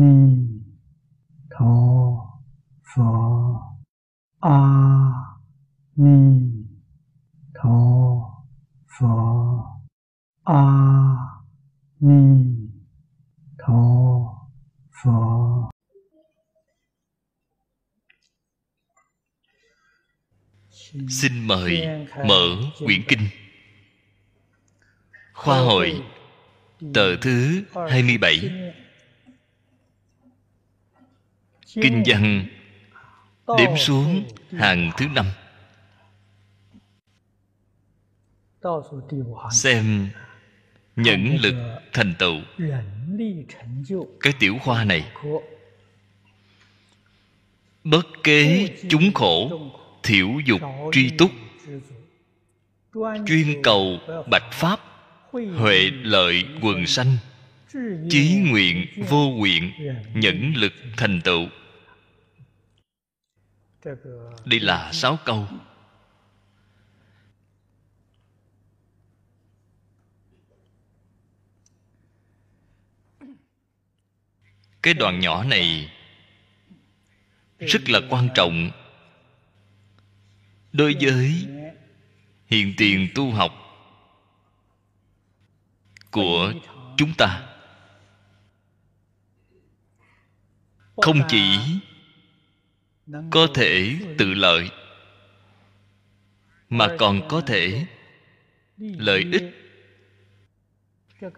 ni 0.00 0.14
tho 1.50 1.74
phở 2.94 3.04
a 4.40 4.58
ni 5.96 6.18
tho 7.54 7.78
phở 8.98 9.06
a 10.44 10.64
ni 12.00 12.20
tho 13.58 13.82
phở 15.02 15.12
Xin 21.08 21.46
mời 21.46 21.88
mở 22.26 22.56
quyển 22.84 23.02
kinh. 23.08 23.28
Khoa 25.32 25.58
hội 25.58 26.02
Tờ 26.94 27.16
thứ 27.16 27.62
27 27.90 28.50
Kinh 31.82 32.02
văn 32.06 32.46
Đếm 33.58 33.76
xuống 33.76 34.24
hàng 34.52 34.90
thứ 34.96 35.06
năm. 35.14 35.26
Xem 39.52 40.08
nhẫn 40.96 41.36
lực 41.40 41.54
thành 41.92 42.14
tựu. 42.18 42.36
Cái 44.20 44.32
tiểu 44.38 44.58
khoa 44.64 44.84
này. 44.84 45.04
Bất 47.84 48.06
kế 48.24 48.68
chúng 48.88 49.12
khổ 49.14 49.60
Thiểu 50.02 50.28
dục 50.46 50.60
truy 50.92 51.10
túc. 51.10 51.30
Chuyên 53.26 53.62
cầu 53.62 53.98
bạch 54.30 54.52
pháp 54.52 54.80
Huệ 55.32 55.90
lợi 56.02 56.44
quần 56.60 56.86
sanh. 56.86 57.16
Chí 58.10 58.36
nguyện 58.50 58.86
vô 59.08 59.30
nguyện 59.30 59.72
Nhẫn 60.14 60.52
lực 60.56 60.72
thành 60.96 61.20
tựu 61.20 61.46
đây 64.44 64.60
là 64.60 64.92
sáu 64.92 65.18
câu. 65.24 65.46
Cái 74.82 74.94
đoạn 74.94 75.20
nhỏ 75.20 75.44
này 75.44 75.90
Rất 77.58 77.90
là 77.90 78.00
quan 78.10 78.28
trọng. 78.34 78.70
Đối 80.72 80.96
với 81.00 81.46
hiện 82.46 82.74
tiền 82.76 83.08
tu 83.14 83.30
học 83.30 83.52
của 86.10 86.52
chúng 86.96 87.14
ta, 87.18 87.48
không 90.96 91.20
chỉ 91.28 91.58
có 93.30 93.46
thể 93.54 93.96
tự 94.18 94.34
lợi 94.34 94.70
mà 96.68 96.88
còn 96.98 97.28
có 97.28 97.40
thể 97.40 97.86
lợi 98.76 99.24
ích. 99.32 99.54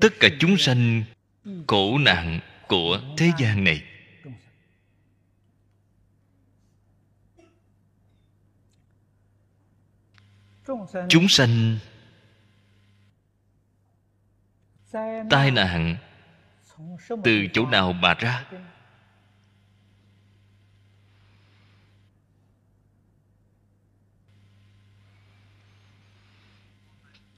tất 0.01 0.12
cả 0.21 0.29
chúng 0.39 0.57
sanh 0.57 1.03
khổ 1.67 1.99
nạn 1.99 2.41
của 2.69 3.01
thế 3.17 3.31
gian 3.39 3.65
này. 3.65 3.83
Chúng 11.09 11.29
sanh 11.29 11.78
tai 15.31 15.50
nạn 15.50 15.97
từ 17.25 17.47
chỗ 17.53 17.67
nào 17.67 17.93
mà 17.93 18.15
ra 18.15 18.44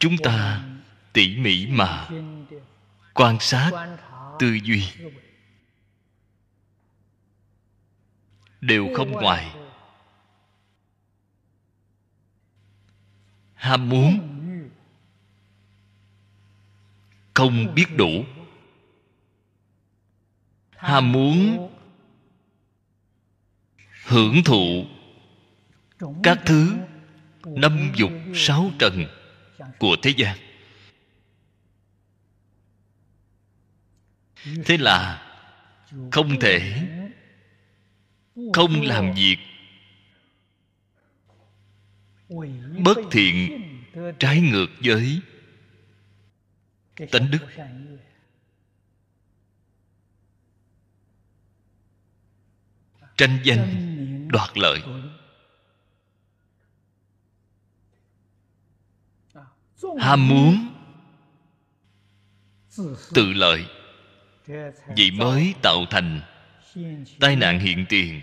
chúng 0.02 0.16
ta 0.22 0.64
tỉ 1.12 1.36
mỉ 1.36 1.66
mà 1.66 2.08
quan 3.14 3.40
sát 3.40 3.70
tư 4.38 4.58
duy. 4.64 4.84
Đều 8.60 8.88
không 8.94 9.12
ngoài. 9.12 9.54
Ham 13.54 13.88
muốn 13.88 14.18
không 17.34 17.74
biết 17.74 17.96
đủ. 17.96 18.24
Ham 20.76 21.12
muốn 21.12 21.70
hưởng 24.06 24.44
thụ 24.44 24.84
các 26.22 26.38
thứ 26.46 26.74
năm 27.44 27.92
dục 27.94 28.10
sáu 28.34 28.70
trần 28.78 29.21
của 29.82 29.96
thế 30.02 30.14
gian. 30.16 30.38
Thế 34.64 34.76
là 34.78 35.28
không 36.12 36.40
thể, 36.40 36.88
không 38.52 38.82
làm 38.82 39.14
việc, 39.14 39.36
bất 42.84 42.98
thiện 43.10 43.62
trái 44.18 44.40
ngược 44.40 44.68
với 44.84 45.20
tánh 47.10 47.30
đức. 47.30 47.46
Tranh 53.16 53.38
danh 53.44 54.28
đoạt 54.28 54.58
lợi. 54.58 54.80
Ham 59.98 60.28
muốn 60.28 60.68
tự 63.14 63.32
lợi 63.32 63.64
vậy 64.86 65.10
mới 65.10 65.54
tạo 65.62 65.86
thành 65.90 66.20
tai 67.20 67.36
nạn 67.36 67.58
hiện 67.58 67.86
tiền 67.88 68.20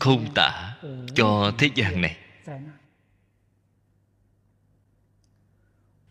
không 0.00 0.26
tả 0.34 0.76
cho 1.14 1.52
thế 1.58 1.70
gian 1.74 2.00
này. 2.00 2.16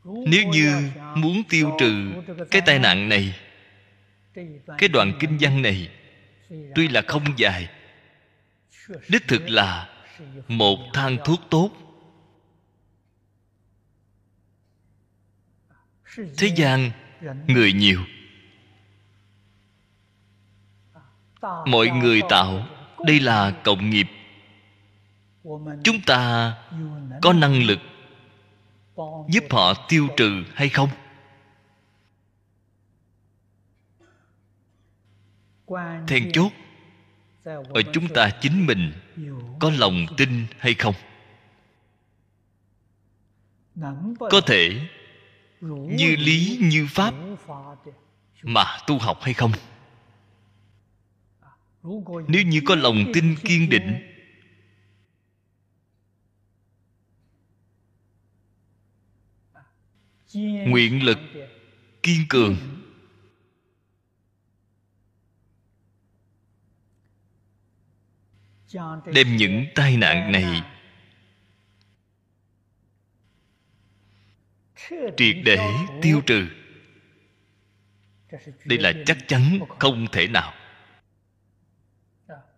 Nếu 0.04 0.48
như 0.48 0.90
muốn 1.16 1.44
tiêu 1.50 1.72
trừ 1.80 2.12
cái 2.52 2.62
tai 2.66 2.80
nạn 2.80 3.10
này, 3.10 3.36
cái 4.78 4.90
đoạn 4.94 5.14
kinh 5.20 5.38
văn 5.40 5.62
này 5.62 5.90
tuy 6.76 6.88
là 6.88 7.02
không 7.08 7.24
dài, 7.38 7.70
đích 9.10 9.28
thực 9.28 9.50
là 9.50 9.90
một 10.48 10.80
thang 10.94 11.18
thuốc 11.26 11.40
tốt 11.50 11.85
thế 16.38 16.48
gian, 16.56 16.92
người 17.48 17.74
nhiều. 17.74 18.00
Mọi 21.66 21.88
người 21.88 22.22
tạo, 22.30 22.68
đây 23.06 23.20
là 23.20 23.52
cộng 23.64 23.90
nghiệp. 23.90 24.08
Chúng 25.84 26.02
ta 26.06 26.54
có 27.22 27.34
năng 27.34 27.64
lực 27.64 27.80
giúp 29.30 29.44
họ 29.50 29.74
tiêu 29.90 30.08
trừ 30.18 30.44
hay 30.54 30.70
không? 30.70 30.90
Then 36.08 36.32
chốt, 36.34 36.52
ở 37.46 37.82
chúng 37.94 38.08
ta 38.14 38.30
chính 38.42 38.66
mình 38.66 38.94
có 39.60 39.72
lòng 39.78 40.06
tin 40.18 40.46
hay 40.60 40.74
không? 40.74 40.96
Có 44.20 44.42
thể 44.46 44.88
như 45.62 46.16
lý, 46.16 46.60
như 46.62 46.88
pháp 46.90 47.14
mà 48.44 48.66
tu 48.88 48.98
học 48.98 49.20
hay 49.22 49.34
không? 49.34 49.52
Nếu 52.28 52.44
như 52.44 52.62
có 52.66 52.76
lòng 52.76 53.06
tin 53.14 53.36
kiên 53.44 53.70
định, 53.70 54.00
nguyện 60.70 61.04
lực 61.04 61.20
kiên 62.04 62.26
cường, 62.30 62.56
đem 69.14 69.36
những 69.36 69.66
tai 69.76 69.98
nạn 69.98 70.32
này 70.32 70.75
triệt 75.18 75.36
để 75.44 75.58
tiêu 76.02 76.22
trừ. 76.26 76.48
Đây 78.66 78.80
là 78.80 78.94
chắc 79.06 79.18
chắn 79.28 79.60
không 79.80 80.08
thể 80.12 80.28
nào. 80.28 80.54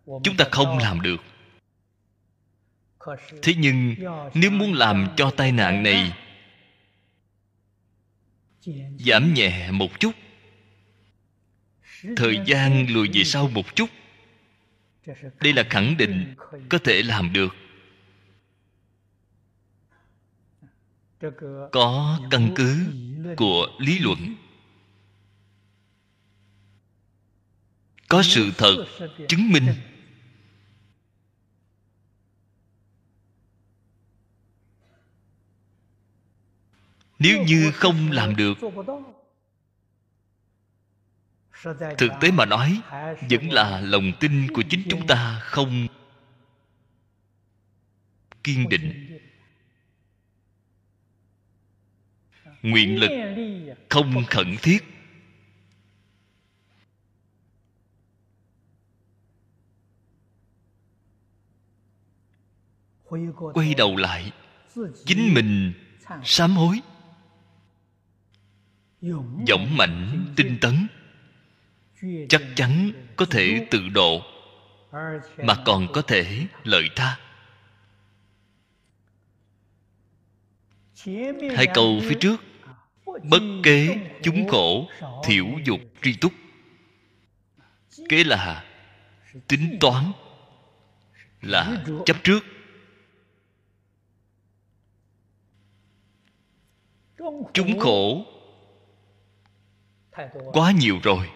Chúng 0.06 0.38
ta 0.38 0.45
không 0.51 0.77
làm 0.77 1.01
được. 1.01 1.24
Thế 3.41 3.53
nhưng, 3.57 3.95
nếu 4.33 4.51
muốn 4.51 4.74
làm 4.74 5.07
cho 5.18 5.31
tai 5.38 5.51
nạn 5.51 5.83
này 5.83 6.13
giảm 9.00 9.33
nhẹ 9.33 9.71
một 9.71 10.00
chút, 10.00 10.12
thời 12.15 12.39
gian 12.45 12.94
lùi 12.94 13.09
về 13.13 13.24
sau 13.24 13.47
một 13.47 13.75
chút, 13.75 13.89
đây 15.41 15.53
là 15.53 15.63
khẳng 15.69 15.97
định 15.97 16.35
có 16.69 16.77
thể 16.77 17.01
làm 17.03 17.33
được. 17.33 17.56
Có 21.72 22.19
căn 22.31 22.54
cứ 22.56 22.86
của 23.38 23.68
lý 23.80 24.00
luận. 24.00 24.36
Có 28.08 28.24
sự 28.24 28.52
thật 28.58 28.86
chứng 29.28 29.52
minh. 29.52 29.68
Nếu 37.20 37.44
như 37.44 37.72
không 37.74 38.12
làm 38.12 38.36
được, 38.36 38.58
thực 41.98 42.12
tế 42.22 42.31
mà 42.31 42.46
nói, 42.46 42.81
vẫn 43.30 43.50
là 43.50 43.81
lòng 43.81 44.12
tin 44.20 44.52
của 44.54 44.63
chính 44.70 44.81
chúng 44.90 45.08
ta 45.08 45.40
không 45.44 45.88
kiên 48.44 48.70
định. 48.70 49.17
Nguyện 52.63 53.00
lực 53.00 53.12
không 53.89 54.25
khẩn 54.30 54.56
thiết. 54.62 54.83
Quay 63.54 63.74
đầu 63.77 63.95
lại, 63.95 64.31
chính 65.06 65.33
mình 65.33 65.74
sám 66.24 66.51
hối. 66.51 66.80
Dũng 69.48 69.77
mạnh, 69.77 70.25
tinh 70.36 70.57
tấn, 70.62 70.88
chắc 72.30 72.42
chắn 72.56 72.92
có 73.15 73.25
thể 73.25 73.68
tự 73.71 73.89
độ, 73.89 74.21
mà 75.38 75.56
còn 75.65 75.88
có 75.94 76.01
thể 76.01 76.45
lợi 76.63 76.89
tha. 76.95 77.26
Hai 81.56 81.68
câu 81.74 82.00
phía 82.04 82.15
trước. 82.19 82.44
Bất 83.06 83.42
kế 83.63 83.98
chúng 84.24 84.48
khổ, 84.48 84.88
thiểu 85.24 85.45
dục 85.65 85.80
tri 86.01 86.18
túc. 86.18 86.31
Kế 88.09 88.24
là 88.24 88.65
tính 89.48 89.77
toán, 89.80 90.12
là 91.42 91.86
chấp 92.06 92.18
trước. 92.24 92.39
Chúng 97.53 97.80
khổ 97.80 98.25
quá 100.53 100.71
nhiều 100.71 101.00
rồi. 101.03 101.30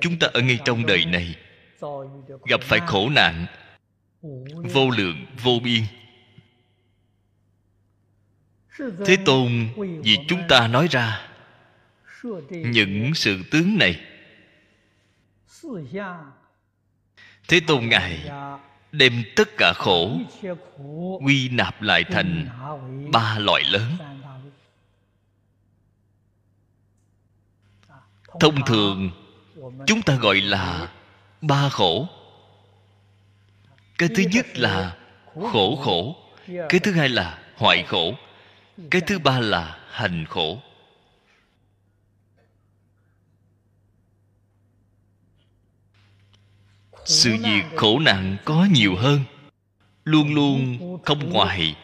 Chúng 0.00 0.18
ta 0.20 0.28
ở 0.34 0.40
ngay 0.40 0.58
trong 0.64 0.86
đời 0.86 1.04
này, 1.04 1.36
gặp 2.46 2.60
phải 2.62 2.80
khổ 2.86 3.08
nạn, 3.08 3.46
vô 4.72 4.90
lượng, 4.90 5.26
vô 5.42 5.52
biên 5.64 5.82
thế 9.06 9.16
tôn, 9.24 9.68
vì 10.02 10.18
chúng 10.28 10.40
ta 10.48 10.68
nói 10.68 10.88
ra 10.90 11.28
những 12.48 13.14
sự 13.14 13.42
tướng 13.50 13.78
này. 13.78 14.00
Thế 17.48 17.60
tôn 17.66 17.88
ngài 17.88 18.30
đem 18.92 19.24
tất 19.36 19.48
cả 19.58 19.72
khổ 19.76 20.18
quy 21.24 21.48
nạp 21.48 21.82
lại 21.82 22.04
thành 22.04 22.48
ba 23.12 23.38
loại 23.38 23.62
lớn. 23.64 23.96
Thông 28.40 28.64
thường, 28.66 29.10
chúng 29.86 30.02
ta 30.02 30.14
gọi 30.14 30.40
là 30.40 30.88
ba 31.40 31.68
khổ. 31.68 32.08
Cái 33.98 34.08
thứ 34.16 34.22
nhất 34.32 34.46
là 34.58 34.96
khổ 35.52 35.76
khổ, 35.76 36.16
cái 36.68 36.80
thứ 36.80 36.92
hai 36.92 37.08
là 37.08 37.38
hoại 37.56 37.82
khổ 37.82 38.14
cái 38.90 39.00
thứ 39.06 39.18
ba 39.18 39.40
là 39.40 39.78
hành 39.90 40.24
khổ. 40.28 40.58
Sự 47.04 47.36
việc 47.42 47.62
khổ 47.76 47.98
nạn 47.98 48.36
có 48.44 48.66
nhiều 48.70 48.96
hơn? 48.96 49.20
Luôn 50.04 50.34
luôn 50.34 50.78
không 51.04 51.30
ngoài 51.30 51.76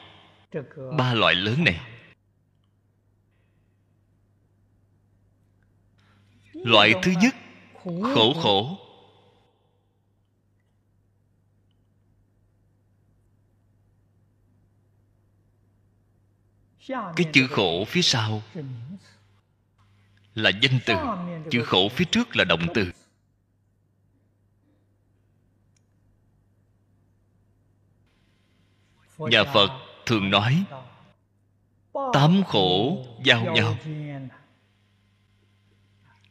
ba 0.98 1.14
loại 1.14 1.34
lớn 1.34 1.64
này. 1.64 1.80
Loại 6.52 6.94
thứ 7.02 7.12
nhất, 7.22 7.34
khổ 7.84 8.34
khổ. 8.42 8.87
Cái 16.88 17.26
chữ 17.32 17.46
khổ 17.50 17.84
phía 17.84 18.02
sau 18.02 18.42
là 20.34 20.50
danh 20.62 20.80
từ. 20.86 20.94
Chữ 21.50 21.64
khổ 21.64 21.88
phía 21.88 22.04
trước 22.04 22.36
là 22.36 22.44
động 22.44 22.66
từ. 22.74 22.92
Nhà 29.18 29.44
phật 29.44 29.70
thường 30.06 30.30
nói, 30.30 30.64
tám 32.12 32.42
khổ 32.46 32.98
giao 33.24 33.44
nhau. 33.44 33.76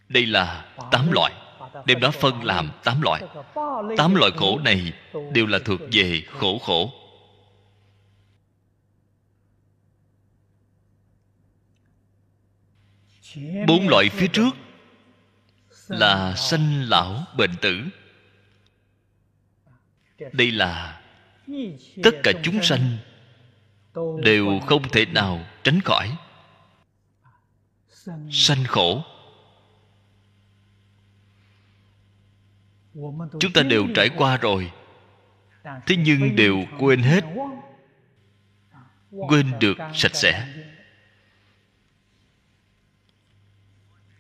Đây 0.09 0.25
là 0.25 0.75
tám 0.91 1.11
loại. 1.11 1.33
Đem 1.85 1.99
đó 1.99 2.11
phân 2.11 2.43
làm 2.43 2.71
tám 2.83 3.01
loại. 3.01 3.23
Tám 3.97 4.15
loại 4.15 4.31
khổ 4.37 4.59
này 4.59 4.93
đều 5.31 5.45
là 5.47 5.59
thuộc 5.65 5.79
về 5.91 6.23
khổ 6.27 6.59
khổ. 6.59 6.91
Bốn 13.67 13.87
loại 13.89 14.09
phía 14.09 14.27
trước 14.27 14.49
là 15.87 16.35
sanh 16.35 16.83
lão, 16.89 17.23
bệnh 17.37 17.51
tử. 17.61 17.83
Đây 20.31 20.51
là 20.51 21.01
tất 22.03 22.11
cả 22.23 22.31
chúng 22.43 22.63
sanh 22.63 22.97
đều 24.23 24.59
không 24.65 24.89
thể 24.89 25.05
nào 25.05 25.45
tránh 25.63 25.81
khỏi. 25.81 26.17
Sanh 28.31 28.63
khổ. 28.67 29.03
Chúng 33.39 33.53
ta 33.53 33.61
đều 33.63 33.87
trải 33.95 34.09
qua 34.09 34.37
rồi. 34.37 34.71
Thế 35.85 35.95
nhưng 35.95 36.35
đều 36.35 36.65
quên 36.79 37.03
hết, 37.03 37.23
quên 39.11 39.51
được 39.59 39.77
sạch 39.93 40.15
sẽ. 40.15 40.47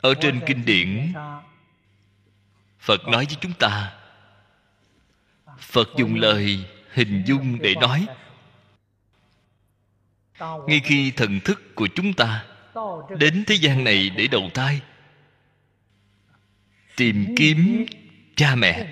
Ở 0.01 0.13
trên 0.21 0.41
kinh 0.45 0.65
điển, 0.65 1.13
phật 2.79 3.07
nói 3.07 3.25
với 3.25 3.37
chúng 3.41 3.53
ta, 3.53 3.93
phật 5.59 5.89
dùng 5.97 6.15
lời 6.15 6.65
hình 6.91 7.23
dung 7.25 7.59
để 7.61 7.75
nói. 7.75 8.07
Ngay 10.39 10.81
khi 10.83 11.11
thần 11.11 11.39
thức 11.39 11.61
của 11.75 11.87
chúng 11.95 12.13
ta 12.13 12.45
đến 13.19 13.43
thế 13.47 13.55
gian 13.55 13.83
này 13.83 14.09
để 14.09 14.27
đầu 14.27 14.49
thai, 14.53 14.81
tìm 16.95 17.35
kiếm 17.37 17.85
cha 18.35 18.55
mẹ. 18.55 18.87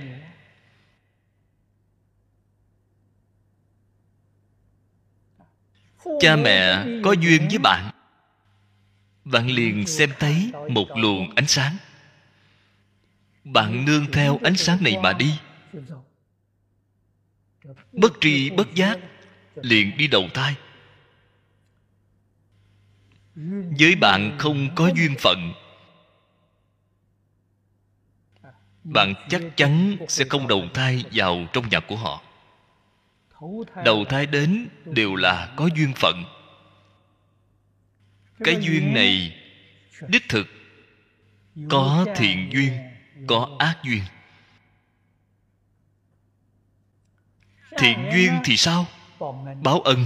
Cha 6.20 6.36
mẹ 6.36 6.86
có 7.04 7.12
duyên 7.12 7.48
với 7.50 7.58
bạn 7.58 7.95
bạn 9.25 9.48
liền 9.51 9.88
xem 9.88 10.10
thấy 10.20 10.51
một 10.70 10.88
luồng 10.98 11.36
ánh 11.36 11.48
sáng. 11.48 11.77
Bạn 13.44 13.86
nương 13.86 14.12
theo 14.12 14.39
ánh 14.44 14.55
sáng 14.55 14.84
này 14.84 14.98
mà 15.03 15.13
đi. 15.13 15.39
Bất 17.91 18.13
tri 18.22 18.50
bất 18.50 18.75
giác 18.75 19.00
liền 19.55 19.98
đi 19.98 20.08
đầu 20.08 20.24
thai. 20.34 20.55
Với 23.79 23.96
bạn 23.96 24.36
không 24.38 24.75
có 24.75 24.91
duyên 24.96 25.15
phận, 25.20 25.53
bạn 28.84 29.13
chắc 29.29 29.41
chắn 29.55 29.98
sẽ 30.08 30.25
không 30.29 30.48
đầu 30.48 30.63
thai 30.74 31.03
vào 31.12 31.48
trong 31.53 31.70
nhà 31.70 31.79
của 31.79 31.96
họ. 31.96 32.22
Đầu 33.86 34.05
thai 34.10 34.25
đến 34.25 34.67
đều 34.86 35.15
là 35.15 35.53
có 35.55 35.70
duyên 35.75 35.94
phận 35.96 36.24
cái 38.44 38.58
duyên 38.62 38.94
này 38.94 39.42
đích 40.08 40.30
thực 40.30 40.48
có 41.70 42.06
thiện 42.15 42.50
duyên 42.54 42.74
có 43.27 43.56
ác 43.60 43.77
duyên. 43.84 44.04
Thiện 47.77 48.10
duyên 48.13 48.39
thì 48.44 48.58
sao? 48.58 48.86
Báo 49.63 49.80
ân. 49.80 50.06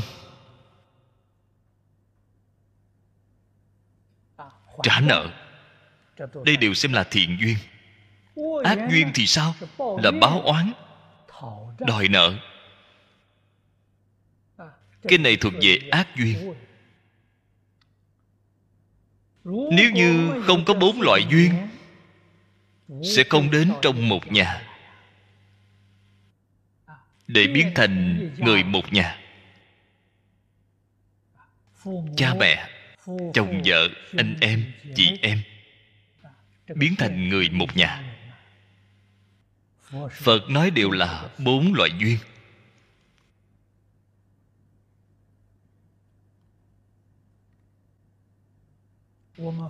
Trả 4.83 4.99
nợ. 4.99 5.29
Đây 6.45 6.57
đều 6.57 6.73
xem 6.73 6.93
là 6.93 7.03
thiện 7.03 7.37
duyên. 7.39 7.57
Ác 8.63 8.77
duyên 8.91 9.11
thì 9.13 9.27
sao? 9.27 9.55
Là 10.03 10.11
báo 10.11 10.41
oán 10.41 10.71
đòi 11.79 12.07
nợ. 12.07 12.33
Cái 15.01 15.17
này 15.17 15.37
thuộc 15.37 15.53
về 15.61 15.79
ác 15.91 16.07
duyên 16.15 16.53
nếu 19.43 19.91
như 19.91 20.41
không 20.47 20.65
có 20.65 20.73
bốn 20.73 21.01
loại 21.01 21.21
duyên, 21.29 21.51
sẽ 23.15 23.23
không 23.29 23.51
đến 23.51 23.71
trong 23.81 24.09
một 24.09 24.31
nhà. 24.31 24.61
Để 27.27 27.47
biến 27.47 27.71
thành 27.75 28.29
người 28.37 28.63
một 28.63 28.93
nhà. 28.93 29.17
Cha 32.17 32.33
mẹ, 32.39 32.69
chồng 33.33 33.61
vợ, 33.65 33.89
anh 34.17 34.35
em, 34.41 34.73
chị 34.95 35.17
em, 35.21 35.41
biến 36.75 36.95
thành 36.97 37.29
người 37.29 37.49
một 37.49 37.77
nhà. 37.77 38.03
Phật 40.11 40.49
nói 40.49 40.71
đều 40.71 40.91
là 40.91 41.29
bốn 41.37 41.73
loại 41.73 41.89
duyên. 41.99 42.17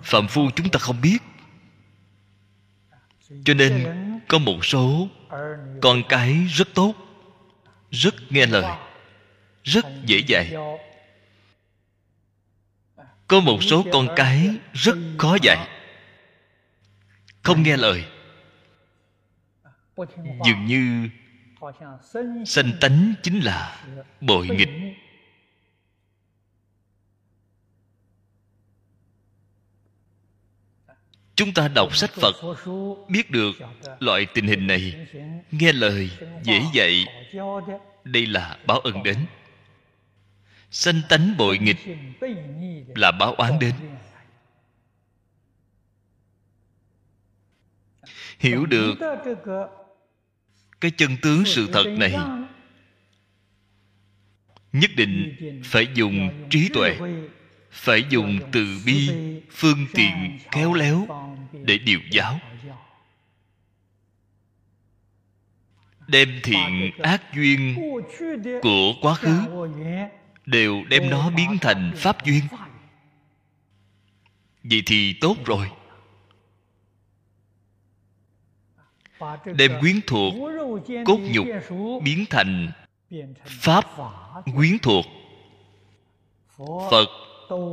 Phạm 0.02 0.28
phu 0.28 0.50
chúng 0.56 0.70
ta 0.70 0.78
không 0.78 1.00
biết. 1.00 1.18
Cho 3.44 3.54
nên 3.54 3.86
có 4.28 4.38
một 4.38 4.64
số 4.64 5.08
con 5.80 6.02
cái 6.08 6.46
rất 6.48 6.68
tốt, 6.74 6.94
rất 7.90 8.14
nghe 8.30 8.46
lời, 8.46 8.78
rất 9.64 9.86
dễ 10.04 10.18
dạy. 10.26 10.54
Có 13.28 13.40
một 13.40 13.62
số 13.62 13.84
con 13.92 14.08
cái 14.16 14.48
rất 14.72 14.96
khó 15.18 15.36
dạy, 15.42 15.68
không 17.42 17.62
nghe 17.62 17.76
lời. 17.76 18.04
Dường 20.46 20.66
như 20.66 21.08
sanh 22.46 22.72
tánh 22.80 23.14
chính 23.22 23.40
là 23.40 23.84
bội 24.20 24.48
nghịch. 24.48 24.70
Chúng 31.40 31.52
ta 31.52 31.68
đọc 31.68 31.96
sách 31.96 32.10
phật, 32.10 32.34
biết 33.08 33.30
được 33.30 33.52
loại 34.00 34.26
tình 34.34 34.46
hình 34.46 34.66
này. 34.66 35.06
Nghe 35.50 35.72
lời, 35.72 36.10
dễ 36.42 36.62
dạy. 36.72 37.06
Đây 38.04 38.26
là 38.26 38.58
báo 38.66 38.78
ân 38.78 39.02
đến. 39.02 39.16
Sanh 40.70 41.00
tánh 41.08 41.36
bội 41.36 41.58
nghịch 41.58 41.76
là 42.94 43.10
báo 43.10 43.34
oán 43.34 43.58
đến. 43.58 43.74
Hiểu 48.38 48.66
được 48.66 48.94
cái 50.80 50.90
chân 50.90 51.16
tướng 51.22 51.44
sự 51.44 51.68
thật 51.72 51.84
này, 51.86 52.16
nhất 54.72 54.90
định 54.96 55.36
phải 55.64 55.86
dùng 55.94 56.46
trí 56.50 56.68
tuệ, 56.74 56.98
phải 57.70 58.04
dùng 58.10 58.38
từ 58.52 58.66
bi, 58.86 59.10
phương 59.50 59.86
tiện 59.94 60.38
khéo 60.50 60.74
léo 60.74 61.06
để 61.52 61.78
điều 61.78 62.00
giáo. 62.10 62.38
Đem 66.08 66.40
thiện 66.42 66.90
ác 67.02 67.22
duyên 67.34 67.76
của 68.62 68.92
quá 69.02 69.14
khứ 69.14 69.38
đều 70.46 70.84
đem 70.88 71.10
nó 71.10 71.30
biến 71.30 71.58
thành 71.60 71.92
pháp 71.96 72.24
duyên. 72.24 72.42
Vậy 74.62 74.82
thì 74.86 75.14
tốt 75.20 75.36
rồi. 75.44 75.70
Đem 79.44 79.72
quyến 79.80 80.00
thuộc 80.06 80.34
cốt 81.06 81.18
nhục 81.34 81.46
biến 82.02 82.24
thành 82.30 82.72
pháp 83.44 83.84
quyến 84.56 84.78
thuộc. 84.82 85.06
Phật 86.90 87.08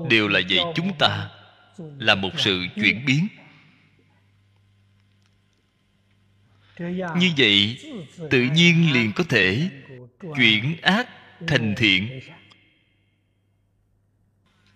đều 0.10 0.28
là 0.28 0.40
dạy 0.40 0.66
chúng 0.76 0.92
ta, 1.00 1.30
là 1.78 2.16
một 2.16 2.30
sự 2.38 2.66
chuyển 2.76 3.06
biến. 3.06 3.28
Như 7.18 7.32
vậy, 7.38 7.78
tự 8.30 8.42
nhiên 8.42 8.94
liền 8.94 9.12
có 9.16 9.24
thể 9.30 9.70
chuyển 10.36 10.82
ác 10.82 11.08
thành 11.48 11.76
thiện. 11.78 12.20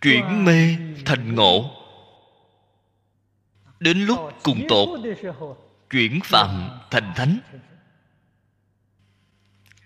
Chuyển 0.01 0.45
mê 0.45 0.75
thành 1.05 1.35
ngộ. 1.35 1.77
Đến 3.79 4.05
lúc 4.05 4.19
cùng 4.43 4.65
tột, 4.69 4.99
chuyển 5.89 6.19
phạm 6.23 6.69
thành 6.91 7.13
thánh. 7.15 7.39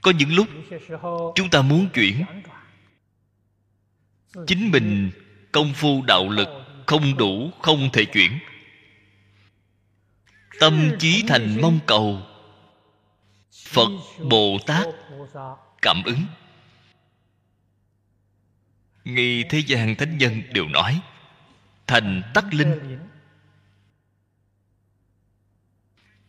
Có 0.01 0.11
những 0.11 0.35
lúc, 0.35 0.47
chúng 1.35 1.49
ta 1.49 1.61
muốn 1.61 1.87
chuyển. 1.93 2.25
Chính 4.47 4.71
mình 4.71 5.11
công 5.51 5.73
phu 5.73 6.01
đạo 6.07 6.29
lực 6.29 6.47
không 6.85 7.17
đủ, 7.17 7.51
không 7.61 7.89
thể 7.93 8.05
chuyển 8.05 8.31
tâm 10.59 10.91
trí 10.99 11.23
thành 11.27 11.61
mong 11.61 11.79
cầu. 11.85 12.21
Phật 13.67 13.89
bồ 14.29 14.57
tát 14.67 14.87
cảm 15.81 16.03
ứng. 16.05 16.25
Nghi 19.03 19.43
thế 19.43 19.59
gian 19.67 19.95
thánh 19.95 20.17
nhân 20.17 20.41
đều 20.53 20.67
nói, 20.67 21.01
thành 21.87 22.21
tắc 22.33 22.53
linh. 22.53 22.99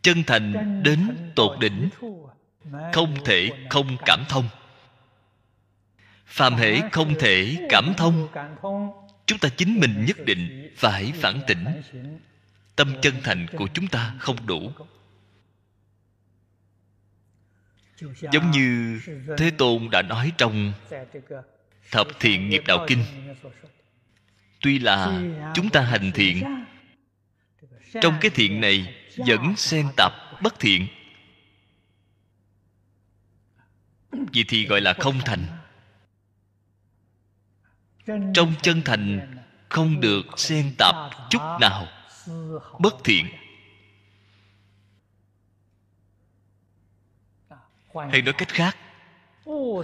Chân 0.01 0.23
thành 0.27 0.81
đến 0.83 1.31
tột 1.35 1.59
đỉnh, 1.59 1.89
không 2.93 3.15
thể 3.25 3.49
không 3.69 3.97
cảm 4.05 4.23
thông. 4.29 4.49
Phàm 6.25 6.55
hễ 6.55 6.81
không 6.91 7.13
thể 7.19 7.67
cảm 7.69 7.93
thông, 7.97 8.27
chúng 9.25 9.39
ta 9.39 9.49
chính 9.57 9.79
mình 9.79 10.05
nhất 10.07 10.17
định 10.25 10.73
phải 10.77 11.11
phản 11.15 11.39
tỉnh 11.47 11.65
tâm 12.77 12.93
chân 13.01 13.15
thành 13.23 13.47
của 13.57 13.67
chúng 13.73 13.87
ta 13.87 14.15
không 14.19 14.45
đủ. 14.45 14.71
Giống 18.31 18.51
như 18.51 18.99
thế 19.37 19.51
tôn 19.57 19.89
đã 19.91 20.01
nói 20.01 20.31
trong 20.37 20.73
thập 21.91 22.07
thiện 22.19 22.49
nghiệp 22.49 22.63
đạo 22.67 22.85
kinh, 22.87 23.03
tuy 24.61 24.79
là 24.79 25.21
chúng 25.55 25.69
ta 25.69 25.81
hành 25.81 26.11
thiện, 26.13 26.65
trong 28.01 28.17
cái 28.21 28.31
thiện 28.35 28.61
này 28.61 28.95
vẫn 29.17 29.55
xen 29.55 29.87
tạp 29.97 30.11
bất 30.41 30.59
thiện. 30.59 30.87
Vì 34.11 34.43
thì 34.47 34.65
gọi 34.65 34.81
là 34.81 34.93
không 34.93 35.19
thành. 35.25 35.45
Trong 38.33 38.53
chân 38.61 38.81
thành 38.85 39.35
không 39.69 40.01
được 40.01 40.25
xen 40.37 40.75
tạp 40.77 40.95
chút 41.29 41.41
nào 41.61 41.87
bất 42.79 42.95
thiện. 43.03 43.25
Hay 48.11 48.21
nói 48.21 48.33
cách 48.37 48.49
khác, 48.49 48.77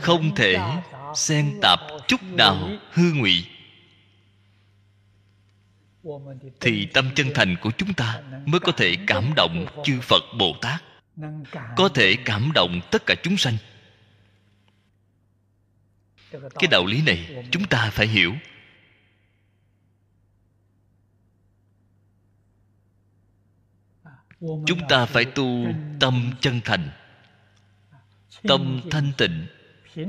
không 0.02 0.36
thể 0.36 0.56
xen 1.16 1.60
tạp 1.62 1.80
chút 2.08 2.24
nào 2.24 2.70
hư 2.92 3.14
ngụy. 3.14 3.46
Thì 6.60 6.86
tâm 6.94 7.10
chân 7.16 7.28
thành 7.36 7.56
của 7.62 7.72
chúng 7.78 7.94
ta 7.94 8.22
mới 8.46 8.60
có 8.60 8.72
thể 8.72 8.96
cảm 9.08 9.34
động 9.36 9.66
chư 9.84 10.00
phật 10.02 10.24
bồ 10.40 10.56
tát. 10.62 10.84
Có 11.76 11.90
thể 11.90 12.16
cảm 12.26 12.52
động 12.56 12.82
tất 12.92 13.06
cả 13.06 13.16
chúng 13.24 13.38
sanh. 13.38 13.58
Cái 16.32 16.68
đạo 16.72 16.86
lý 16.86 17.02
này 17.02 17.46
chúng 17.52 17.66
ta 17.66 17.90
phải 17.90 18.08
hiểu. 18.08 18.34
Chúng 24.44 24.80
ta 24.90 25.06
phải 25.06 25.26
tu 25.26 25.66
tâm 26.00 26.32
chân 26.42 26.62
thành, 26.66 26.90
tâm 28.44 28.82
thanh 28.92 29.12
tịnh, 29.18 29.48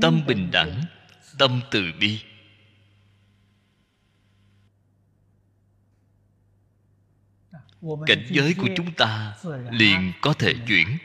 tâm 0.01 0.25
bình 0.27 0.51
đẳng, 0.51 0.81
tâm 1.37 1.61
từ 1.71 1.91
bi. 1.99 2.21
Cảnh 8.05 8.25
giới 8.29 8.53
của 8.57 8.67
chúng 8.75 8.93
ta 8.93 9.35
liền 9.71 10.11
có 10.21 10.33
thể 10.33 10.53
chuyển. 10.67 10.97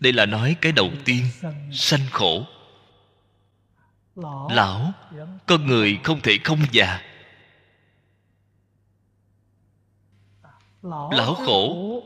Đây 0.00 0.12
là 0.12 0.26
nói 0.26 0.56
cái 0.60 0.72
đầu 0.72 0.90
tiên, 1.04 1.24
sanh 1.72 2.06
khổ. 2.10 2.46
Lão, 4.50 4.92
con 5.46 5.66
người 5.66 5.98
không 6.04 6.20
thể 6.20 6.38
không 6.44 6.58
già. 6.72 7.00
Lão 10.82 11.34
khổ. 11.34 12.02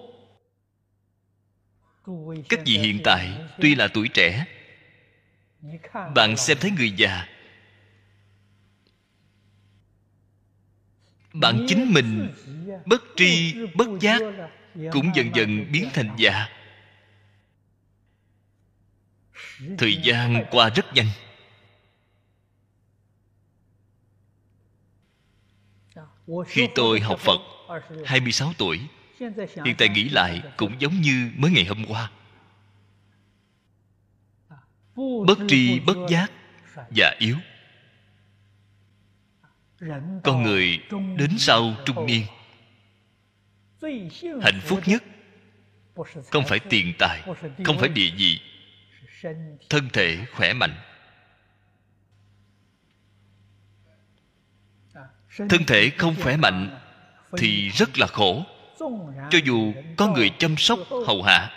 các 2.48 2.60
vị 2.66 2.78
hiện 2.78 3.00
tại 3.04 3.32
tuy 3.60 3.74
là 3.74 3.88
tuổi 3.94 4.08
trẻ. 4.14 4.44
Bạn 6.14 6.36
xem 6.36 6.56
thấy 6.60 6.70
người 6.70 6.90
già. 6.90 7.28
Bạn 11.32 11.66
chính 11.68 11.92
mình 11.94 12.34
bất 12.86 13.02
tri 13.16 13.54
bất 13.74 13.88
giác 14.00 14.20
cũng 14.92 15.10
dần 15.14 15.30
dần 15.34 15.72
biến 15.72 15.88
thành 15.94 16.10
già. 16.18 16.48
Thời 19.78 19.96
gian 20.02 20.44
qua 20.50 20.68
rất 20.68 20.86
nhanh. 20.94 21.06
Khi 26.46 26.68
tôi 26.74 27.00
học 27.00 27.18
phật 27.20 27.55
26 28.04 28.52
tuổi. 28.58 28.80
hiện 29.64 29.74
tại 29.78 29.88
nghĩ 29.88 30.08
lại 30.08 30.42
cũng 30.56 30.80
giống 30.80 31.00
như 31.00 31.30
mới 31.36 31.50
ngày 31.50 31.64
hôm 31.64 31.84
qua. 31.88 32.10
bất 35.26 35.38
tri 35.48 35.80
bất 35.80 35.96
giác 36.10 36.32
già 36.90 37.14
yếu. 37.18 37.36
Con 40.22 40.42
người 40.42 40.82
đến 41.16 41.30
sau 41.38 41.74
trung 41.84 42.06
niên. 42.06 42.22
Hạnh 44.42 44.60
phúc 44.62 44.80
nhất 44.86 45.04
không 46.30 46.44
phải 46.48 46.58
tiền 46.58 46.92
tài 46.98 47.22
không 47.64 47.78
phải 47.78 47.88
địa 47.88 48.10
vị. 48.16 48.40
thân 49.70 49.88
thể 49.92 50.24
khỏe 50.32 50.52
mạnh. 50.52 50.74
Thân 55.36 55.64
thể 55.66 55.90
không 55.98 56.14
khỏe 56.22 56.36
mạnh 56.36 56.85
thì 57.38 57.68
rất 57.68 57.98
là 57.98 58.06
khổ. 58.06 58.42
Cho 59.30 59.38
dù 59.44 59.72
có 59.96 60.08
người 60.08 60.30
chăm 60.38 60.56
sóc 60.56 60.78
hầu 61.06 61.22
hạ, 61.22 61.50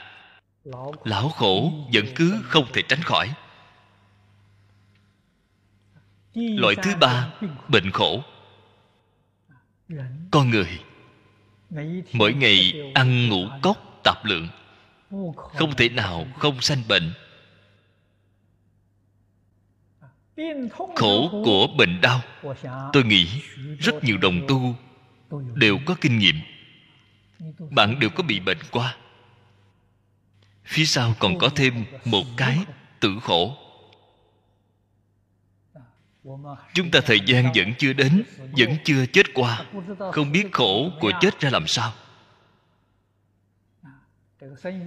lão 1.03 1.29
khổ 1.29 1.71
vẫn 1.93 2.05
cứ 2.15 2.41
không 2.43 2.65
thể 2.73 2.81
tránh 2.81 3.01
khỏi. 3.01 3.33
Loại 6.33 6.75
thứ 6.83 6.91
ba, 6.99 7.29
bệnh 7.67 7.91
khổ. 7.91 8.23
Con 10.31 10.49
người, 10.49 10.79
mỗi 12.13 12.33
ngày 12.33 12.91
ăn 12.95 13.29
ngủ 13.29 13.47
cốc 13.61 14.01
tạp 14.03 14.25
lượng, 14.25 14.47
không 15.35 15.75
thể 15.77 15.89
nào 15.89 16.27
không 16.37 16.61
sanh 16.61 16.83
bệnh. 16.87 17.13
Khổ 20.95 21.29
của 21.45 21.67
bệnh 21.77 22.01
đau, 22.01 22.21
tôi 22.93 23.03
nghĩ 23.03 23.27
rất 23.79 24.03
nhiều 24.03 24.17
đồng 24.17 24.47
tu 24.47 24.75
đều 25.55 25.77
có 25.85 25.95
kinh 26.01 26.17
nghiệm. 26.17 26.35
Bạn 27.71 27.99
đều 27.99 28.09
có 28.09 28.23
bị 28.23 28.39
bệnh 28.39 28.57
qua. 28.71 28.95
Phía 30.65 30.85
sau 30.85 31.13
còn 31.19 31.37
có 31.37 31.49
thêm 31.55 31.85
một 32.05 32.23
cái 32.37 32.57
tử 32.99 33.19
khổ. 33.23 33.57
Chúng 36.73 36.91
ta 36.91 36.99
thời 37.05 37.19
gian 37.25 37.51
vẫn 37.55 37.73
chưa 37.77 37.93
đến, 37.93 38.23
vẫn 38.57 38.77
chưa 38.83 39.05
chết 39.05 39.33
qua. 39.33 39.65
Không 40.13 40.31
biết 40.31 40.47
khổ 40.51 40.91
của 40.99 41.11
chết 41.21 41.39
ra 41.39 41.49
làm 41.49 41.67
sao. 41.67 41.93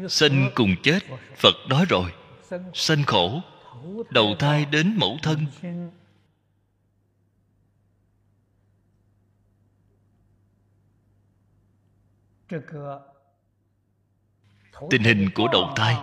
Sinh 0.09 0.51
cùng 0.55 0.75
chết, 0.83 0.99
phật 1.37 1.55
nói 1.69 1.85
rồi. 1.89 2.13
Sanh 2.75 3.05
khổ, 3.05 3.41
đầu 4.11 4.35
thai 4.39 4.65
đến 4.65 4.97
mẫu 4.97 5.19
thân. 5.23 5.47
Tình 14.91 15.03
hình 15.03 15.31
của 15.35 15.49
đầu 15.53 15.73
thai. 15.77 15.97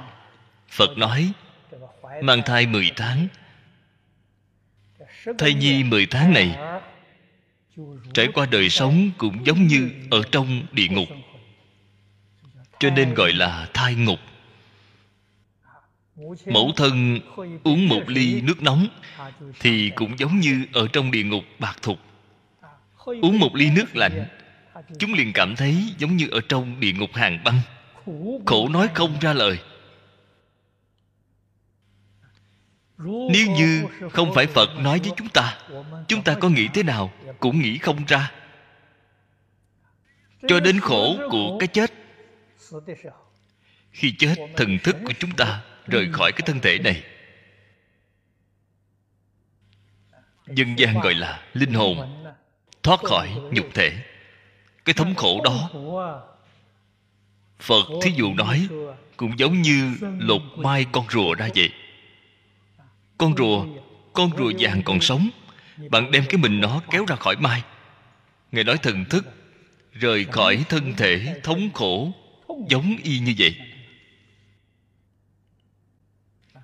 Phật 0.70 0.98
nói, 0.98 1.32
mang 2.22 2.42
thai 2.46 2.66
10 2.66 2.92
tháng. 2.96 3.28
Thai 5.38 5.54
nhi 5.54 5.84
10 5.84 6.06
tháng 6.06 6.34
này, 6.34 6.58
trải 8.14 8.28
qua 8.34 8.46
đời 8.46 8.70
sống 8.70 9.12
cũng 9.18 9.46
giống 9.46 9.68
như 9.68 9.92
ở 10.12 10.22
trong 10.32 10.64
địa 10.72 10.88
ngục, 10.88 11.08
cho 12.80 12.90
nên 12.90 13.14
gọi 13.14 13.32
là 13.34 13.70
thai 13.74 13.96
ngục. 13.96 14.20
Mẫu 16.46 16.72
thân 16.76 17.20
uống 17.64 17.88
một 17.88 18.02
ly 18.08 18.42
nước 18.42 18.62
nóng 18.62 18.88
thì 19.60 19.92
cũng 19.96 20.20
giống 20.20 20.40
như 20.40 20.66
ở 20.74 20.88
trong 20.94 21.12
địa 21.12 21.24
ngục 21.24 21.44
bạc 21.60 21.78
thục 21.82 22.00
uống 23.06 23.40
một 23.40 23.56
ly 23.56 23.72
nước 23.72 23.96
lạnh 23.96 24.26
chúng 25.00 25.14
liền 25.14 25.34
cảm 25.34 25.56
thấy 25.56 25.94
giống 25.98 26.16
như 26.18 26.28
ở 26.32 26.42
trong 26.50 26.80
địa 26.80 26.92
ngục 26.92 27.10
hàng 27.14 27.44
băng. 27.44 27.62
Khổ 28.46 28.70
nói 28.70 28.90
không 28.94 29.20
ra 29.22 29.34
lời. 29.34 29.60
Nếu 33.08 33.48
như 33.58 33.84
không 34.12 34.34
phải 34.36 34.48
phật 34.48 34.70
nói 34.80 35.00
với 35.00 35.12
chúng 35.18 35.30
ta 35.30 35.58
chúng 36.08 36.24
ta 36.24 36.36
có 36.40 36.50
nghĩ 36.50 36.68
thế 36.74 36.84
nào 36.84 37.12
cũng 37.40 37.60
nghĩ 37.60 37.78
không 37.78 38.06
ra. 38.08 38.32
Cho 40.48 40.60
đến 40.60 40.80
khổ 40.80 41.18
của 41.30 41.58
cái 41.60 41.68
chết. 41.68 41.94
Khi 43.92 44.14
chết, 44.20 44.36
thần 44.58 44.78
thức 44.84 44.96
của 45.06 45.14
chúng 45.20 45.32
ta 45.32 45.62
rời 45.88 46.10
khỏi 46.12 46.32
cái 46.32 46.42
thân 46.46 46.60
thể 46.60 46.78
này. 46.78 47.04
Dân 50.48 50.80
gian 50.80 51.00
gọi 51.00 51.14
là 51.14 51.44
linh 51.54 51.74
hồn, 51.74 52.26
thoát 52.84 53.00
khỏi 53.04 53.30
nhục 53.52 53.66
thể 53.74 53.92
cái 54.86 54.94
thống 54.94 55.16
khổ 55.16 55.42
đó. 55.44 55.70
Phật 57.60 57.84
thí 58.04 58.12
dụ 58.16 58.34
nói, 58.34 58.68
cũng 59.18 59.40
giống 59.40 59.62
như 59.62 59.96
lột 60.20 60.42
mai 60.58 60.86
con 60.92 61.06
rùa 61.10 61.34
ra 61.34 61.50
vậy. 61.56 61.72
Con 63.18 63.38
rùa 63.38 63.66
con 64.14 64.32
rùa 64.38 64.52
vàng 64.60 64.82
còn 64.86 65.02
sống. 65.02 65.30
Bạn 65.90 66.12
đem 66.12 66.24
cái 66.30 66.38
mình 66.38 66.62
nó 66.62 66.82
kéo 66.92 67.06
ra 67.06 67.16
khỏi 67.16 67.36
mai. 67.36 67.64
Ngài 68.52 68.64
nói 68.64 68.78
thần 68.78 69.06
thức, 69.06 69.26
rời 69.94 70.26
khỏi 70.26 70.64
thân 70.70 70.94
thể 70.98 71.40
thống 71.44 71.70
khổ, 71.74 72.12
giống 72.68 72.96
y 73.04 73.20
như 73.20 73.34
vậy. 73.38 73.56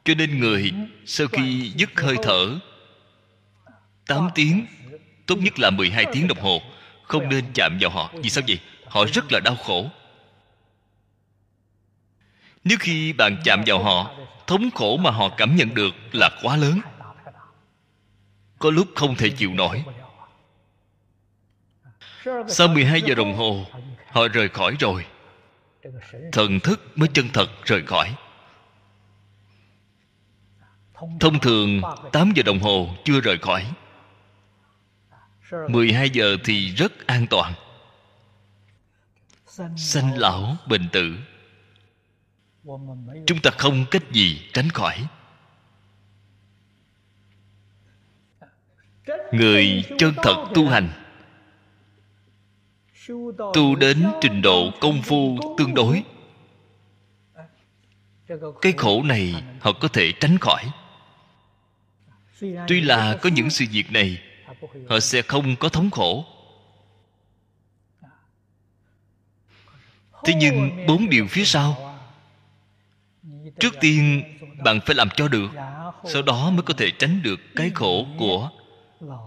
Cho 0.04 0.14
nên 0.14 0.40
người 0.40 0.74
sau 1.06 1.28
khi 1.28 1.72
dứt 1.76 2.02
hơi 2.02 2.16
thở 2.24 2.60
8 4.08 4.30
tiếng, 4.36 4.66
Tốt 5.26 5.36
nhất 5.36 5.60
là 5.60 5.70
12 5.70 6.06
tiếng 6.14 6.28
đồng 6.28 6.40
hồ. 6.40 6.62
Không 7.08 7.30
nên 7.30 7.46
chạm 7.54 7.78
vào 7.82 7.90
họ. 7.90 8.12
Vì 8.14 8.30
sao 8.30 8.44
vậy? 8.48 8.60
Họ 8.88 9.06
rất 9.14 9.32
là 9.32 9.40
đau 9.40 9.56
khổ. 9.56 9.90
Nếu 12.64 12.78
khi 12.80 13.14
bạn 13.14 13.38
chạm 13.44 13.64
vào 13.66 13.84
họ, 13.84 14.12
Thống 14.48 14.70
khổ 14.72 14.98
mà 14.98 15.12
họ 15.12 15.30
cảm 15.38 15.56
nhận 15.56 15.74
được 15.74 15.96
là 16.14 16.30
quá 16.44 16.58
lớn. 16.58 16.80
Có 18.60 18.72
lúc 18.72 18.88
không 18.96 19.16
thể 19.16 19.30
chịu 19.30 19.54
nổi. 19.54 19.84
Sau 22.48 22.68
12 22.68 23.02
giờ 23.02 23.16
đồng 23.16 23.36
hồ, 23.36 23.66
Họ 24.16 24.28
rời 24.28 24.50
khỏi 24.50 24.76
rồi. 24.80 25.06
Thần 26.32 26.60
thức 26.60 26.98
mới 26.98 27.10
chân 27.14 27.30
thật 27.34 27.50
rời 27.64 27.82
khỏi. 27.82 28.16
Thông 31.20 31.40
thường 31.40 31.82
8 32.12 32.32
giờ 32.36 32.44
đồng 32.44 32.60
hồ 32.60 32.90
chưa 33.04 33.20
rời 33.20 33.38
khỏi. 33.38 33.66
12 35.52 36.10
giờ 36.10 36.38
thì 36.44 36.70
rất 36.70 37.08
an 37.08 37.28
toàn. 37.30 37.54
Sanh 39.78 40.18
lão 40.18 40.58
bệnh 40.68 40.90
tử. 40.92 41.16
Chúng 43.28 43.42
ta 43.44 43.52
không 43.58 43.86
cách 43.92 44.12
gì 44.12 44.50
tránh 44.54 44.70
khỏi. 44.70 45.08
Người 49.32 49.84
chân 49.98 50.14
thật 50.24 50.46
tu 50.56 50.68
hành. 50.68 50.90
Tu 53.54 53.76
đến 53.76 54.06
trình 54.22 54.42
độ 54.42 54.72
công 54.82 55.02
phu 55.02 55.38
tương 55.58 55.74
đối. 55.74 56.04
Cái 58.62 58.74
khổ 58.78 59.04
này 59.04 59.44
họ 59.60 59.72
có 59.82 59.88
thể 59.88 60.12
tránh 60.20 60.38
khỏi. 60.38 60.72
Tuy 62.68 62.82
là 62.82 63.18
có 63.22 63.30
những 63.30 63.50
sự 63.50 63.66
việc 63.72 63.92
này 63.92 64.18
họ 64.90 65.00
sẽ 65.00 65.22
không 65.22 65.56
có 65.56 65.70
thống 65.70 65.92
khổ. 65.92 66.26
Thế 70.24 70.34
nhưng 70.38 70.86
bốn 70.88 71.10
điều 71.10 71.28
phía 71.28 71.46
sau, 71.46 71.98
trước 73.60 73.76
tiên 73.82 74.24
bạn 74.64 74.80
phải 74.86 74.96
làm 74.96 75.10
cho 75.16 75.28
được, 75.28 75.52
sau 76.06 76.22
đó 76.22 76.50
mới 76.50 76.62
có 76.62 76.74
thể 76.78 76.92
tránh 77.00 77.22
được 77.24 77.40
cái 77.56 77.72
khổ 77.76 78.06
của 78.20 78.50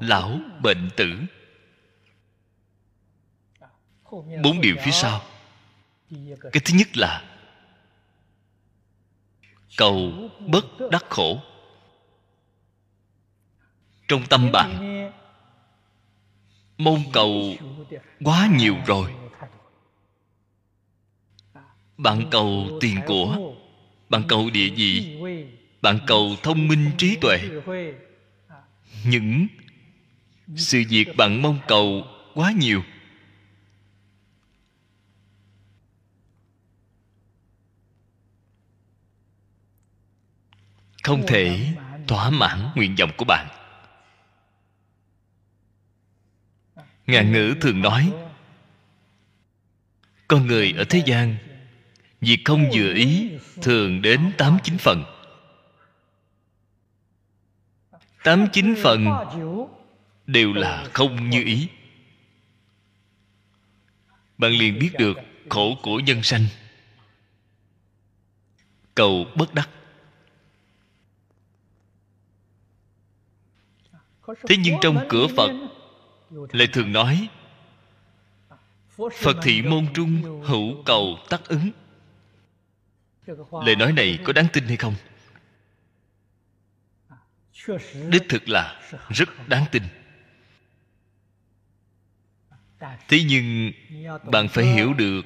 lão 0.00 0.38
bệnh 0.62 0.90
tử. 0.96 1.20
Bốn 4.42 4.60
điều 4.60 4.76
phía 4.80 4.90
sau. 4.90 5.22
Cái 6.52 6.62
thứ 6.64 6.74
nhất 6.74 6.96
là 6.96 7.24
cầu 9.76 10.12
bất 10.46 10.64
đắc 10.90 11.04
khổ 11.08 11.40
trong 14.08 14.26
tâm 14.26 14.50
bạn 14.52 14.88
mong 16.78 17.02
cầu 17.12 17.56
quá 18.24 18.48
nhiều 18.58 18.76
rồi. 18.86 19.14
Bạn 21.96 22.24
cầu 22.30 22.78
tiền 22.80 23.00
của, 23.06 23.54
bạn 24.08 24.22
cầu 24.28 24.50
địa 24.50 24.70
vị, 24.76 25.18
bạn 25.82 25.98
cầu 26.06 26.36
thông 26.42 26.68
minh 26.68 26.90
trí 26.98 27.16
tuệ. 27.20 27.38
Những 29.04 29.46
sự 30.56 30.82
việc 30.88 31.16
bạn 31.16 31.42
mong 31.42 31.58
cầu 31.68 32.04
quá 32.34 32.52
nhiều. 32.52 32.82
Không 41.02 41.22
thể 41.26 41.74
thỏa 42.08 42.30
mãn 42.30 42.70
nguyện 42.74 42.94
vọng 42.98 43.10
của 43.16 43.24
bạn. 43.24 43.57
Ngạn 47.08 47.32
ngữ 47.32 47.54
thường 47.60 47.80
nói, 47.80 48.12
con 50.28 50.46
người 50.46 50.74
ở 50.76 50.84
thế 50.84 51.02
gian 51.06 51.36
việc 52.20 52.38
không 52.44 52.70
vừa 52.74 52.92
ý, 52.94 53.30
thường 53.62 54.02
đến 54.02 54.32
tám 54.38 54.58
chín 54.62 54.78
phần. 54.78 55.04
Tám 58.24 58.46
chín 58.52 58.74
phần 58.82 59.06
đều 60.26 60.52
là 60.52 60.86
không 60.92 61.30
như 61.30 61.44
ý. 61.44 61.68
Bạn 64.38 64.52
liền 64.52 64.78
biết 64.78 64.90
được 64.98 65.18
khổ 65.48 65.78
của 65.82 66.00
nhân 66.00 66.22
sanh. 66.22 66.46
Cầu 68.94 69.26
bất 69.36 69.54
đắc. 69.54 69.68
Thế 74.26 74.56
nhưng 74.58 74.76
trong 74.82 75.06
cửa 75.08 75.26
phật 75.36 75.50
lại 76.30 76.68
thường 76.72 76.92
nói 76.92 77.28
phật 78.96 79.36
thị 79.42 79.62
môn 79.62 79.86
trung 79.94 80.42
hữu 80.44 80.82
cầu 80.84 81.18
tắc 81.28 81.44
ứng. 81.44 81.70
Lời 83.64 83.76
nói 83.76 83.92
này 83.92 84.18
có 84.24 84.32
đáng 84.32 84.46
tin 84.52 84.64
hay 84.64 84.76
không? 84.76 84.94
Đích 88.10 88.22
thực 88.28 88.48
là 88.48 88.80
rất 89.08 89.48
đáng 89.48 89.64
tin. 89.72 89.82
Thế 92.80 93.24
nhưng 93.26 93.72
bạn 94.32 94.48
phải 94.48 94.64
hiểu 94.64 94.94
được 94.94 95.22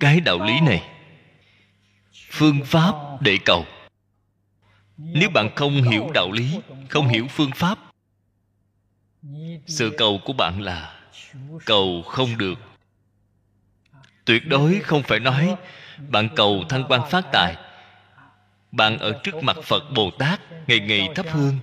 cái 0.00 0.20
đạo 0.20 0.44
lý 0.44 0.60
này. 0.60 0.90
Phương 2.30 2.60
pháp 2.64 2.94
để 3.20 3.38
cầu. 3.44 3.66
Nếu 4.96 5.30
bạn 5.30 5.50
không 5.56 5.82
hiểu 5.82 6.10
đạo 6.14 6.32
lý 6.32 6.60
không 6.88 7.08
hiểu 7.08 7.26
phương 7.30 7.50
pháp 7.54 7.87
sự 9.66 9.94
cầu 9.98 10.20
của 10.24 10.32
bạn 10.32 10.60
là 10.60 11.00
cầu 11.64 12.02
không 12.02 12.38
được. 12.38 12.58
Tuyệt 14.24 14.46
đối 14.46 14.78
không 14.78 15.02
phải 15.02 15.20
nói 15.20 15.56
bạn 16.08 16.28
cầu 16.36 16.64
thăng 16.68 16.84
quan 16.88 17.10
phát 17.10 17.24
tài. 17.32 17.56
Bạn 18.72 18.98
ở 18.98 19.20
trước 19.24 19.34
mặt 19.42 19.56
phật 19.62 19.82
bồ 19.94 20.10
tát, 20.10 20.40
ngày 20.66 20.80
ngày 20.80 21.08
thắp 21.14 21.26
hương, 21.30 21.58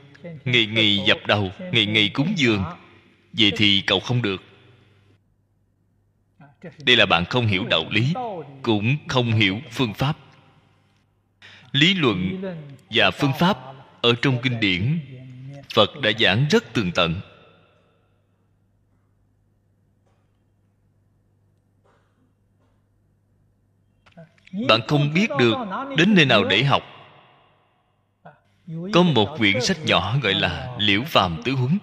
ngày 0.46 0.66
ngày 0.66 1.00
dập 1.08 1.18
đầu, 1.28 1.52
ngày 1.72 1.86
ngày 1.86 2.10
cúng 2.10 2.34
dường. 2.36 2.64
Vậy 3.34 3.52
thì 3.58 3.84
cầu 3.88 4.00
không 4.00 4.22
được. 4.22 4.44
Đây 6.80 6.96
là 6.96 7.06
bạn 7.06 7.26
không 7.26 7.48
hiểu 7.48 7.66
đạo 7.66 7.84
lý, 7.90 8.14
cũng 8.62 8.98
không 9.08 9.32
hiểu 9.32 9.62
phương 9.72 9.94
pháp. 9.94 10.18
Lý 11.72 11.94
luận 11.94 12.42
và 12.90 13.12
phương 13.12 13.34
pháp 13.40 13.58
ở 14.02 14.14
trong 14.22 14.42
kinh 14.42 14.60
điển, 14.60 15.00
phật 15.74 15.90
đã 16.02 16.12
giảng 16.20 16.46
rất 16.50 16.74
tường 16.74 16.92
tận. 16.96 17.22
Bạn 24.68 24.82
không 24.88 25.14
biết 25.14 25.28
được 25.40 25.56
đến 25.98 26.16
nơi 26.16 26.26
nào 26.26 26.44
để 26.44 26.64
học. 26.64 26.84
Có 28.94 29.04
một 29.04 29.36
quyển 29.38 29.62
sách 29.62 29.78
nhỏ 29.86 30.16
gọi 30.22 30.34
là 30.34 30.76
liễu 30.80 31.02
phàm 31.04 31.42
tứ 31.44 31.52
huấn. 31.52 31.78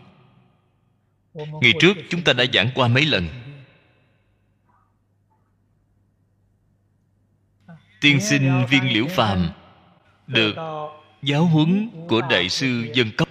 Ngày 1.35 1.73
trước 1.81 1.97
chúng 2.11 2.23
ta 2.23 2.33
đã 2.33 2.45
giảng 2.53 2.71
qua 2.75 2.89
mấy 2.89 3.07
lần. 3.07 3.29
Tiên 8.01 8.21
sinh 8.21 8.67
viên 8.71 8.93
liễu 8.93 9.07
phàm 9.07 9.51
được 10.27 10.55
giáo 11.23 11.45
huấn 11.45 11.91
của 12.09 12.21
đại 12.31 12.49
sư 12.49 12.87
dân 12.95 13.11
cấp. 13.17 13.29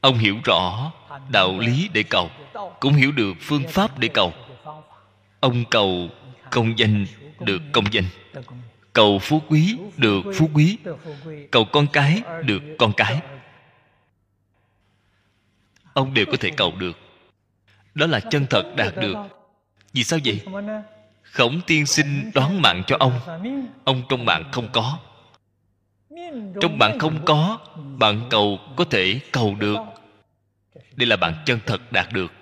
ông 0.00 0.18
hiểu 0.18 0.36
rõ 0.44 0.92
đạo 1.28 1.58
lý 1.58 1.88
để 1.92 2.02
cầu 2.02 2.30
cũng 2.80 2.92
hiểu 2.92 3.12
được 3.12 3.34
phương 3.40 3.68
pháp 3.68 3.98
để 3.98 4.08
cầu. 4.08 4.32
ông 5.40 5.64
cầu 5.70 6.08
công 6.50 6.78
danh 6.78 7.06
được 7.40 7.62
công 7.72 7.84
danh. 7.92 8.04
Cầu 8.92 9.18
phú 9.18 9.42
quý 9.48 9.76
được 9.96 10.22
phú 10.34 10.50
quý. 10.54 10.78
Cầu 11.50 11.64
con 11.72 11.86
cái 11.92 12.22
được 12.44 12.62
con 12.78 12.92
cái. 12.96 13.20
Ông 15.92 16.14
đều 16.14 16.26
có 16.26 16.36
thể 16.40 16.50
cầu 16.56 16.72
được. 16.78 16.98
Đó 17.94 18.06
là 18.06 18.20
chân 18.20 18.46
thật 18.50 18.72
đạt 18.76 18.96
được. 18.96 19.16
Vì 19.92 20.04
sao 20.04 20.18
vậy? 20.24 20.40
Khổng 21.22 21.60
tiên 21.66 21.86
sinh 21.86 22.30
đoán 22.34 22.62
mạng 22.62 22.82
cho 22.86 22.96
ông. 23.00 23.20
Ông 23.84 24.02
trong 24.08 24.24
mạng 24.24 24.44
không 24.52 24.68
có. 24.72 24.98
Trong 26.60 26.78
bạn 26.78 26.98
không 26.98 27.24
có, 27.24 27.58
bạn 27.98 28.26
cầu 28.30 28.58
có 28.76 28.84
thể 28.84 29.20
cầu 29.32 29.54
được. 29.54 29.78
Đây 30.96 31.06
là 31.06 31.16
bạn 31.16 31.34
chân 31.46 31.58
thật 31.66 31.92
đạt 31.92 32.12
được 32.12 32.32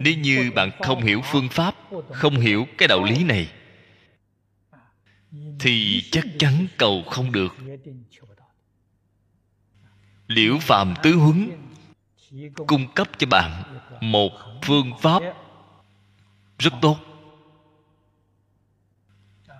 nếu 0.00 0.14
như 0.14 0.50
bạn 0.54 0.70
không 0.82 1.02
hiểu 1.02 1.20
phương 1.24 1.48
pháp, 1.48 1.74
không 2.10 2.36
hiểu 2.36 2.66
cái 2.78 2.88
đạo 2.88 3.04
lý 3.04 3.24
này, 3.24 3.48
thì 5.60 6.02
chắc 6.10 6.24
chắn 6.38 6.66
cầu 6.78 7.02
không 7.10 7.32
được. 7.32 7.56
Liễu 10.26 10.58
phàm 10.58 10.94
tứ 11.02 11.12
huấn 11.14 11.50
cung 12.66 12.92
cấp 12.94 13.08
cho 13.18 13.26
bạn 13.26 13.62
một 14.00 14.32
phương 14.62 14.92
pháp 15.00 15.22
rất 16.58 16.72
tốt. 16.80 16.98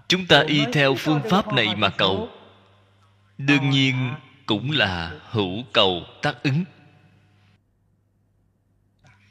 Chúng 0.09 0.27
ta 0.27 0.44
y 0.46 0.64
theo 0.72 0.94
phương 0.94 1.20
pháp 1.31 1.53
này 1.53 1.77
mà 1.77 1.88
cầu. 1.88 2.29
Đương 3.38 3.70
nhiên 3.70 4.14
cũng 4.46 4.70
là 4.70 5.20
hữu 5.31 5.62
cầu 5.72 6.03
tác 6.22 6.42
ứng 6.42 6.64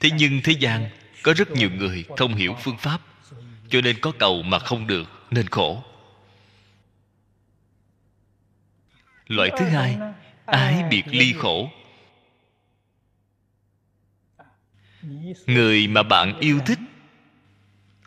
thế 0.01 0.09
nhưng 0.17 0.41
thế 0.43 0.53
gian 0.53 0.89
có 1.23 1.33
rất 1.33 1.51
nhiều 1.51 1.69
người 1.71 2.05
không 2.17 2.35
hiểu 2.35 2.55
phương 2.59 2.77
pháp, 2.77 3.01
cho 3.69 3.81
nên 3.81 3.99
có 4.01 4.11
cầu 4.19 4.41
mà 4.41 4.59
không 4.59 4.87
được 4.87 5.09
nên 5.31 5.47
khổ. 5.47 5.83
Loại 9.27 9.49
thứ 9.57 9.65
hai, 9.65 9.97
ái 10.45 10.83
biệt 10.89 11.03
ly 11.07 11.33
khổ. 11.33 11.69
Người 15.45 15.87
mà 15.87 16.03
bạn 16.03 16.39
yêu 16.39 16.59
thích 16.65 16.79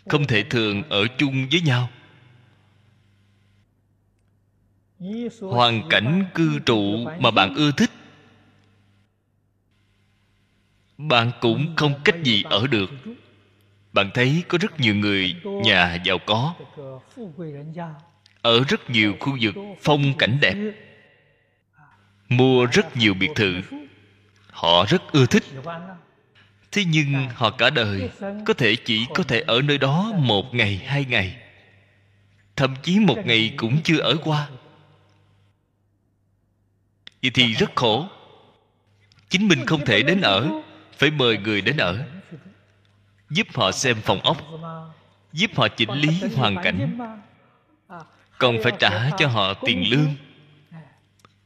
không 0.09 0.27
thể 0.27 0.45
thường 0.51 0.83
ở 0.89 1.07
chung 1.19 1.49
với 1.51 1.61
nhau. 1.61 1.91
Hoàn 5.41 5.89
cảnh 5.91 6.27
cư 6.35 6.59
trụ 6.59 7.07
mà 7.21 7.31
bạn 7.31 7.55
ưa 7.55 7.71
thích 7.73 7.91
bạn 10.99 11.31
cũng 11.41 11.77
không 11.77 11.95
cách 12.05 12.23
gì 12.23 12.43
ở 12.51 12.67
được. 12.67 12.91
Bạn 13.93 14.11
thấy 14.15 14.43
có 14.49 14.59
rất 14.59 14.81
nhiều 14.81 14.95
người 14.95 15.37
nhà 15.45 15.99
giàu 16.05 16.19
có, 16.27 16.55
ở 18.43 18.65
rất 18.69 18.91
nhiều 18.91 19.17
khu 19.21 19.37
vực 19.41 19.55
phong 19.83 20.19
cảnh 20.19 20.39
đẹp, 20.41 20.57
mua 22.29 22.67
rất 22.67 22.97
nhiều 22.97 23.15
biệt 23.15 23.31
thự. 23.35 23.61
Họ 24.51 24.85
rất 24.85 25.13
ưa 25.13 25.27
thích. 25.27 25.45
Thế 26.73 26.85
nhưng 26.85 27.29
họ 27.35 27.51
cả 27.51 27.71
đời 27.71 28.11
có 28.47 28.55
thể 28.55 28.77
chỉ 28.77 29.07
có 29.15 29.23
thể 29.23 29.41
ở 29.41 29.63
nơi 29.63 29.79
đó 29.79 30.13
một 30.17 30.55
ngày, 30.55 30.77
hai 30.87 31.05
ngày. 31.05 31.37
Thậm 32.57 32.75
chí 32.83 32.99
một 32.99 33.19
ngày 33.25 33.55
cũng 33.57 33.83
chưa 33.85 33.99
ở 33.99 34.17
qua. 34.25 34.49
Vậy 37.23 37.31
thì 37.35 37.53
rất 37.53 37.71
khổ. 37.75 38.09
Chính 39.29 39.49
mình 39.49 39.67
không 39.67 39.85
thể 39.85 40.03
đến 40.03 40.21
ở 40.21 40.63
phải 40.97 41.11
mời 41.11 41.39
người 41.39 41.61
đến 41.61 41.77
ở, 41.77 42.05
giúp 43.31 43.47
họ 43.55 43.73
xem 43.73 43.97
phòng 44.03 44.21
ốc, 44.21 44.37
giúp 45.33 45.51
họ 45.57 45.69
chỉnh 45.69 45.91
lý 45.91 46.23
hoàn 46.37 46.57
cảnh. 46.63 46.99
Còn 48.39 48.57
phải 48.63 48.73
trả 48.79 49.11
cho 49.19 49.29
họ 49.29 49.55
tiền 49.55 49.91
lương, 49.91 50.15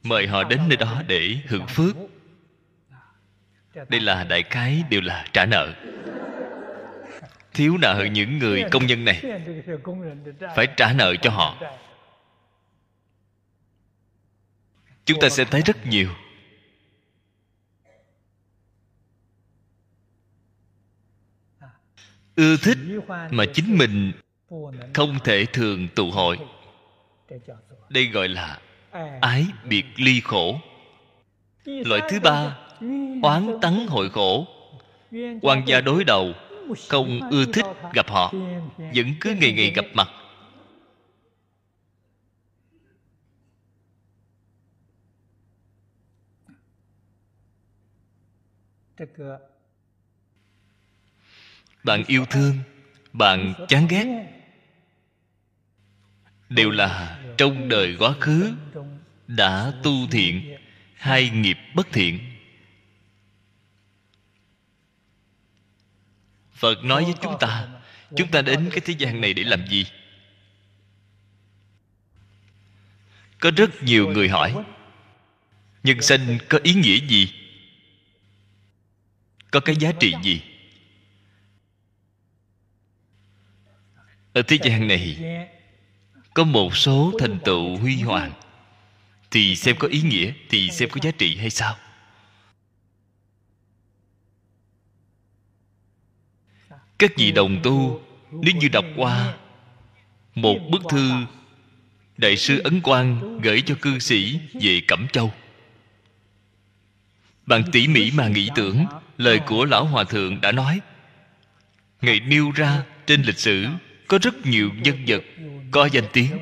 mời 0.02 0.26
họ 0.26 0.44
đến 0.44 0.60
nơi 0.68 0.76
đó 0.76 1.02
để 1.06 1.36
hưởng 1.46 1.66
phước. 1.66 1.96
Đây 3.88 4.00
là 4.00 4.24
đại 4.24 4.42
cái 4.42 4.82
đều 4.90 5.00
là 5.00 5.26
trả 5.32 5.46
nợ. 5.46 5.72
Thiếu 7.52 7.76
nợ 7.78 8.06
những 8.12 8.38
người 8.38 8.64
công 8.70 8.86
nhân 8.86 9.04
này, 9.04 9.22
phải 10.56 10.66
trả 10.76 10.92
nợ 10.92 11.14
cho 11.22 11.30
họ. 11.30 11.56
Chúng 15.04 15.20
ta 15.20 15.28
sẽ 15.28 15.44
thấy 15.44 15.62
rất 15.62 15.86
nhiều 15.86 16.08
ưa 22.38 22.56
thích 22.56 22.78
mà 23.30 23.44
chính 23.54 23.78
mình 23.78 24.12
không 24.94 25.18
thể 25.24 25.44
thường 25.52 25.88
tụ 25.94 26.10
hội. 26.10 26.38
Đây 27.88 28.06
gọi 28.06 28.28
là 28.28 28.60
ái 29.20 29.46
biệt 29.64 29.84
ly 29.96 30.20
khổ. 30.20 30.60
Loại 31.64 32.02
thứ 32.10 32.20
ba, 32.20 32.58
oán 33.22 33.58
tắng 33.62 33.86
hội 33.86 34.10
khổ. 34.10 34.46
Quan 35.42 35.62
gia 35.66 35.80
đối 35.80 36.04
đầu, 36.04 36.32
không 36.88 37.30
ưa 37.30 37.44
thích 37.52 37.66
gặp 37.94 38.08
họ, 38.08 38.32
vẫn 38.78 39.06
cứ 39.20 39.34
ngày 39.40 39.52
ngày 39.52 39.72
gặp 39.74 39.86
mặt 39.94 40.08
bạn 51.88 52.04
yêu 52.06 52.24
thương, 52.30 52.58
bạn 53.12 53.54
chán 53.68 53.86
ghét. 53.88 54.06
Đều 56.48 56.70
là 56.70 57.20
trong 57.38 57.68
đời 57.68 57.96
quá 57.98 58.14
khứ, 58.20 58.52
đã 59.26 59.72
tu 59.82 60.06
thiện 60.10 60.56
hay 60.94 61.30
nghiệp 61.30 61.58
bất 61.74 61.86
thiện. 61.92 62.18
Phật 66.52 66.84
nói 66.84 67.04
với 67.04 67.14
chúng 67.22 67.36
ta 67.40 67.68
chúng 68.16 68.30
ta 68.30 68.42
đến 68.42 68.68
cái 68.70 68.80
thế 68.80 68.94
gian 68.98 69.20
này 69.20 69.34
để 69.34 69.44
làm 69.44 69.66
gì? 69.66 69.86
Có 73.40 73.50
rất 73.56 73.82
nhiều 73.82 74.08
người 74.08 74.28
hỏi, 74.28 74.64
nhân 75.82 76.02
sinh 76.02 76.38
có 76.48 76.58
ý 76.62 76.74
nghĩa 76.74 77.06
gì? 77.06 77.32
Có 79.50 79.60
cái 79.60 79.76
giá 79.76 79.92
trị 80.00 80.14
gì? 80.22 80.42
Ở 84.38 84.42
thế 84.42 84.58
gian 84.62 84.88
này, 84.88 85.16
có 86.34 86.44
một 86.44 86.76
số 86.76 87.12
thành 87.18 87.38
tựu 87.44 87.76
huy 87.76 87.96
hoàng. 87.96 88.32
Thì 89.30 89.56
xem 89.56 89.76
có 89.78 89.88
ý 89.88 90.02
nghĩa, 90.02 90.32
thì 90.48 90.70
xem 90.70 90.90
có 90.90 91.00
giá 91.02 91.10
trị 91.18 91.36
hay 91.36 91.50
sao? 91.50 91.76
Các 96.98 97.12
vị 97.16 97.32
đồng 97.32 97.60
tu, 97.62 98.02
nếu 98.30 98.54
như 98.56 98.68
đọc 98.68 98.84
qua 98.96 99.34
một 100.34 100.58
bức 100.70 100.82
thư 100.90 101.10
đại 102.16 102.36
sư 102.36 102.60
ấn 102.64 102.80
quang 102.80 103.40
gửi 103.40 103.62
cho 103.66 103.74
cư 103.82 103.98
sĩ 103.98 104.40
về 104.54 104.80
cẩm 104.88 105.06
châu. 105.12 105.32
Bạn 107.46 107.62
tỉ 107.72 107.88
mỉ 107.88 108.10
mà 108.10 108.28
nghĩ 108.28 108.50
tưởng, 108.54 108.86
lời 109.16 109.40
của 109.46 109.64
lão 109.64 109.84
hòa 109.84 110.04
thượng 110.04 110.40
đã 110.40 110.52
nói, 110.52 110.80
ngài 112.00 112.20
nêu 112.20 112.50
ra 112.50 112.82
trên 113.06 113.22
lịch 113.22 113.38
sử 113.38 113.66
có 114.08 114.18
rất 114.22 114.34
nhiều 114.46 114.70
nhân 114.74 115.04
vật 115.06 115.22
có 115.70 115.88
danh 115.92 116.04
tiếng. 116.12 116.38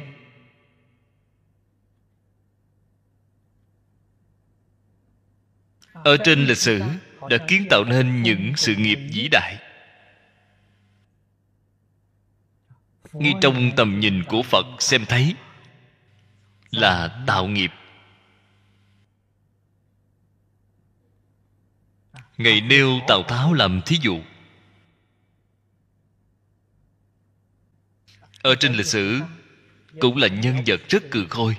Ở 5.93 6.17
trên 6.25 6.45
lịch 6.45 6.59
sử 6.59 6.83
đã 7.31 7.39
kiến 7.49 7.67
tạo 7.71 7.85
nên 7.85 8.23
những 8.23 8.53
sự 8.57 8.75
nghiệp 8.77 8.99
vĩ 9.13 9.29
đại. 9.29 9.63
Ngay 13.13 13.33
trong 13.41 13.71
tầm 13.77 14.01
nhìn 14.01 14.23
của 14.25 14.43
phật 14.43 14.67
xem 14.79 15.05
thấy 15.09 15.35
là 16.71 17.25
tạo 17.27 17.47
nghiệp. 17.47 17.71
Ngày 22.39 22.61
nêu 22.61 23.01
tào 23.09 23.23
tháo 23.23 23.53
làm 23.53 23.81
thí 23.87 23.97
dụ. 24.03 24.21
Ở 28.47 28.55
trên 28.55 28.73
lịch 28.73 28.87
sử, 28.87 29.21
cũng 30.01 30.17
là 30.17 30.29
nhân 30.29 30.57
vật 30.67 30.81
rất 30.89 31.11
cừ 31.11 31.27
khôi. 31.31 31.57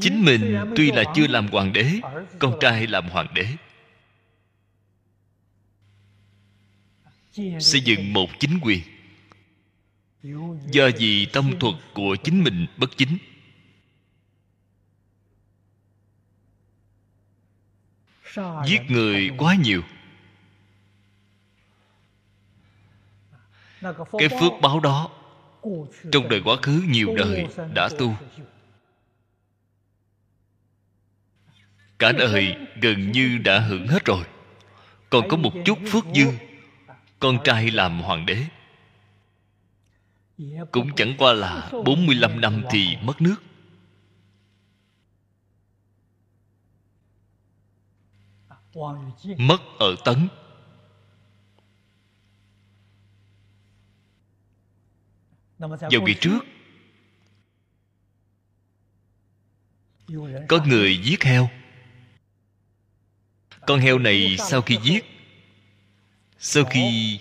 Chính 0.00 0.24
mình 0.24 0.56
tuy 0.76 0.92
là 0.92 1.04
chưa 1.14 1.26
làm 1.26 1.48
hoàng 1.48 1.72
đế, 1.72 1.90
con 2.38 2.58
trai 2.60 2.86
làm 2.86 3.08
hoàng 3.08 3.26
đế. 3.34 3.46
Xây 7.60 7.80
dựng 7.80 8.12
một 8.12 8.28
chính 8.40 8.58
quyền. 8.62 8.80
Do 10.70 10.90
vì 10.98 11.26
tâm 11.26 11.58
thuật 11.60 11.74
của 11.94 12.16
chính 12.24 12.44
mình 12.44 12.66
bất 12.76 12.96
chính 12.96 13.18
giết 18.66 18.80
người 18.88 19.30
quá 19.38 19.54
nhiều. 19.54 19.82
Cái 24.18 24.28
phước 24.40 24.52
báo 24.62 24.80
đó 24.80 25.10
trong 26.12 26.28
đời 26.28 26.40
quá 26.44 26.56
khứ 26.62 26.82
nhiều 26.88 27.14
đời 27.16 27.46
đã 27.74 27.88
tu. 27.98 28.16
Cả 31.98 32.12
đời 32.12 32.56
gần 32.80 33.12
như 33.12 33.38
đã 33.38 33.58
hưởng 33.58 33.86
hết 33.86 34.04
rồi. 34.04 34.24
Còn 35.10 35.28
có 35.28 35.36
một 35.36 35.52
chút 35.64 35.78
phước 35.90 36.04
dư, 36.14 36.26
con 37.18 37.38
trai 37.44 37.70
làm 37.70 38.00
hoàng 38.00 38.26
đế. 38.26 38.38
Cũng 40.72 40.94
chẳng 40.96 41.14
qua 41.18 41.32
là 41.32 41.70
45 41.84 42.40
năm 42.40 42.62
thì 42.70 42.96
mất 43.02 43.20
nước. 43.20 43.36
Mất 49.38 49.60
ở 49.78 49.96
tấn. 50.04 50.28
Vào 55.58 55.78
kỳ 56.06 56.14
trước? 56.20 56.38
có 60.48 60.64
người 60.66 60.98
giết 61.02 61.22
heo. 61.24 61.48
Con 63.66 63.80
heo 63.80 63.98
này 63.98 64.36
sau 64.38 64.62
khi 64.62 64.78
giết 64.82 65.04
sau 66.38 66.64
khi 66.64 67.20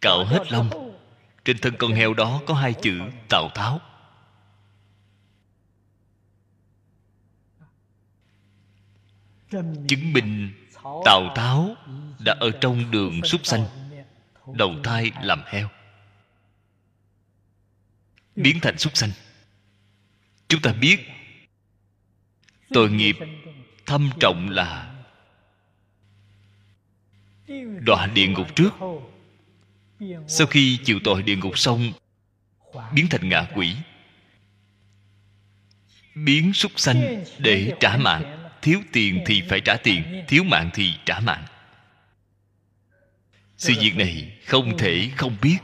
cạo 0.00 0.24
hết 0.24 0.52
lông 0.52 0.96
trên 1.44 1.58
thân 1.58 1.74
con 1.78 1.92
heo 1.92 2.14
đó 2.14 2.40
có 2.46 2.54
hai 2.54 2.74
chữ 2.82 3.00
tào 3.28 3.48
tháo. 3.54 3.80
Chứng 9.88 10.12
minh 10.12 10.61
tào 11.04 11.32
tháo 11.34 11.76
đã 12.18 12.36
ở 12.40 12.50
trong 12.60 12.90
đường 12.90 13.20
súc 13.24 13.46
sanh, 13.46 13.66
đầu 14.54 14.74
thai 14.84 15.10
làm 15.22 15.42
heo. 15.46 15.68
Biến 18.36 18.58
thành 18.62 18.78
súc 18.78 18.96
sanh. 18.96 19.10
Chúng 20.48 20.60
ta 20.62 20.72
biết, 20.72 21.08
tội 22.70 22.90
nghiệp 22.90 23.16
thâm 23.86 24.10
trọng 24.20 24.50
là 24.50 24.94
đọa 27.86 28.06
địa 28.06 28.26
ngục 28.26 28.56
trước. 28.56 28.70
Sau 30.28 30.46
khi 30.46 30.78
chịu 30.84 31.00
tội 31.04 31.22
địa 31.22 31.36
ngục 31.36 31.58
xong, 31.58 31.92
biến 32.94 33.06
thành 33.10 33.28
ngạ 33.28 33.46
quỷ, 33.54 33.76
biến 36.14 36.52
súc 36.52 36.72
sanh 36.76 37.24
để 37.38 37.72
trả 37.80 37.96
mạng 37.96 38.41
thiếu 38.62 38.80
tiền 38.92 39.22
thì 39.26 39.42
phải 39.48 39.60
trả 39.60 39.76
tiền, 39.76 40.24
thiếu 40.28 40.44
mạng 40.44 40.70
thì 40.74 40.94
trả 41.04 41.20
mạng. 41.20 41.44
Sự 43.56 43.72
việc 43.80 43.96
này 43.96 44.38
không 44.46 44.78
thể 44.78 45.10
không 45.16 45.36
biết. 45.42 45.58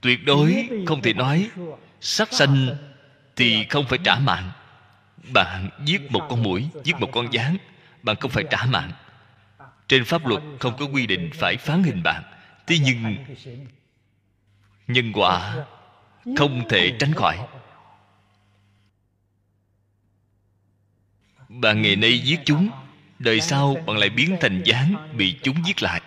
Tuyệt 0.00 0.24
đối 0.24 0.68
không 0.86 1.02
thể 1.02 1.12
nói 1.12 1.50
sát 2.00 2.32
sanh 2.32 2.76
thì 3.36 3.64
không 3.64 3.86
phải 3.88 3.98
trả 4.04 4.18
mạng. 4.18 4.50
Bạn 5.32 5.70
giết 5.84 6.10
một 6.10 6.26
con 6.30 6.42
mũi, 6.42 6.68
giết 6.84 6.96
một 7.00 7.08
con 7.12 7.32
gián 7.32 7.56
bạn 8.02 8.16
không 8.20 8.30
phải 8.30 8.44
trả 8.50 8.64
mạng. 8.64 8.92
Trên 9.88 10.04
pháp 10.04 10.26
luật 10.26 10.42
không 10.60 10.76
có 10.78 10.84
quy 10.84 11.06
định 11.06 11.30
phải 11.34 11.56
phán 11.56 11.82
hình 11.82 12.02
bạn. 12.02 12.22
Thế 12.66 12.78
nhưng, 12.78 13.16
nhân 14.86 15.12
quả 15.12 15.64
không 16.36 16.68
thể 16.68 16.92
tránh 16.98 17.12
khỏi. 17.12 17.38
Bạn 21.48 21.82
ngày 21.82 21.96
nay 21.96 22.18
giết 22.18 22.40
chúng, 22.44 22.68
đời 23.18 23.40
sau 23.40 23.76
bạn 23.86 23.96
lại 23.98 24.10
biến 24.10 24.36
thành 24.40 24.62
gián 24.64 25.16
bị 25.16 25.36
chúng 25.42 25.56
giết 25.66 25.82
lại. 25.82 26.00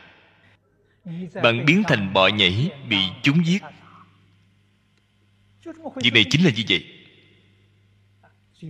Bạn 1.43 1.65
biến 1.65 1.83
thành 1.87 2.13
bọ 2.13 2.27
nhảy 2.27 2.69
bị 2.89 2.97
chúng 3.23 3.45
giết. 3.45 3.63
Việc 5.95 6.13
này 6.13 6.25
chính 6.29 6.45
là 6.45 6.51
như 6.55 6.63
vậy. 6.69 6.85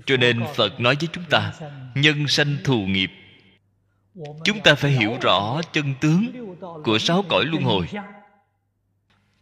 Cho 0.05 0.17
nên 0.17 0.43
phật 0.55 0.79
nói 0.79 0.95
với 0.99 1.09
chúng 1.13 1.23
ta, 1.29 1.53
nhân 1.95 2.27
sanh 2.27 2.57
thù 2.63 2.85
nghiệp. 2.85 3.11
Chúng 4.43 4.61
ta 4.63 4.75
phải 4.75 4.91
hiểu 4.91 5.17
rõ 5.21 5.61
chân 5.73 5.93
tướng 6.01 6.55
của 6.83 6.99
sáu 6.99 7.25
cõi 7.29 7.45
luân 7.45 7.63
hồi. 7.63 7.87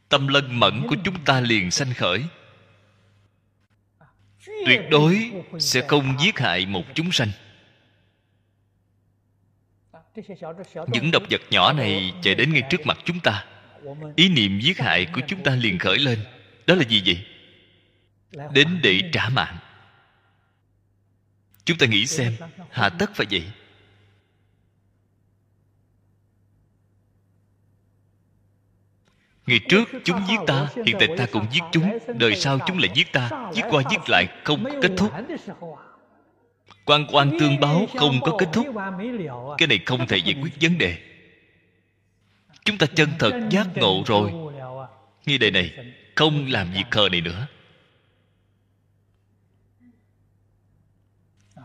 Tâm 0.09 0.27
lân 0.27 0.59
mẫn 0.59 0.87
của 0.89 0.95
chúng 1.03 1.15
ta 1.25 1.39
liền 1.41 1.71
sanh 1.71 1.93
khởi 1.93 2.23
tuyệt 4.65 4.81
đối 4.91 5.31
sẽ 5.59 5.81
không 5.87 6.15
giết 6.19 6.39
hại 6.39 6.65
một 6.65 6.83
chúng 6.93 7.11
sanh. 7.11 7.29
Những 10.87 11.11
độc 11.11 11.23
vật 11.29 11.41
nhỏ 11.49 11.73
này 11.73 12.13
chạy 12.21 12.35
đến 12.35 12.53
ngay 12.53 12.63
trước 12.69 12.85
mặt 12.85 12.97
chúng 13.05 13.19
ta. 13.19 13.45
Ý 14.15 14.29
niệm 14.29 14.59
giết 14.59 14.79
hại 14.79 15.05
của 15.05 15.21
chúng 15.27 15.43
ta 15.43 15.55
liền 15.55 15.79
khởi 15.79 15.99
lên. 15.99 16.19
Đó 16.67 16.75
là 16.75 16.83
gì 16.83 17.03
vậy? 17.05 17.25
Đến 18.53 18.79
để 18.83 19.01
trả 19.13 19.29
mạng. 19.29 19.57
Chúng 21.65 21.77
ta 21.77 21.85
nghĩ 21.85 22.05
xem, 22.05 22.33
hà 22.69 22.89
tất 22.89 23.15
phải 23.15 23.25
vậy. 23.31 23.43
Ngày 29.47 29.59
trước 29.69 29.89
chúng 30.03 30.19
giết 30.27 30.37
ta, 30.47 30.67
Hiện 30.85 30.95
tại 30.99 31.07
ta 31.17 31.25
cũng 31.31 31.45
giết 31.51 31.63
chúng. 31.71 31.97
Đời 32.19 32.35
sau 32.35 32.59
chúng 32.67 32.77
lại 32.77 32.89
giết 32.93 33.11
ta, 33.11 33.29
Giết 33.53 33.63
qua 33.69 33.83
giết 33.89 34.09
lại 34.09 34.27
không 34.43 34.63
có 34.63 34.71
kết 34.81 34.91
thúc. 34.97 35.11
Quan 36.85 37.05
quan 37.11 37.31
tương 37.39 37.59
báo 37.59 37.85
không 37.97 38.21
có 38.21 38.37
kết 38.39 38.49
thúc. 38.53 38.67
Cái 39.57 39.67
này 39.67 39.79
không 39.85 40.07
thể 40.07 40.17
giải 40.17 40.35
quyết 40.41 40.53
vấn 40.61 40.77
đề. 40.77 40.97
Chúng 42.65 42.77
ta 42.77 42.87
chân 42.95 43.09
thật 43.19 43.31
giác 43.49 43.67
ngộ 43.75 44.03
rồi. 44.05 44.31
Nghi 45.25 45.37
đề 45.37 45.51
này 45.51 45.73
không 46.15 46.45
làm 46.49 46.71
việc 46.71 46.85
khờ 46.91 47.09
này 47.09 47.21
nữa. 47.21 47.47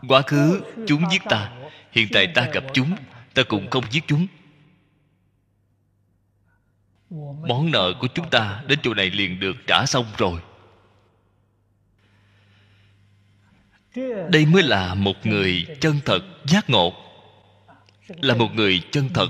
Quá 0.07 0.21
khứ 0.21 0.61
chúng 0.87 1.03
giết 1.11 1.21
ta, 1.29 1.51
hiện 1.91 2.07
tại 2.13 2.27
ta 2.35 2.47
gặp 2.53 2.63
chúng, 2.73 2.95
ta 3.33 3.43
cũng 3.43 3.69
không 3.69 3.83
giết 3.91 4.03
chúng 4.07 4.27
món 7.47 7.71
nợ 7.71 7.93
của 7.99 8.07
chúng 8.07 8.29
ta 8.29 8.63
đến 8.67 8.79
chỗ 8.83 8.93
này 8.93 9.09
liền 9.09 9.39
được 9.39 9.55
trả 9.67 9.85
xong 9.85 10.05
rồi. 10.17 10.41
Đây 14.29 14.45
mới 14.45 14.63
là 14.63 14.93
một 14.93 15.25
người 15.25 15.65
chân 15.81 15.99
thật, 16.05 16.19
giác 16.45 16.69
ngộ. 16.69 16.93
Là 18.07 18.35
một 18.35 18.49
người 18.53 18.81
chân 18.91 19.09
thật, 19.13 19.29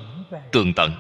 tường 0.52 0.74
tận. 0.76 0.92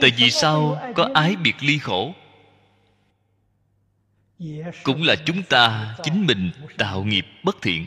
Tại 0.00 0.10
vì 0.16 0.30
sao 0.30 0.82
có 0.94 1.08
ái 1.14 1.36
biệt 1.36 1.54
ly 1.60 1.78
khổ? 1.78 2.14
Cũng 4.82 5.02
là 5.02 5.16
chúng 5.26 5.42
ta, 5.42 5.96
chính 6.02 6.26
mình, 6.26 6.50
tạo 6.78 7.04
nghiệp 7.04 7.26
bất 7.44 7.56
thiện 7.62 7.86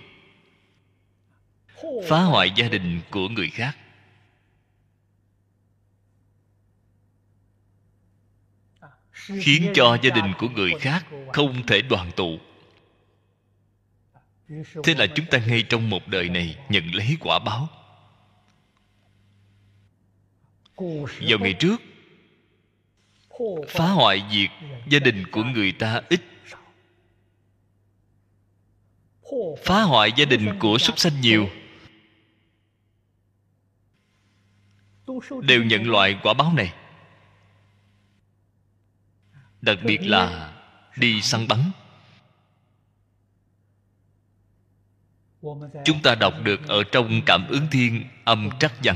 phá 2.08 2.24
hoại 2.24 2.52
gia 2.56 2.69
đình 2.69 3.02
của 3.12 3.30
người 3.30 3.50
khác. 3.50 3.78
Khiến 9.39 9.71
cho 9.74 9.98
gia 10.02 10.10
đình 10.10 10.34
của 10.38 10.50
người 10.50 10.71
khác 10.80 11.06
không 11.34 11.65
thể 11.67 11.82
đoàn 11.82 12.12
tụ. 12.15 12.39
Thế 14.84 14.93
là 14.98 15.08
chúng 15.15 15.26
ta 15.32 15.38
ngay 15.48 15.63
trong 15.69 15.89
một 15.89 16.08
đời 16.08 16.30
này 16.30 16.58
nhận 16.69 16.95
lấy 16.95 17.17
quả 17.19 17.39
báo. 17.39 17.69
Vào 21.30 21.39
ngày 21.39 21.54
trước, 21.54 21.82
phá 23.67 23.88
hoại 23.88 24.24
việc 24.32 24.50
gia 24.89 25.00
đình 25.00 25.24
của 25.32 25.43
người 25.43 25.71
ta 25.71 26.02
ít. 26.10 26.21
Phá 29.63 29.82
hoại 29.82 30.12
gia 30.17 30.26
đình 30.26 30.60
của 30.60 30.78
súc 30.78 31.00
sanh 31.00 31.21
nhiều. 31.21 31.50
Đều 35.41 35.63
nhận 35.63 35.89
loại 35.89 36.20
quả 36.24 36.34
báo 36.34 36.54
này. 36.54 36.74
Đặc 39.62 39.78
biệt 39.84 39.98
là 40.02 40.54
đi 40.98 41.22
săn 41.22 41.48
bắn. 41.48 41.60
Chúng 45.86 46.02
ta 46.04 46.15
đọc 46.15 46.34
được 46.44 46.68
ở 46.68 46.84
trong 46.91 47.22
cảm 47.26 47.48
ứng 47.48 47.68
thiên 47.72 48.04
âm 48.24 48.50
trắc 48.60 48.74
văn. 48.84 48.96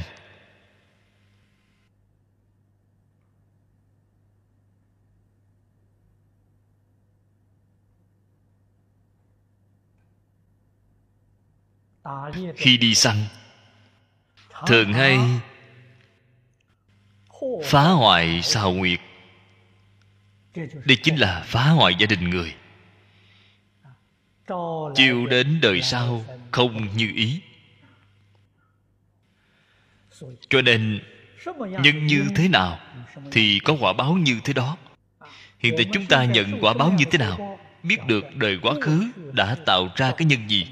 Khi 12.55 12.77
đi 12.77 12.95
săn, 12.95 13.15
thường 14.67 14.93
hay 14.93 15.19
phá 17.63 17.83
hoại 17.83 18.41
sao 18.43 18.73
nguyệt. 18.73 18.99
Đây 20.85 20.97
chính 21.03 21.15
là 21.15 21.43
phá 21.45 21.69
hoại 21.69 21.95
gia 21.99 22.05
đình 22.05 22.29
người. 22.29 22.55
Chiều 24.95 25.25
đến 25.25 25.59
đời 25.61 25.81
sau 25.81 26.25
không 26.51 26.87
như 26.95 27.11
ý. 27.15 27.41
Cho 30.49 30.61
nên 30.61 31.01
nhân 31.55 32.07
như 32.07 32.23
thế 32.35 32.47
nào 32.47 32.79
thì 33.31 33.59
có 33.59 33.75
quả 33.79 33.93
báo 33.93 34.13
như 34.13 34.39
thế 34.43 34.53
đó. 34.53 34.77
Hiện 35.59 35.73
tại 35.77 35.85
chúng 35.93 36.05
ta 36.05 36.25
nhận 36.25 36.59
quả 36.61 36.73
báo 36.73 36.93
như 36.97 37.05
thế 37.11 37.17
nào? 37.17 37.59
biết 37.83 38.07
được 38.07 38.35
đời 38.35 38.59
quá 38.61 38.73
khứ 38.81 39.03
đã 39.33 39.55
tạo 39.65 39.89
ra 39.95 40.13
cái 40.17 40.25
nhân 40.25 40.39
gì 40.49 40.67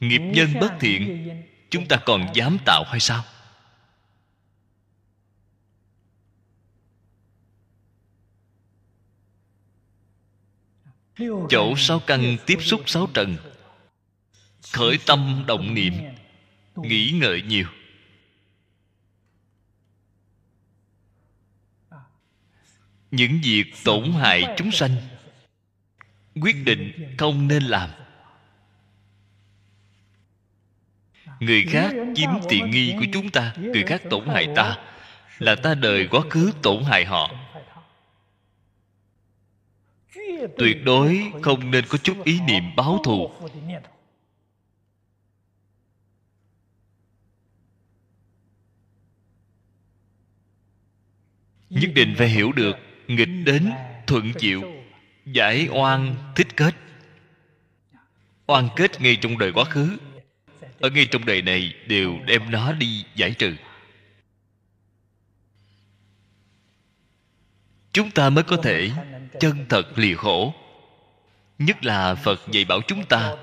nghiệp 0.00 0.18
nhân 0.18 0.48
bất 0.60 0.72
thiện 0.80 1.28
chúng 1.70 1.88
ta 1.88 1.96
còn 2.06 2.26
dám 2.34 2.58
tạo 2.66 2.84
hay 2.86 3.00
sao? 3.00 3.24
Chỗ 11.50 11.74
sáu 11.76 12.00
căn 12.00 12.36
tiếp 12.46 12.58
xúc 12.60 12.82
sáu 12.86 13.08
trần. 13.14 13.36
khởi 14.72 14.98
tâm 15.06 15.44
động 15.46 15.74
niệm 15.74 15.94
nghĩ 16.76 17.10
ngợi 17.20 17.42
nhiều. 17.42 17.66
những 23.10 23.40
việc 23.44 23.64
tổn 23.84 24.12
hại 24.12 24.54
chúng 24.56 24.70
sanh 24.72 24.96
quyết 26.40 26.56
định 26.64 27.14
không 27.18 27.48
nên 27.48 27.62
làm 27.62 27.90
người 31.40 31.64
khác 31.68 31.94
chiếm 32.14 32.30
tiện 32.48 32.70
nghi 32.70 32.94
của 32.98 33.06
chúng 33.12 33.30
ta, 33.30 33.54
người 33.58 33.82
khác 33.82 34.02
tổn 34.10 34.26
hại 34.28 34.48
ta. 34.56 34.76
Là 35.38 35.54
ta 35.54 35.74
đời 35.74 36.08
quá 36.10 36.20
khứ 36.30 36.52
tổn 36.62 36.82
hại 36.84 37.04
họ. 37.04 37.30
Tuyệt 40.58 40.84
đối 40.84 41.32
không 41.42 41.70
nên 41.70 41.84
có 41.88 41.98
chút 41.98 42.24
ý 42.24 42.40
niệm 42.40 42.62
báo 42.76 42.98
thù. 43.04 43.30
Nhất 51.70 51.90
định 51.94 52.14
phải 52.18 52.28
hiểu 52.28 52.52
được, 52.52 52.76
nghịch 53.08 53.28
đến 53.44 53.70
thuận 54.06 54.32
chịu, 54.38 54.62
giải 55.24 55.68
oan, 55.70 56.16
thích 56.36 56.56
kết. 56.56 56.74
Oan 58.46 58.68
kết 58.76 59.00
ngay 59.00 59.16
trong 59.16 59.38
đời 59.38 59.52
quá 59.52 59.64
khứ 59.64 59.96
ở 60.80 60.90
ngay 60.90 61.06
trong 61.10 61.26
đời 61.26 61.42
này 61.42 61.74
đều 61.86 62.18
đem 62.26 62.50
nó 62.50 62.72
đi 62.72 63.04
giải 63.14 63.34
trừ. 63.38 63.56
Chúng 67.92 68.10
ta 68.10 68.30
mới 68.30 68.44
có 68.44 68.56
thể 68.56 68.90
chân 69.40 69.66
thật 69.68 69.98
lìa 69.98 70.14
khổ. 70.14 70.54
Nhất 71.58 71.84
là 71.84 72.14
phật 72.14 72.40
dạy 72.50 72.64
bảo 72.64 72.80
chúng 72.86 73.06
ta, 73.06 73.36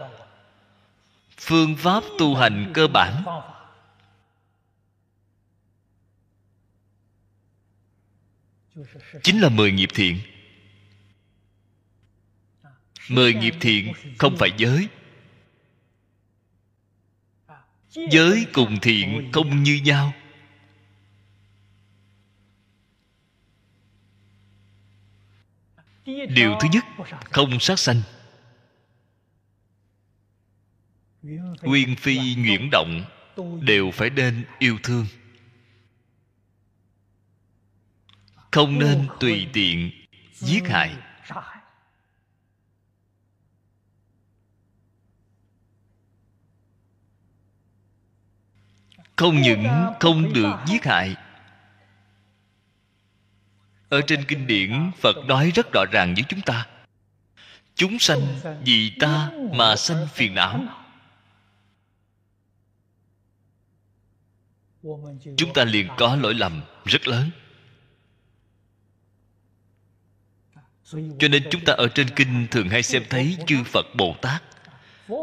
phương 1.38 1.76
pháp 1.76 2.04
tu 2.20 2.36
hành 2.36 2.72
cơ 2.74 2.88
bản. 2.88 3.24
Chính 9.24 9.40
là 9.42 9.50
mười 9.50 9.72
nghiệp 9.72 9.90
thiện. 9.94 10.20
Mười 13.10 13.34
nghiệp 13.34 13.54
thiện 13.60 13.94
không 14.18 14.38
phải 14.38 14.50
giới 14.58 14.88
giới 17.92 18.46
cùng 18.54 18.78
thiện 18.82 19.30
không 19.34 19.64
như 19.64 19.80
nhau. 19.84 20.14
Điều 26.06 26.58
thứ 26.62 26.68
nhất 26.72 26.86
không 27.32 27.60
sát 27.60 27.80
sanh. 27.80 28.02
Nguyên 31.62 31.96
phi 31.96 32.36
nhuyễn 32.36 32.70
động 32.72 33.06
đều 33.62 33.92
phải 33.92 34.10
nên 34.10 34.46
yêu 34.60 34.78
thương. 34.84 35.06
Không 38.52 38.80
nên 38.80 39.08
tùy 39.20 39.48
tiện 39.54 39.92
giết 40.34 40.68
hại 40.68 40.96
không 49.18 49.42
những 49.42 49.68
không 50.00 50.34
được 50.34 50.54
giết 50.68 50.84
hại. 50.84 51.16
Ở 53.90 54.02
trên 54.08 54.26
kinh 54.28 54.48
điển, 54.48 54.92
phật 55.00 55.16
nói 55.26 55.52
rất 55.56 55.68
rõ 55.74 55.86
ràng 55.92 56.14
với 56.14 56.24
chúng 56.30 56.42
ta. 56.42 56.68
Chúng 57.76 58.00
sanh 58.00 58.22
vì 58.64 58.92
ta 59.00 59.32
mà 59.54 59.76
sanh 59.76 60.08
phiền 60.14 60.34
não. 60.34 60.64
Chúng 65.38 65.54
ta 65.54 65.64
liền 65.64 65.88
có 65.98 66.16
lỗi 66.16 66.34
lầm 66.34 66.62
rất 66.86 67.08
lớn. 67.08 67.30
Cho 71.20 71.28
nên 71.28 71.48
chúng 71.52 71.66
ta 71.66 71.74
ở 71.74 71.88
trên 71.88 72.08
kinh 72.16 72.48
thường 72.52 72.70
hay 72.70 72.84
xem 72.84 73.04
thấy 73.10 73.38
chư 73.48 73.64
phật 73.64 73.86
bồ 73.96 74.16
tát. 74.22 74.44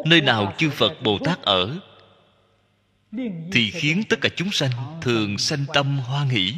Nơi 0.05 0.21
nào 0.21 0.55
chư 0.59 0.71
phật 0.71 0.93
bồ 1.03 1.19
tát 1.25 1.43
ở 1.43 1.79
thì 3.53 3.71
khiến 3.71 4.03
tất 4.09 4.21
cả 4.21 4.29
chúng 4.37 4.53
sanh 4.53 4.71
thường 5.03 5.39
sanh 5.39 5.65
tâm 5.75 5.99
hoan 5.99 6.29
hỷ. 6.29 6.55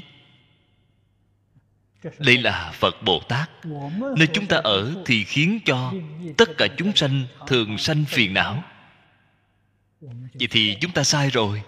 Đây 2.19 2.39
là 2.39 2.73
phật 2.75 3.03
bồ 3.03 3.21
tát. 3.29 3.51
Nơi 4.17 4.27
chúng 4.33 4.47
ta 4.47 4.57
ở 4.57 4.95
thì 5.07 5.25
khiến 5.25 5.61
cho 5.65 5.93
tất 6.37 6.49
cả 6.59 6.67
chúng 6.77 6.97
sanh 6.97 7.25
thường 7.47 7.79
sanh 7.79 8.05
phiền 8.05 8.35
não. 8.35 8.65
Vậy 10.35 10.49
thì 10.51 10.77
chúng 10.81 10.93
ta 10.93 11.05
sai 11.05 11.31
rồi. 11.31 11.63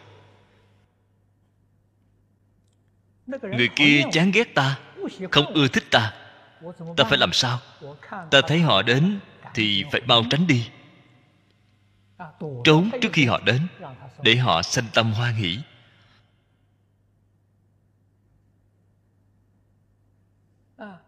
Người 3.26 3.68
kia 3.76 4.02
chán 4.12 4.30
ghét 4.30 4.54
ta, 4.54 4.78
không 5.30 5.46
ưa 5.46 5.68
thích 5.68 5.84
ta. 5.90 6.12
Ta 6.96 7.04
phải 7.04 7.18
làm 7.18 7.32
sao? 7.32 7.60
Ta 8.30 8.40
thấy 8.48 8.60
họ 8.60 8.82
đến 8.82 9.20
thì 9.54 9.84
phải 9.92 10.00
mau 10.06 10.24
tránh 10.30 10.46
đi 10.46 10.68
trốn 12.64 12.90
trước 13.02 13.08
khi 13.12 13.24
họ 13.24 13.40
đến 13.44 13.66
để 14.22 14.36
họ 14.36 14.62
sanh 14.62 14.84
tâm 14.94 15.12
hoan 15.12 15.34
hỷ. 15.34 15.58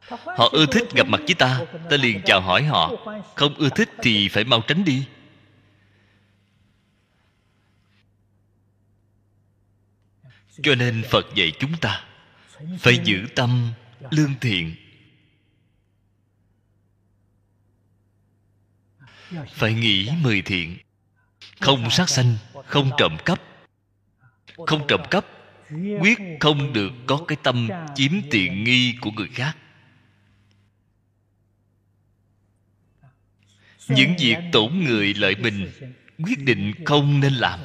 Họ 0.08 0.48
ưa 0.52 0.66
thích 0.66 0.84
gặp 0.94 1.06
mặt 1.08 1.20
với 1.26 1.34
ta 1.34 1.60
ta 1.90 1.96
liền 1.96 2.20
chào 2.24 2.40
hỏi 2.40 2.64
họ. 2.64 2.92
Không 3.34 3.54
ưa 3.54 3.68
thích 3.68 3.88
thì 4.02 4.28
phải 4.28 4.44
mau 4.44 4.62
tránh 4.66 4.84
đi. 4.84 5.06
Cho 10.62 10.74
nên 10.74 11.02
phật 11.10 11.26
dạy 11.34 11.52
chúng 11.58 11.76
ta 11.80 12.04
phải 12.78 12.98
giữ 13.04 13.26
tâm 13.36 13.72
lương 14.10 14.34
thiện. 14.40 14.74
Phải 19.48 19.74
nghĩ 19.74 20.10
mười 20.22 20.42
thiện 20.42 20.78
không 21.60 21.90
sát 21.90 22.08
sanh, 22.08 22.34
không 22.66 22.90
trộm 22.98 23.16
cắp. 23.24 23.42
Không 24.66 24.86
trộm 24.88 25.00
cắp, 25.10 25.24
quyết 26.00 26.18
không 26.40 26.72
được 26.72 26.92
có 27.06 27.24
cái 27.28 27.38
tâm 27.42 27.68
chiếm 27.94 28.12
tiện 28.30 28.64
nghi 28.64 28.94
của 29.00 29.10
người 29.10 29.28
khác. 29.34 29.56
Những 33.88 34.14
việc 34.18 34.36
tổn 34.52 34.84
người 34.86 35.14
lợi 35.14 35.34
mình 35.36 35.72
quyết 36.18 36.44
định 36.44 36.72
không 36.84 37.20
nên 37.20 37.32
làm. 37.32 37.60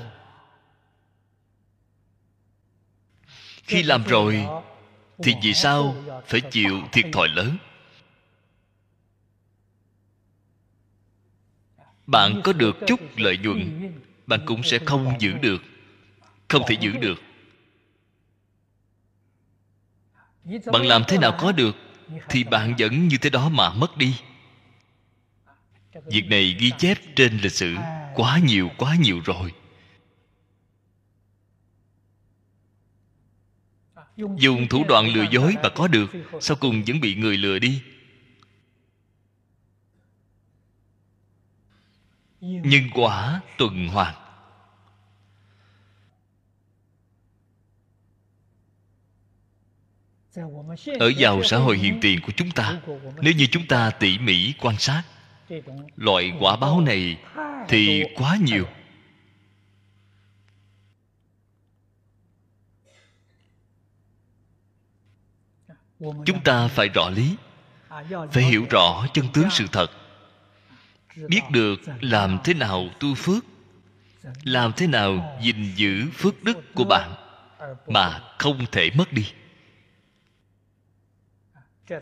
Khi 3.63 3.83
làm 3.83 4.03
rồi, 4.03 4.45
thì 5.23 5.33
vì 5.43 5.53
sao 5.53 5.95
phải 6.27 6.41
chịu 6.41 6.81
thiệt 6.91 7.05
thòi 7.13 7.27
lớn? 7.29 7.57
Bạn 12.07 12.41
có 12.43 12.53
được 12.53 12.77
chút 12.87 12.99
lợi 13.17 13.37
nhuận, 13.37 13.91
bạn 14.27 14.39
cũng 14.45 14.63
sẽ 14.63 14.79
không 14.85 15.15
giữ 15.19 15.33
được, 15.33 15.63
không 16.47 16.61
thể 16.67 16.75
giữ 16.79 16.91
được. 16.91 17.21
Bạn 20.65 20.85
làm 20.85 21.03
thế 21.07 21.17
nào 21.17 21.35
có 21.39 21.51
được, 21.51 21.75
thì 22.29 22.43
bạn 22.43 22.75
vẫn 22.79 23.07
như 23.07 23.17
thế 23.17 23.29
đó 23.29 23.49
mà 23.49 23.73
mất 23.73 23.97
đi. 23.97 24.15
Việc 26.05 26.27
này 26.29 26.55
ghi 26.59 26.71
chép 26.77 26.97
trên 27.15 27.37
lịch 27.37 27.51
sử 27.51 27.75
quá 28.15 28.39
nhiều 28.43 28.69
quá 28.77 28.95
nhiều 28.99 29.21
rồi. 29.25 29.51
Dùng 34.17 34.67
thủ 34.67 34.83
đoạn 34.87 35.07
lừa 35.13 35.25
dối 35.31 35.55
mà 35.63 35.69
có 35.69 35.87
được, 35.87 36.11
sau 36.41 36.57
cùng 36.59 36.83
vẫn 36.87 36.99
bị 36.99 37.15
người 37.15 37.37
lừa 37.37 37.59
đi. 37.59 37.81
Nhân 42.45 42.83
quả 42.93 43.41
tuần 43.57 43.87
hoàn. 43.87 44.15
Ở 50.99 51.11
vào 51.17 51.43
xã 51.43 51.57
hội 51.57 51.77
hiện 51.77 51.99
tiền 52.01 52.19
của 52.25 52.31
chúng 52.35 52.51
ta 52.51 52.81
nếu 53.21 53.33
như 53.33 53.47
chúng 53.51 53.67
ta 53.67 53.91
tỉ 53.91 54.17
mỉ 54.17 54.53
quan 54.61 54.77
sát 54.77 55.03
loại 55.95 56.33
quả 56.39 56.55
báo 56.55 56.81
này 56.81 57.17
thì 57.67 58.03
quá 58.15 58.37
nhiều. 58.41 58.67
Chúng 65.99 66.43
ta 66.43 66.67
phải 66.67 66.87
rõ 66.89 67.09
lý 67.09 67.35
phải 68.07 68.43
hiểu 68.43 68.65
rõ 68.69 69.07
chân 69.13 69.25
tướng 69.33 69.49
sự 69.51 69.65
thật 69.71 69.87
biết 71.15 71.41
được 71.51 71.81
làm 72.01 72.37
thế 72.43 72.53
nào 72.53 72.89
tu 72.99 73.15
phước, 73.15 73.45
làm 74.43 74.71
thế 74.77 74.87
nào 74.87 75.39
gìn 75.41 75.73
giữ 75.75 76.05
phước 76.13 76.43
đức 76.43 76.57
của 76.73 76.83
bạn 76.83 77.15
mà 77.87 78.21
không 78.37 78.65
thể 78.71 78.89
mất 78.97 79.13
đi. 79.13 79.31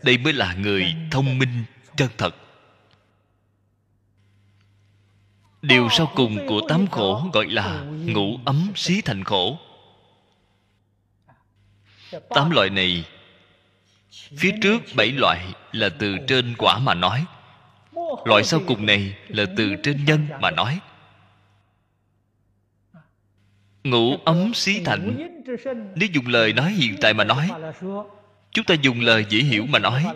Đây 0.02 0.18
mới 0.18 0.32
là 0.32 0.54
người 0.54 0.94
thông 1.10 1.38
minh, 1.38 1.64
chân 1.96 2.10
thật. 2.18 2.36
Điều 5.62 5.88
sau 5.90 6.12
cùng 6.14 6.46
của 6.48 6.60
tám 6.68 6.86
khổ 6.86 7.30
gọi 7.32 7.46
là 7.46 7.82
ngũ 7.82 8.38
ấm 8.44 8.72
xí 8.74 9.00
thành 9.00 9.24
khổ. 9.24 9.58
Tám 12.28 12.50
loại 12.50 12.70
này, 12.70 13.04
phía 14.10 14.52
trước 14.62 14.78
bảy 14.96 15.12
loại 15.12 15.52
là 15.72 15.88
từ 15.88 16.16
trên 16.28 16.54
quả 16.58 16.78
mà 16.78 16.94
nói 16.94 17.24
loại 18.24 18.44
sau 18.44 18.60
cùng 18.66 18.86
này 18.86 19.16
là 19.28 19.44
từ 19.56 19.74
trên 19.82 20.04
nhân 20.04 20.26
mà 20.40 20.50
nói. 20.50 20.80
Ngũ 23.84 24.16
ấm 24.24 24.54
xí 24.54 24.84
thành. 24.84 25.28
Nếu 25.94 26.08
dùng 26.12 26.26
lời 26.26 26.52
nói 26.52 26.72
hiện 26.72 26.96
tại 27.00 27.14
mà 27.14 27.24
nói, 27.24 27.50
chúng 28.50 28.64
ta 28.64 28.74
dùng 28.82 29.00
lời 29.00 29.26
dễ 29.28 29.38
hiểu 29.38 29.66
mà 29.66 29.78
nói, 29.78 30.06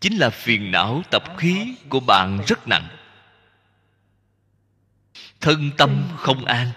chính 0.00 0.16
là 0.16 0.30
phiền 0.30 0.70
não 0.70 1.02
tập 1.10 1.22
khí 1.36 1.74
của 1.88 2.00
bạn 2.00 2.40
rất 2.46 2.68
nặng. 2.68 2.88
Thân 5.40 5.70
tâm 5.76 6.02
không 6.16 6.44
an. 6.44 6.68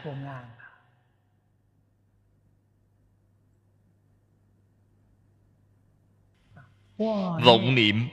Vọng 7.46 7.76
niệm 7.76 8.08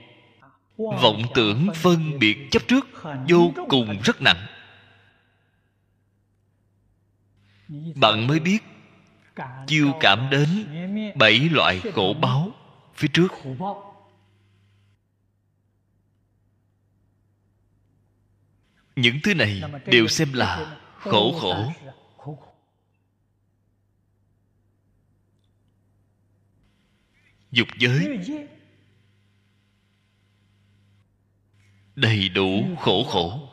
vọng 0.77 1.21
tưởng 1.35 1.67
phân 1.75 2.19
biệt 2.19 2.37
chấp 2.51 2.61
trước 2.67 2.87
vô 3.29 3.51
cùng 3.69 4.01
rất 4.03 4.21
nặng. 4.21 4.47
Bạn 7.95 8.27
mới 8.27 8.39
biết, 8.39 8.59
chiêu 9.67 9.91
cảm 9.99 10.29
đến 10.29 10.47
bảy 11.15 11.39
loại 11.39 11.81
khổ 11.93 12.15
báo 12.21 12.51
phía 12.95 13.07
trước. 13.13 13.27
Những 18.95 19.19
thứ 19.23 19.33
này 19.33 19.61
đều 19.85 20.07
xem 20.07 20.33
là 20.33 20.79
khổ 20.97 21.39
khổ. 21.41 21.71
Dục 27.51 27.67
giới 27.79 28.19
đầy 31.95 32.29
đủ 32.29 32.63
khổ 32.79 33.03
khổ. 33.03 33.49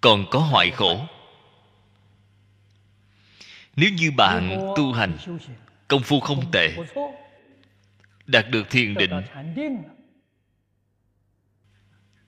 Còn 0.00 0.24
có 0.30 0.38
hoại 0.38 0.70
khổ. 0.70 1.06
Nếu 3.76 3.90
như 3.90 4.10
bạn 4.10 4.72
tu 4.76 4.92
hành, 4.92 5.16
công 5.88 6.02
phu 6.02 6.20
không 6.20 6.50
tệ, 6.52 6.76
đạt 8.26 8.50
được 8.50 8.70
thiền 8.70 8.94
định, 8.94 9.10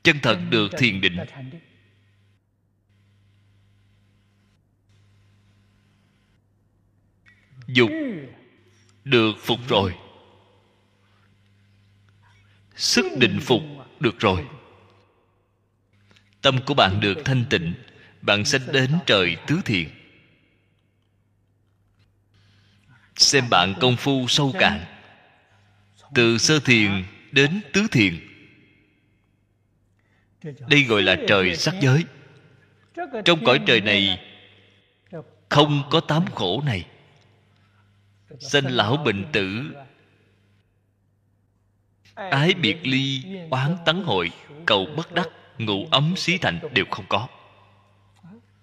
chân 0.03 0.16
thật 0.22 0.38
được 0.51 0.68
thiền 0.78 1.01
định, 1.01 1.16
dục 7.66 7.90
được 9.05 9.32
phục 9.38 9.59
rồi, 9.68 9.95
sức 12.76 13.07
định 13.18 13.38
phục 13.43 13.62
được 14.01 14.18
rồi 14.18 14.47
tâm 16.43 16.59
của 16.66 16.74
bạn 16.74 17.01
được 17.01 17.18
thanh 17.24 17.45
tịnh, 17.51 17.74
bạn 18.22 18.45
sẽ 18.45 18.59
đến 18.72 18.90
trời 19.07 19.36
tứ 19.47 19.61
thiền. 19.64 19.88
Xem 23.16 23.45
bạn 23.51 23.74
công 23.80 23.97
phu 23.97 24.28
sâu 24.28 24.55
cạn, 24.59 24.84
từ 26.14 26.38
sơ 26.38 26.61
thiền 26.61 27.05
đến 27.32 27.61
tứ 27.72 27.86
thiền. 27.93 28.28
Đây 30.43 30.84
gọi 30.84 31.03
là 31.03 31.16
trời 31.28 31.57
sắc 31.57 31.74
giới. 31.80 32.05
Trong 33.24 33.45
cõi 33.45 33.61
trời 33.66 33.80
này, 33.80 34.20
không 35.49 35.82
có 35.90 36.01
tám 36.01 36.26
khổ 36.34 36.62
này. 36.66 36.86
Sinh 38.40 38.64
lão 38.64 38.97
bệnh 38.97 39.24
tử, 39.32 39.74
ái 42.14 42.55
biệt 42.55 42.76
ly, 42.82 43.24
oán 43.51 43.76
tấn 43.86 44.03
hội, 44.03 44.30
cầu 44.66 44.86
bất 44.97 45.12
đắc 45.12 45.28
ngủ 45.59 45.89
ấm 45.91 46.15
xí 46.17 46.39
thành 46.39 46.61
đều 46.75 46.85
không 46.91 47.05
có. 47.09 47.29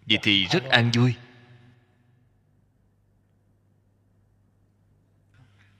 Vậy 0.05 0.19
thì 0.21 0.45
rất 0.45 0.63
an 0.63 0.91
vui. 0.93 1.15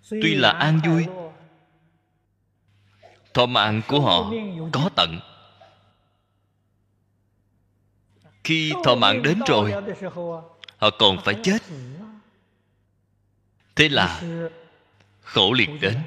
Tuy 0.10 0.36
là 0.36 0.52
an 0.52 0.80
vui, 0.86 1.06
thọ 3.34 3.46
mạng 3.46 3.82
của 3.88 4.02
họ 4.02 4.32
có 4.72 4.90
tận. 4.96 5.20
Khi 8.44 8.74
thọ 8.84 8.96
mạng 8.96 9.22
đến 9.24 9.40
rồi, 9.48 9.74
họ 10.78 10.90
còn 11.00 11.18
phải 11.26 11.36
chết. 11.44 11.58
Thế 13.76 13.90
là 13.90 14.22
khổ 15.22 15.54
liệt 15.54 15.70
đến. 15.82 15.98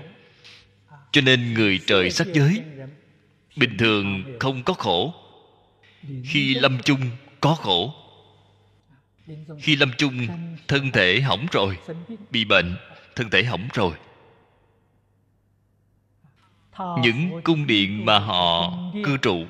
Cho 1.12 1.20
nên 1.20 1.54
người 1.54 1.80
trời 1.86 2.10
sắc 2.10 2.26
giới 2.34 2.62
bình 3.56 3.76
thường 3.78 4.36
không 4.40 4.62
có 4.62 4.74
khổ. 4.74 5.14
Khi 6.24 6.54
lâm 6.54 6.78
chung 6.84 7.00
có 7.40 7.54
khổ. 7.54 7.94
Khi 9.60 9.76
lâm 9.76 9.90
chung 9.98 10.26
thân 10.68 10.90
thể 10.92 11.20
hỏng 11.20 11.46
rồi, 11.52 11.78
bị 12.30 12.44
bệnh, 12.44 12.76
thân 13.16 13.30
thể 13.30 13.44
hỏng 13.44 13.68
rồi. 13.72 13.94
Những 16.78 17.40
cung 17.44 17.66
điện 17.66 18.04
mà 18.04 18.18
họ 18.18 18.72
cư 19.04 19.16
trụ, 19.16 19.44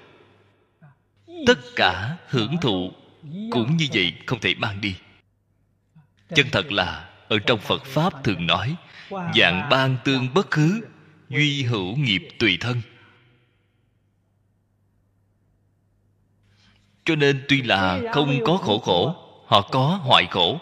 tất 1.46 1.58
cả 1.76 2.16
hưởng 2.28 2.56
thụ 2.60 2.92
cũng 3.50 3.76
như 3.76 3.86
vậy 3.94 4.12
không 4.26 4.40
thể 4.40 4.54
mang 4.54 4.80
đi. 4.80 4.94
Chân 6.34 6.46
thật 6.52 6.72
là, 6.72 7.10
ở 7.28 7.38
trong 7.38 7.58
phật 7.58 7.84
pháp 7.84 8.24
thường 8.24 8.46
nói 8.46 8.76
dạng 9.10 9.68
ban 9.70 9.96
tương 10.04 10.34
bất 10.34 10.50
khứ, 10.50 10.80
duy 11.28 11.62
hữu 11.62 11.96
nghiệp 11.96 12.28
tùy 12.38 12.56
thân. 12.60 12.82
Cho 17.04 17.14
nên 17.14 17.44
tuy 17.48 17.62
là 17.62 18.00
không 18.12 18.38
có 18.44 18.56
khổ 18.56 18.78
khổ 18.78 19.14
họ 19.46 19.62
có 19.62 20.00
hoại 20.02 20.26
khổ. 20.30 20.58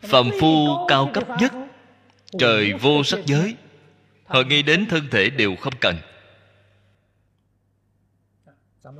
Phàm 0.00 0.30
phu 0.40 0.86
cao 0.88 1.10
cấp 1.14 1.24
nhất 1.40 1.52
trời 2.38 2.72
vô 2.72 3.04
sắc 3.04 3.26
giới 3.26 3.56
họ 4.26 4.42
ngay 4.42 4.62
đến 4.62 4.86
thân 4.86 5.08
thể 5.10 5.30
đều 5.30 5.56
không 5.56 5.74
cần. 5.80 5.96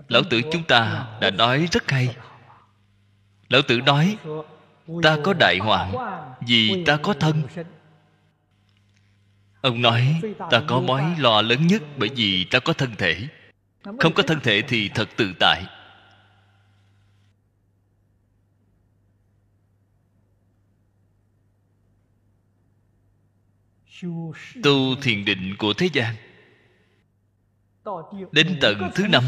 Lão 0.09 0.23
tử 0.31 0.41
chúng 0.53 0.63
ta 0.65 1.07
đã 1.21 1.31
nói 1.31 1.69
rất 1.73 1.91
hay. 1.91 2.17
Lão 3.49 3.63
tử 3.63 3.81
nói 3.81 4.17
ta 5.03 5.19
có 5.25 5.35
đại 5.39 5.59
hoạn 5.59 5.95
vì 6.47 6.85
ta 6.87 6.97
có 6.97 7.15
thân. 7.15 7.43
ông 9.61 9.83
nói 9.83 10.21
ta 10.51 10.63
có 10.67 10.81
mối 10.81 11.03
lo 11.19 11.43
lớn 11.43 11.67
nhất 11.67 11.83
bởi 11.97 12.09
vì 12.17 12.45
ta 12.45 12.59
có 12.59 12.73
thân 12.73 12.97
thể 12.99 13.29
không 13.85 14.15
có 14.15 14.23
thân 14.23 14.41
thể 14.41 14.63
thì 14.69 14.89
thật 14.89 15.09
tự 15.17 15.35
tại. 15.41 15.67
Tu 24.63 24.97
thiền 25.03 25.25
định 25.25 25.55
của 25.59 25.73
thế 25.73 25.89
gian. 25.93 26.15
Đến 28.33 28.59
tầng 28.61 28.91
thứ 28.95 29.07
năm 29.07 29.25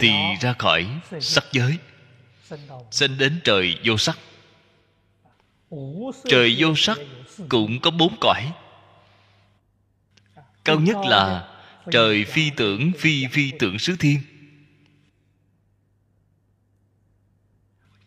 thì 0.00 0.10
ra 0.40 0.54
khỏi 0.58 1.00
sắc 1.20 1.44
giới 1.52 1.78
sinh 2.90 3.18
đến 3.18 3.40
trời 3.44 3.78
vô 3.84 3.96
sắc. 3.96 4.18
Trời 6.24 6.56
vô 6.58 6.74
sắc 6.76 6.98
cũng 7.48 7.80
có 7.80 7.90
bốn 7.90 8.16
cõi. 8.20 8.52
Cao 10.64 10.80
nhất 10.80 10.96
là 11.04 11.49
trời 11.90 12.24
phi 12.24 12.50
tưởng, 12.56 12.92
phi 12.98 13.26
phi 13.26 13.52
tưởng 13.58 13.78
xứ 13.78 13.96
thiên. 13.98 14.18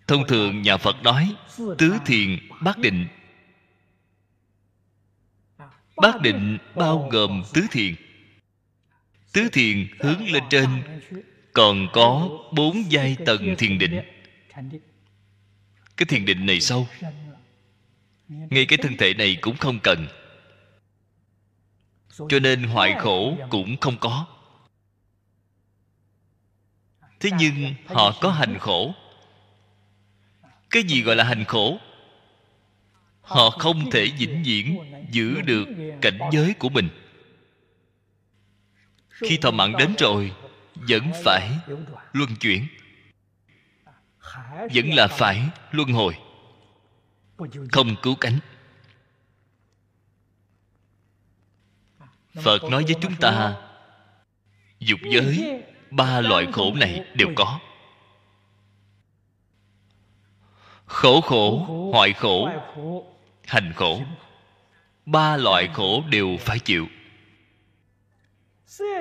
Thông 0.08 0.28
thường 0.28 0.62
nhà 0.62 0.78
phật 0.78 1.04
nói, 1.04 1.36
tứ 1.58 1.94
thiền, 2.06 2.40
bát 2.62 2.78
định. 2.78 3.08
Bát 5.98 6.22
định 6.22 6.58
bao 6.76 7.10
gồm 7.12 7.44
tứ 7.54 7.62
thiền. 7.72 7.96
Tứ 9.34 9.50
thiền 9.52 9.88
hướng 10.00 10.32
lên 10.32 10.44
trên, 10.50 10.68
còn 11.54 11.88
có 11.94 12.30
bốn 12.56 12.92
giai 12.92 13.18
tầng 13.26 13.56
thiền 13.58 13.78
định. 13.78 14.00
Cái 15.98 16.06
thiền 16.08 16.26
định 16.26 16.46
này 16.46 16.60
sâu. 16.60 16.88
Ngay 18.28 18.66
cái 18.66 18.78
thân 18.78 18.98
thể 18.98 19.14
này 19.14 19.38
cũng 19.42 19.58
không 19.58 19.80
cần 19.84 20.08
cho 22.18 22.40
nên 22.42 22.64
hoại 22.64 22.96
khổ 23.00 23.38
cũng 23.50 23.78
không 23.78 23.98
có. 23.98 24.26
Thế 27.20 27.30
nhưng 27.40 27.74
họ 27.88 28.14
có 28.22 28.32
hành 28.32 28.60
khổ. 28.60 28.94
cái 30.70 30.84
gì 30.84 31.02
gọi 31.02 31.16
là 31.16 31.24
hành 31.24 31.46
khổ? 31.46 31.78
Họ 33.22 33.50
không 33.50 33.92
thể 33.92 34.08
vĩnh 34.18 34.44
viễn 34.46 34.78
giữ 35.12 35.42
được 35.42 35.66
cảnh 36.02 36.20
giới 36.32 36.54
của 36.54 36.70
mình. 36.70 36.90
Khi 39.10 39.38
thọ 39.38 39.52
mạng 39.52 39.74
đến 39.78 39.94
rồi 39.98 40.34
vẫn 40.76 41.12
phải 41.24 41.50
luân 42.14 42.36
chuyển. 42.36 42.68
Vẫn 44.74 44.94
là 44.94 45.08
phải 45.08 45.50
luân 45.72 45.90
hồi. 45.90 46.18
Không 47.72 47.96
cứu 48.02 48.16
cánh 48.16 48.40
phật 52.42 52.64
nói 52.64 52.84
với 52.84 52.96
chúng 53.02 53.16
ta 53.16 53.56
dục 54.80 55.00
giới 55.12 55.64
ba 55.92 56.22
loại 56.22 56.48
khổ 56.52 56.74
này 56.76 57.06
đều 57.14 57.30
có. 57.36 57.60
Khổ 60.86 61.22
khổ 61.22 61.58
hoại 61.94 62.14
khổ 62.14 62.50
hành 63.48 63.74
khổ 63.76 64.02
ba 65.06 65.38
loại 65.38 65.70
khổ 65.74 66.04
đều 66.10 66.38
phải 66.40 66.60
chịu. 66.60 66.88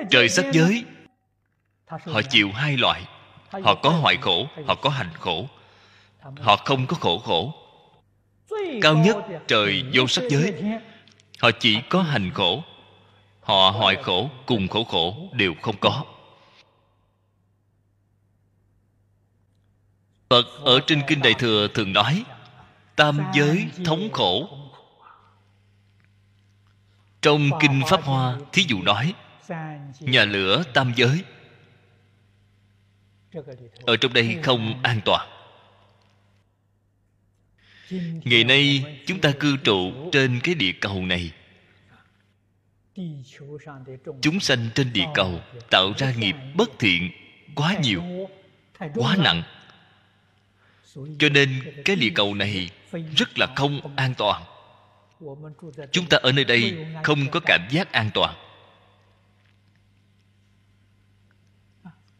Trời 0.09 0.29
sắc 0.29 0.45
giới 0.53 0.85
họ 1.87 2.21
chịu 2.29 2.51
hai 2.51 2.77
loại. 2.77 3.03
họ 3.63 3.75
có 3.75 3.89
hoại 3.89 4.17
khổ 4.17 4.47
họ 4.67 4.75
có 4.75 4.89
hành 4.89 5.09
khổ. 5.19 5.47
họ 6.39 6.55
không 6.55 6.87
có 6.87 6.97
khổ 6.99 7.19
khổ. 7.19 7.53
Cao 8.81 8.97
nhất 8.97 9.17
trời 9.47 9.83
vô 9.93 10.07
sắc 10.07 10.23
giới. 10.29 10.53
họ 11.39 11.51
chỉ 11.59 11.81
có 11.89 12.01
hành 12.01 12.31
khổ 12.33 12.63
họ 13.43 13.69
hoại 13.69 13.95
khổ, 14.03 14.29
cùng 14.45 14.67
khổ 14.67 14.83
khổ, 14.83 15.29
đều 15.33 15.53
không 15.61 15.75
có. 15.79 16.05
Phật 20.29 20.45
ở 20.63 20.79
trên 20.87 21.01
kinh 21.07 21.21
đại 21.21 21.33
thừa 21.39 21.67
thường 21.73 21.93
nói, 21.93 22.23
tam 22.95 23.19
giới 23.33 23.67
thống 23.85 24.09
khổ. 24.11 24.57
Trong 27.21 27.49
kinh 27.61 27.81
pháp 27.87 28.03
hoa, 28.03 28.37
thí 28.51 28.65
dụ 28.67 28.81
nói, 28.81 29.13
nhà 29.99 30.25
lửa 30.25 30.63
tam 30.73 30.93
giới. 30.95 31.23
Ở 33.85 33.97
trong 33.97 34.13
đây 34.13 34.39
không 34.43 34.79
an 34.83 35.01
toàn. 35.05 35.29
Ngày 38.23 38.43
nay, 38.43 38.83
chúng 39.07 39.19
ta 39.19 39.31
cư 39.39 39.57
trụ 39.57 40.09
trên 40.11 40.39
cái 40.43 40.55
địa 40.55 40.71
cầu 40.81 41.01
này 41.01 41.31
chúng 44.21 44.39
sanh 44.39 44.69
trên 44.75 44.93
địa 44.93 45.05
cầu 45.13 45.41
tạo 45.69 45.93
ra 45.97 46.13
nghiệp 46.13 46.35
bất 46.55 46.69
thiện 46.79 47.11
quá 47.55 47.75
nhiều, 47.83 48.03
quá 48.95 49.15
nặng. 49.19 49.43
Cho 50.93 51.29
nên 51.29 51.81
cái 51.85 51.95
địa 51.95 52.11
cầu 52.15 52.35
này 52.35 52.69
rất 53.17 53.39
là 53.39 53.47
không 53.55 53.95
an 53.95 54.13
toàn. 54.17 54.43
Chúng 55.91 56.05
ta 56.09 56.17
ở 56.17 56.31
nơi 56.31 56.45
đây 56.45 56.85
không 57.03 57.19
có 57.31 57.39
cảm 57.45 57.67
giác 57.71 57.91
an 57.91 58.09
toàn. 58.13 58.35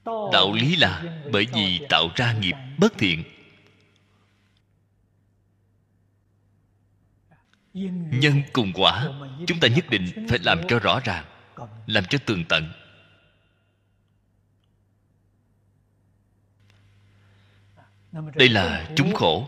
Đạo 0.06 0.54
lý 0.54 0.76
là 0.76 1.22
bởi 1.32 1.48
vì 1.54 1.80
tạo 1.90 2.08
ra 2.16 2.34
nghiệp 2.34 2.56
bất 2.78 2.98
thiện. 2.98 3.24
Nhân 7.74 8.42
cùng 8.54 8.72
quả, 8.74 9.08
chúng 9.48 9.60
ta 9.60 9.68
nhất 9.68 9.86
định 9.90 10.28
phải 10.30 10.40
làm 10.40 10.62
cho 10.68 10.80
rõ 10.80 11.00
ràng, 11.04 11.26
làm 11.88 12.04
cho 12.06 12.18
tường 12.26 12.44
tận. 12.50 12.72
Đây 18.36 18.50
là 18.50 18.90
chúng 18.96 19.14
khổ. 19.14 19.48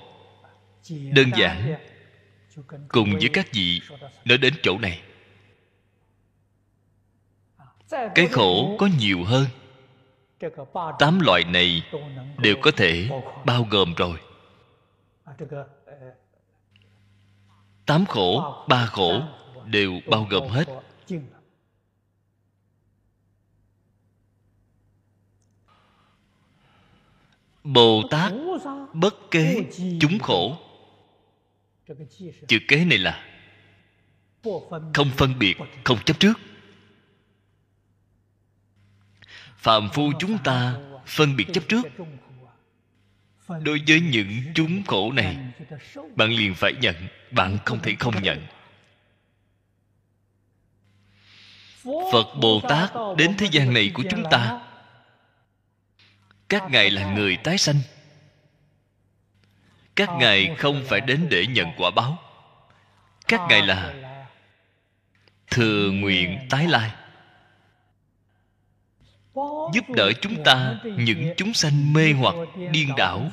Đơn 0.89 1.31
giản, 1.37 1.75
cùng 2.87 3.11
với 3.11 3.29
các 3.33 3.47
vị 3.53 3.81
nói 4.25 4.37
đến 4.37 4.53
chỗ 4.63 4.77
này. 4.77 5.01
Cái 7.89 8.27
khổ 8.31 8.75
có 8.79 8.89
nhiều 8.99 9.23
hơn. 9.23 9.45
Tám 10.99 11.19
loại 11.19 11.43
này 11.43 11.83
đều 12.37 12.55
có 12.61 12.71
thể 12.71 13.09
bao 13.45 13.67
gồm 13.69 13.93
rồi 13.93 14.17
tám 17.85 18.05
khổ, 18.05 18.63
ba 18.67 18.85
khổ 18.85 19.23
đều 19.65 19.99
bao 20.07 20.27
gồm 20.29 20.49
hết. 20.49 20.67
Bồ 27.63 28.01
tát 28.11 28.33
bất 28.93 29.15
kế 29.31 29.71
chúng 30.01 30.19
khổ. 30.19 30.57
Chữ 32.47 32.59
kế 32.67 32.85
này 32.85 32.97
là 32.97 33.25
không 34.93 35.09
phân 35.17 35.39
biệt, 35.39 35.57
không 35.83 35.97
chấp 36.05 36.19
trước. 36.19 36.33
Phạm 39.57 39.89
phu 39.93 40.11
chúng 40.19 40.37
ta 40.43 40.79
phân 41.05 41.35
biệt 41.35 41.45
chấp 41.53 41.63
trước. 41.67 41.81
Đối 43.47 43.81
với 43.87 44.01
những 44.01 44.29
chúng 44.55 44.83
khổ 44.87 45.11
này 45.11 45.44
bạn 46.15 46.29
liền 46.29 46.55
phải 46.55 46.73
nhận, 46.81 46.95
bạn 47.31 47.57
không 47.65 47.79
thể 47.79 47.95
không 47.99 48.23
nhận. 48.23 48.45
Phật 52.11 52.35
bồ 52.41 52.61
tát 52.69 52.91
đến 53.17 53.35
thế 53.37 53.47
gian 53.51 53.73
này 53.73 53.91
của 53.93 54.03
chúng 54.09 54.23
ta. 54.31 54.61
Các 56.49 56.63
ngài 56.69 56.91
là 56.91 57.13
người 57.13 57.37
tái 57.37 57.57
sanh. 57.57 57.79
Các 59.95 60.09
ngài 60.19 60.55
không 60.57 60.83
phải 60.87 61.01
đến 61.01 61.27
để 61.29 61.47
nhận 61.47 61.67
quả 61.77 61.91
báo. 61.95 62.17
Các 63.27 63.41
ngài 63.49 63.61
là 63.61 63.93
thừa 65.47 65.91
nguyện 65.91 66.47
tái 66.49 66.67
lai. 66.67 66.91
Giúp 69.73 69.85
đỡ 69.95 70.11
chúng 70.21 70.43
ta 70.43 70.79
những 70.83 71.33
chúng 71.37 71.53
sanh 71.53 71.93
mê 71.93 72.13
hoặc 72.13 72.35
điên 72.71 72.95
đảo. 72.97 73.29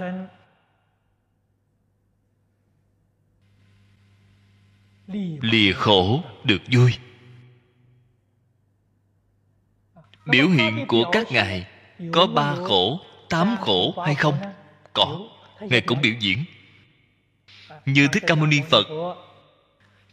Lìa 5.40 5.72
khổ 5.72 6.22
được 6.44 6.62
vui. 6.72 6.92
Biểu 10.26 10.48
hiện 10.48 10.84
của 10.88 11.10
các 11.12 11.32
ngài 11.32 11.66
có 12.12 12.26
ba 12.26 12.54
khổ, 12.54 13.00
tám 13.28 13.56
khổ 13.60 14.02
hay 14.06 14.14
không? 14.14 14.34
Có. 14.92 15.20
Ngài 15.60 15.80
cũng 15.80 16.00
biểu 16.00 16.12
diễn. 16.20 16.44
Như 17.86 18.08
thích 18.12 18.22
ca 18.26 18.34
mâu 18.34 18.46
ni 18.46 18.60
phật, 18.70 18.86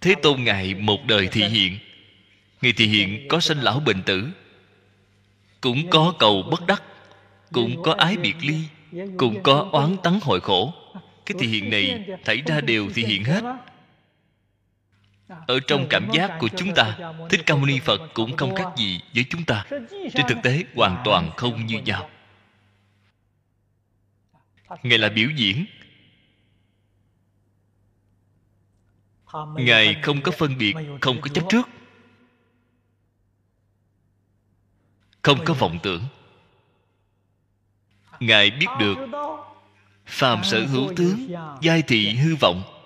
thế 0.01 0.15
tôn 0.15 0.43
ngài 0.43 0.73
một 0.73 1.05
đời 1.05 1.27
thị 1.31 1.43
hiện. 1.43 1.79
Ngài 2.61 2.73
thị 2.73 2.87
hiện 2.87 3.27
có 3.27 3.39
sanh 3.39 3.63
lão 3.63 3.79
bệnh 3.79 4.03
tử. 4.03 4.27
Cũng 5.61 5.89
có 5.89 6.13
cầu 6.19 6.43
bất 6.51 6.67
đắc, 6.67 6.83
cũng 7.51 7.83
có 7.83 7.93
ái 7.93 8.17
biệt 8.17 8.35
ly, 8.41 8.57
cũng 9.17 9.43
có 9.43 9.69
oán 9.71 9.97
tắng 10.03 10.19
hội 10.21 10.39
khổ. 10.39 10.73
Cái 11.25 11.35
thị 11.39 11.47
hiện 11.47 11.69
này 11.69 12.05
thảy 12.25 12.41
ra 12.45 12.61
đều 12.61 12.89
thị 12.95 13.05
hiện 13.05 13.23
hết 13.23 13.43
ở 15.29 15.59
trong 15.67 15.87
cảm 15.89 16.09
giác 16.13 16.37
của 16.39 16.47
chúng 16.57 16.73
ta 16.75 16.97
thích 17.29 17.41
ca 17.45 17.55
mâu 17.55 17.65
ni 17.65 17.79
phật 17.79 18.01
cũng 18.13 18.37
không 18.37 18.55
khác 18.55 18.67
gì 18.77 19.01
với 19.15 19.25
chúng 19.29 19.45
ta. 19.45 19.65
Trên 19.89 20.25
thực 20.27 20.37
tế 20.43 20.63
hoàn 20.75 21.01
toàn 21.05 21.31
không 21.37 21.65
như 21.65 21.81
nhau. 21.81 22.09
ngài 24.83 24.97
là 24.97 25.09
biểu 25.09 25.29
diễn. 25.35 25.65
Ngài 29.55 29.95
không 30.03 30.21
có 30.21 30.31
phân 30.31 30.57
biệt 30.57 30.75
không 31.01 31.21
có 31.21 31.27
chấp 31.27 31.43
trước. 31.49 31.69
Không 35.21 35.45
có 35.45 35.53
vọng 35.53 35.79
tưởng. 35.83 36.03
Ngài 38.19 38.51
biết 38.51 38.67
được 38.79 38.95
phàm 40.05 40.43
sở 40.43 40.65
hữu 40.65 40.93
tướng 40.95 41.27
giai 41.61 41.81
thị 41.81 42.15
hư 42.15 42.35
vọng 42.35 42.78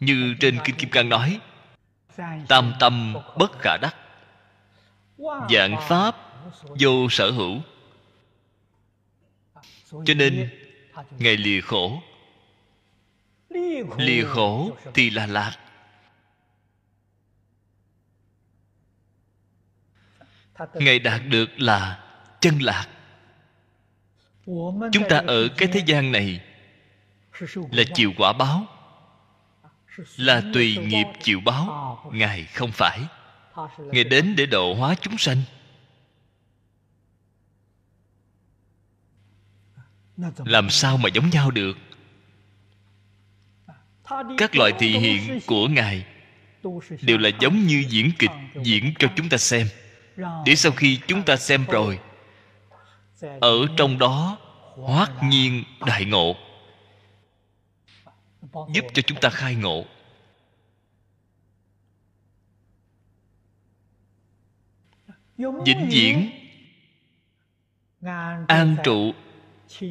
như 0.00 0.34
trên 0.40 0.58
kinh 0.64 0.76
kim 0.76 0.90
cang 0.90 1.08
nói, 1.08 1.40
tam 2.48 2.72
tâm 2.80 3.16
bất 3.38 3.52
khả 3.58 3.76
đắc. 3.82 3.96
Dạng 5.50 5.76
pháp 5.88 6.16
vô 6.80 7.08
sở 7.10 7.30
hữu. 7.30 7.60
Cho 9.90 10.14
nên 10.14 10.50
ngài 11.18 11.36
lìa 11.36 11.60
khổ. 11.60 12.02
Lìa 13.98 14.24
khổ 14.24 14.76
thì 14.94 15.10
là 15.10 15.26
lạc. 15.26 15.56
Ngài 20.74 20.98
đạt 20.98 21.20
được 21.28 21.50
là 21.56 22.04
chân 22.40 22.58
lạc. 22.62 22.86
Chúng 24.92 25.08
ta 25.08 25.22
ở 25.26 25.48
cái 25.56 25.68
thế 25.72 25.82
gian 25.86 26.12
này 26.12 26.40
là 27.70 27.82
chịu 27.94 28.12
quả 28.18 28.32
báo 28.32 28.66
là 30.16 30.42
tùy 30.54 30.76
nghiệp 30.76 31.06
chịu 31.22 31.40
báo. 31.40 32.10
Ngài 32.12 32.44
không 32.44 32.70
phải. 32.72 33.00
Ngài 33.78 34.04
đến 34.04 34.36
để 34.36 34.46
độ 34.46 34.74
hóa 34.74 34.94
chúng 35.00 35.18
sanh. 35.18 35.42
Làm 40.44 40.70
sao 40.70 40.96
mà 40.96 41.08
giống 41.14 41.30
nhau 41.30 41.50
được? 41.50 41.78
Các 44.38 44.56
loại 44.56 44.72
thị 44.78 44.88
hiện 44.98 45.40
của 45.46 45.68
ngài 45.68 46.06
đều 47.02 47.18
là 47.18 47.30
giống 47.40 47.66
như 47.66 47.84
diễn 47.88 48.10
kịch 48.18 48.30
diễn 48.62 48.94
cho 48.98 49.08
chúng 49.16 49.28
ta 49.28 49.36
xem. 49.36 49.68
Để 50.46 50.54
sau 50.56 50.72
khi 50.72 50.98
chúng 51.06 51.22
ta 51.22 51.36
xem 51.36 51.64
rồi, 51.68 51.98
ở 53.40 53.66
trong 53.76 53.98
đó 53.98 54.38
hoát 54.76 55.10
nhiên 55.22 55.64
đại 55.86 56.04
ngộ 56.04 56.36
giúp 58.74 58.84
cho 58.94 59.02
chúng 59.02 59.20
ta 59.20 59.30
khai 59.30 59.54
ngộ. 59.54 59.84
Vĩnh 65.38 65.88
viễn 65.90 66.30
an 68.48 68.76
trụ 68.84 69.14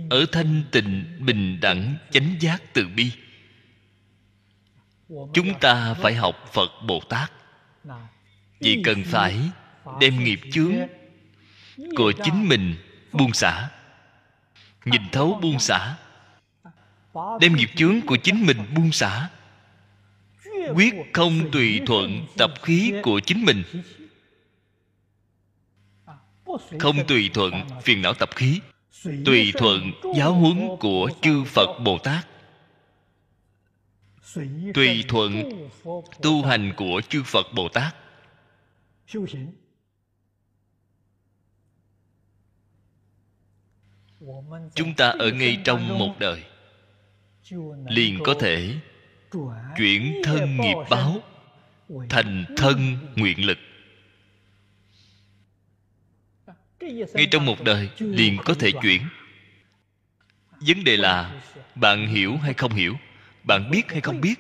ở 0.09 0.26
thanh 0.32 0.64
tịnh 0.72 1.20
bình 1.20 1.59
đẳng 1.61 1.95
chánh 2.11 2.36
giác 2.39 2.61
từ 2.74 2.88
bi. 2.95 3.11
Chúng 5.09 5.59
ta 5.61 5.93
phải 5.93 6.16
học 6.16 6.36
phật 6.53 6.70
bồ 6.88 6.99
tát. 7.09 7.32
Chỉ 8.59 8.82
cần 8.84 9.03
phải 9.05 9.39
đem 9.99 10.24
nghiệp 10.24 10.39
chướng 10.51 10.76
của 11.97 12.14
chính 12.24 12.49
mình 12.49 12.76
buông 13.11 13.34
xả, 13.34 13.70
nhìn 14.86 15.01
thấu 15.11 15.39
buông 15.41 15.59
xả 15.59 15.95
đem 17.41 17.55
nghiệp 17.55 17.70
chướng 17.76 18.01
của 18.01 18.18
chính 18.18 18.45
mình 18.45 18.57
buông 18.76 18.91
xả. 18.91 19.30
Quyết 20.76 20.93
không 21.14 21.51
tùy 21.51 21.82
thuận 21.86 22.26
tập 22.38 22.51
khí 22.61 22.93
của 23.03 23.20
chính 23.20 23.45
mình. 23.45 23.64
Không 26.80 27.07
tùy 27.07 27.30
thuận 27.34 27.53
phiền 27.84 28.01
não 28.01 28.14
tập 28.14 28.30
khí. 28.36 28.59
Tùy 29.26 29.51
thuận 29.55 29.91
giáo 30.16 30.34
huấn 30.34 30.68
của 30.80 31.09
chư 31.22 31.43
phật 31.43 31.80
bồ 31.84 31.97
tát. 31.97 32.28
Tùy 34.74 35.05
thuận 35.07 35.43
tu 36.22 36.45
hành 36.45 36.74
của 36.76 37.01
chư 37.09 37.24
phật 37.24 37.45
bồ 37.55 37.70
tát. 37.70 37.95
Chúng 44.76 44.93
ta 44.97 45.09
ở 45.09 45.32
ngay 45.32 45.61
trong 45.66 45.99
một 45.99 46.16
đời 46.20 46.43
liền 47.88 48.20
có 48.24 48.34
thể 48.34 48.76
chuyển 49.78 50.22
thân 50.24 50.58
nghiệp 50.58 50.76
báo, 50.89 51.22
thành 52.10 52.45
thân 52.58 52.97
nguyện 53.16 53.45
lực. 53.45 53.58
Ngay 57.14 57.28
trong 57.32 57.45
một 57.45 57.64
đời, 57.64 57.89
liền 57.99 58.38
có 58.45 58.54
thể 58.54 58.72
chuyển. 58.82 59.01
Vấn 60.60 60.84
đề 60.84 60.97
là, 60.97 61.41
bạn 61.76 62.08
hiểu 62.08 62.38
hay 62.38 62.54
không 62.54 62.72
hiểu? 62.72 62.95
Bạn 63.43 63.72
biết 63.72 63.91
hay 63.91 64.01
không 64.01 64.22
biết? 64.22 64.36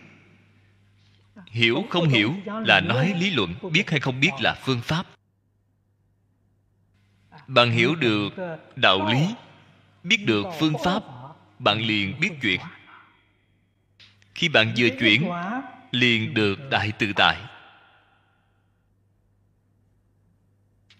Hiểu 1.47 1.83
không 1.89 2.09
hiểu 2.09 2.33
là 2.45 2.79
nói 2.79 3.13
lý 3.19 3.29
luận, 3.29 3.55
biết 3.71 3.89
hay 3.89 3.99
không 3.99 4.19
biết 4.19 4.31
là 4.39 4.55
phương 4.61 4.81
pháp. 4.81 5.05
Bạn 7.47 7.71
hiểu 7.71 7.95
được 7.95 8.29
đạo 8.75 9.09
lý, 9.11 9.27
biết 10.03 10.25
được 10.25 10.45
phương 10.59 10.73
pháp, 10.83 11.03
bạn 11.59 11.81
liền 11.81 12.19
biết 12.19 12.29
chuyển 12.41 12.59
khi 14.35 14.49
bạn 14.49 14.73
vừa 14.77 14.89
chuyển 14.99 15.29
liền 15.91 16.33
được 16.33 16.59
đại 16.69 16.91
tự 16.91 17.13
tại. 17.15 17.37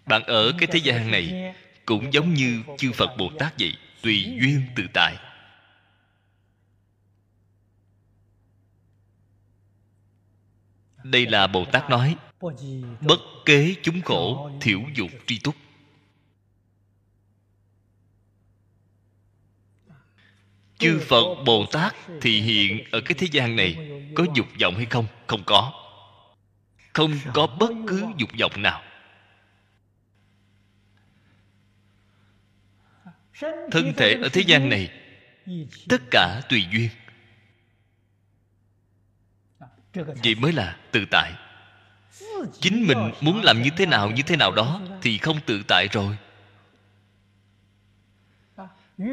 Bạn 0.06 0.22
ở 0.22 0.52
cái 0.58 0.68
thế 0.72 0.78
gian 0.78 1.10
này 1.10 1.54
cũng 1.86 2.12
giống 2.12 2.34
như 2.34 2.62
chư 2.78 2.92
phật 2.92 3.16
bồ 3.18 3.30
tát 3.38 3.54
vậy 3.58 3.72
tùy 4.02 4.24
duyên 4.40 4.62
tự 4.76 4.86
tại. 4.94 5.16
Đây 11.04 11.26
là 11.26 11.46
bồ 11.46 11.64
tát 11.64 11.90
nói 11.90 12.16
bất 13.00 13.20
kế 13.44 13.74
chúng 13.82 14.00
khổ 14.00 14.50
thiểu 14.60 14.80
dục 14.94 15.10
tri 15.26 15.38
túc 15.38 15.54
chư 20.78 21.00
phật 21.08 21.34
bồ 21.46 21.66
tát 21.72 21.94
thì 22.20 22.40
hiện 22.40 22.84
ở 22.90 23.00
cái 23.00 23.14
thế 23.18 23.26
gian 23.32 23.56
này, 23.56 23.76
có 24.14 24.24
dục 24.34 24.46
vọng 24.60 24.74
hay 24.76 24.86
không? 24.86 25.06
Không 25.26 25.42
có. 25.46 25.72
Không 26.92 27.18
có 27.34 27.46
bất 27.46 27.70
cứ 27.88 28.04
dục 28.16 28.30
vọng 28.40 28.62
nào. 28.62 28.82
Thân 33.70 33.92
thể 33.96 34.14
ở 34.22 34.28
thế 34.32 34.40
gian 34.40 34.68
này, 34.68 34.90
tất 35.88 36.02
cả 36.10 36.40
tùy 36.48 36.64
duyên. 36.72 36.88
Vậy 39.94 40.34
mới 40.34 40.52
là 40.52 40.76
tự 40.92 41.04
tại. 41.10 41.32
Chính 42.60 42.86
mình 42.86 43.10
muốn 43.20 43.42
làm 43.42 43.62
như 43.62 43.70
thế 43.76 43.86
nào, 43.86 44.10
như 44.10 44.22
thế 44.22 44.36
nào 44.36 44.52
đó 44.52 44.80
thì 45.02 45.18
không 45.18 45.38
tự 45.46 45.62
tại 45.68 45.88
rồi 45.92 46.16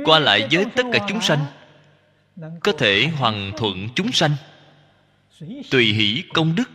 qua 0.05 0.19
lại 0.19 0.47
với 0.51 0.65
tất 0.75 0.83
cả 0.93 1.05
chúng 1.09 1.21
sanh, 1.21 1.45
có 2.63 2.71
thể 2.71 3.07
hoàn 3.07 3.51
thuận 3.57 3.89
chúng 3.95 4.11
sanh, 4.11 4.35
tùy 5.71 5.93
hỷ 5.93 6.23
công 6.33 6.55
đức. 6.55 6.69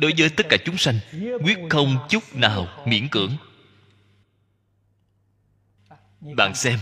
Đối 0.00 0.12
với 0.18 0.28
tất 0.36 0.46
cả 0.48 0.56
chúng 0.64 0.76
sanh, 0.76 0.98
quyết 1.44 1.58
không 1.70 1.96
chút 2.08 2.22
nào 2.34 2.66
miễn 2.86 3.08
cưỡng. 3.08 3.30
Bạn 6.20 6.54
xem, 6.54 6.78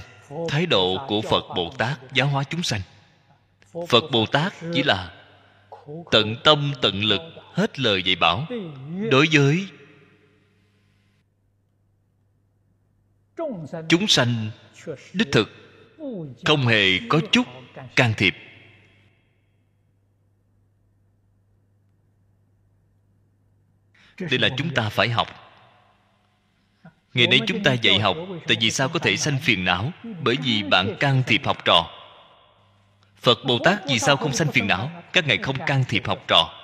thái 0.48 0.66
độ 0.66 1.06
của 1.08 1.22
phật 1.22 1.44
bồ 1.56 1.70
tát 1.78 1.98
giáo 2.14 2.26
hóa 2.26 2.44
chúng 2.44 2.62
sanh. 2.62 2.80
Phật 3.88 4.04
bồ 4.12 4.26
tát 4.26 4.52
chỉ 4.74 4.82
là 4.82 5.14
tận 6.10 6.36
tâm 6.44 6.72
tận 6.82 7.04
lực 7.04 7.20
hết 7.54 7.80
lời 7.80 8.02
dạy 8.02 8.16
bảo 8.16 8.46
đối 9.10 9.26
với 9.32 9.66
chúng 13.88 14.06
sanh 14.06 14.50
đích 15.12 15.28
thực 15.32 15.50
không 16.44 16.66
hề 16.66 16.98
có 17.08 17.20
chút 17.32 17.46
can 17.96 18.14
thiệp. 18.16 18.34
Đây 24.20 24.38
là 24.38 24.48
chúng 24.56 24.74
ta 24.74 24.88
phải 24.88 25.08
học. 25.08 25.28
Ngày 27.14 27.26
nay 27.26 27.40
chúng 27.46 27.62
ta 27.62 27.72
dạy 27.72 27.98
học 27.98 28.16
tại 28.46 28.56
vì 28.60 28.70
sao 28.70 28.88
có 28.88 28.98
thể 28.98 29.16
sanh 29.16 29.38
phiền 29.38 29.64
não? 29.64 29.92
Bởi 30.22 30.36
vì 30.44 30.62
bạn 30.62 30.96
can 31.00 31.22
thiệp 31.26 31.40
học 31.44 31.64
trò. 31.64 31.90
Phật 33.16 33.38
bồ 33.46 33.58
tát 33.58 33.78
vì 33.88 33.98
sao 33.98 34.16
không 34.16 34.32
sanh 34.32 34.52
phiền 34.52 34.66
não? 34.66 34.90
Các 35.12 35.26
ngài 35.26 35.38
không 35.38 35.56
can 35.66 35.84
thiệp 35.88 36.06
học 36.06 36.18
trò. 36.28 36.54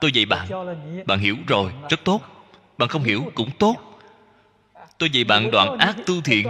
Tôi 0.00 0.12
dạy 0.12 0.26
bạn. 0.26 0.48
Bạn 1.06 1.18
hiểu 1.18 1.36
rồi 1.46 1.72
rất 1.90 2.00
tốt. 2.04 2.20
Bạn 2.78 2.88
không 2.88 3.04
hiểu 3.04 3.32
cũng 3.34 3.50
tốt 3.58 3.87
tôi 4.98 5.10
dạy 5.10 5.24
bạn 5.24 5.50
đoạn 5.50 5.78
ác 5.78 5.96
tu 6.06 6.20
thiện. 6.20 6.46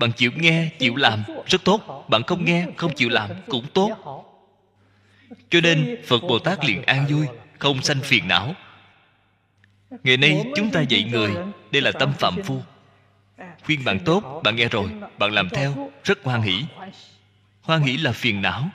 Bạn 0.00 0.12
chịu 0.12 0.30
nghe, 0.36 0.68
chịu 0.78 0.96
làm, 0.96 1.22
rất 1.46 1.64
tốt. 1.64 2.06
Bạn 2.08 2.22
không 2.22 2.44
nghe, 2.44 2.66
không 2.76 2.94
chịu 2.94 3.08
làm, 3.08 3.30
cũng 3.48 3.66
tốt. 3.74 3.90
Cho 5.50 5.60
nên 5.60 6.02
phật 6.06 6.22
bồ 6.28 6.38
tát 6.38 6.64
liền 6.64 6.82
an 6.82 7.06
vui, 7.10 7.26
không 7.58 7.82
sanh 7.82 8.00
phiền 8.00 8.28
não. 8.28 8.54
Ngày 10.04 10.16
nay 10.16 10.44
chúng 10.56 10.70
ta 10.70 10.80
dạy 10.80 11.04
người, 11.04 11.34
đây 11.70 11.82
là 11.82 11.92
tâm 11.92 12.12
phạm 12.18 12.42
phu. 12.42 12.62
Khuyên 13.64 13.84
bạn 13.84 14.00
tốt, 14.04 14.40
bạn 14.44 14.56
nghe 14.56 14.68
rồi, 14.68 14.88
bạn 15.18 15.32
làm 15.32 15.48
theo, 15.48 15.90
rất 16.04 16.18
hoan 16.24 16.42
hỷ. 16.42 16.64
Hoan 17.62 17.82
hỷ 17.82 17.96
là 17.96 18.12
phiền 18.12 18.42
não. 18.42 18.68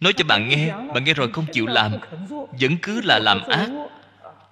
Nói 0.00 0.12
cho 0.12 0.24
bạn 0.24 0.48
nghe 0.48 0.74
bạn 0.94 1.04
nghe 1.04 1.14
rồi 1.14 1.32
không 1.32 1.46
chịu 1.52 1.66
làm, 1.66 1.92
vẫn 2.60 2.76
cứ 2.82 3.00
là 3.00 3.18
làm 3.18 3.42
ác. 3.48 3.68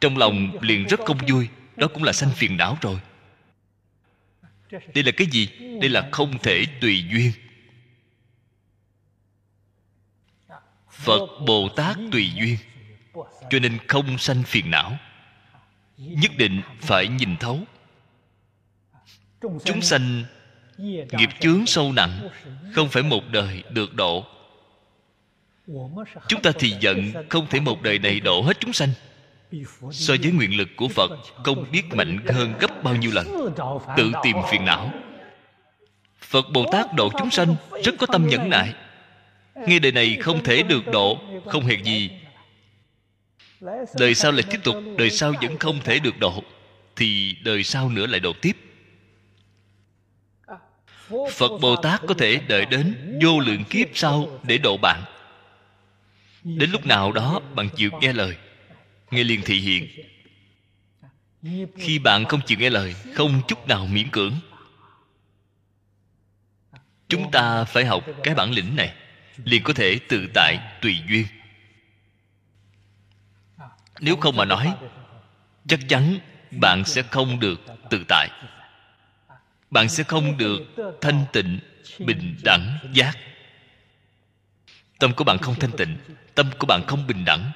Trong 0.01 0.19
lòng 0.19 0.51
liền 0.61 0.87
rất 0.87 1.01
không 1.01 1.19
vui 1.29 1.49
đó 1.81 1.89
cũng 1.95 2.03
là 2.03 2.13
sanh 2.13 2.31
phiền 2.31 2.57
não 2.57 2.79
rồi. 2.81 3.01
Đây 4.71 5.05
là 5.05 5.13
cái 5.17 5.27
gì? 5.27 5.49
Đây 5.81 5.91
là 5.91 6.09
không 6.13 6.39
thể 6.39 6.65
tùy 6.81 7.05
duyên. 7.11 7.33
Phật 10.91 11.27
bồ 11.47 11.69
tát 11.77 11.97
tùy 12.13 12.31
duyên, 12.35 12.57
cho 13.51 13.59
nên 13.59 13.79
không 13.89 14.19
sanh 14.19 14.43
phiền 14.43 14.71
não. 14.71 14.99
Nhất 15.97 16.31
định 16.37 16.63
phải 16.81 17.09
nhìn 17.09 17.37
thấu. 17.37 17.61
Chúng 19.41 19.83
sanh 19.83 20.25
nghiệp 20.79 21.29
chướng 21.41 21.67
sâu 21.67 21.93
nặng, 21.93 22.29
không 22.75 22.89
phải 22.89 23.03
một 23.03 23.29
đời 23.31 23.63
được 23.71 23.95
độ. 23.95 24.27
Chúng 26.29 26.43
ta 26.43 26.51
thì 26.59 26.77
giận, 26.81 27.13
không 27.29 27.47
thể 27.51 27.61
một 27.61 27.83
đời 27.83 27.99
này 27.99 28.21
độ 28.21 28.43
hết 28.43 28.57
chúng 28.61 28.73
sanh 28.73 28.89
so 29.93 30.15
với 30.23 30.33
nguyện 30.33 30.57
lực 30.57 30.69
của 30.77 30.89
phật, 30.89 31.11
không 31.45 31.67
biết 31.73 31.83
mạnh 31.95 32.19
hơn 32.27 32.55
gấp 32.61 32.83
bao 32.83 32.97
nhiêu 32.97 33.11
lần. 33.15 33.55
Tự 33.97 34.13
tìm 34.23 34.37
phiền 34.51 34.65
não. 34.65 34.93
Phật 36.21 36.47
bồ 36.53 36.65
tát 36.73 36.95
độ 36.95 37.11
chúng 37.19 37.31
sanh 37.31 37.57
rất 37.85 37.95
có 37.99 38.07
tâm 38.07 38.29
nhẫn 38.29 38.51
nại. 38.51 38.75
Nghe 39.67 39.79
đời 39.79 39.93
này 39.93 40.17
không 40.21 40.45
thể 40.45 40.63
được 40.63 40.87
độ, 40.93 41.19
không 41.47 41.65
hề 41.65 41.77
gì. 41.83 42.11
Đời 43.99 44.15
sau 44.15 44.33
lại 44.33 44.43
tiếp 44.51 44.61
tục, 44.65 44.77
đời 44.99 45.11
sau 45.11 45.33
vẫn 45.43 45.59
không 45.59 45.81
thể 45.85 45.99
được 45.99 46.19
độ, 46.19 46.43
thì 46.97 47.37
đời 47.45 47.63
sau 47.63 47.89
nữa 47.89 48.07
lại 48.07 48.21
độ 48.21 48.33
tiếp. 48.43 48.57
Phật 51.31 51.59
bồ 51.61 51.77
tát 51.77 52.01
có 52.09 52.15
thể 52.15 52.41
đợi 52.49 52.67
đến 52.67 53.19
vô 53.23 53.41
lượng 53.41 53.65
kiếp 53.65 53.89
sau 53.95 54.41
để 54.43 54.59
độ 54.59 54.77
bạn. 54.77 55.03
Đến 56.45 56.71
lúc 56.71 56.87
nào 56.87 57.13
đó, 57.13 57.41
bạn 57.55 57.69
chịu 57.77 57.91
nghe 58.01 58.13
lời 58.13 58.37
nghe 59.11 59.25
liền 59.25 59.43
thị 59.45 59.61
hiện 59.61 59.89
khi 61.77 61.99
bạn 61.99 62.25
không 62.25 62.41
chịu 62.47 62.59
nghe 62.59 62.71
lời, 62.71 62.95
không 63.15 63.43
chút 63.49 63.69
nào 63.69 63.87
miễn 63.87 64.11
cưỡng. 64.11 64.33
Chúng 67.09 67.31
ta 67.31 67.65
phải 67.65 67.85
học 67.85 68.05
cái 68.23 68.35
bản 68.35 68.51
lĩnh 68.51 68.77
này, 68.77 68.95
liền 69.45 69.63
có 69.63 69.73
thể 69.73 69.99
tự 70.09 70.29
tại, 70.35 70.59
tùy 70.81 70.99
duyên. 71.09 71.27
Nếu 74.01 74.17
không 74.17 74.37
mà 74.37 74.45
nói, 74.45 74.75
chắc 75.69 75.81
chắn 75.89 76.19
bạn 76.51 76.85
sẽ 76.85 77.03
không 77.03 77.41
được 77.41 77.61
tự 77.91 78.05
tại. 78.09 78.29
Bạn 79.71 79.89
sẽ 79.89 80.05
không 80.05 80.37
được 80.37 80.61
thanh 81.01 81.25
tịnh, 81.33 81.59
bình 81.99 82.37
đẳng, 82.45 82.79
giác. 82.93 83.19
Tâm 84.99 85.13
của 85.13 85.25
bạn 85.25 85.39
không 85.39 85.55
thanh 85.55 85.73
tịnh, 85.77 85.99
tâm 86.35 86.51
của 86.59 86.67
bạn 86.67 86.87
không 86.87 87.07
bình 87.07 87.25
đẳng. 87.25 87.51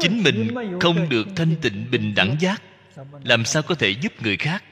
Chính 0.00 0.22
mình 0.22 0.54
không 0.80 1.08
được 1.08 1.26
thanh 1.36 1.56
tịnh 1.62 1.90
bình 1.90 2.14
đẳng 2.14 2.36
giác, 2.40 2.62
làm 3.24 3.44
sao 3.44 3.62
có 3.62 3.74
thể 3.74 3.90
giúp 3.90 4.12
người 4.22 4.36
khác? 4.36 4.64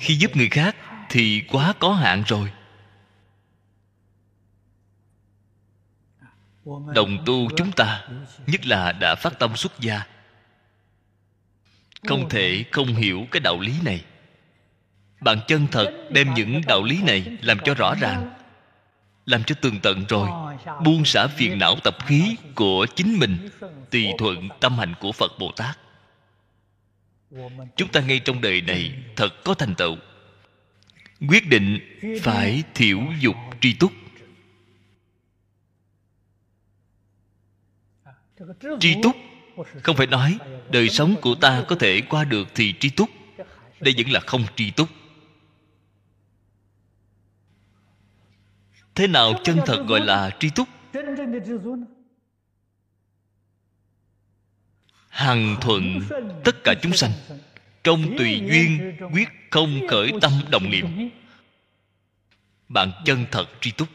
Khi 0.00 0.14
giúp 0.14 0.36
người 0.36 0.48
khác 0.48 0.76
thì 1.08 1.42
quá 1.48 1.74
có 1.78 1.92
hạn 1.92 2.22
rồi. 2.26 2.52
Đồng 6.94 7.22
tu 7.26 7.48
chúng 7.56 7.72
ta, 7.72 8.08
nhất 8.46 8.66
là 8.66 8.92
đã 8.92 9.14
phát 9.14 9.38
tâm 9.38 9.56
xuất 9.56 9.80
gia, 9.80 10.02
không 12.06 12.28
thể 12.28 12.64
không 12.72 12.86
hiểu 12.86 13.26
cái 13.30 13.40
đạo 13.40 13.60
lý 13.60 13.72
này. 13.84 14.04
Bạn 15.20 15.40
chân 15.48 15.66
thật 15.72 16.08
đem 16.10 16.34
những 16.34 16.60
đạo 16.66 16.82
lý 16.82 17.02
này 17.02 17.38
làm 17.42 17.58
cho 17.64 17.74
rõ 17.74 17.94
ràng 18.00 18.39
làm 19.30 19.44
cho 19.44 19.54
tường 19.60 19.80
tận 19.82 20.04
rồi. 20.08 20.28
Buông 20.84 21.04
xả 21.04 21.26
phiền 21.26 21.58
não 21.58 21.76
tập 21.84 21.96
khí 22.06 22.36
của 22.54 22.86
chính 22.96 23.18
mình 23.18 23.48
tùy 23.90 24.08
thuận 24.18 24.48
tâm 24.60 24.78
hành 24.78 24.94
của 25.00 25.12
phật 25.12 25.32
bồ 25.38 25.52
tát. 25.56 25.78
Chúng 27.76 27.88
ta 27.92 28.00
ngay 28.00 28.18
trong 28.18 28.40
đời 28.40 28.60
này 28.60 28.94
thật 29.16 29.44
có 29.44 29.54
thành 29.54 29.74
tựu. 29.74 29.96
Quyết 31.28 31.48
định 31.48 31.78
phải 32.22 32.62
thiểu 32.74 33.00
dục 33.20 33.36
tri 33.60 33.72
túc. 33.72 33.92
Tri 38.80 38.96
túc 39.02 39.16
không 39.82 39.96
phải 39.96 40.06
nói 40.06 40.38
đời 40.70 40.88
sống 40.88 41.14
của 41.22 41.34
ta 41.34 41.64
có 41.68 41.76
thể 41.76 42.00
qua 42.00 42.24
được 42.24 42.48
thì 42.54 42.74
tri 42.80 42.90
túc. 42.90 43.10
Đây 43.80 43.94
vẫn 43.96 44.10
là 44.10 44.20
không 44.20 44.44
tri 44.56 44.70
túc 44.70 44.88
thế 49.00 49.06
nào 49.06 49.34
chân 49.44 49.60
thật 49.66 49.84
gọi 49.88 50.00
là 50.00 50.30
tri 50.40 50.50
túc? 50.50 50.68
Hằng 55.08 55.56
thuận 55.60 56.00
tất 56.44 56.64
cả 56.64 56.74
chúng 56.82 56.92
sanh, 56.92 57.12
trong 57.84 58.18
tùy 58.18 58.42
duyên 58.50 58.96
quyết 59.12 59.28
không 59.50 59.80
khởi 59.88 60.12
tâm 60.20 60.32
đồng 60.50 60.70
niệm. 60.70 61.10
Bạn 62.68 62.92
chân 63.04 63.26
thật 63.30 63.46
tri 63.60 63.70
túc. 63.70 63.88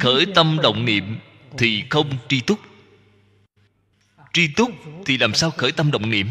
Khởi 0.00 0.26
tâm 0.34 0.58
động 0.62 0.84
niệm 0.84 1.18
thì 1.58 1.84
không 1.90 2.10
tri 2.28 2.40
túc. 2.40 2.60
Tri 4.32 4.48
túc 4.56 4.70
thì 5.06 5.18
làm 5.18 5.34
sao 5.34 5.50
khởi 5.50 5.72
tâm 5.72 5.90
động 5.90 6.10
niệm? 6.10 6.26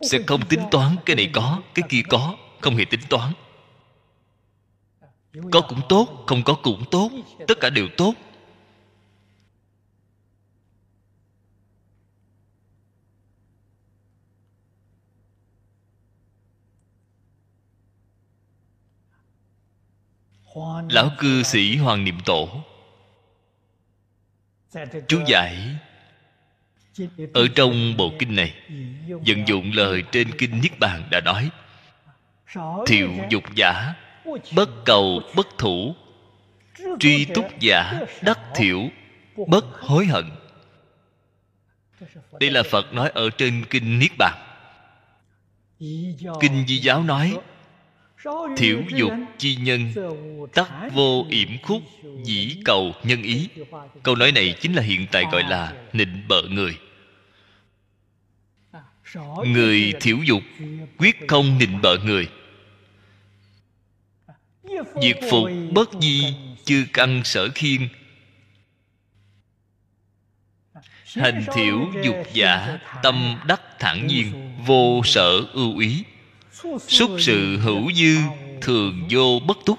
Sẽ 0.00 0.18
không 0.26 0.48
tính 0.48 0.62
toán 0.70 0.96
cái 1.06 1.16
này 1.16 1.30
có, 1.32 1.62
cái 1.74 1.82
kia 1.88 2.02
có, 2.08 2.36
không 2.60 2.76
hề 2.76 2.84
tính 2.84 3.00
toán. 3.08 3.32
Có 5.52 5.60
cũng 5.60 5.80
tốt, 5.88 6.24
không 6.26 6.42
có 6.44 6.54
cũng 6.62 6.84
tốt, 6.90 7.10
tất 7.48 7.54
cả 7.60 7.70
đều 7.70 7.88
tốt. 7.96 8.14
Lão 20.90 21.10
cư 21.18 21.42
sĩ 21.42 21.76
hoàng 21.76 22.04
niệm 22.04 22.18
tổ, 22.24 22.48
chú 25.08 25.22
giải 25.26 25.76
ở 27.34 27.48
trong 27.54 27.96
bộ 27.96 28.12
kinh 28.18 28.36
này, 28.36 28.54
vận 29.08 29.48
dụng 29.48 29.70
lời 29.74 30.02
trên 30.12 30.30
kinh 30.38 30.60
niết 30.62 30.78
bàn 30.78 31.02
đã 31.10 31.20
nói, 31.20 31.50
thiệu 32.86 33.10
dục 33.30 33.44
giả, 33.54 33.94
bất 34.54 34.84
cầu, 34.84 35.22
bất 35.36 35.58
thủ, 35.58 35.94
truy 37.00 37.24
túc 37.24 37.60
giả, 37.60 38.00
đắc 38.22 38.38
thiểu, 38.54 38.88
bất 39.46 39.64
hối 39.80 40.06
hận. 40.06 40.24
Đây 42.40 42.50
là 42.50 42.62
phật 42.62 42.92
nói 42.92 43.10
ở 43.14 43.30
trên 43.30 43.64
kinh 43.70 43.98
niết 43.98 44.10
bàn. 44.18 44.34
Kinh 46.40 46.64
di 46.66 46.76
giáo 46.76 47.02
nói 47.02 47.36
thiểu 48.56 48.82
dục 48.96 49.12
chi 49.38 49.56
nhân, 49.56 49.92
tắc 50.54 50.68
vô 50.92 51.26
yểm 51.30 51.48
khúc, 51.62 51.82
dĩ 52.24 52.56
cầu 52.64 52.92
nhân 53.04 53.22
ý. 53.22 53.48
Câu 54.02 54.16
nói 54.16 54.32
này 54.32 54.54
chính 54.60 54.74
là 54.74 54.82
hiện 54.82 55.06
tại 55.12 55.24
gọi 55.32 55.42
là 55.42 55.72
nịnh 55.92 56.22
bợ 56.28 56.42
người 56.42 56.78
người 59.44 59.92
thiểu 60.00 60.16
dục 60.26 60.42
quyết 60.98 61.16
không 61.28 61.58
nịnh 61.58 61.80
bợ 61.82 61.98
người. 62.04 62.28
Diệt 65.02 65.18
phục 65.30 65.44
bất 65.72 65.90
di 66.00 66.34
chư 66.64 66.86
căn 66.92 67.24
sở 67.24 67.48
khiên. 67.54 67.88
Hành 71.04 71.44
thiểu 71.54 71.92
dục 72.04 72.16
giả 72.32 72.78
tâm 73.02 73.38
đắc 73.46 73.60
thản 73.78 74.06
nhiên, 74.06 74.54
vô 74.66 75.02
sở 75.04 75.40
ưu 75.52 75.78
ý. 75.78 76.04
Xúc 76.88 77.10
sự 77.18 77.56
hữu 77.56 77.92
dư 77.92 78.16
thường 78.60 79.06
vô 79.10 79.40
bất 79.46 79.58
túc. 79.66 79.78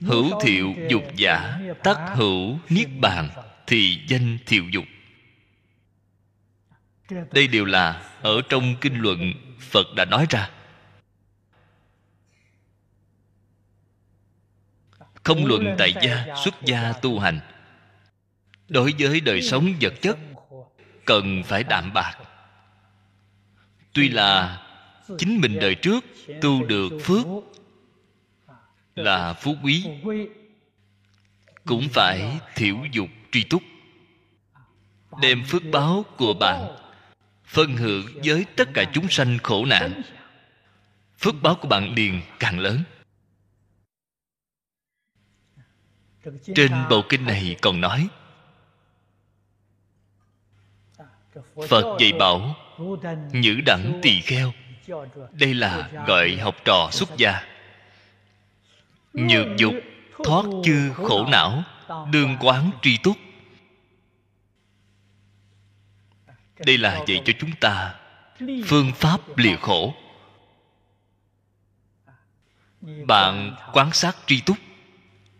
Hữu 0.00 0.40
thiệu 0.40 0.74
dục 0.88 1.04
giả, 1.16 1.58
tắc 1.84 1.98
hữu 2.14 2.58
niết 2.68 2.88
bàn, 3.00 3.28
thì 3.66 3.98
danh 4.08 4.38
thiệu 4.46 4.64
dục 4.72 4.84
đây 7.10 7.46
đều 7.46 7.64
là 7.64 8.10
ở 8.22 8.42
trong 8.48 8.74
kinh 8.80 9.00
luận 9.00 9.32
phật 9.60 9.86
đã 9.96 10.04
nói 10.04 10.26
ra. 10.30 10.50
Không 15.22 15.46
luận 15.46 15.74
tại 15.78 15.94
gia, 16.02 16.26
xuất 16.44 16.54
gia 16.64 16.92
tu 16.92 17.18
hành. 17.18 17.40
Đối 18.68 18.94
với 18.98 19.20
đời 19.20 19.42
sống 19.42 19.74
vật 19.80 19.94
chất, 20.02 20.18
cần 21.04 21.42
phải 21.44 21.64
đạm 21.64 21.92
bạc. 21.92 22.18
Tuy 23.92 24.08
là 24.08 24.62
chính 25.18 25.40
mình 25.40 25.58
đời 25.60 25.74
trước 25.74 26.04
tu 26.42 26.66
được 26.66 26.92
phước, 27.02 27.26
là 28.94 29.32
phú 29.32 29.56
quý, 29.62 29.86
cũng 31.64 31.88
phải 31.92 32.38
thiểu 32.54 32.76
dục 32.92 33.08
tri 33.32 33.44
túc, 33.44 33.62
đem 35.20 35.44
phước 35.44 35.62
báo 35.72 36.04
của 36.16 36.34
bạn 36.34 36.85
phân 37.56 37.76
hưởng 37.76 38.06
với 38.24 38.46
tất 38.56 38.68
cả 38.74 38.84
chúng 38.92 39.08
sanh 39.08 39.38
khổ 39.42 39.64
nạn. 39.64 40.02
Phước 41.18 41.34
báo 41.42 41.54
của 41.54 41.68
bạn 41.68 41.94
liền 41.94 42.22
càng 42.38 42.58
lớn. 42.58 42.82
Trên 46.54 46.72
bộ 46.90 47.02
kinh 47.08 47.24
này 47.26 47.56
còn 47.62 47.80
nói, 47.80 48.08
phật 51.68 51.98
dạy 52.00 52.12
bảo, 52.18 52.56
nhữ 53.32 53.60
đẳng 53.66 54.00
tỳ 54.02 54.20
kheo. 54.20 54.52
Đây 55.32 55.54
là 55.54 55.90
gọi 56.06 56.36
học 56.36 56.54
trò 56.64 56.88
xuất 56.92 57.16
gia. 57.16 57.42
Nhược 59.12 59.46
dục, 59.58 59.74
thoát 60.24 60.44
chư 60.64 60.92
khổ 60.94 61.26
não, 61.26 61.62
đương 62.12 62.36
quán 62.40 62.70
tri 62.82 62.98
túc. 62.98 63.16
Đây 66.58 66.78
là 66.78 67.04
dạy 67.06 67.22
cho 67.24 67.32
chúng 67.38 67.52
ta 67.60 67.94
phương 68.66 68.92
pháp 68.94 69.20
lìa 69.36 69.56
khổ. 69.56 69.94
Bạn 73.06 73.56
quan 73.72 73.92
sát 73.92 74.16
tri 74.26 74.40
túc. 74.40 74.56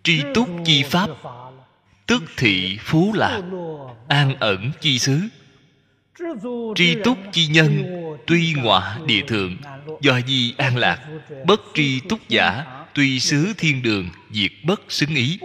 Tri 0.03 0.23
túc 0.35 0.49
chi 0.65 0.83
pháp, 0.83 1.11
tức 2.07 2.23
thị 2.37 2.79
phú 2.81 3.13
lạc, 3.15 3.43
an 4.09 4.35
ẩn 4.41 4.71
chi 4.81 4.99
xứ. 4.99 5.21
Tri 6.75 6.95
túc 7.05 7.19
chi 7.33 7.47
nhân 7.47 7.85
tuy 8.27 8.55
ngọa 8.55 8.99
địa 9.07 9.23
thượng, 9.27 9.57
do 10.01 10.21
di 10.27 10.55
an 10.59 10.77
lạc, 10.77 11.09
bất 11.47 11.61
tri 11.75 12.01
túc 12.01 12.29
giả 12.29 12.65
tuy 12.95 13.21
xứ 13.21 13.53
thiên 13.59 13.83
đường, 13.83 14.09
diệt 14.31 14.53
bất 14.65 14.81
xứng 14.89 15.15
ý. 15.15 15.39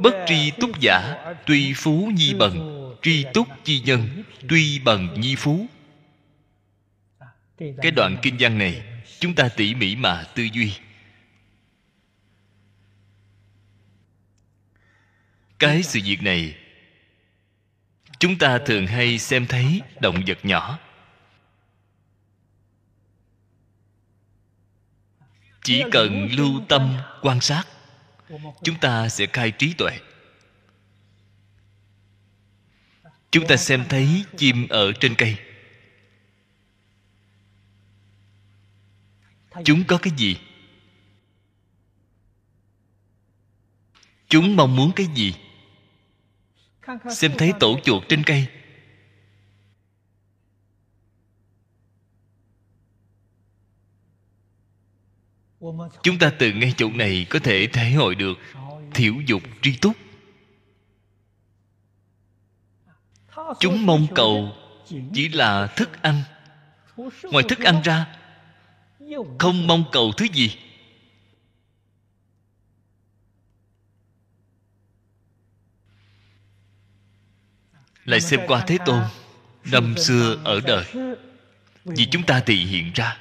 Bất 0.00 0.14
tri 0.26 0.50
túc 0.50 0.80
giả 0.80 1.16
tuy 1.46 1.72
phú 1.76 2.10
nhi 2.16 2.34
bần 2.34 2.83
tri 3.04 3.24
túc 3.34 3.48
chi 3.64 3.80
nhân, 3.80 4.24
tuy 4.48 4.78
bần 4.78 5.20
nhi 5.20 5.36
phú. 5.36 5.66
Cái 7.58 7.90
đoạn 7.96 8.16
kinh 8.22 8.36
văn 8.40 8.58
này, 8.58 9.02
chúng 9.20 9.34
ta 9.34 9.48
tỉ 9.48 9.74
mỉ 9.74 9.96
mà 9.96 10.24
tư 10.34 10.42
duy. 10.52 10.72
Cái 15.58 15.82
sự 15.82 16.00
việc 16.04 16.22
này, 16.22 16.56
chúng 18.18 18.38
ta 18.38 18.58
thường 18.66 18.86
hay 18.86 19.18
xem 19.18 19.46
thấy 19.46 19.80
động 20.00 20.16
vật 20.26 20.38
nhỏ. 20.42 20.78
Chỉ 25.62 25.82
cần 25.92 26.28
lưu 26.32 26.60
tâm 26.68 26.96
quan 27.22 27.40
sát, 27.40 27.64
chúng 28.62 28.78
ta 28.80 29.08
sẽ 29.08 29.26
khai 29.26 29.50
trí 29.50 29.74
tuệ. 29.78 29.98
Chúng 33.34 33.46
ta 33.46 33.56
xem 33.56 33.84
thấy 33.88 34.24
chim 34.36 34.68
ở 34.68 34.92
trên 35.00 35.14
cây. 35.14 35.36
Chúng 39.64 39.84
có 39.84 39.98
cái 39.98 40.12
gì? 40.16 40.36
Chúng 44.28 44.56
mong 44.56 44.76
muốn 44.76 44.92
cái 44.96 45.06
gì? 45.14 45.34
Xem 47.10 47.32
thấy 47.38 47.52
tổ 47.60 47.80
chuột 47.84 48.02
trên 48.08 48.22
cây. 48.24 48.46
Chúng 56.02 56.18
ta 56.20 56.32
từ 56.38 56.52
ngay 56.52 56.74
chỗ 56.76 56.90
này 56.90 57.26
có 57.30 57.38
thể 57.38 57.68
thể 57.72 57.90
hội 57.90 58.14
được 58.14 58.38
thiểu 58.94 59.14
dục 59.26 59.42
tri 59.62 59.76
túc. 59.76 60.03
Chúng 63.60 63.86
mong 63.86 64.06
cầu 64.14 64.52
chỉ 65.14 65.28
là 65.28 65.66
thức 65.66 66.02
ăn. 66.02 66.22
Ngoài 67.22 67.44
thức 67.48 67.58
ăn 67.58 67.82
ra 67.84 68.06
không 69.38 69.66
mong 69.66 69.84
cầu 69.92 70.12
thứ 70.16 70.26
gì. 70.32 70.56
Lại 78.04 78.20
xem 78.20 78.40
qua 78.46 78.64
thế 78.66 78.78
tôn 78.86 79.02
năm 79.72 79.94
xưa 79.98 80.36
ở 80.44 80.60
đời 80.60 80.84
vì 81.84 82.06
chúng 82.10 82.22
ta 82.22 82.42
thì 82.46 82.54
hiện 82.64 82.92
ra. 82.94 83.18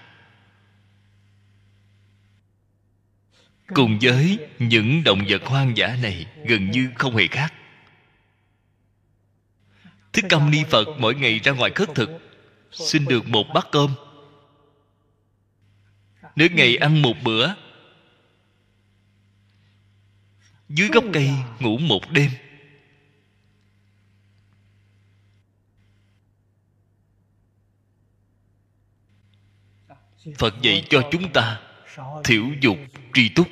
Cùng 3.68 4.00
với 4.02 4.40
những 4.60 5.04
động 5.04 5.20
vật 5.28 5.42
hoang 5.46 5.78
dã 5.78 5.98
này 6.02 6.26
gần 6.46 6.72
như 6.72 6.90
không 6.96 7.16
hề 7.16 7.28
khác 7.28 7.54
thích 10.14 10.26
Cam 10.30 10.52
ni 10.52 10.64
phật 10.70 10.88
mỗi 11.00 11.16
ngày 11.16 11.40
ra 11.40 11.52
ngoài 11.52 11.72
khất 11.76 11.90
thực, 11.96 12.10
xin 12.72 13.06
được 13.06 13.28
một 13.28 13.46
bát 13.54 13.68
cơm. 13.72 13.94
Nếu 16.36 16.50
ngày 16.52 16.78
ăn 16.78 17.02
một 17.02 17.14
bữa, 17.24 17.54
dưới 20.70 20.90
gốc 20.90 21.04
cây 21.14 21.30
ngủ 21.60 21.78
một 21.78 22.12
đêm. 22.12 22.30
Phật 30.38 30.62
dạy 30.62 30.86
cho 30.90 31.10
chúng 31.12 31.32
ta 31.34 31.62
thiểu 32.24 32.46
dục 32.62 32.78
tri 33.14 33.30
túc. 33.30 33.48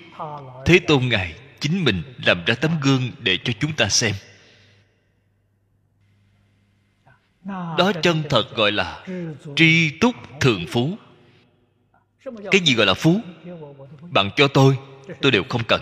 Thế 0.66 0.80
tôn 0.88 1.10
ngài 1.10 1.40
chính 1.60 1.84
mình 1.84 2.04
làm 2.26 2.46
ra 2.46 2.56
tấm 2.56 2.72
gương 2.82 3.12
để 3.20 3.38
cho 3.44 3.54
chúng 3.60 3.76
ta 3.76 3.90
xem. 3.90 4.16
Đó 7.44 7.92
chân 8.04 8.24
thật 8.30 8.56
gọi 8.56 8.72
là 8.72 9.06
tri 9.56 9.90
túc 10.00 10.16
thường 10.40 10.66
phú. 10.70 10.98
Cái 12.52 12.62
gì 12.66 12.76
gọi 12.76 12.86
là 12.86 12.94
phú? 12.94 13.22
bạn 14.02 14.30
cho 14.36 14.48
tôi 14.48 14.78
tôi 15.22 15.32
đều 15.32 15.44
không 15.50 15.62
cần. 15.68 15.82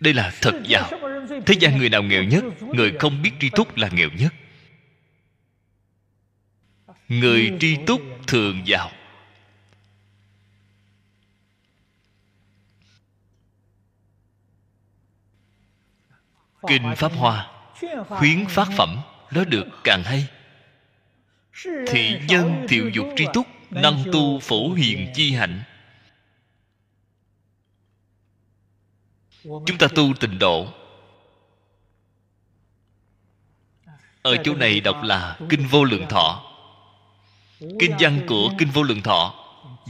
Đây 0.00 0.14
là 0.14 0.32
thật 0.42 0.62
giàu 0.64 0.90
thế 1.46 1.54
gian 1.60 1.78
người 1.78 1.88
nào 1.88 2.02
nghèo 2.02 2.24
nhất 2.24 2.44
người 2.60 2.92
không 2.98 3.22
biết 3.22 3.30
tri 3.40 3.50
túc 3.50 3.76
là 3.76 3.88
nghèo 3.92 4.08
nhất? 4.18 4.34
Người 7.08 7.52
tri 7.60 7.76
túc 7.86 8.00
thường 8.26 8.62
giàu 8.64 8.90
kinh 16.68 16.94
pháp 16.96 17.12
hoa, 17.12 17.50
khuyến 18.08 18.46
phát 18.46 18.68
phẩm, 18.76 18.96
nó 19.30 19.44
được 19.44 19.66
càng 19.84 20.02
hay. 20.02 20.26
Thị 21.64 22.18
nhân 22.28 22.66
thiệu 22.68 22.88
dục 22.88 23.06
tri 23.16 23.26
túc, 23.34 23.46
năng 23.70 24.04
tu 24.12 24.40
phổ 24.40 24.72
hiền 24.72 25.12
chi 25.14 25.32
hạnh. 25.32 25.62
Chúng 29.44 29.78
ta 29.78 29.86
tu 29.94 30.14
tịnh 30.20 30.38
độ. 30.38 30.66
Ở 34.22 34.36
chỗ 34.44 34.54
này 34.54 34.80
đọc 34.80 35.02
là 35.02 35.38
kinh 35.48 35.66
vô 35.66 35.84
lượng 35.84 36.06
thọ. 36.08 36.42
Kinh 37.60 37.96
văn 37.98 38.20
của 38.28 38.50
kinh 38.58 38.70
vô 38.70 38.82
lượng 38.82 39.02
thọ 39.02 39.34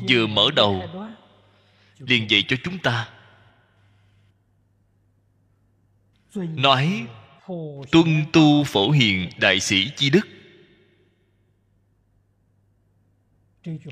vừa 0.08 0.26
mở 0.26 0.50
đầu, 0.56 0.88
liền 1.98 2.30
dạy 2.30 2.44
cho 2.48 2.56
chúng 2.64 2.78
ta 2.78 3.08
nói, 6.36 7.06
tuân 7.92 8.24
tu 8.32 8.64
phổ 8.64 8.90
hiền 8.90 9.30
đại 9.40 9.60
sĩ 9.60 9.90
chi 9.96 10.10
đức. 10.10 10.28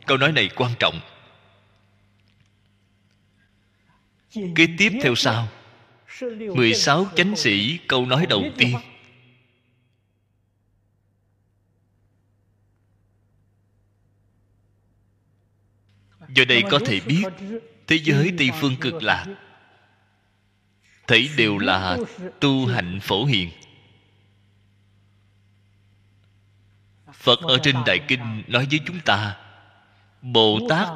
Câu 0.06 0.16
nói 0.16 0.32
này 0.32 0.50
quan 0.56 0.72
trọng. 0.80 1.00
Kế 4.34 4.66
tiếp 4.78 4.92
theo 5.02 5.14
sau. 5.14 5.48
16 6.54 7.06
chánh 7.16 7.36
sĩ 7.36 7.78
câu 7.88 8.06
nói 8.06 8.26
đầu 8.28 8.42
tiên. 8.56 8.76
Do 16.28 16.44
đây 16.44 16.62
có 16.70 16.80
thể 16.86 17.00
biết, 17.00 17.22
thế 17.86 17.96
giới 17.96 18.32
tây 18.38 18.50
phương 18.60 18.76
cực 18.80 19.02
lạc 19.02 19.26
thấy 21.06 21.30
đều 21.36 21.58
là 21.58 21.98
tu 22.40 22.66
hạnh 22.66 23.00
phổ 23.00 23.24
hiền. 23.24 23.50
Phật 27.12 27.40
ở 27.40 27.58
trên 27.62 27.76
đại 27.86 27.98
kinh 28.08 28.42
nói 28.46 28.66
với 28.70 28.80
chúng 28.86 29.00
ta, 29.00 29.36
bồ 30.22 30.58
tát 30.68 30.88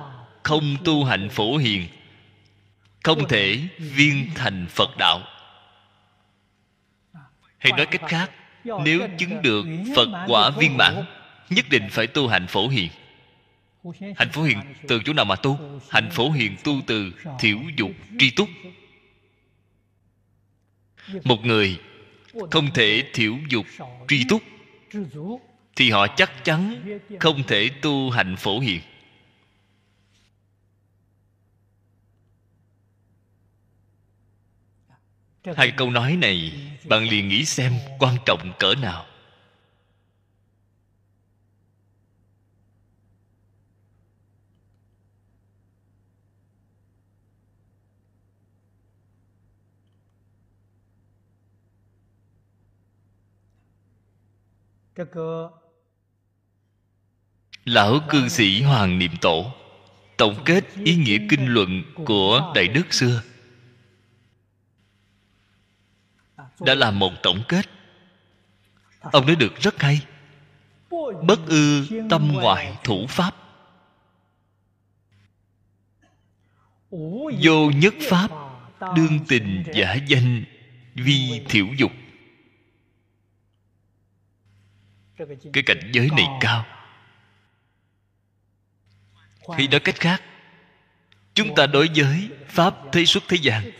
không 0.42 0.76
tu 0.84 1.04
hạnh 1.04 1.28
phổ 1.30 1.56
hiền, 1.56 1.88
không 3.02 3.28
thể 3.28 3.68
viên 3.78 4.30
thành 4.34 4.66
phật 4.70 4.96
đạo. 4.98 5.20
Hay 7.58 7.72
nói 7.72 7.86
cách 7.86 8.02
khác, 8.08 8.30
nếu 8.64 9.08
chứng 9.18 9.42
được 9.42 9.66
phật 9.96 10.08
quả 10.26 10.50
viên 10.50 10.76
mãn, 10.76 11.04
nhất 11.50 11.66
định 11.70 11.88
phải 11.90 12.06
tu 12.06 12.28
hạnh 12.28 12.46
phổ 12.46 12.68
hiền. 12.68 12.88
Hạnh 14.16 14.30
phổ 14.32 14.42
hiền 14.42 14.58
từ 14.88 15.00
chỗ 15.04 15.12
nào 15.12 15.24
mà 15.24 15.36
tu? 15.36 15.80
Hạnh 15.90 16.10
phổ 16.10 16.30
hiền 16.30 16.56
tu 16.64 16.80
từ 16.86 17.12
thiểu 17.38 17.58
dục 17.76 17.90
tri 18.18 18.30
túc 18.30 18.48
một 21.24 21.44
người 21.44 21.80
không 22.50 22.70
thể 22.74 23.04
thiểu 23.12 23.34
dục 23.48 23.66
tri 24.08 24.24
túc, 24.28 24.42
thì 25.76 25.90
họ 25.90 26.06
chắc 26.16 26.44
chắn 26.44 26.82
không 27.20 27.42
thể 27.46 27.70
tu 27.82 28.10
hạnh 28.10 28.36
phổ 28.36 28.58
hiền. 28.58 28.80
Hai 35.56 35.70
câu 35.70 35.90
nói 35.90 36.16
này, 36.16 36.52
bạn 36.84 37.08
liền 37.08 37.28
nghĩ 37.28 37.44
xem 37.44 37.72
quan 37.98 38.16
trọng 38.26 38.52
cỡ 38.58 38.74
nào. 38.74 39.06
Lão 57.64 58.00
cư 58.08 58.28
sĩ 58.28 58.62
hoàng 58.62 58.98
niệm 58.98 59.10
tổ 59.20 59.52
tổng 60.16 60.42
kết 60.44 60.64
ý 60.84 60.96
nghĩa 60.96 61.18
kinh 61.28 61.46
luận 61.46 61.82
của 62.04 62.52
đại 62.54 62.68
đức 62.68 62.92
xưa. 62.94 63.22
Đã 66.60 66.74
là 66.74 66.90
một 66.90 67.12
tổng 67.22 67.42
kết. 67.48 67.66
Ông 69.00 69.26
nói 69.26 69.36
được 69.36 69.56
rất 69.60 69.82
hay. 69.82 70.00
Bất 71.22 71.46
ư 71.46 71.86
tâm 72.10 72.32
ngoại 72.32 72.76
thủ 72.84 73.06
pháp. 73.08 73.34
Vô 77.40 77.70
nhất 77.70 77.94
pháp 78.10 78.30
đương 78.96 79.18
tình 79.28 79.64
giả 79.74 79.94
danh 79.94 80.44
vi 80.94 81.42
thiểu 81.48 81.66
dục 81.78 81.92
cái 85.52 85.62
cảnh 85.66 85.90
giới 85.92 86.08
này 86.16 86.26
cao. 86.40 86.66
Khi 89.56 89.68
nói 89.68 89.80
cách 89.80 89.96
khác 90.00 90.22
chúng 91.34 91.54
ta 91.54 91.66
đối 91.66 91.88
với 91.94 92.30
pháp 92.48 92.74
thế 92.92 93.04
xuất 93.04 93.22
thế 93.28 93.36
gian. 93.42 93.70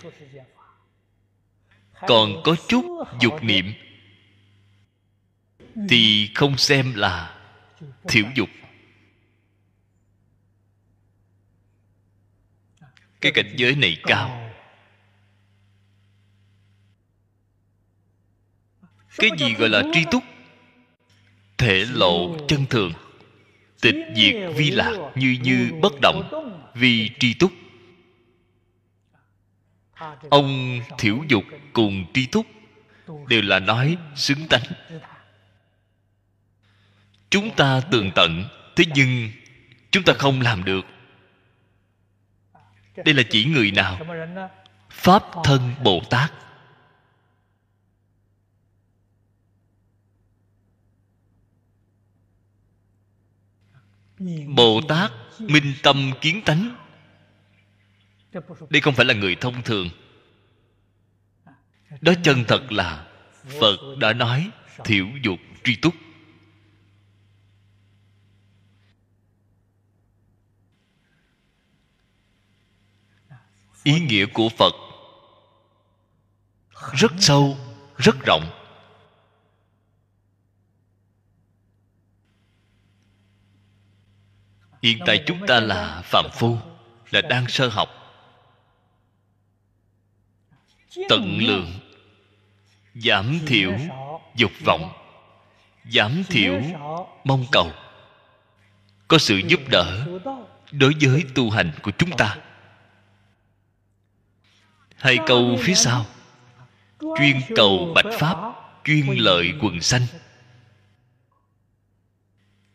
Còn 2.00 2.42
có 2.44 2.56
chút 2.68 2.84
dục 3.20 3.42
niệm 3.42 3.72
thì 5.88 6.30
không 6.34 6.56
xem 6.56 6.94
là 6.94 7.38
thiểu 8.08 8.24
dục. 8.34 8.48
Cái 13.20 13.32
cảnh 13.32 13.54
giới 13.56 13.76
này 13.76 13.96
cao. 14.02 14.50
Cái 19.16 19.30
gì 19.38 19.54
gọi 19.54 19.68
là 19.68 19.82
tri 19.92 20.04
túc 20.10 20.22
thể 21.58 21.84
lộ 21.92 22.36
chân 22.48 22.66
thường. 22.70 22.92
Tịch 23.80 23.94
diệt 24.16 24.34
vi 24.56 24.70
lạc 24.70 24.92
như 25.14 25.36
như 25.42 25.70
bất 25.82 25.92
động 26.02 26.30
vì 26.74 27.10
tri 27.18 27.34
túc. 27.34 27.52
Ông 30.30 30.80
thiểu 30.98 31.18
dục 31.28 31.44
cùng 31.72 32.04
tri 32.14 32.26
túc 32.26 32.46
đều 33.28 33.42
là 33.42 33.58
nói 33.58 33.96
xứng 34.16 34.48
tánh. 34.48 34.62
Chúng 37.30 37.50
ta 37.50 37.80
tường 37.90 38.10
tận, 38.14 38.44
thế 38.76 38.84
nhưng 38.94 39.30
chúng 39.90 40.02
ta 40.02 40.12
không 40.12 40.40
làm 40.40 40.64
được. 40.64 40.86
Đây 43.04 43.14
là 43.14 43.22
chỉ 43.30 43.44
người 43.44 43.70
nào? 43.70 44.00
Pháp 44.90 45.22
thân 45.44 45.74
bồ 45.84 46.02
tát. 46.10 46.32
Bồ 54.56 54.80
tát 54.88 55.12
minh 55.38 55.74
tâm 55.82 56.12
kiến 56.20 56.42
tánh. 56.44 56.76
Đây 58.70 58.80
không 58.80 58.94
phải 58.94 59.06
là 59.06 59.14
người 59.14 59.36
thông 59.36 59.62
thường. 59.62 59.88
Đó 62.00 62.12
chân 62.22 62.44
thật 62.48 62.72
là 62.72 63.06
phật 63.60 63.76
đã 64.00 64.12
nói 64.12 64.50
thiểu 64.84 65.06
dục 65.22 65.38
tri 65.64 65.76
túc. 65.76 65.94
Ý 73.82 74.00
nghĩa 74.00 74.26
của 74.26 74.48
phật 74.48 74.72
rất 76.92 77.12
sâu, 77.18 77.58
rất 77.96 78.16
rộng. 78.26 78.57
Hiện 84.88 84.98
tại 85.06 85.22
chúng 85.26 85.46
ta 85.46 85.60
là 85.60 86.02
phạm 86.04 86.26
phu 86.32 86.58
là 87.10 87.20
đang 87.20 87.48
sơ 87.48 87.68
học. 87.68 87.88
Tận 91.08 91.38
lượng 91.40 91.72
giảm 92.94 93.38
thiểu 93.46 93.72
dục 94.36 94.52
vọng. 94.64 94.92
Giảm 95.92 96.22
thiểu 96.28 96.62
mong 97.24 97.44
cầu. 97.52 97.72
Có 99.08 99.18
sự 99.18 99.40
giúp 99.48 99.60
đỡ 99.70 100.06
đối 100.72 100.94
với 101.00 101.24
tu 101.34 101.50
hành 101.50 101.72
của 101.82 101.90
chúng 101.98 102.10
ta. 102.16 102.36
Hai 104.96 105.18
câu 105.26 105.56
phía 105.60 105.74
sau. 105.74 106.06
Chuyên 107.00 107.40
cầu 107.56 107.92
bạch 107.94 108.18
pháp 108.18 108.36
chuyên 108.84 109.06
lợi 109.06 109.52
quần 109.60 109.80
sanh. 109.80 110.06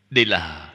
đây 0.09 0.25
là 0.25 0.73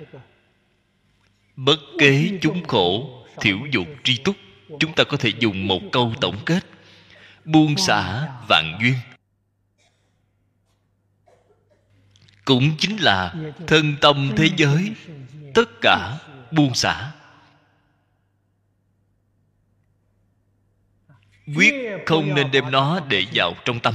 bất 1.58 1.80
kế 1.98 2.38
chúng 2.42 2.66
khổ, 2.66 3.22
thiểu 3.40 3.58
dục 3.72 3.86
tri 4.04 4.18
túc, 4.18 4.36
chúng 4.80 4.92
ta 4.94 5.04
có 5.04 5.16
thể 5.16 5.32
dùng 5.38 5.66
một 5.66 5.80
câu 5.92 6.14
tổng 6.20 6.36
kết. 6.46 6.66
Buông 7.44 7.76
xả 7.76 8.28
vạn 8.48 8.78
duyên. 8.80 8.94
Cũng 12.44 12.70
chính 12.78 12.96
là 12.96 13.34
thân 13.66 13.96
tâm 14.00 14.30
thế 14.36 14.48
giới, 14.56 14.92
tất 15.54 15.70
cả 15.80 16.18
buông 16.50 16.74
xả. 16.74 17.12
Quyết 21.56 21.74
không 22.06 22.34
nên 22.34 22.50
đem 22.50 22.70
nó 22.70 23.00
để 23.08 23.24
vào 23.34 23.54
trong 23.64 23.80
tâm. 23.80 23.94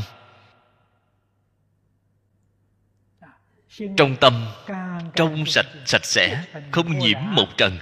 Trong 3.97 4.15
tâm 4.21 4.45
trong 5.15 5.45
sạch 5.45 5.65
sạch 5.85 6.05
sẽ 6.05 6.45
không 6.71 6.99
nhiễm 6.99 7.17
một 7.21 7.47
trần 7.57 7.79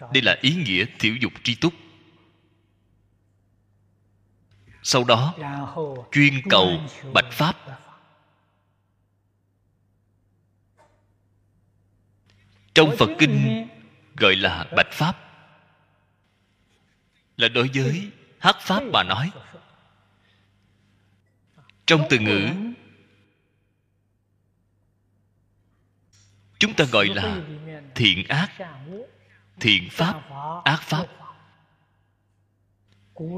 đây 0.00 0.22
là 0.22 0.36
ý 0.40 0.54
nghĩa 0.54 0.84
thiểu 0.98 1.14
dục 1.20 1.32
tri 1.42 1.54
túc. 1.54 1.74
Sau 4.82 5.04
đó 5.04 5.34
chuyên 6.12 6.34
cầu 6.50 6.80
bạch 7.14 7.30
pháp. 7.32 7.56
Trong 12.74 12.96
phật 12.98 13.10
kinh 13.18 13.66
gọi 14.16 14.36
là 14.36 14.66
bạch 14.76 14.92
pháp. 14.92 15.16
Là 17.36 17.48
đối 17.48 17.70
với 17.74 18.10
hắc 18.38 18.56
pháp 18.60 18.82
mà 18.92 19.02
nói. 19.02 19.30
Trong 21.86 22.06
từ 22.10 22.18
ngữ 22.18 22.65
chúng 26.58 26.74
ta 26.74 26.84
gọi 26.84 27.06
là 27.06 27.40
thiện 27.94 28.28
ác 28.28 28.50
thiện 29.60 29.88
pháp 29.90 30.22
ác 30.64 30.82
pháp. 30.82 31.06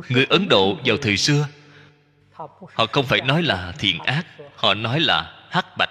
Người 0.09 0.27
ấn 0.31 0.49
độ 0.49 0.77
vào 0.85 0.97
thời 1.03 1.17
xưa 1.17 1.49
họ 2.75 2.87
không 2.93 3.07
phải 3.07 3.21
nói 3.21 3.43
là 3.43 3.73
thiện 3.79 3.99
ác 3.99 4.27
họ 4.57 4.75
nói 4.75 5.01
là 5.01 5.49
hắc 5.51 5.67
bạch. 5.79 5.91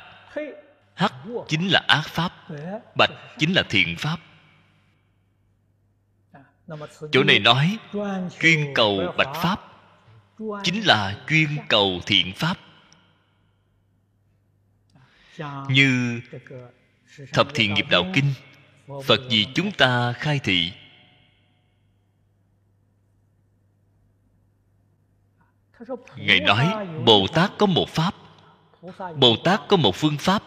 Hắc 0.94 1.14
chính 1.48 1.68
là 1.68 1.82
ác 1.88 2.04
pháp 2.06 2.32
bạch 2.98 3.12
chính 3.38 3.54
là 3.54 3.64
thiện 3.70 3.96
pháp. 3.98 4.18
Chỗ 7.12 7.24
này 7.24 7.40
nói 7.40 7.78
chuyên 8.40 8.74
cầu 8.76 9.14
bạch 9.18 9.36
pháp 9.36 9.62
chính 10.64 10.86
là 10.86 11.26
chuyên 11.28 11.50
cầu 11.70 12.00
thiện 12.06 12.34
pháp. 12.36 12.58
Như 15.70 16.22
thập 17.34 17.48
thiện 17.54 17.74
nghiệp 17.74 17.86
đạo 17.90 18.04
kinh, 18.14 18.34
phật 19.06 19.20
vì 19.30 19.46
chúng 19.56 19.72
ta 19.72 20.14
khai 20.14 20.40
thị. 20.44 20.74
Ngài 26.16 26.40
nói, 26.40 26.88
bồ 27.06 27.28
tát 27.34 27.52
có 27.58 27.66
một 27.66 27.90
pháp. 27.90 28.16
Bồ 29.16 29.36
tát 29.44 29.62
có 29.68 29.78
một 29.78 29.96
phương 29.96 30.18
pháp. 30.18 30.44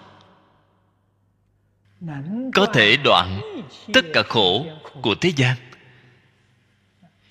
Có 2.55 2.67
thể 2.75 2.97
đoạn 3.05 3.41
tất 3.93 4.05
cả 4.15 4.23
khổ 4.29 4.67
của 5.03 5.15
thế 5.21 5.33
gian. 5.37 5.57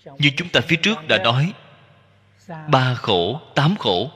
Như 0.05 0.29
chúng 0.37 0.49
ta 0.49 0.61
phía 0.61 0.75
trước 0.75 1.07
đã 1.07 1.17
nói, 1.23 1.53
ba 2.71 2.95
khổ, 2.95 3.41
tám 3.55 3.75
khổ. 3.75 4.11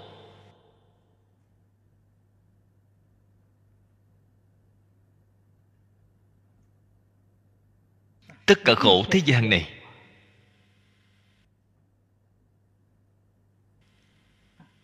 Tất 8.46 8.60
cả 8.66 8.74
khổ 8.76 9.06
thế 9.12 9.22
gian 9.26 9.50
này. 9.50 9.70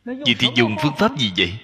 Vậy 0.06 0.36
thì 0.40 0.48
dùng 0.56 0.76
phương 0.82 0.96
pháp 0.98 1.18
gì 1.18 1.32
vậy? 1.38 1.60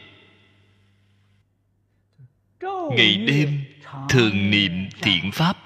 Ngày 2.91 3.15
đêm, 3.15 3.65
thường 4.09 4.51
niệm 4.51 4.89
thiện 5.01 5.31
pháp. 5.31 5.57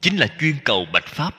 Chính 0.00 0.16
là 0.16 0.26
chuyên 0.40 0.56
cầu 0.64 0.86
bạch 0.92 1.06
pháp. 1.06 1.34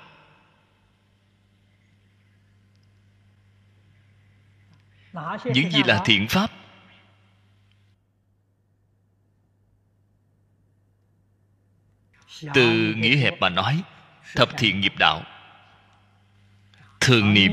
Những 5.46 5.72
gì 5.72 5.84
là 5.86 6.02
thiện 6.06 6.28
pháp? 6.28 6.61
Từ 12.54 12.94
nghĩa 12.98 13.16
hẹp 13.16 13.40
mà 13.40 13.50
nói, 13.50 13.84
thập 14.36 14.50
thiện 14.58 14.80
nghiệp 14.80 14.94
đạo. 15.00 15.24
Thường 17.00 17.34
niệm, 17.34 17.52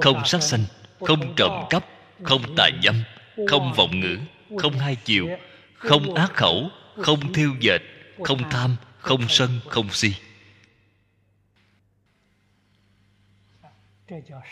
không 0.00 0.24
sát 0.24 0.42
sanh, 0.42 0.64
không 1.00 1.34
trộm 1.36 1.66
cắp, 1.70 1.84
không 2.22 2.54
tà 2.56 2.68
dâm, 2.82 3.02
không 3.48 3.72
vọng 3.72 4.00
ngữ, 4.00 4.18
không 4.58 4.78
hai 4.78 4.96
chiều, 4.96 5.28
không 5.74 6.14
ác 6.14 6.34
khẩu, 6.34 6.70
không 6.96 7.32
thiêu 7.32 7.54
dệt, 7.60 7.82
không 8.24 8.50
tham, 8.50 8.76
không 8.98 9.28
sân, 9.28 9.60
không 9.66 9.90
si. 9.90 10.14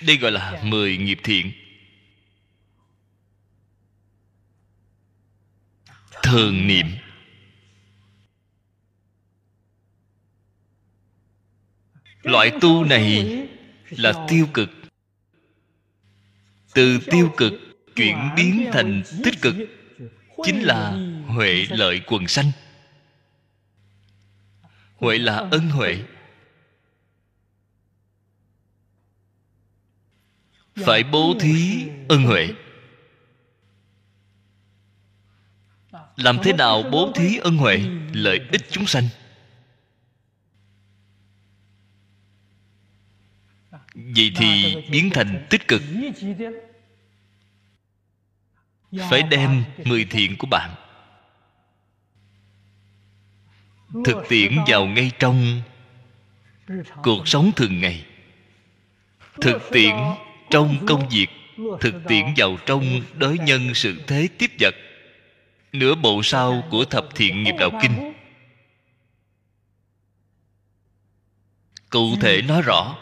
Đây 0.07 0.17
gọi 0.21 0.33
là 0.33 0.63
mười 0.65 0.97
nghiệp 0.97 1.19
thiện. 1.25 1.53
Thường 6.23 6.67
niệm 6.67 6.87
loại 12.27 12.53
tu 12.61 12.85
này 12.85 13.39
là 13.91 14.27
tiêu 14.29 14.47
cực. 14.55 14.71
Từ 16.75 16.99
tiêu 17.11 17.33
cực 17.37 17.53
chuyển 17.97 18.17
biến 18.37 18.69
thành 18.73 19.03
tích 19.25 19.35
cực 19.43 19.55
chính 20.45 20.63
là 20.63 20.91
huệ 21.27 21.67
lợi 21.71 22.01
quần 22.07 22.29
sanh. 22.29 22.51
Huệ 24.97 25.19
là 25.19 25.37
ân 25.37 25.69
huệ. 25.69 25.99
Phải 30.75 31.05
bố 31.05 31.35
thí 31.41 31.87
ân 32.09 32.23
huệ. 32.23 32.49
Làm 36.17 36.39
thế 36.43 36.53
nào 36.53 36.83
bố 36.93 37.13
thí 37.15 37.37
ân 37.37 37.57
huệ? 37.57 37.81
Lợi 38.13 38.41
ích 38.53 38.63
chúng 38.71 38.87
sanh. 38.87 39.09
Vậy 43.97 44.33
thì 44.37 44.77
biến 44.91 45.11
thành 45.11 45.47
tích 45.51 45.69
cực. 45.69 45.83
Phải 49.11 49.23
đem 49.23 49.65
mười 49.85 50.05
thiện 50.05 50.37
của 50.39 50.47
bạn 50.47 50.75
thực 54.05 54.17
tiễn 54.29 54.59
vào 54.67 54.87
ngay 54.87 55.11
trong 55.19 55.63
cuộc 57.03 57.29
sống 57.29 57.53
thường 57.57 57.81
ngày, 57.81 58.05
thực 59.41 59.63
tiễn 59.73 59.95
trong 60.51 60.87
công 60.87 61.09
việc, 61.09 61.27
thực 61.81 61.95
tiễn 62.09 62.25
vào 62.37 62.57
trong 62.67 63.03
đối 63.15 63.39
nhân 63.39 63.75
sự 63.75 64.03
thế 64.07 64.29
tiếp 64.39 64.51
vật, 64.61 64.75
nửa 65.73 65.95
bộ 65.95 66.23
sau 66.23 66.65
của 66.71 66.85
thập 66.85 67.07
thiện 67.15 67.43
nghiệp 67.43 67.55
đạo 67.61 67.71
kinh. 67.83 68.13
Cụ 71.91 72.17
thể 72.21 72.43
nói 72.43 72.63
rõ 72.63 72.97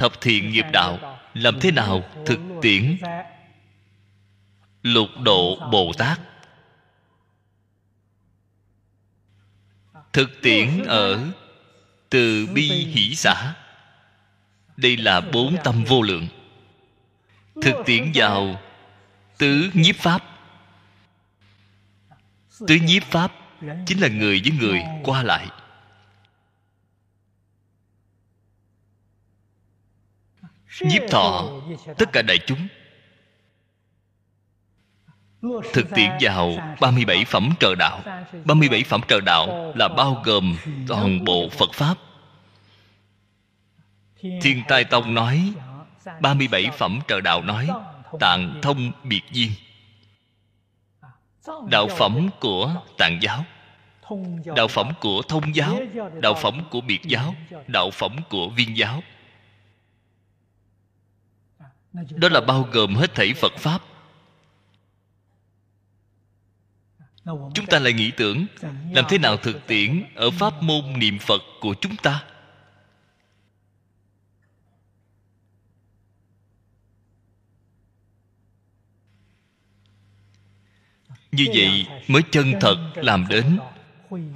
thập 0.00 0.20
thiện 0.20 0.50
nghiệp 0.50 0.66
đạo, 0.72 1.18
làm 1.34 1.60
thế 1.60 1.70
nào 1.70 2.04
thực 2.26 2.40
tiễn? 2.62 2.98
Lục 4.82 5.08
độ 5.22 5.68
bồ 5.72 5.92
tát. 5.98 6.20
Thực 10.12 10.30
tiễn 10.42 10.82
ở 10.86 11.30
từ 12.10 12.46
bi 12.54 12.68
hỷ 12.68 13.14
xã. 13.14 13.54
Đây 14.76 14.96
là 14.96 15.20
bốn 15.20 15.56
tâm 15.64 15.84
vô 15.84 16.02
lượng. 16.02 16.28
Thực 17.62 17.74
tiễn 17.86 18.12
vào 18.14 18.60
tứ 19.38 19.70
nhiếp 19.74 19.96
pháp. 19.96 20.24
Tứ 22.66 22.74
nhiếp 22.74 23.02
pháp 23.02 23.32
chính 23.86 24.00
là 24.00 24.08
người 24.08 24.40
với 24.44 24.52
người 24.60 24.82
qua 25.04 25.22
lại. 25.22 25.46
Nhiếp 30.80 31.02
thọ 31.10 31.48
tất 31.98 32.12
cả 32.12 32.22
đại 32.22 32.38
chúng. 32.46 32.68
Thực 35.72 35.90
tiễn 35.94 36.10
vào 36.20 36.52
37 36.80 37.24
phẩm 37.24 37.50
trợ 37.60 37.74
đạo. 37.74 38.00
37 38.44 38.84
phẩm 38.84 39.00
trợ 39.08 39.20
đạo 39.20 39.72
là 39.76 39.88
bao 39.88 40.22
gồm 40.24 40.56
toàn 40.88 41.24
bộ 41.24 41.48
Phật 41.48 41.72
Pháp. 41.72 41.94
Thiên 44.42 44.62
Tai 44.68 44.84
Tông 44.84 45.14
nói 45.14 45.52
37 46.20 46.70
phẩm 46.78 47.00
trợ 47.08 47.20
đạo 47.20 47.42
nói 47.42 47.68
tạng 48.20 48.60
thông 48.62 48.92
biệt 49.04 49.22
duyên. 49.32 49.50
Đạo 51.70 51.88
phẩm 51.88 52.28
của 52.40 52.74
tạng 52.98 53.18
giáo. 53.22 53.44
Đạo 54.56 54.68
phẩm 54.68 54.92
của 55.00 55.22
thông 55.28 55.54
giáo. 55.54 55.76
Đạo 56.22 56.34
phẩm 56.34 56.60
của 56.70 56.80
biệt 56.80 57.00
giáo. 57.02 57.34
đạo 57.66 57.90
phẩm 57.90 58.16
của 58.28 58.48
viên 58.48 58.76
giáo 58.76 59.02
đó 61.92 62.28
là 62.28 62.40
bao 62.40 62.68
gồm 62.72 62.94
hết 62.94 63.14
thảy 63.14 63.34
phật 63.34 63.52
pháp. 63.58 63.82
Chúng 67.54 67.66
ta 67.66 67.78
lại 67.78 67.92
nghĩ 67.92 68.10
tưởng, 68.16 68.46
làm 68.92 69.04
thế 69.08 69.18
nào 69.18 69.36
thực 69.36 69.66
tiễn 69.66 70.04
ở 70.14 70.30
pháp 70.30 70.62
môn 70.62 70.98
niệm 70.98 71.18
phật 71.18 71.42
của 71.60 71.74
chúng 71.80 71.96
ta? 71.96 72.24
Như 81.32 81.46
vậy 81.54 81.86
mới 82.08 82.22
chân 82.30 82.52
thật 82.60 82.92
làm 82.96 83.26
đến 83.28 83.58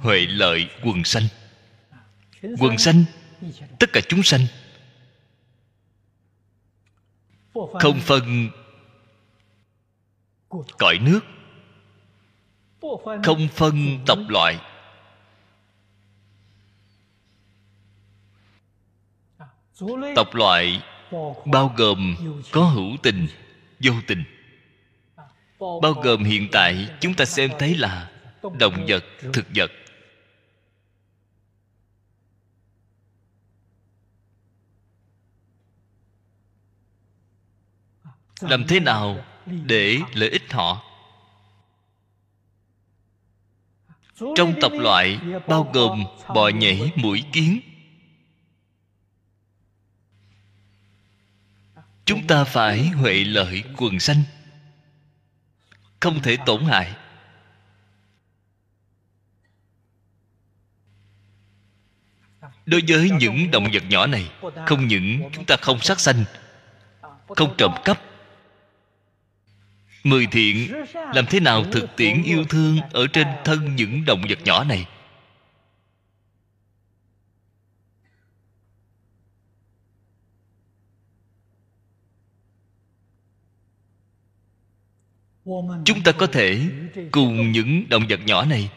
huệ 0.01 0.19
lợi 0.19 0.69
quần 0.83 1.03
sanh. 1.03 1.23
Quần 2.59 2.77
sanh, 2.77 3.03
tất 3.79 3.89
cả 3.93 4.01
chúng 4.09 4.23
sanh 4.23 4.41
không 7.79 7.99
phân 7.99 8.49
cõi 10.77 10.97
nước. 11.01 11.19
Không 13.23 13.47
phân 13.53 13.99
tộc 14.05 14.19
loại. 14.27 14.57
Tộc 20.15 20.35
loại 20.35 20.81
bao 21.45 21.73
gồm 21.77 22.15
có 22.51 22.61
hữu 22.61 22.97
tình, 23.03 23.27
vô 23.79 23.93
tình. 24.07 24.23
Bao 25.59 25.93
gồm 26.03 26.23
hiện 26.23 26.47
tại, 26.51 26.87
chúng 26.99 27.13
ta 27.13 27.25
xem 27.25 27.51
thấy 27.59 27.75
là 27.75 28.11
động 28.59 28.85
vật, 28.87 29.05
thực 29.33 29.45
vật. 29.55 29.71
Làm 38.41 38.67
thế 38.67 38.79
nào 38.79 39.25
để 39.45 39.99
lợi 40.13 40.29
ích 40.29 40.53
họ? 40.53 40.81
Trong 44.35 44.53
tộc 44.61 44.71
loại 44.71 45.19
bao 45.47 45.71
gồm 45.73 46.05
bò 46.27 46.47
nhảy 46.47 46.91
mũi 46.95 47.23
kiến. 47.31 47.59
Chúng 52.05 52.27
ta 52.27 52.43
phải 52.43 52.87
huệ 52.87 53.13
lợi 53.13 53.63
quần 53.77 53.99
sanh, 53.99 54.23
không 55.99 56.21
thể 56.21 56.37
tổn 56.45 56.65
hại. 56.65 56.95
Đối 62.65 62.81
với 62.87 63.09
những 63.19 63.51
động 63.51 63.67
vật 63.73 63.83
nhỏ 63.89 64.07
này, 64.07 64.31
không 64.67 64.87
những 64.87 65.29
chúng 65.33 65.45
ta 65.45 65.55
không 65.61 65.79
sát 65.79 65.99
sanh, 65.99 66.23
không 67.27 67.55
trộm 67.57 67.71
cắp 67.85 68.01
mười 70.05 70.27
thiện, 70.31 70.73
làm 71.13 71.25
thế 71.29 71.39
nào 71.39 71.63
thực 71.71 71.95
tiễn 71.97 72.23
yêu 72.23 72.45
thương 72.49 72.79
ở 72.91 73.07
trên 73.13 73.27
thân 73.43 73.75
những 73.75 74.05
động 74.05 74.21
vật 74.29 74.39
nhỏ 74.43 74.63
này? 74.63 74.85
Chúng 85.85 86.03
ta 86.03 86.11
có 86.11 86.27
thể 86.27 86.61
cùng 87.11 87.51
những 87.51 87.89
động 87.89 88.03
vật 88.09 88.19
nhỏ 88.25 88.45
này, 88.45 88.69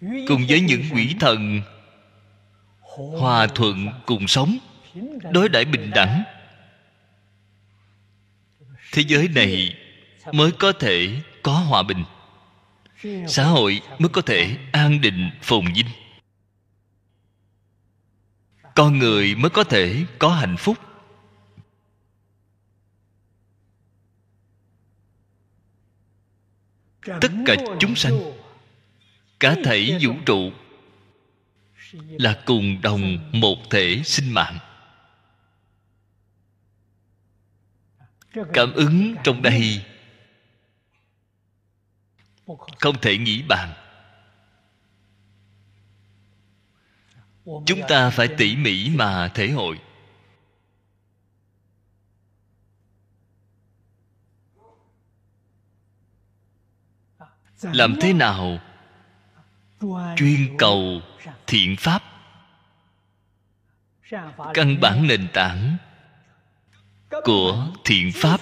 cùng 0.00 0.46
với 0.48 0.60
những 0.60 0.82
quỷ 0.92 1.14
thần, 1.20 1.60
hòa 3.20 3.46
thuận 3.46 3.88
cùng 4.06 4.28
sống, 4.28 4.58
đối 5.32 5.48
đãi 5.48 5.64
bình 5.64 5.90
đẳng 5.94 6.22
thế 8.96 9.02
giới 9.08 9.28
này 9.28 9.76
mới 10.32 10.52
có 10.52 10.72
thể 10.72 11.20
có 11.42 11.52
hòa 11.52 11.82
bình. 11.82 12.04
Xã 13.28 13.44
hội 13.44 13.80
mới 13.98 14.08
có 14.08 14.22
thể 14.22 14.56
an 14.72 15.00
định, 15.00 15.30
phồn 15.42 15.64
vinh. 15.74 15.86
Con 18.74 18.98
người 18.98 19.34
mới 19.34 19.50
có 19.50 19.64
thể 19.64 20.04
có 20.18 20.28
hạnh 20.28 20.56
phúc. 20.56 20.78
Tất 27.20 27.32
cả 27.46 27.54
chúng 27.80 27.94
sanh, 27.94 28.20
cả 29.40 29.56
thể 29.64 29.98
vũ 30.00 30.12
trụ 30.26 30.50
là 31.92 32.42
cùng 32.46 32.82
đồng 32.82 33.30
một 33.40 33.70
thể 33.70 34.02
sinh 34.04 34.32
mạng. 34.32 34.58
Cảm 38.52 38.72
ứng 38.72 39.14
trong 39.24 39.42
đây. 39.42 39.84
Không 42.78 43.00
thể 43.02 43.18
nghĩ 43.18 43.42
bàn. 43.42 43.72
Chúng 47.44 47.80
ta 47.88 48.10
phải 48.10 48.28
tỉ 48.38 48.56
mỉ 48.56 48.90
mà 48.94 49.28
thể 49.34 49.50
hội. 49.50 49.80
Làm 57.62 57.94
thế 58.00 58.12
nào? 58.12 58.58
Chuyên 60.16 60.56
cầu 60.58 61.00
thiện 61.46 61.76
pháp. 61.78 62.02
Căn 64.54 64.80
bản 64.80 65.06
nền 65.06 65.28
tảng 65.32 65.76
của 67.10 67.66
thiện 67.84 68.12
pháp. 68.14 68.40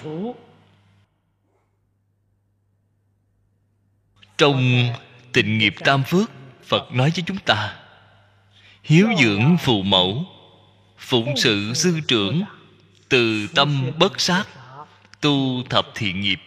Trong 4.37 4.89
tịnh 5.33 5.57
nghiệp 5.57 5.75
tam 5.83 6.03
phước, 6.03 6.31
phật 6.63 6.91
nói 6.91 7.11
với 7.15 7.23
chúng 7.27 7.37
ta, 7.37 7.79
hiếu 8.83 9.07
dưỡng 9.19 9.57
phụ 9.59 9.81
mẫu, 9.81 10.25
phụng 10.97 11.37
sự 11.37 11.73
sư 11.73 11.99
trưởng, 12.07 12.43
từ 13.09 13.47
tâm 13.55 13.91
bất 13.99 14.21
sát, 14.21 14.45
tu 15.21 15.63
thập 15.69 15.87
thiện 15.95 16.21
nghiệp. 16.21 16.39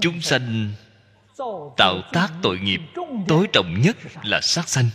Chúng 0.00 0.20
sanh 0.20 0.72
tạo 1.76 2.02
tác 2.12 2.28
tội 2.42 2.58
nghiệp 2.58 2.80
tối 3.28 3.46
trọng 3.52 3.80
nhất 3.80 3.96
là 4.22 4.40
sát 4.40 4.68
sanh 4.68 4.88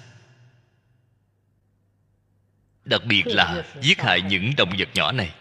đặc 2.86 3.02
biệt 3.06 3.24
là 3.28 3.64
giết 3.82 4.02
hại 4.02 4.22
những 4.22 4.52
động 4.57 4.74
vật 4.78 4.90
nhỏ 4.94 5.12
này. 5.12 5.36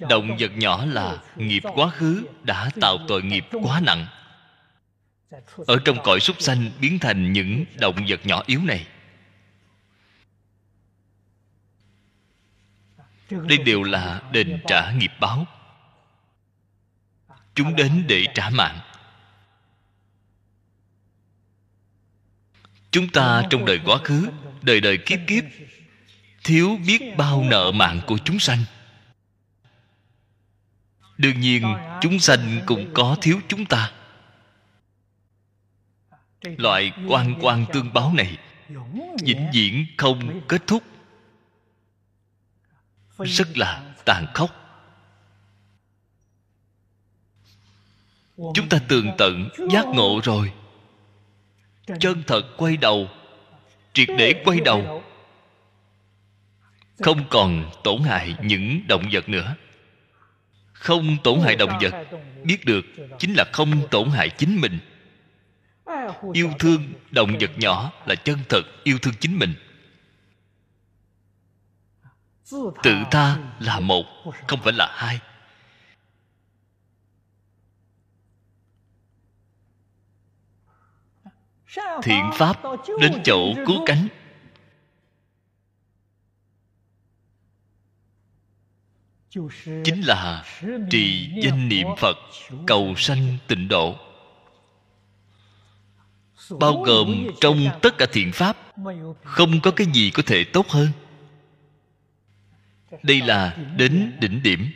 Động 0.00 0.36
vật 0.38 0.50
nhỏ 0.56 0.84
là 0.84 1.22
nghiệp 1.36 1.62
quá 1.74 1.90
khứ 1.90 2.26
đã 2.42 2.70
tạo 2.80 2.98
tội 3.08 3.22
nghiệp 3.22 3.46
quá 3.62 3.80
nặng. 3.80 4.06
Ở 5.66 5.76
trong 5.84 5.98
cõi 6.04 6.20
súc 6.20 6.36
sanh 6.40 6.70
biến 6.80 6.98
thành 6.98 7.32
những 7.32 7.64
động 7.80 7.96
vật 8.08 8.26
nhỏ 8.26 8.42
yếu 8.46 8.60
này. 8.64 8.86
Đây 13.30 13.58
đều 13.58 13.82
là 13.82 14.22
đền 14.32 14.60
trả 14.66 14.92
nghiệp 14.92 15.12
báo. 15.20 15.46
Chúng 17.54 17.76
đến 17.76 18.04
để 18.08 18.26
trả 18.34 18.50
mạng. 18.50 18.80
Chúng 22.92 23.08
ta 23.08 23.42
trong 23.50 23.64
đời 23.64 23.80
quá 23.84 23.98
khứ 24.04 24.28
đời 24.62 24.80
đời 24.80 24.98
kiếp 25.06 25.18
kiếp 25.26 25.44
thiếu 26.44 26.78
biết 26.86 27.16
bao 27.16 27.42
nợ 27.42 27.72
mạng 27.74 28.00
của 28.06 28.18
chúng 28.24 28.38
sanh. 28.38 28.64
Đương 31.18 31.40
nhiên 31.40 31.74
chúng 32.00 32.18
sanh 32.18 32.60
cũng 32.66 32.94
có 32.94 33.16
thiếu 33.20 33.40
chúng 33.48 33.66
ta. 33.66 33.92
Loại 36.42 36.92
quan 37.08 37.34
quan 37.40 37.64
tương 37.72 37.92
báo 37.92 38.12
này 38.14 38.38
vĩnh 39.22 39.50
viễn 39.52 39.86
không 39.96 40.40
kết 40.48 40.62
thúc. 40.66 40.82
Rất 43.18 43.58
là 43.58 43.94
tàn 44.04 44.26
khốc. 44.34 44.50
Chúng 48.36 48.68
ta 48.68 48.78
tường 48.88 49.10
tận 49.18 49.48
giác 49.70 49.86
ngộ 49.86 50.20
rồi 50.24 50.52
chân 51.86 52.22
thật 52.26 52.42
quay 52.56 52.76
đầu 52.76 53.08
triệt 53.92 54.08
để 54.18 54.42
quay 54.44 54.60
đầu. 54.60 55.02
không 56.98 57.24
còn 57.30 57.70
tổn 57.84 58.02
hại 58.02 58.36
những 58.42 58.80
động 58.88 59.02
vật 59.12 59.28
nữa. 59.28 59.56
Không 60.72 61.16
tổn 61.24 61.40
hại 61.40 61.56
động 61.56 61.78
vật. 61.82 62.06
Biết 62.44 62.64
được 62.64 62.84
chính 63.18 63.34
là 63.34 63.44
không 63.52 63.88
tổn 63.90 64.10
hại 64.10 64.30
chính 64.30 64.60
mình. 64.60 64.78
Yêu 66.32 66.50
thương 66.58 66.92
động 67.10 67.32
vật 67.40 67.50
nhỏ 67.56 67.92
là 68.06 68.14
chân 68.14 68.38
thật 68.48 68.62
yêu 68.84 68.98
thương 69.02 69.14
chính 69.20 69.38
mình. 69.38 69.54
Tự 72.82 72.96
ta 73.10 73.38
là 73.60 73.80
một 73.80 74.04
không 74.46 74.60
phải 74.62 74.72
là 74.72 74.88
hai 74.94 75.20
thiện 82.02 82.30
pháp 82.34 82.60
đến 83.00 83.12
chỗ 83.24 83.54
cứu 83.66 83.84
cánh. 83.86 84.08
Chính 89.84 90.00
là 90.00 90.44
trì 90.90 91.30
danh 91.42 91.68
niệm 91.68 91.86
phật 91.98 92.16
cầu 92.66 92.94
sanh 92.96 93.36
tịnh 93.48 93.68
độ. 93.68 93.96
Bao 96.60 96.82
gồm 96.82 97.26
trong 97.40 97.66
tất 97.82 97.98
cả 97.98 98.06
thiện 98.12 98.32
pháp 98.32 98.56
không 99.24 99.60
có 99.60 99.70
cái 99.70 99.86
gì 99.92 100.10
có 100.10 100.22
thể 100.26 100.44
tốt 100.44 100.68
hơn. 100.68 100.88
Đây 103.02 103.20
là 103.22 103.56
đến 103.76 104.16
đỉnh 104.20 104.42
điểm. 104.42 104.70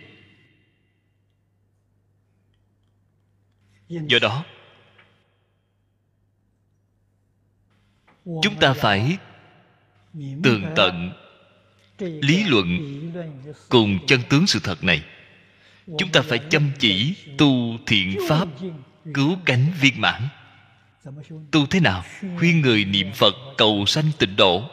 Do 3.89 4.19
đó 4.23 4.45
chúng 8.27 8.55
ta 8.61 8.73
phải 8.73 9.19
tường 10.43 10.65
tận 10.77 11.13
lý 11.99 12.45
luận 12.45 12.79
cùng 13.69 13.99
chân 14.07 14.21
tướng 14.29 14.47
sự 14.47 14.61
thật 14.63 14.85
này. 14.85 15.05
Chúng 15.99 16.13
ta 16.13 16.23
phải 16.23 16.39
chăm 16.51 16.71
chỉ 16.79 17.15
tu 17.39 17.79
thiện 17.87 18.19
pháp 18.29 18.49
cứu 19.15 19.37
cánh 19.45 19.67
viên 19.81 20.01
mãn. 20.01 20.29
Tu 21.51 21.67
thế 21.67 21.81
nào? 21.81 22.05
Khuyên 22.39 22.61
người 22.61 22.85
niệm 22.85 23.13
phật 23.13 23.35
cầu 23.57 23.87
sanh 23.87 24.11
tịnh 24.19 24.37
độ. 24.37 24.71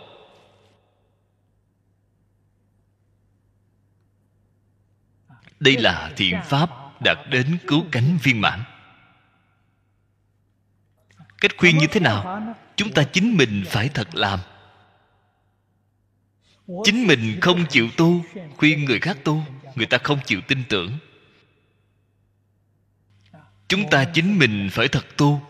Đây 5.59 5.77
là 5.77 6.11
thiện 6.15 6.39
pháp 6.45 6.69
đạt 7.01 7.17
đến 7.29 7.57
cứu 7.67 7.85
cánh 7.91 8.17
viên 8.23 8.41
mãn 8.41 8.59
cách 11.43 11.57
khuyên 11.57 11.77
như 11.77 11.87
thế 11.87 11.99
nào? 11.99 12.55
Chúng 12.75 12.91
ta 12.91 13.03
chính 13.03 13.37
mình 13.37 13.63
phải 13.67 13.89
thật 13.89 14.15
làm. 14.15 14.39
Chính 16.83 17.07
mình 17.07 17.39
không 17.41 17.65
chịu 17.69 17.89
tu, 17.97 18.23
khuyên 18.57 18.85
người 18.85 18.99
khác 18.99 19.17
tu, 19.23 19.43
người 19.75 19.85
ta 19.85 19.97
không 19.97 20.19
chịu 20.25 20.41
tin 20.41 20.63
tưởng. 20.69 20.97
Chúng 23.67 23.89
ta 23.89 24.05
chính 24.05 24.39
mình 24.39 24.69
phải 24.71 24.87
thật 24.87 25.05
tu. 25.17 25.41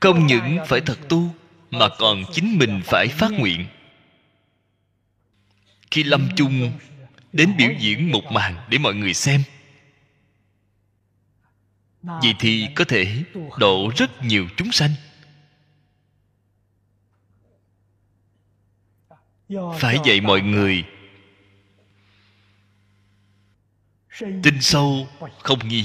Không 0.00 0.26
những 0.26 0.58
phải 0.66 0.80
thật 0.80 0.98
tu, 1.08 1.34
mà 1.70 1.88
còn 1.98 2.22
chính 2.32 2.58
mình 2.58 2.80
phải 2.84 3.08
phát 3.08 3.30
nguyện. 3.32 3.66
Khi 5.90 6.02
lâm 6.02 6.28
chung, 6.36 6.72
đến 7.32 7.56
biểu 7.56 7.70
diễn 7.78 8.10
một 8.12 8.32
màn 8.32 8.56
để 8.68 8.78
mọi 8.78 8.94
người 8.94 9.14
xem 9.14 9.42
vì 12.02 12.34
thì 12.38 12.68
có 12.74 12.84
thể 12.88 13.24
độ 13.58 13.90
rất 13.96 14.22
nhiều 14.22 14.48
chúng 14.56 14.72
sanh. 14.72 14.90
Phải 19.78 19.98
dạy 20.04 20.20
mọi 20.20 20.40
người, 20.40 20.84
tin 24.20 24.60
sâu, 24.60 25.08
không 25.38 25.68
nghi. 25.68 25.84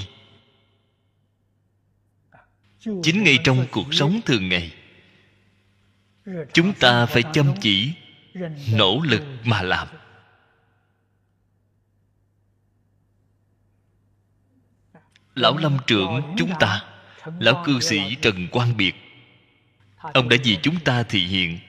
Chính 3.03 3.23
ngay 3.23 3.37
trong 3.43 3.65
cuộc 3.71 3.93
sống 3.93 4.19
thường 4.25 4.49
ngày, 4.49 4.73
chúng 6.53 6.73
ta 6.79 7.05
phải 7.05 7.23
chăm 7.33 7.53
chỉ, 7.61 7.93
nỗ 8.73 8.99
lực 9.03 9.23
mà 9.43 9.61
làm. 9.61 9.87
Lão 15.35 15.57
lâm 15.57 15.77
trưởng 15.87 16.35
chúng 16.37 16.51
ta, 16.59 16.83
lão 17.39 17.63
cư 17.65 17.79
sĩ 17.79 18.15
trần 18.15 18.47
quang 18.51 18.77
biệt. 18.77 18.95
Ông 19.97 20.29
đã 20.29 20.37
vì 20.43 20.57
chúng 20.63 20.79
ta 20.79 21.03
thị 21.03 21.25
hiện. 21.25 21.59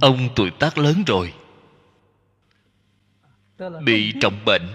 Ông 0.00 0.28
tuổi 0.36 0.50
tác 0.50 0.78
lớn 0.78 1.02
rồi. 1.06 1.34
Bị 3.84 4.14
trọng 4.20 4.44
bệnh. 4.44 4.68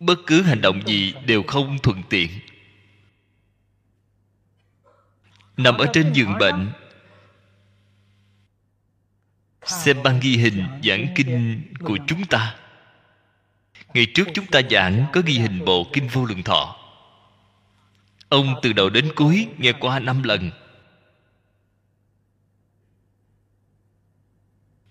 Bất 0.00 0.18
cứ 0.26 0.42
hành 0.42 0.60
động 0.60 0.86
gì 0.86 1.14
đều 1.26 1.42
không 1.42 1.78
thuận 1.82 2.02
tiện. 2.10 2.30
Nằm 5.56 5.78
ở 5.78 5.86
trên 5.92 6.12
giường 6.12 6.38
bệnh. 6.38 6.72
Xem 9.62 10.02
băng 10.02 10.20
ghi 10.20 10.36
hình 10.36 10.66
giảng 10.84 11.06
kinh 11.14 11.62
của 11.80 11.98
chúng 12.06 12.26
ta 12.26 12.56
ngày 13.94 14.06
trước 14.14 14.28
chúng 14.34 14.46
ta 14.46 14.60
giảng 14.70 15.06
có 15.12 15.22
ghi 15.26 15.38
hình 15.38 15.64
bộ 15.64 15.86
kinh 15.92 16.08
vô 16.08 16.24
lượng 16.24 16.42
thọ. 16.42 16.76
Ông 18.28 18.54
từ 18.62 18.72
đầu 18.72 18.90
đến 18.90 19.12
cuối 19.16 19.48
nghe 19.58 19.72
qua 19.72 19.98
năm 19.98 20.22
lần. 20.22 20.50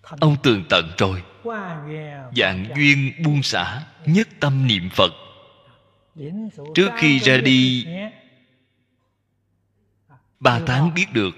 Ông 0.02 0.36
tường 0.42 0.64
tận 0.68 0.92
rồi. 0.98 1.22
Dạng 2.36 2.66
duyên 2.76 3.12
buông 3.24 3.42
xả 3.42 3.86
nhất 4.06 4.28
tâm 4.40 4.66
niệm 4.66 4.90
phật. 4.90 5.12
Trước 6.74 6.90
khi 6.96 7.18
ra 7.18 7.36
đi, 7.36 7.86
ba 10.40 10.60
tháng 10.66 10.94
biết 10.94 11.06
được. 11.12 11.34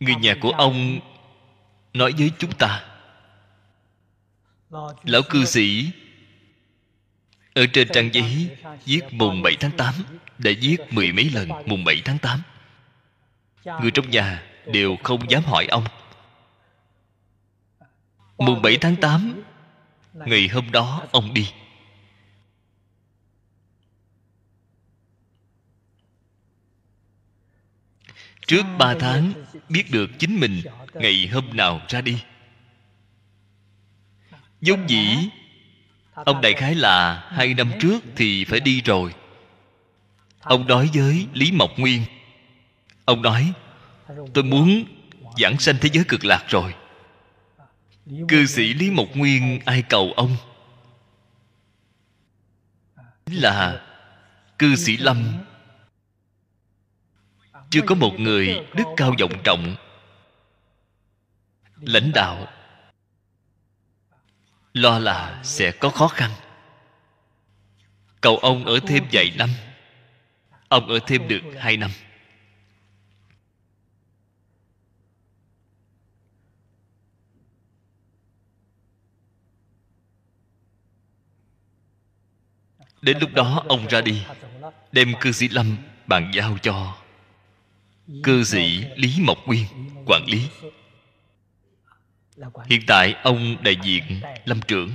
Người 0.00 0.14
nhà 0.14 0.34
của 0.40 0.50
ông 0.50 1.00
nói 1.92 2.12
với 2.18 2.30
chúng 2.38 2.52
ta 2.52 2.93
lão 5.04 5.22
cư 5.30 5.44
sĩ, 5.44 5.90
ở 7.54 7.66
trên 7.72 7.88
trang 7.92 8.14
giấy 8.14 8.56
viết 8.84 9.00
mùng 9.10 9.42
7 9.42 9.56
tháng 9.60 9.70
8 9.76 9.94
đã 10.38 10.50
viết 10.60 10.76
mười 10.90 11.12
mấy 11.12 11.30
lần 11.30 11.48
mùng 11.66 11.84
7 11.84 12.02
tháng 12.04 12.18
8 12.18 12.42
Người 13.64 13.90
trong 13.90 14.10
nhà 14.10 14.42
đều 14.66 14.96
không 15.02 15.30
dám 15.30 15.42
hỏi 15.42 15.66
ông. 15.66 15.84
Mùng 18.38 18.62
7 18.62 18.78
tháng 18.80 18.96
8 18.96 19.42
Ngày 20.14 20.48
hôm 20.48 20.72
đó 20.72 21.02
ông 21.12 21.34
đi. 21.34 21.50
Trước 28.46 28.62
3 28.78 28.94
tháng, 29.00 29.32
biết 29.68 29.84
được 29.90 30.10
chính 30.18 30.40
mình 30.40 30.62
Ngày 30.94 31.28
hôm 31.32 31.56
nào 31.56 31.80
ra 31.88 32.00
đi 32.00 32.22
vốn 34.66 34.86
dĩ, 34.88 35.28
ông 36.14 36.40
đại 36.40 36.54
khái 36.54 36.74
là 36.74 37.28
hai 37.30 37.54
năm 37.54 37.72
trước 37.80 38.04
thì 38.16 38.44
phải 38.44 38.60
đi 38.60 38.80
rồi. 38.80 39.14
Ông 40.40 40.66
nói 40.66 40.90
với 40.94 41.26
lý 41.32 41.52
mộc 41.52 41.70
nguyên, 41.76 42.04
ông 43.04 43.22
nói, 43.22 43.52
tôi 44.34 44.44
muốn 44.44 44.84
giảng 45.38 45.58
sanh 45.58 45.76
thế 45.80 45.88
giới 45.92 46.04
cực 46.08 46.24
lạc 46.24 46.44
rồi. 46.48 46.74
Cư 48.28 48.46
sĩ 48.46 48.74
lý 48.74 48.90
mộc 48.90 49.08
nguyên 49.14 49.60
ai 49.64 49.82
cầu 49.82 50.12
ông? 50.16 50.36
Chính 53.26 53.36
là 53.36 53.86
cư 54.58 54.76
sĩ 54.76 54.96
lâm. 54.96 55.24
Chưa 57.70 57.80
có 57.86 57.94
một 57.94 58.20
người 58.20 58.66
đức 58.74 58.84
cao 58.96 59.14
vọng 59.20 59.32
trọng, 59.44 59.76
lãnh 61.80 62.12
đạo 62.14 62.46
lo 64.74 64.98
là 64.98 65.40
sẽ 65.42 65.72
có 65.72 65.90
khó 65.90 66.08
khăn. 66.08 66.30
Cầu 68.20 68.36
ông 68.36 68.64
ở 68.64 68.80
thêm 68.86 69.04
vài 69.12 69.32
năm. 69.38 69.50
Ông 70.68 70.88
ở 70.88 70.98
thêm 71.06 71.28
được 71.28 71.42
hai 71.58 71.76
năm. 71.76 71.90
Đến 83.02 83.18
lúc 83.20 83.30
đó, 83.34 83.64
ông 83.68 83.86
ra 83.86 84.00
đi, 84.00 84.22
đem 84.92 85.12
cư 85.20 85.32
sĩ 85.32 85.48
lâm 85.48 85.76
bàn 86.06 86.30
giao 86.34 86.58
cho 86.62 86.96
cư 88.22 88.44
sĩ 88.44 88.84
lý 88.96 89.14
mộc 89.20 89.38
nguyên 89.46 89.66
quản 90.06 90.24
lý 90.26 90.48
hiện 92.66 92.80
tại 92.86 93.14
ông 93.22 93.56
đại 93.62 93.76
diện 93.82 94.20
lâm 94.44 94.60
trưởng. 94.60 94.90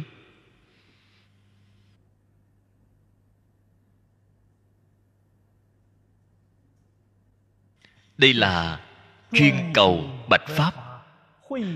Đây 8.18 8.34
là 8.34 8.86
chuyên 9.32 9.56
cầu 9.74 10.04
bạch 10.30 10.48
pháp. 10.48 10.74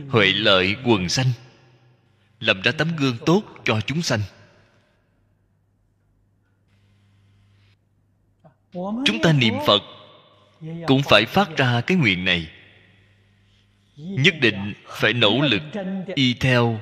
huệ 0.09 0.25
lợi 0.33 0.75
quần 0.85 1.09
sanh 1.09 1.27
làm 2.39 2.61
ra 2.61 2.71
tấm 2.71 2.95
gương 2.95 3.17
tốt 3.25 3.43
cho 3.63 3.81
chúng 3.81 4.01
sanh. 4.01 4.19
Chúng 8.73 9.21
ta 9.23 9.33
niệm 9.33 9.53
phật 9.67 9.81
cũng 10.87 11.01
phải 11.03 11.25
phát 11.25 11.49
ra 11.57 11.81
cái 11.81 11.97
nguyện 11.97 12.25
này 12.25 12.51
nhất 13.95 14.35
định 14.41 14.73
phải 14.87 15.13
nỗ 15.13 15.41
lực 15.41 15.61
y 16.15 16.33
theo 16.33 16.79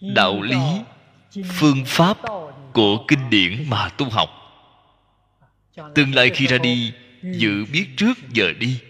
đạo 0.00 0.42
lý, 0.42 0.58
phương 1.44 1.82
pháp 1.86 2.18
của 2.72 3.04
kinh 3.08 3.30
điển 3.30 3.64
mà 3.70 3.88
tu 3.88 4.08
học. 4.10 4.28
Tương 5.94 6.14
lai 6.14 6.30
khi 6.30 6.46
ra 6.46 6.58
đi, 6.58 6.92
dự 7.22 7.64
biết 7.72 7.86
trước 7.96 8.18
giờ 8.32 8.52
đi. 8.60 8.80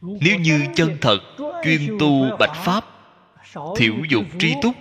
Nếu 0.00 0.38
như 0.38 0.66
chân 0.74 0.96
thật 1.00 1.18
chuyên 1.64 1.96
tu 2.00 2.36
bạch 2.38 2.56
pháp, 2.64 2.84
thiểu 3.76 3.94
dục 4.08 4.24
tri 4.38 4.54
túc, 4.62 4.76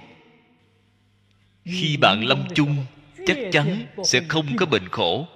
khi 1.66 1.98
bạn 1.98 2.24
lâm 2.24 2.48
chung, 2.56 2.86
chắc 3.28 3.38
chắn 3.52 3.86
sẽ 4.04 4.22
không 4.28 4.46
có 4.58 4.66
bệnh 4.66 4.90
khổ. 4.90 5.28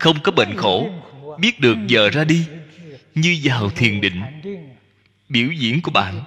Không 0.00 0.16
có 0.22 0.32
bệnh 0.32 0.56
khổ, 0.56 0.90
biết 1.38 1.60
được 1.60 1.76
giờ 1.86 2.10
ra 2.10 2.24
đi, 2.24 2.46
như 3.14 3.40
vào 3.42 3.70
thiền 3.70 4.00
định. 4.00 4.22
Biểu 5.28 5.52
diễn 5.52 5.82
của 5.82 5.90
bạn 5.90 6.24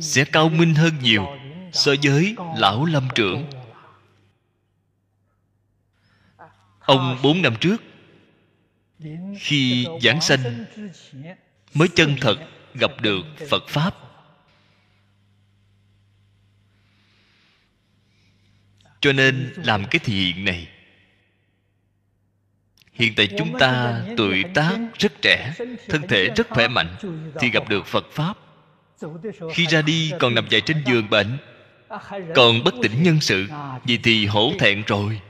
sẽ 0.00 0.24
cao 0.24 0.48
minh 0.48 0.74
hơn 0.74 0.92
nhiều 1.02 1.26
so 1.72 1.92
với 2.02 2.36
lão 2.56 2.84
lâm 2.84 3.08
trưởng. 3.14 3.46
Ông 6.80 7.18
bốn 7.22 7.42
năm 7.42 7.54
trước, 7.60 7.82
khi 9.38 9.86
giảng 10.02 10.20
sanh, 10.20 10.64
mới 11.74 11.88
chân 11.94 12.16
thật 12.20 12.36
gặp 12.74 12.90
được 13.00 13.22
phật 13.50 13.68
pháp. 13.68 13.94
Cho 19.00 19.12
nên 19.12 19.52
làm 19.56 19.84
cái 19.90 19.98
thiện 19.98 20.34
hiện 20.34 20.44
này 20.44 20.68
hiện 22.94 23.14
tại 23.16 23.28
chúng 23.38 23.58
ta 23.58 24.02
tuổi 24.16 24.44
tác 24.54 24.78
rất 24.98 25.12
trẻ 25.22 25.54
thân 25.88 26.02
thể 26.08 26.28
rất 26.36 26.48
khỏe 26.50 26.68
mạnh 26.68 26.96
thì 27.40 27.50
gặp 27.50 27.68
được 27.68 27.86
phật 27.86 28.06
pháp. 28.12 28.36
Khi 29.52 29.66
ra 29.66 29.82
đi 29.82 30.12
còn 30.20 30.34
nằm 30.34 30.46
dài 30.50 30.60
trên 30.60 30.82
giường 30.86 31.10
bệnh 31.10 31.38
còn 32.34 32.64
bất 32.64 32.74
tỉnh 32.82 33.02
nhân 33.02 33.20
sự 33.20 33.46
vì 33.84 33.98
thì 33.98 34.26
hổ 34.26 34.52
thẹn 34.58 34.82
rồi. 34.86 35.20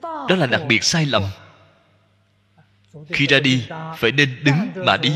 Đó 0.00 0.36
là 0.36 0.46
đặc 0.46 0.62
biệt 0.68 0.84
sai 0.84 1.06
lầm. 1.06 1.22
Khi 3.08 3.26
ra 3.26 3.40
đi 3.40 3.66
phải 3.96 4.12
nên 4.12 4.44
đứng 4.44 4.86
mà 4.86 4.96
đi 4.96 5.12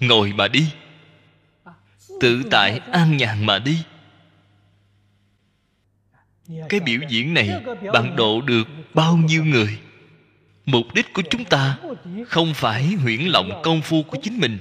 ngồi 0.00 0.32
mà 0.32 0.48
đi. 0.48 0.66
Tự 2.20 2.42
tại 2.50 2.80
an 2.92 3.16
nhàn 3.16 3.46
mà 3.46 3.58
đi. 3.58 3.82
Cái 6.68 6.80
biểu 6.80 7.00
diễn 7.08 7.34
này 7.34 7.64
bạn 7.92 8.16
độ 8.16 8.40
được 8.40 8.64
bao 8.94 9.16
nhiêu 9.16 9.44
người 9.44 9.78
mục 10.64 10.86
đích 10.94 11.12
của 11.12 11.22
chúng 11.30 11.44
ta 11.44 11.78
không 12.28 12.54
phải 12.54 12.84
huyễn 12.84 13.20
lộng 13.20 13.60
công 13.62 13.82
phu 13.82 14.02
của 14.02 14.18
chính 14.22 14.38
mình. 14.38 14.58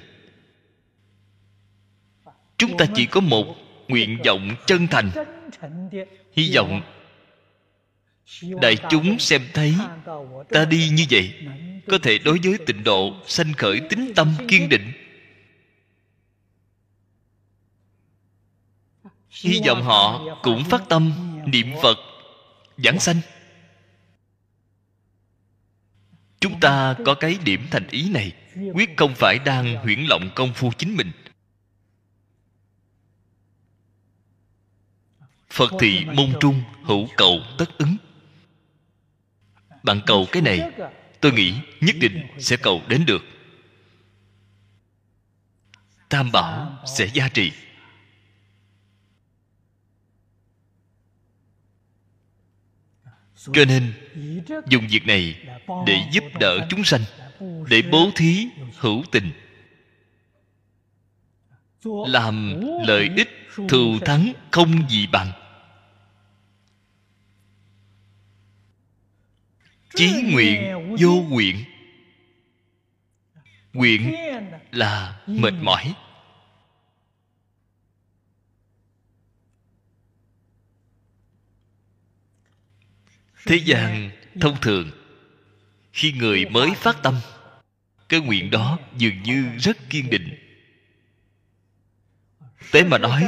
Chúng 2.57 2.77
ta 2.77 2.85
chỉ 2.95 3.05
có 3.05 3.21
một 3.21 3.55
nguyện 3.87 4.17
vọng 4.25 4.55
chân 4.67 4.87
thành. 4.87 5.11
Hy 6.33 6.55
vọng 6.55 6.81
đại 8.61 8.77
chúng 8.89 9.19
xem 9.19 9.41
thấy 9.53 9.75
ta 10.49 10.65
đi 10.65 10.89
như 10.89 11.05
vậy 11.09 11.33
có 11.87 11.97
thể 12.03 12.17
đối 12.17 12.39
với 12.43 12.57
tịnh 12.65 12.83
độ 12.83 13.13
sanh 13.27 13.53
khởi 13.53 13.79
tính 13.89 14.11
tâm 14.15 14.33
kiên 14.47 14.69
định. 14.69 14.91
Hy 19.29 19.61
vọng 19.67 19.83
họ 19.83 20.21
cũng 20.43 20.63
phát 20.63 20.81
tâm 20.89 21.13
niệm 21.45 21.67
phật 21.81 21.97
giảng 22.77 22.99
sanh 22.99 23.17
chúng 26.41 26.59
ta 26.59 26.95
có 27.05 27.15
cái 27.15 27.37
điểm 27.43 27.67
thành 27.71 27.87
ý 27.87 28.09
này. 28.09 28.31
Quyết 28.73 28.89
không 28.97 29.13
phải 29.15 29.39
đang 29.45 29.75
huyễn 29.75 29.99
lộng 29.99 30.29
công 30.35 30.53
phu 30.53 30.71
chính 30.77 30.97
mình. 30.97 31.11
Phật 35.49 35.71
thị 35.79 36.05
môn 36.05 36.33
trung, 36.39 36.63
hữu 36.83 37.07
cầu 37.17 37.39
tất 37.57 37.77
ứng. 37.77 37.95
Bạn 39.83 40.01
cầu 40.05 40.27
cái 40.31 40.41
này, 40.41 40.71
tôi 41.21 41.31
nghĩ 41.31 41.53
nhất 41.81 41.95
định 41.99 42.27
sẽ 42.39 42.57
cầu 42.57 42.81
đến 42.87 43.05
được. 43.07 43.23
Tam 46.09 46.31
bảo 46.31 46.83
sẽ 46.97 47.09
gia 47.13 47.27
trì. 47.27 47.51
Cho 53.45 53.65
nên, 53.65 53.93
dùng 54.67 54.87
việc 54.87 55.07
này 55.07 55.35
để 55.85 56.03
giúp 56.11 56.23
đỡ 56.39 56.67
chúng 56.69 56.83
sanh, 56.83 57.01
để 57.69 57.81
bố 57.91 58.11
thí 58.15 58.47
hữu 58.77 59.03
tình. 59.11 59.31
Làm 62.07 62.61
lợi 62.87 63.09
ích 63.15 63.29
thù 63.69 63.99
thắng 64.05 64.33
không 64.51 64.89
gì 64.89 65.07
bằng. 65.11 65.31
Chí 69.95 70.21
nguyện 70.31 70.95
vô 70.99 71.11
nguyện. 71.29 71.55
Nguyện 73.73 74.15
là 74.71 75.21
mệt 75.27 75.53
mỏi. 75.61 75.93
Thế 83.45 83.55
gian 83.55 84.11
thông 84.41 84.61
thường, 84.61 84.91
khi 85.93 86.11
người 86.11 86.45
mới 86.45 86.71
phát 86.75 86.97
tâm, 87.03 87.15
cái 88.09 88.19
nguyện 88.19 88.51
đó 88.51 88.79
dường 88.97 89.23
như 89.23 89.45
rất 89.59 89.77
kiên 89.89 90.09
định. 90.09 90.37
Tế 92.71 92.83
mà 92.83 92.97
nói, 92.97 93.25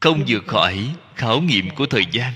không 0.00 0.24
vượt 0.26 0.44
khỏi 0.46 0.94
khảo 1.14 1.40
nghiệm 1.40 1.70
của 1.70 1.86
thời 1.86 2.04
gian. 2.12 2.32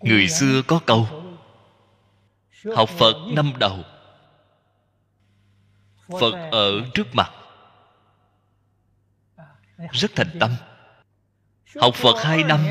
Người 0.00 0.28
xưa 0.28 0.62
có 0.62 0.80
câu, 0.86 1.08
học 2.76 2.88
phật 2.88 3.14
năm 3.32 3.52
đầu, 3.58 3.84
phật 6.08 6.50
ở 6.52 6.90
trước 6.94 7.14
mặt. 7.14 7.30
Rất 9.92 10.10
thành 10.14 10.36
tâm 10.40 10.50
học 11.80 11.94
phật 11.94 12.24
hai 12.24 12.44
năm, 12.44 12.66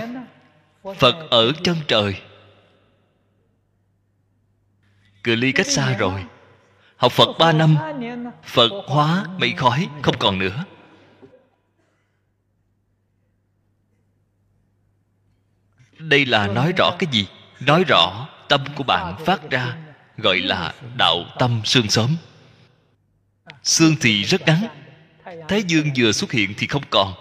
phật 1.00 1.16
ở 1.30 1.52
chân 1.64 1.78
trời. 1.88 2.22
Cự 5.24 5.36
ly 5.36 5.52
cách 5.52 5.68
xa 5.68 5.98
rồi. 5.98 6.26
Học 6.98 7.12
phật 7.12 7.38
ba 7.40 7.52
năm, 7.52 7.78
phật 8.44 8.72
hóa 8.88 9.26
mây 9.38 9.54
khói 9.58 9.90
không 10.02 10.16
còn 10.20 10.40
nữa. 10.40 10.66
Đây 15.98 16.26
là 16.26 16.48
nói 16.48 16.74
rõ 16.78 16.96
cái 17.00 17.08
gì? 17.12 17.28
Nói 17.60 17.84
rõ 17.88 18.28
tâm 18.50 18.62
của 18.76 18.84
bạn 18.84 19.26
phát 19.26 19.50
ra, 19.50 19.78
gọi 20.18 20.40
là 20.40 20.74
đạo 20.98 21.26
tâm 21.40 21.62
xương 21.66 21.90
sớm. 21.90 22.16
Xương 23.64 23.96
thì 24.02 24.24
rất 24.24 24.42
ngắn. 24.42 24.68
Thái 25.48 25.64
dương 25.64 25.90
vừa 25.98 26.12
xuất 26.12 26.32
hiện 26.32 26.54
thì 26.58 26.68
không 26.68 26.84
còn. 26.90 27.14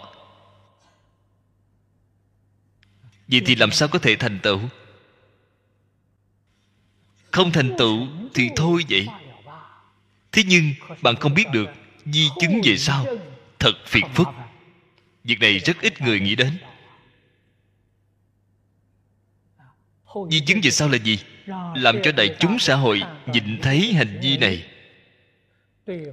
Vậy 3.32 3.42
thì 3.46 3.54
làm 3.54 3.72
sao 3.72 3.88
có 3.88 3.98
thể 3.98 4.16
thành 4.16 4.38
tựu? 4.42 4.60
Không 7.30 7.52
thành 7.52 7.74
tựu 7.78 8.06
thì 8.34 8.50
thôi 8.56 8.84
vậy. 8.88 9.06
Thế 10.32 10.42
nhưng 10.46 10.72
bạn 11.02 11.16
không 11.16 11.34
biết 11.34 11.44
được 11.52 11.68
di 12.04 12.28
chứng 12.40 12.60
về 12.64 12.76
sau 12.76 13.06
thật 13.58 13.72
phiền 13.86 14.04
phức. 14.14 14.28
Việc 15.24 15.40
này 15.40 15.58
rất 15.58 15.80
ít 15.80 16.00
người 16.00 16.20
nghĩ 16.20 16.34
đến. 16.34 16.58
Di 20.30 20.40
chứng 20.40 20.60
về 20.62 20.70
sau 20.70 20.88
là 20.88 20.98
gì? 20.98 21.18
Làm 21.74 22.02
cho 22.02 22.12
đại 22.12 22.36
chúng 22.40 22.58
xã 22.58 22.74
hội 22.74 23.02
nhìn 23.26 23.58
thấy 23.62 23.92
hành 23.92 24.20
vi 24.22 24.38
này. 24.38 24.66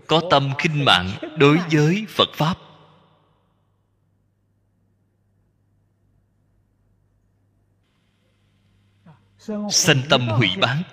Có 0.08 0.22
tâm 0.32 0.52
khinh 0.58 0.86
mạng 0.86 1.12
đối 1.38 1.58
với 1.72 2.06
phật 2.10 2.30
pháp. 2.34 2.58
Sanh 9.72 10.02
tâm 10.10 10.28
hủy 10.28 10.50
bán. 10.62 10.84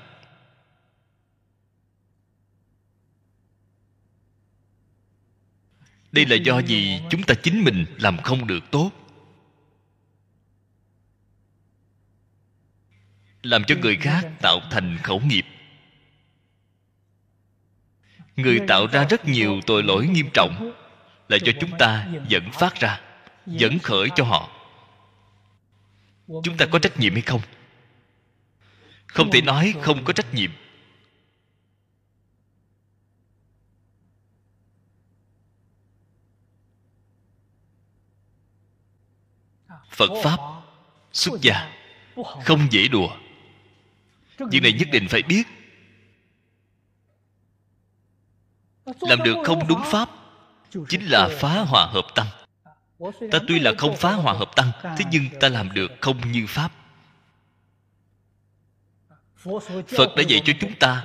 Đây 6.13 6.27
là 6.27 6.37
do 6.37 6.59
gì 6.59 7.01
chúng 7.11 7.23
ta 7.23 7.35
chính 7.43 7.65
mình 7.65 7.85
làm 7.99 8.19
không 8.23 8.47
được 8.47 8.71
tốt. 8.71 8.91
Làm 13.43 13.65
cho 13.65 13.75
người 13.81 13.97
khác 13.97 14.31
tạo 14.41 14.61
thành 14.71 14.99
khẩu 15.03 15.21
nghiệp. 15.21 15.45
Người 18.37 18.61
tạo 18.69 18.87
ra 18.87 19.07
rất 19.11 19.25
nhiều 19.25 19.61
tội 19.67 19.83
lỗi 19.83 20.07
nghiêm 20.07 20.29
trọng 20.35 20.73
là 21.29 21.37
do 21.37 21.53
chúng 21.61 21.79
ta 21.79 22.09
dẫn 22.29 22.51
phát 22.53 22.75
ra 22.75 23.01
dẫn 23.47 23.79
khởi 23.79 24.09
cho 24.17 24.25
họ. 24.25 24.51
Chúng 26.27 26.57
ta 26.59 26.67
có 26.67 26.79
trách 26.79 26.99
nhiệm 26.99 27.13
hay 27.13 27.23
không 27.23 27.41
không 29.07 29.31
thể 29.31 29.41
nói 29.43 29.75
không 29.83 30.05
có 30.05 30.13
trách 30.13 30.35
nhiệm. 30.35 30.51
Phật 39.91 40.11
pháp 40.23 40.39
xuất 41.13 41.41
gia. 41.41 41.73
không. 42.45 42.67
Dễ 42.71 42.89
đùa. 42.89 43.17
Việc 44.51 44.61
này 44.63 44.73
nhất 44.73 44.89
định 44.93 45.07
phải 45.09 45.23
biết. 45.23 45.43
Làm 49.01 49.23
được 49.25 49.37
không 49.45 49.69
đúng 49.69 49.83
pháp 49.85 50.11
chính 50.89 51.07
là 51.07 51.29
phá 51.41 51.61
hòa 51.61 51.87
hợp 51.87 52.07
tăng. 52.15 52.27
Ta 53.33 53.39
tuy 53.49 53.59
là 53.59 53.73
không 53.79 53.97
phá 53.97 54.13
hòa 54.13 54.33
hợp 54.33 54.57
tăng 54.57 54.71
thế 54.83 55.05
nhưng 55.11 55.25
ta 55.41 55.49
làm 55.49 55.73
được 55.75 55.93
không 56.01 56.33
như 56.33 56.47
pháp 56.49 56.73
phật 59.97 60.17
đã 60.17 60.23
dạy 60.23 60.43
cho 60.45 60.53
chúng 60.61 60.75
ta 60.75 61.05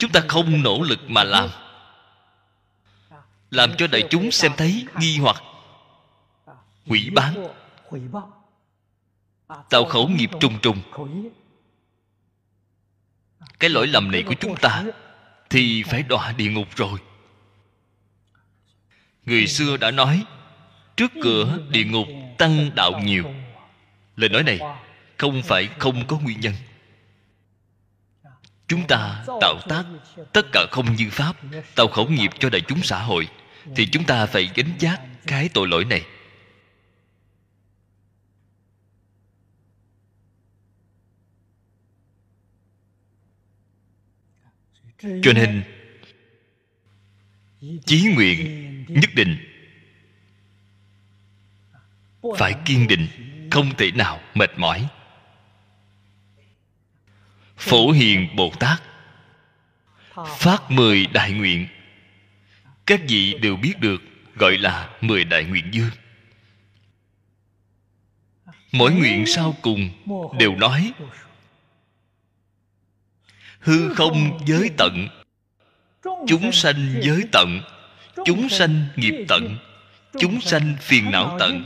chúng 0.00 0.12
ta 0.12 0.20
không 0.28 0.62
nỗ 0.62 0.82
lực 0.82 1.10
mà 1.10 1.24
làm. 1.24 1.48
Làm 3.50 3.76
cho 3.78 3.86
đại 3.86 4.02
chúng 4.10 4.30
xem 4.30 4.52
thấy 4.56 4.86
nghi 4.98 5.18
hoặc, 5.18 5.42
hủy 6.86 7.10
bán, 7.12 7.46
tạo 9.70 9.84
khẩu 9.84 10.08
nghiệp 10.08 10.30
trùng 10.40 10.58
trùng. 10.62 10.82
Cái 13.58 13.70
lỗi 13.70 13.86
lầm 13.86 14.10
này 14.10 14.22
của 14.22 14.34
chúng 14.40 14.56
ta 14.56 14.84
thì 15.50 15.82
phải 15.82 16.02
đọa 16.02 16.32
địa 16.32 16.50
ngục 16.50 16.68
rồi. 16.76 16.98
Người 19.24 19.46
xưa 19.46 19.76
đã 19.76 19.90
nói, 19.90 20.24
trước 20.96 21.12
cửa 21.22 21.58
địa 21.70 21.84
ngục 21.84 22.08
tăng 22.38 22.70
đạo 22.74 22.92
nhiều. 23.04 23.24
Lời 24.16 24.28
nói 24.28 24.42
này 24.42 24.58
không 25.16 25.42
phải 25.42 25.68
không 25.78 26.06
có 26.06 26.18
nguyên 26.18 26.40
nhân 26.40 26.54
chúng 28.70 28.86
ta 28.86 29.24
tạo 29.40 29.60
tác, 29.68 29.84
tất 30.32 30.46
cả 30.52 30.66
không 30.70 30.94
như 30.96 31.08
pháp, 31.10 31.36
tạo 31.74 31.88
khẩu 31.88 32.08
nghiệp 32.08 32.30
cho 32.38 32.50
đại 32.50 32.60
chúng 32.68 32.82
xã 32.82 33.02
hội, 33.02 33.28
thì 33.76 33.86
chúng 33.86 34.04
ta 34.04 34.26
phải 34.26 34.50
gánh 34.54 34.72
giác 34.78 35.00
cái 35.26 35.48
tội 35.54 35.68
lỗi 35.68 35.84
này. 35.84 36.04
Cho 45.22 45.32
nên, 45.32 45.62
chí 47.86 48.12
nguyện 48.14 48.84
nhất 48.88 49.10
định 49.14 49.36
phải 52.38 52.54
kiên 52.64 52.88
định, 52.88 53.08
không 53.50 53.70
thể 53.78 53.90
nào 53.90 54.20
mệt 54.34 54.50
mỏi 54.56 54.88
phổ 57.60 57.90
hiền 57.90 58.36
bồ 58.36 58.52
tát. 58.60 58.82
Phát 60.38 60.70
mười 60.70 61.06
đại 61.06 61.32
nguyện. 61.32 61.68
Các 62.86 63.00
vị 63.08 63.34
đều 63.42 63.56
biết 63.56 63.74
được, 63.80 64.02
gọi 64.36 64.58
là 64.58 64.88
mười 65.00 65.24
đại 65.24 65.44
nguyện 65.44 65.64
dương 65.72 65.90
mỗi 68.72 68.92
nguyện 68.92 69.26
sau 69.26 69.56
cùng 69.62 69.90
đều 70.38 70.56
nói, 70.56 70.92
hư 73.58 73.94
không 73.94 74.40
giới 74.46 74.70
tận, 74.78 75.08
chúng 76.26 76.52
sanh 76.52 77.00
giới 77.02 77.22
tận, 77.32 77.60
chúng 78.24 78.48
sanh 78.48 78.88
nghiệp 78.96 79.24
tận, 79.28 79.56
chúng 80.18 80.40
sanh 80.40 80.76
phiền 80.80 81.10
não 81.10 81.36
tận. 81.38 81.64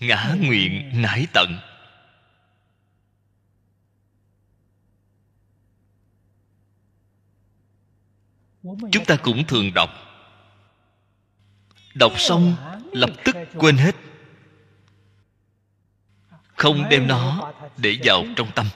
Ngã 0.00 0.34
nguyện 0.40 0.90
nải 1.02 1.26
tận. 1.32 1.58
Chúng 8.62 9.04
ta 9.06 9.16
cũng 9.16 9.46
thường 9.46 9.74
đọc. 9.74 9.90
Đọc 11.94 12.12
xong, 12.16 12.56
lập 12.92 13.10
tức 13.24 13.36
quên 13.54 13.76
hết. 13.76 13.96
Không 16.56 16.88
đem 16.90 17.06
nó 17.06 17.52
để 17.76 17.96
vào 18.04 18.24
trong 18.36 18.50
tâm. 18.54 18.66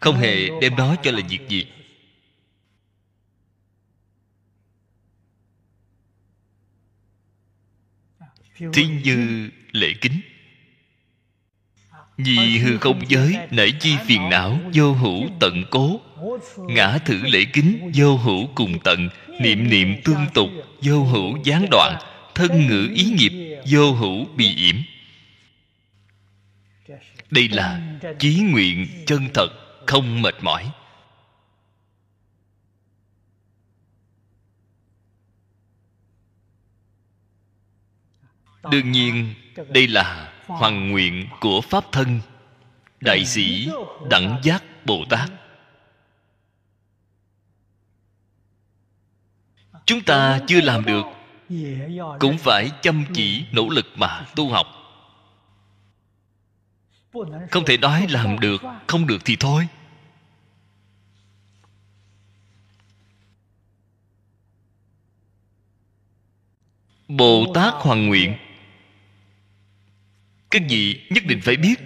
Không 0.00 0.16
hề 0.16 0.48
đem 0.60 0.76
nó 0.76 0.96
cho 1.02 1.10
là 1.10 1.20
việc 1.28 1.48
gì. 1.48 1.66
Thí 8.72 8.86
như 9.04 9.50
lễ 9.72 9.94
kính 10.00 10.20
vì 12.16 12.58
hư 12.58 12.78
không 12.78 13.00
giới 13.08 13.36
nảy 13.50 13.72
chi 13.80 13.96
phiền 14.06 14.28
não 14.28 14.58
vô 14.74 14.92
hữu 14.92 15.28
tận 15.40 15.64
cố 15.70 16.00
ngã 16.58 16.98
thử 16.98 17.22
lễ 17.22 17.44
kính 17.52 17.90
vô 17.94 18.16
hữu 18.16 18.46
cùng 18.54 18.78
tận 18.84 19.08
niệm 19.40 19.70
niệm 19.70 19.94
tương 20.04 20.26
tục 20.34 20.48
vô 20.82 21.04
hữu 21.04 21.38
gián 21.44 21.66
đoạn 21.70 21.98
thân 22.34 22.66
ngữ 22.66 22.88
ý 22.94 23.04
nghiệp 23.04 23.62
vô 23.70 23.92
hữu 23.92 24.24
bị 24.36 24.54
yểm 24.56 24.76
đây 27.30 27.48
là 27.48 27.98
chí 28.18 28.40
nguyện 28.40 28.86
chân 29.06 29.28
thật 29.34 29.48
không 29.86 30.22
mệt 30.22 30.34
mỏi 30.42 30.70
đương 38.70 38.92
nhiên 38.92 39.34
đây 39.68 39.88
là 39.88 40.33
hoàng. 40.46 40.90
Nguyện 40.90 41.28
của 41.40 41.60
pháp 41.60 41.84
thân, 41.92 42.20
đại 43.00 43.24
sĩ 43.24 43.70
đẳng 44.10 44.40
giác 44.42 44.64
bồ 44.86 45.04
tát. 45.10 45.30
Chúng 49.86 50.02
ta 50.02 50.40
chưa 50.46 50.60
làm 50.60 50.84
được, 50.84 51.04
cũng 52.20 52.38
phải 52.38 52.70
chăm 52.82 53.04
chỉ 53.14 53.44
nỗ 53.52 53.68
lực 53.68 53.86
mà 53.96 54.26
tu 54.36 54.50
học. 54.50 54.66
Không 57.50 57.64
thể 57.66 57.76
nói 57.76 58.06
làm 58.10 58.38
được, 58.40 58.62
không 58.86 59.06
được 59.06 59.18
thì 59.24 59.36
thôi. 59.36 59.68
Bồ 67.08 67.52
tát 67.54 67.74
hoàng 67.74 68.06
nguyện 68.06 68.36
các 70.54 70.62
vị 70.68 71.00
nhất 71.10 71.24
định 71.26 71.40
phải 71.42 71.56
biết. 71.56 71.80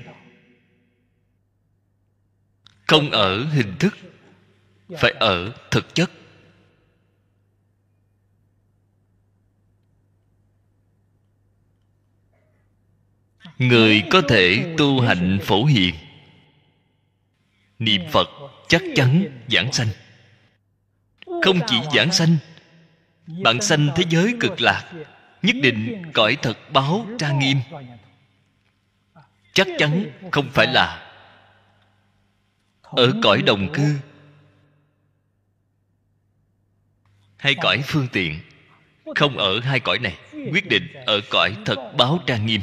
Không 2.86 3.10
ở 3.10 3.44
hình 3.44 3.74
thức, 3.78 3.98
phải 4.98 5.10
ở 5.10 5.52
thực 5.70 5.94
chất. 5.94 6.10
Người 13.58 14.02
có 14.10 14.22
thể 14.28 14.74
tu 14.78 15.00
hạnh 15.00 15.38
phổ 15.42 15.64
hiền, 15.64 15.94
niệm 17.78 18.02
phật 18.12 18.28
chắc 18.68 18.82
chắn 18.94 19.40
giảng 19.48 19.72
sanh. 19.72 19.88
Không 21.26 21.60
chỉ 21.66 21.76
giảng 21.94 22.12
sanh, 22.12 22.36
bạn 23.26 23.60
sanh 23.60 23.88
thế 23.96 24.04
giới 24.10 24.34
cực 24.40 24.60
lạc, 24.60 24.92
nhất 25.42 25.56
định 25.62 26.02
cõi 26.14 26.36
thật 26.42 26.72
báo 26.72 27.06
trang 27.18 27.38
nghiêm 27.38 27.56
chắc 29.58 29.68
chắn 29.78 30.10
không 30.32 30.48
phải 30.50 30.66
là 30.66 31.12
ở 32.82 33.12
cõi 33.22 33.42
đồng 33.42 33.72
cư 33.72 33.96
hay 37.36 37.54
cõi 37.54 37.82
phương 37.86 38.08
tiện. 38.12 38.40
Không 39.14 39.38
ở 39.38 39.60
hai 39.60 39.80
cõi 39.80 39.98
này. 39.98 40.18
Quyết 40.52 40.68
định 40.68 40.88
ở 41.06 41.20
cõi 41.30 41.56
thật 41.64 41.92
báo 41.96 42.18
trang 42.26 42.46
nghiêm. 42.46 42.60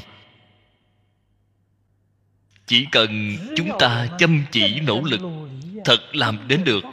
Chỉ 2.65 2.87
cần 2.91 3.35
chúng 3.55 3.69
ta 3.79 4.07
chăm 4.19 4.43
chỉ 4.51 4.79
nỗ 4.79 5.01
lực 5.01 5.21
thật 5.85 6.15
làm 6.15 6.47
đến 6.47 6.63
được. 6.63 6.83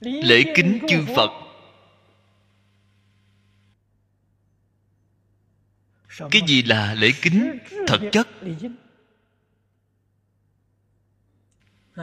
Lễ 0.00 0.42
kính 0.56 0.78
chư 0.88 1.04
phật 1.16 1.47
cái 6.30 6.42
gì 6.46 6.62
là 6.62 6.94
lễ 6.94 7.12
kính 7.22 7.58
thật 7.86 8.00
chất? 8.12 8.28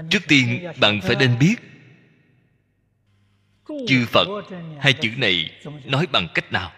Trước 0.09 0.19
tiên, 0.27 0.71
bạn 0.79 1.01
phải 1.03 1.15
nên 1.15 1.39
biết, 1.39 1.55
chư 3.87 4.05
phật, 4.05 4.27
hai 4.79 4.93
chữ 4.93 5.09
này 5.17 5.61
nói 5.85 6.07
bằng 6.11 6.27
cách 6.33 6.51
nào? 6.51 6.71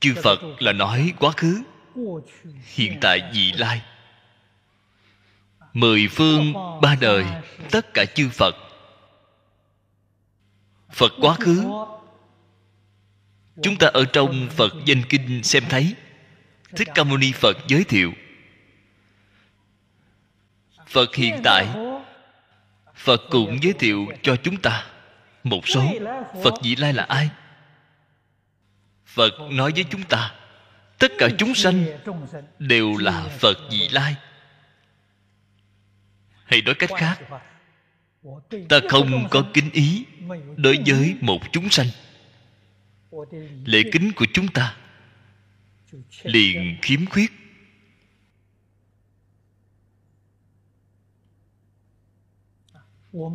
Chư 0.00 0.14
phật 0.22 0.38
là 0.58 0.72
nói 0.72 1.12
quá 1.18 1.32
khứ, 1.36 1.62
hiện 2.62 2.98
tại 3.00 3.30
vị 3.34 3.52
lai. 3.52 3.82
Mười 5.72 6.08
phương, 6.08 6.52
ba 6.82 6.96
đời, 7.00 7.24
tất 7.70 7.94
cả 7.94 8.04
chư 8.14 8.28
phật. 8.28 8.54
Phật 10.92 11.12
quá 11.20 11.36
khứ 11.40 11.64
chúng 13.62 13.76
ta 13.76 13.86
ở 13.86 14.04
trong 14.04 14.48
phật 14.50 14.74
danh 14.84 15.02
kinh 15.08 15.42
xem 15.42 15.62
thấy. 15.68 15.94
Thích 16.76 16.88
ca 16.94 17.04
mâu 17.04 17.16
ni 17.16 17.32
phật 17.32 17.56
giới 17.68 17.84
thiệu. 17.84 18.12
Phật 20.86 21.14
hiện 21.14 21.40
tại. 21.44 21.66
Phật 22.94 23.22
cũng 23.30 23.58
giới 23.62 23.72
thiệu 23.72 24.06
cho 24.22 24.36
chúng 24.36 24.56
ta. 24.56 24.86
Một 25.44 25.68
số, 25.68 25.84
phật 26.42 26.54
vị 26.62 26.76
lai 26.76 26.92
là 26.92 27.02
ai? 27.02 27.30
Phật 29.06 29.32
nói 29.50 29.72
với 29.74 29.84
chúng 29.90 30.02
ta, 30.02 30.34
tất 30.98 31.12
cả 31.18 31.28
chúng 31.38 31.54
sanh 31.54 31.84
đều 32.58 32.96
là 32.96 33.22
phật 33.38 33.58
vị 33.70 33.88
lai. 33.88 34.14
Hay 36.44 36.62
nói 36.62 36.74
cách 36.74 36.90
khác, 36.98 37.20
ta 38.68 38.80
không 38.88 39.28
có 39.30 39.44
kính 39.54 39.70
ý 39.72 40.04
đối 40.56 40.78
với 40.86 41.14
một 41.20 41.38
chúng 41.52 41.70
sanh 41.70 41.86
lễ 43.64 43.82
kính 43.92 44.12
của 44.16 44.26
chúng 44.32 44.48
ta. 44.48 44.76
Liền 46.22 46.76
khiếm 46.82 47.06
khuyết. 47.06 47.32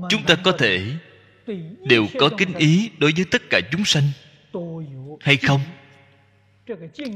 Chúng 0.10 0.26
ta 0.28 0.36
có 0.44 0.52
thể 0.52 0.98
đều 1.86 2.08
có 2.20 2.30
kính 2.38 2.54
ý 2.54 2.90
đối 2.98 3.12
với 3.16 3.26
tất 3.32 3.42
cả 3.50 3.60
chúng 3.72 3.86
sanh, 3.86 4.04
hay 5.22 5.38
không? 5.38 5.62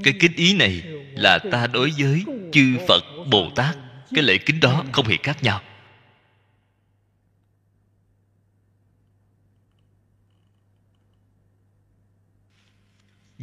Cái 0.03 0.13
kính 0.19 0.35
ý 0.35 0.57
này 0.57 0.83
là 1.15 1.39
ta 1.51 1.67
đối 1.67 1.91
với 1.99 2.23
chư 2.51 2.77
phật 2.87 3.03
bồ 3.31 3.49
tát. 3.55 3.77
Cái 4.15 4.23
lễ 4.23 4.37
kính 4.37 4.59
đó 4.59 4.85
không 4.91 5.07
hề 5.07 5.17
khác 5.23 5.43
nhau. 5.43 5.61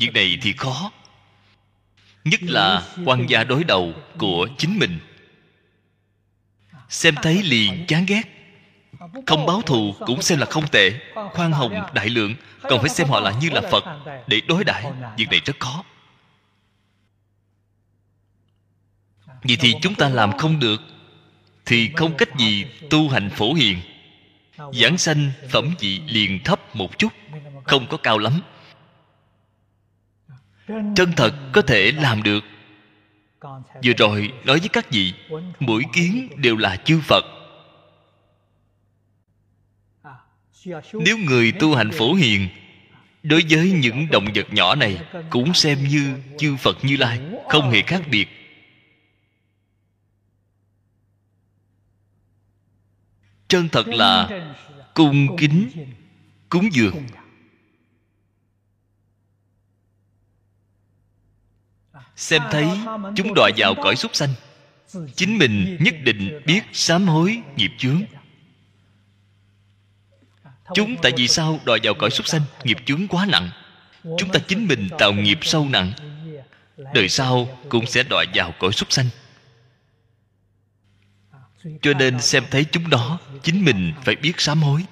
Việc 0.01 0.15
này 0.15 0.39
thì 0.43 0.53
khó. 0.53 0.91
Nhất 2.25 2.41
là 2.43 2.83
quan 3.05 3.27
gia 3.27 3.45
đối 3.45 3.65
đầu 3.65 3.95
của 4.19 4.49
chính 4.59 4.79
mình. 4.79 4.99
Xem 6.89 7.15
thấy 7.23 7.43
liền 7.43 7.87
chán 7.87 8.07
ghét. 8.07 8.23
Không 9.27 9.47
báo 9.47 9.63
thù 9.63 9.95
cũng 10.07 10.23
xem 10.23 10.39
là 10.39 10.47
không 10.47 10.69
tệ. 10.69 10.93
Khoan 11.15 11.53
hồng 11.53 11.83
đại 11.95 12.09
lượng 12.09 12.35
còn 12.63 12.81
phải 12.81 12.89
xem 12.89 13.09
họ 13.09 13.21
là 13.21 13.31
như 13.41 13.51
là 13.51 13.61
phật 13.71 13.85
để 14.27 14.41
đối 14.49 14.65
đãi. 14.65 14.85
Việc 15.17 15.27
này 15.31 15.41
rất 15.45 15.61
khó. 15.61 15.85
Vì 19.43 19.57
thì 19.57 19.75
chúng 19.83 19.95
ta 19.95 20.09
làm 20.09 20.39
không 20.39 20.61
được, 20.61 20.83
thì 21.67 21.91
không 21.97 22.17
cách 22.17 22.29
gì 22.39 22.67
tu 22.91 23.09
hành 23.09 23.31
phổ 23.31 23.55
hiền. 23.55 23.81
Giảng 24.73 24.99
sanh 24.99 25.33
phẩm 25.51 25.75
vị 25.79 26.01
liền 26.07 26.45
thấp 26.45 26.77
một 26.77 26.99
chút, 26.99 27.13
không 27.65 27.87
có 27.87 27.97
cao 27.97 28.19
lắm 28.19 28.41
chân 30.97 31.13
thật 31.17 31.35
có 31.53 31.63
thể 31.63 31.93
làm 31.93 32.23
được. 32.23 32.45
Vừa 33.85 33.93
rồi 33.99 34.33
nói 34.45 34.59
với 34.59 34.69
các 34.69 34.91
vị, 34.91 35.15
mỗi 35.61 35.83
kiến 35.93 36.29
đều 36.37 36.57
là 36.57 36.77
chư 36.77 37.01
phật. 37.01 37.25
Nếu 40.95 41.19
người 41.19 41.53
tu 41.53 41.75
hành 41.75 41.91
phổ 41.91 42.15
hiền, 42.15 42.49
đối 43.23 43.43
với 43.51 43.73
những 43.73 44.07
động 44.11 44.27
vật 44.35 44.47
nhỏ 44.53 44.75
này 44.75 44.99
cũng 45.31 45.55
xem 45.55 45.79
như 45.89 46.15
chư 46.39 46.57
phật 46.57 46.85
như 46.85 46.97
lai, 46.97 47.21
không 47.49 47.71
hề 47.71 47.83
khác 47.83 48.03
biệt. 48.11 48.29
Chân 53.49 53.69
thật 53.69 53.89
là 53.89 54.29
cung 54.95 55.37
kính, 55.37 55.69
cúng 56.49 56.69
dường. 56.73 56.95
Xem 62.21 62.43
thấy 62.51 62.69
chúng 63.17 63.35
đọa 63.35 63.51
vào 63.57 63.75
cõi 63.75 63.97
súc 63.97 64.17
sanh, 64.17 64.35
chính 65.17 65.39
mình 65.39 65.77
nhất 65.81 65.95
định 66.05 66.41
biết 66.47 66.61
sám 66.73 67.09
hối 67.09 67.39
nghiệp 67.57 67.71
chướng. 67.79 68.03
Chúng 70.75 70.97
tại 71.03 71.13
vì 71.17 71.29
sao 71.29 71.61
đòi 71.65 71.81
vào 71.83 71.95
cõi 71.95 72.11
súc 72.11 72.27
sanh, 72.27 72.43
nghiệp 72.65 72.77
chướng 72.87 73.09
quá 73.09 73.27
nặng? 73.27 73.51
Chúng 74.03 74.31
ta 74.33 74.41
chính 74.49 74.69
mình 74.69 74.89
tạo 74.99 75.13
nghiệp 75.13 75.39
sâu 75.43 75.69
nặng. 75.69 75.93
Đời 76.95 77.09
sau 77.09 77.59
cũng 77.69 77.87
sẽ 77.87 78.03
đòi 78.03 78.27
vào 78.35 78.55
cõi 78.59 78.73
súc 78.73 78.93
sanh. 78.93 79.07
Cho 81.83 81.95
nên 81.95 82.21
xem 82.21 82.45
thấy 82.51 82.65
chúng 82.65 82.91
đó, 82.91 83.19
chính 83.43 83.65
mình 83.65 83.93
phải 84.05 84.17
biết 84.17 84.41
sám 84.41 84.63
hối. 84.63 84.85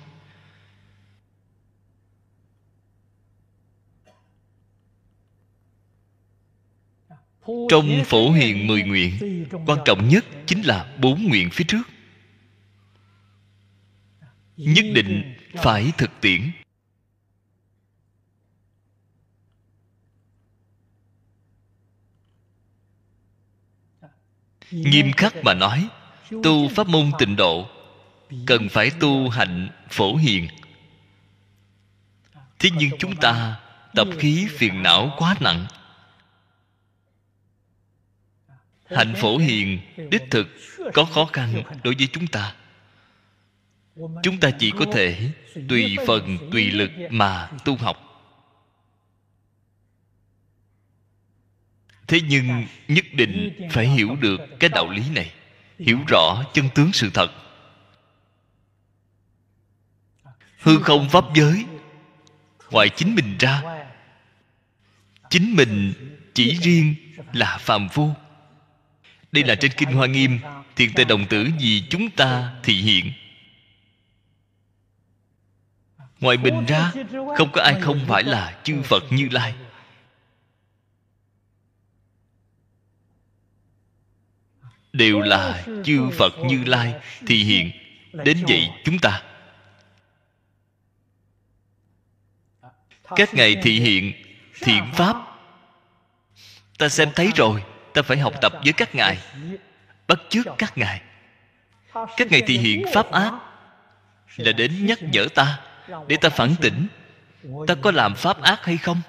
Trong 7.68 8.04
phổ 8.04 8.30
hiền 8.30 8.66
mười 8.66 8.82
nguyện, 8.82 9.46
quan 9.66 9.78
trọng 9.84 10.08
nhất 10.08 10.24
chính 10.46 10.62
là 10.62 10.94
bốn 11.00 11.28
nguyện 11.28 11.50
phía 11.52 11.64
trước. 11.68 11.82
Nhất 14.56 14.84
định 14.94 15.36
phải 15.54 15.92
thực 15.98 16.10
tiễn. 16.20 16.50
Nghiêm 24.70 25.12
khắc 25.12 25.34
mà 25.44 25.54
nói, 25.54 25.88
tu 26.30 26.68
pháp 26.68 26.88
môn 26.88 27.10
tịnh 27.18 27.36
độ, 27.36 27.68
cần 28.46 28.68
phải 28.68 28.90
tu 29.00 29.28
hạnh 29.28 29.68
phổ 29.90 30.16
hiền. 30.16 30.48
Thế 32.58 32.70
nhưng 32.78 32.90
chúng 32.98 33.16
ta 33.16 33.60
tập 33.94 34.08
khí 34.18 34.46
phiền 34.50 34.82
não 34.82 35.14
quá 35.18 35.36
nặng 35.40 35.66
hạnh 38.88 39.14
phổ 39.16 39.38
hiền, 39.38 39.80
đích 40.10 40.22
thực, 40.30 40.48
có 40.94 41.04
khó 41.04 41.24
khăn 41.24 41.62
đối 41.84 41.94
với 41.94 42.08
chúng 42.12 42.26
ta. 42.26 42.54
Chúng 44.22 44.40
ta 44.40 44.50
chỉ 44.50 44.72
có 44.78 44.84
thể 44.92 45.30
tùy 45.68 45.96
phần, 46.06 46.50
tùy 46.52 46.70
lực 46.70 46.90
mà 47.10 47.50
tu 47.64 47.76
học. 47.76 48.04
Thế 52.08 52.20
nhưng 52.28 52.66
nhất 52.88 53.04
định 53.12 53.68
phải 53.70 53.88
hiểu 53.88 54.16
được 54.20 54.40
cái 54.60 54.70
đạo 54.70 54.90
lý 54.90 55.02
này, 55.14 55.32
hiểu 55.78 55.98
rõ 56.08 56.44
chân 56.54 56.68
tướng 56.74 56.92
sự 56.92 57.10
thật. 57.14 57.30
Hư 60.58 60.78
không 60.82 61.08
pháp 61.08 61.24
giới, 61.34 61.64
ngoài 62.70 62.88
chính 62.96 63.14
mình 63.14 63.36
ra, 63.38 63.62
chính 65.30 65.56
mình 65.56 65.92
chỉ 66.34 66.58
riêng 66.62 66.94
là 67.32 67.58
phàm 67.58 67.88
phu 67.88 68.10
đây 69.32 69.44
là 69.44 69.54
trên 69.54 69.72
kinh 69.76 69.92
hoa 69.92 70.06
nghiêm. 70.06 70.38
Thiện 70.76 70.92
tề 70.94 71.04
đồng 71.04 71.26
tử 71.26 71.48
vì 71.60 71.82
chúng 71.90 72.10
ta 72.10 72.54
thị 72.62 72.74
hiện 72.74 73.12
ngoài 76.20 76.36
mình 76.36 76.66
ra, 76.66 76.92
không 77.36 77.52
có 77.52 77.62
ai 77.62 77.80
không 77.80 78.00
phải 78.08 78.24
là 78.24 78.60
chư 78.64 78.82
phật 78.82 79.02
như 79.10 79.28
lai. 79.30 79.54
Đều 84.92 85.20
là 85.20 85.64
chư 85.84 86.10
phật 86.18 86.32
như 86.44 86.64
lai 86.64 86.94
thì 87.26 87.44
hiện 87.44 87.70
đến 88.12 88.44
vậy 88.48 88.70
chúng 88.84 88.98
ta. 88.98 89.22
Các 93.16 93.34
ngày 93.34 93.56
thị 93.62 93.80
hiện 93.80 94.12
thiện 94.60 94.84
pháp. 94.94 95.16
Ta 96.78 96.88
xem 96.88 97.08
thấy 97.14 97.30
rồi 97.36 97.62
ta 97.94 98.02
phải 98.02 98.18
học 98.18 98.34
tập 98.40 98.52
với 98.64 98.72
các 98.72 98.94
ngài, 98.94 99.18
bắt 100.08 100.18
chước 100.28 100.46
các 100.58 100.78
ngài. 100.78 101.02
Các 102.16 102.30
ngài 102.30 102.42
thị 102.42 102.58
hiện 102.58 102.84
pháp 102.94 103.10
ác, 103.10 103.32
là 104.36 104.52
đến 104.52 104.86
nhắc 104.86 104.98
nhở 105.02 105.26
ta, 105.34 105.60
để 106.08 106.16
ta 106.20 106.28
phản 106.28 106.54
tỉnh. 106.60 106.86
Ta 107.66 107.74
có 107.82 107.90
làm 107.90 108.14
pháp 108.14 108.42
ác 108.42 108.64
hay 108.64 108.76
không? 108.76 109.00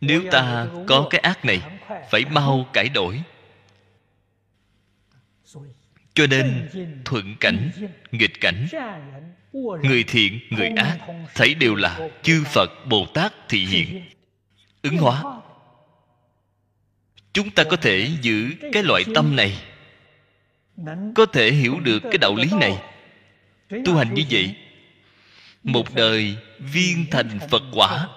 Nếu 0.00 0.22
ta 0.30 0.66
có 0.86 1.06
cái 1.10 1.20
ác 1.20 1.44
này, 1.44 1.62
phải 2.10 2.24
mau 2.30 2.66
cải 2.72 2.88
đổi. 2.88 3.22
Cho 6.14 6.26
nên, 6.26 6.68
thuận 7.04 7.36
cảnh, 7.40 7.70
nghịch 8.10 8.40
cảnh, 8.40 8.66
người 9.82 10.04
thiện, 10.04 10.40
người 10.50 10.68
ác, 10.76 10.98
thấy 11.34 11.54
đều 11.54 11.74
là 11.74 12.08
chư 12.22 12.44
phật, 12.44 12.70
bồ 12.86 13.06
tát 13.14 13.32
thị 13.48 13.66
hiện 13.66 14.04
ứng 14.82 14.96
hóa 14.96 15.22
chúng 17.38 17.50
ta 17.50 17.64
có 17.64 17.76
thể 17.76 18.10
giữ 18.20 18.52
cái 18.72 18.82
loại 18.82 19.04
tâm 19.14 19.36
này, 19.36 19.62
có 21.14 21.26
thể 21.26 21.52
hiểu 21.52 21.80
được 21.80 21.98
cái 22.02 22.18
đạo 22.18 22.34
lý 22.34 22.50
này. 22.60 22.82
Tu 23.84 23.96
hành 23.96 24.14
như 24.14 24.22
vậy, 24.30 24.56
một 25.62 25.94
đời 25.94 26.36
viên 26.58 27.06
thành 27.10 27.38
phật 27.50 27.62
quả. 27.72 28.08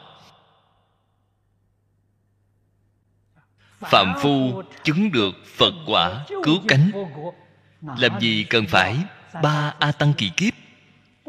Phạm 3.79 4.13
phu 4.21 4.61
chứng 4.83 5.11
được 5.11 5.45
phật 5.45 5.73
quả 5.87 6.25
cứu 6.43 6.59
cánh. 6.67 6.91
Làm 7.97 8.19
gì 8.19 8.43
cần 8.43 8.65
phải 8.67 8.97
ba 9.43 9.73
a 9.79 9.91
tăng 9.91 10.13
kỳ 10.17 10.31
kiếp? 10.37 10.53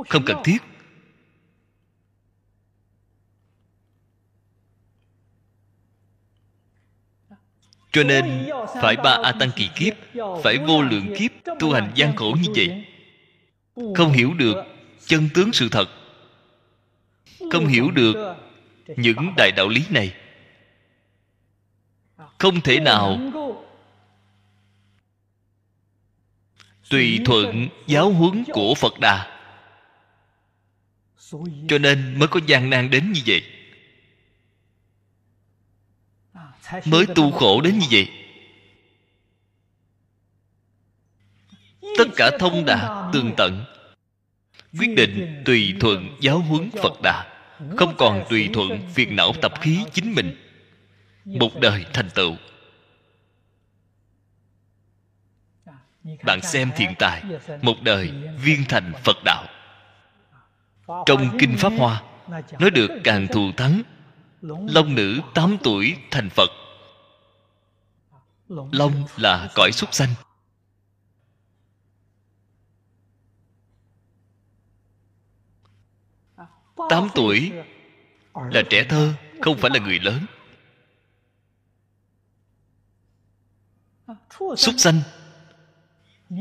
Không 0.09 0.25
cần 0.27 0.37
thiết. 0.45 0.59
Cho 7.93 8.03
nên 8.03 8.51
phải 8.83 8.97
ba 8.97 9.19
a 9.23 9.33
tăng 9.33 9.51
kỳ 9.57 9.69
kiếp, 9.75 9.95
phải 10.43 10.59
vô 10.59 10.83
lượng 10.83 11.15
kiếp 11.19 11.31
tu 11.59 11.73
hành 11.73 11.93
gian 11.95 12.17
khổ 12.17 12.37
như 12.43 12.49
vậy. 12.57 12.85
Không 13.95 14.13
hiểu 14.13 14.35
được 14.35 14.57
chân 15.07 15.29
tướng 15.35 15.53
sự 15.53 15.69
thật. 15.69 15.89
Không 17.53 17.67
hiểu 17.67 17.91
được 17.91 18.37
những 18.97 19.35
đại 19.37 19.51
đạo 19.57 19.69
lý 19.69 19.85
này. 19.91 20.15
Không 22.39 22.61
thể 22.61 22.81
nào 22.81 23.19
tùy 26.91 27.21
thuận 27.25 27.69
giáo 27.87 28.11
huấn 28.11 28.45
của 28.53 28.75
phật 28.75 29.01
đà. 29.01 29.39
Cho 31.69 31.79
nên 31.81 32.19
mới 32.19 32.29
có 32.29 32.41
gian 32.47 32.71
nan 32.71 32.91
đến 32.91 33.13
như 33.13 33.21
vậy. 33.27 33.43
Mới 36.85 37.07
tu 37.15 37.31
khổ 37.31 37.61
đến 37.61 37.79
như 37.79 37.87
vậy. 37.91 38.09
Tất 41.99 42.05
cả 42.17 42.31
thông 42.39 42.65
đạt 42.65 43.13
tường 43.13 43.33
tận. 43.37 43.65
Quyết 44.79 44.95
định 44.97 45.43
tùy 45.45 45.75
thuận 45.81 46.17
giáo 46.21 46.39
huấn 46.39 46.71
phật 46.83 47.03
đà. 47.03 47.25
Không 47.77 47.95
còn 47.99 48.25
tùy 48.31 48.49
thuận 48.53 48.89
phiền 48.95 49.17
não 49.17 49.33
tập 49.43 49.53
khí 49.61 49.85
chính 49.93 50.15
mình. 50.15 50.37
Một 51.25 51.61
đời 51.61 51.85
thành 51.93 52.11
tựu. 52.15 52.37
Bạn 56.25 56.41
xem 56.43 56.71
thiện 56.77 56.95
tài, 56.99 57.23
một 57.63 57.77
đời 57.83 58.13
viên 58.39 58.65
thành 58.69 58.93
phật 59.05 59.17
đạo. 59.25 59.45
Trong 61.07 61.39
kinh 61.39 61.57
pháp 61.59 61.73
hoa 61.79 62.03
nói 62.59 62.71
được 62.71 62.91
càng 63.05 63.27
thù 63.27 63.53
thắng. 63.57 63.83
Long 64.69 64.95
nữ 64.95 65.21
8 65.35 65.57
tuổi 65.63 65.97
thành 66.11 66.29
phật 66.31 66.51
long 68.73 69.05
là 69.17 69.51
cõi 69.55 69.73
súc 69.73 69.95
sanh. 69.95 70.15
Tám 76.89 77.09
tuổi 77.15 77.53
là 78.35 78.63
trẻ 78.71 78.85
thơ, 78.89 79.15
không 79.41 79.59
phải 79.59 79.71
là 79.75 79.79
người 79.79 79.99
lớn. 79.99 80.27
Súc 84.57 84.75
sanh. 84.79 85.01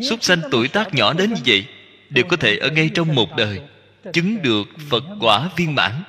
Súc 0.09 0.23
sanh 0.23 0.41
tuổi 0.51 0.67
tác 0.67 0.93
nhỏ 0.93 1.13
đến 1.13 1.33
như 1.33 1.41
vậy 1.45 1.67
đều 2.09 2.25
có 2.29 2.37
thể 2.37 2.57
ở 2.57 2.69
ngay 2.69 2.89
trong 2.95 3.15
một 3.15 3.29
đời, 3.37 3.69
chứng 4.13 4.41
được 4.41 4.63
phật 4.89 5.03
quả 5.19 5.49
viên 5.55 5.75
mãn. 5.75 6.03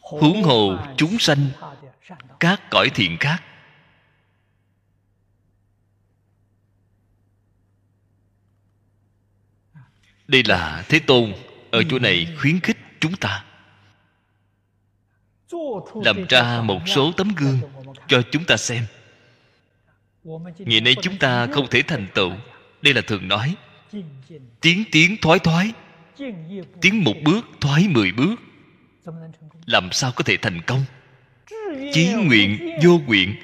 Huống 0.00 0.42
hồ 0.42 0.78
chúng 0.96 1.18
sanh 1.18 1.46
các 2.40 2.62
cõi 2.70 2.90
thiện 2.94 3.16
khác. 3.20 3.42
Đây 10.28 10.42
là 10.44 10.84
thế 10.88 10.98
tôn 10.98 11.34
ở 11.70 11.82
chỗ 11.90 11.98
này 11.98 12.36
khuyến 12.40 12.60
khích 12.60 12.76
chúng 13.00 13.16
ta. 13.16 13.44
Làm 15.94 16.26
ra 16.28 16.62
một 16.62 16.80
số 16.86 17.12
tấm 17.16 17.28
gương 17.36 17.60
cho 18.08 18.22
chúng 18.32 18.44
ta 18.44 18.56
xem. 18.56 18.84
Ngày 20.58 20.80
nay 20.80 20.94
chúng 21.02 21.18
ta 21.18 21.46
không 21.52 21.66
thể 21.70 21.82
thành 21.82 22.06
tựu. 22.14 22.32
Đây 22.82 22.94
là 22.94 23.00
thường 23.06 23.28
nói. 23.28 23.56
Tiến 24.60 24.84
tiến 24.92 25.16
thoái 25.22 25.38
thoái. 25.38 25.72
Tiến 26.80 27.04
một 27.04 27.14
bước 27.24 27.46
thoái 27.60 27.88
mười 27.88 28.12
bước. 28.12 28.34
Làm 29.66 29.92
sao 29.92 30.12
có 30.16 30.24
thể 30.24 30.36
thành 30.36 30.60
công? 30.66 30.84
Chí 31.92 32.12
nguyện, 32.12 32.78
vô 32.82 32.98
nguyện, 33.06 33.34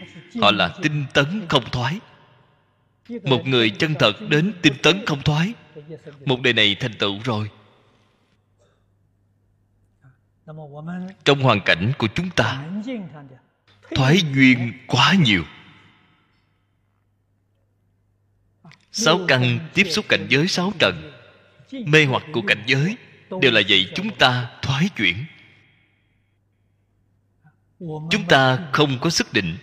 họ 0.41 0.51
là 0.51 0.75
tinh 0.83 1.05
tấn 1.15 1.47
không 1.49 1.65
thoái. 1.73 1.99
Một 3.23 3.47
người 3.47 3.71
chân 3.71 3.95
thật 3.99 4.13
đến 4.29 4.53
tinh 4.63 4.75
tấn 4.83 5.07
không 5.07 5.23
thoái. 5.23 5.53
Một 6.25 6.41
đời 6.43 6.53
này 6.53 6.77
thành 6.81 6.95
tựu 6.99 7.19
rồi. 7.25 7.51
Trong 11.25 11.41
hoàn 11.43 11.61
cảnh 11.61 11.93
của 11.99 12.09
chúng 12.15 12.31
ta, 12.31 12.65
thoái 13.95 14.21
duyên 14.35 14.73
quá 14.87 15.15
nhiều. 15.25 15.45
Sáu 18.93 19.21
căn 19.29 19.59
tiếp 19.75 19.85
xúc 19.91 20.05
cảnh 20.09 20.27
giới, 20.29 20.49
sáu 20.49 20.73
trần, 20.79 21.13
mê 21.73 22.05
hoặc 22.05 22.23
của 22.33 22.43
cảnh 22.47 22.63
giới, 22.67 22.97
đều 23.41 23.53
là 23.53 23.61
vậy 23.69 23.93
chúng 23.95 24.11
ta 24.17 24.51
thoái 24.63 24.89
chuyển 24.97 25.17
chúng 28.11 28.25
ta 28.29 28.59
không 28.73 28.99
có 29.01 29.11
sức 29.11 29.33
định, 29.33 29.57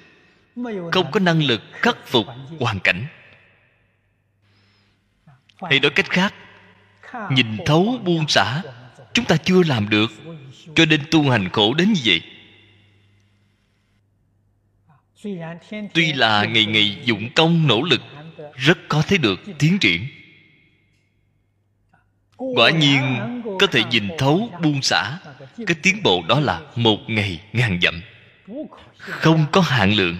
không 0.91 1.11
có 1.11 1.19
năng 1.19 1.43
lực 1.43 1.61
khắc 1.71 1.97
phục 2.07 2.25
hoàn 2.59 2.79
cảnh. 2.79 3.05
Hay 5.61 5.79
nói 5.79 5.91
cách 5.95 6.09
khác, 6.09 6.33
nhìn 7.31 7.57
thấu 7.65 7.99
buông 8.03 8.27
xả, 8.27 8.61
chúng 9.13 9.25
ta 9.25 9.37
chưa 9.37 9.63
làm 9.63 9.89
được, 9.89 10.11
cho 10.75 10.85
nên 10.85 11.01
tu 11.11 11.29
hành 11.29 11.49
khổ 11.49 11.73
đến 11.73 11.93
như 11.93 12.01
vậy. 12.05 12.21
Tuy 15.93 16.13
là 16.13 16.45
ngày 16.45 16.65
ngày 16.65 16.97
dụng 17.03 17.29
công 17.35 17.67
nỗ 17.67 17.81
lực, 17.81 18.01
rất 18.55 18.77
có 18.89 19.01
thấy 19.01 19.17
được 19.17 19.39
tiến 19.59 19.77
triển. 19.79 20.07
Quả 22.37 22.69
nhiên, 22.69 23.01
có 23.59 23.67
thể 23.67 23.83
nhìn 23.91 24.07
thấu 24.17 24.49
buông 24.61 24.81
xả, 24.81 25.17
cái 25.67 25.75
tiến 25.83 26.03
bộ 26.03 26.23
đó 26.27 26.39
là 26.39 26.61
một 26.75 26.97
ngày 27.07 27.41
ngàn 27.53 27.79
dặm 27.81 28.01
không 28.97 29.45
có 29.51 29.61
hạn 29.61 29.93
lượng. 29.93 30.17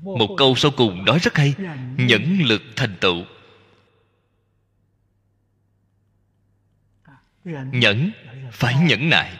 Một 0.00 0.34
câu 0.38 0.54
sau 0.56 0.70
cùng 0.76 1.04
nói 1.04 1.18
rất 1.18 1.36
hay, 1.36 1.54
nhẫn 1.96 2.38
lực 2.44 2.62
thành 2.76 2.96
tựu. 3.00 3.24
Nhẫn, 7.72 8.10
phải 8.52 8.74
nhẫn 8.74 9.10
nại. 9.10 9.38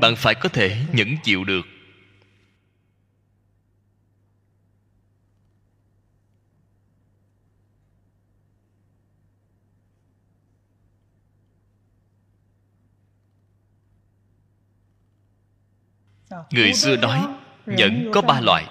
Bạn 0.00 0.16
phải 0.16 0.34
có 0.34 0.48
thể 0.48 0.80
nhẫn 0.92 1.16
chịu 1.22 1.44
được. 1.44 1.66
Người 16.50 16.74
xưa 16.74 16.96
nói 16.96 17.28
nhẫn 17.66 18.10
có 18.12 18.22
ba 18.22 18.40
loại. 18.40 18.64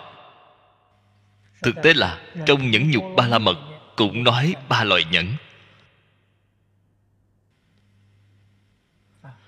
Thực 1.61 1.75
tế 1.83 1.93
là 1.93 2.21
trong 2.45 2.71
nhẫn 2.71 2.91
nhục 2.91 3.03
ba 3.17 3.27
la 3.27 3.39
mật 3.39 3.57
cũng 3.95 4.23
nói 4.23 4.55
ba 4.69 4.83
loại 4.83 5.05
nhẫn. 5.11 5.35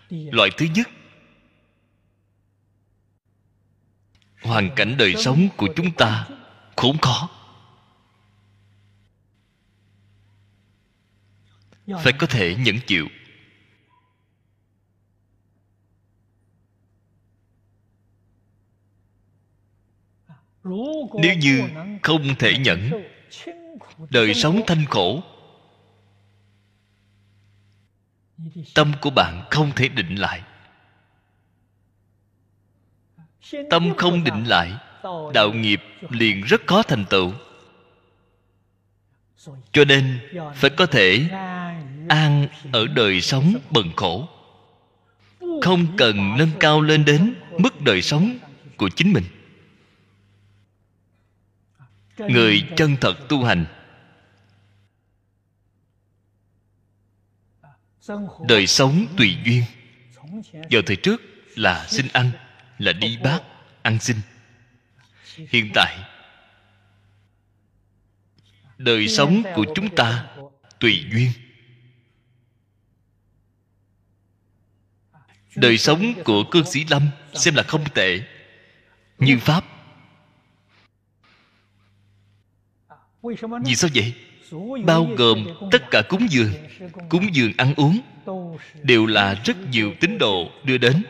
Loại 0.10 0.50
thứ 0.58 0.66
nhất 0.66 0.90
hoàn 4.42 4.70
cảnh 4.76 4.96
đời 4.98 5.16
sống 5.16 5.48
của 5.58 5.68
chúng 5.76 5.92
ta 5.92 6.28
khốn 6.76 6.98
khó. 6.98 7.30
Phải 12.04 12.14
có 12.20 12.28
thể 12.28 12.56
nhẫn 12.56 12.76
chịu 12.88 13.08
nếu 21.22 21.36
như 21.40 21.70
không 22.04 22.36
thể 22.40 22.58
nhẫn 22.58 22.92
đời 24.10 24.34
sống 24.34 24.62
thanh 24.68 24.86
khổ 24.86 25.24
tâm 28.74 28.92
của 29.02 29.10
bạn 29.10 29.44
không 29.52 29.72
thể 29.76 29.88
định 29.88 30.16
lại. 30.16 30.42
Tâm 33.70 33.94
không 33.98 34.24
định 34.24 34.44
lại, 34.44 34.72
đạo 35.34 35.54
nghiệp 35.54 35.82
liền 36.10 36.42
rất 36.42 36.62
khó 36.68 36.84
thành 36.84 37.06
tựu. 37.10 37.32
Cho 39.72 39.86
nên 39.86 40.20
phải 40.56 40.70
có 40.70 40.86
thể 40.86 41.30
an 42.10 42.48
ở 42.72 42.88
đời 42.88 43.22
sống 43.22 43.54
bần 43.72 43.92
khổ. 43.96 44.28
Không 45.62 45.86
cần 45.98 46.38
nâng 46.38 46.52
cao 46.60 46.82
lên 46.82 47.06
đến 47.06 47.36
mức 47.58 47.82
đời 47.82 48.02
sống 48.02 48.38
của 48.78 48.90
chính 48.90 49.14
mình 49.14 49.24
người 52.18 52.64
chân 52.78 52.96
thật 53.02 53.16
tu 53.30 53.44
hành. 53.44 53.66
Đời 58.48 58.68
sống 58.68 59.08
tùy 59.18 59.38
duyên. 59.46 59.64
Giờ 60.70 60.82
thời 60.86 60.96
trước 60.96 61.22
là 61.56 61.88
xin 61.88 62.08
ăn 62.14 62.32
là 62.78 62.94
đi 62.94 63.18
bác, 63.24 63.40
ăn 63.82 64.00
xin. 64.00 64.18
Hiện 65.36 65.72
tại 65.74 65.98
đời 68.78 69.08
sống 69.08 69.44
của 69.56 69.66
chúng 69.76 69.96
ta 69.96 70.28
tùy 70.80 71.06
duyên. 71.12 71.32
Đời 75.56 75.78
sống 75.78 76.14
của 76.26 76.44
cư 76.52 76.64
sĩ 76.64 76.86
lâm 76.90 77.10
xem 77.34 77.56
là 77.56 77.64
không 77.64 77.84
tệ. 77.94 78.22
Như 79.18 79.40
pháp 79.40 79.74
vì 83.65 83.76
sao 83.76 83.89
vậy? 83.95 84.14
Bao 84.85 85.07
gồm 85.18 85.47
tất 85.72 85.84
cả 85.91 86.02
cúng 86.10 86.27
dường 86.30 86.52
cúng 87.10 87.35
dường 87.35 87.52
ăn 87.57 87.73
uống 87.77 88.02
đều 88.84 89.06
là 89.06 89.41
rất 89.45 89.57
nhiều 89.72 89.93
tín 89.99 90.18
đồ 90.18 90.52
đưa 90.64 90.77
đến. 90.77 91.03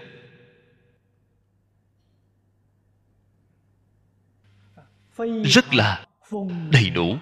Rất 5.45 5.73
là 5.73 6.05
đầy 6.71 6.89
đủ. 6.89 7.17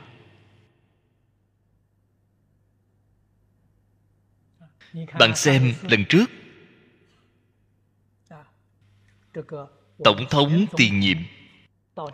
Bạn 4.93 5.35
xem 5.35 5.73
lần 5.81 6.05
trước. 6.09 6.25
Tổng 10.03 10.25
thống 10.29 10.65
tiền 10.77 10.99
nhiệm 10.99 11.17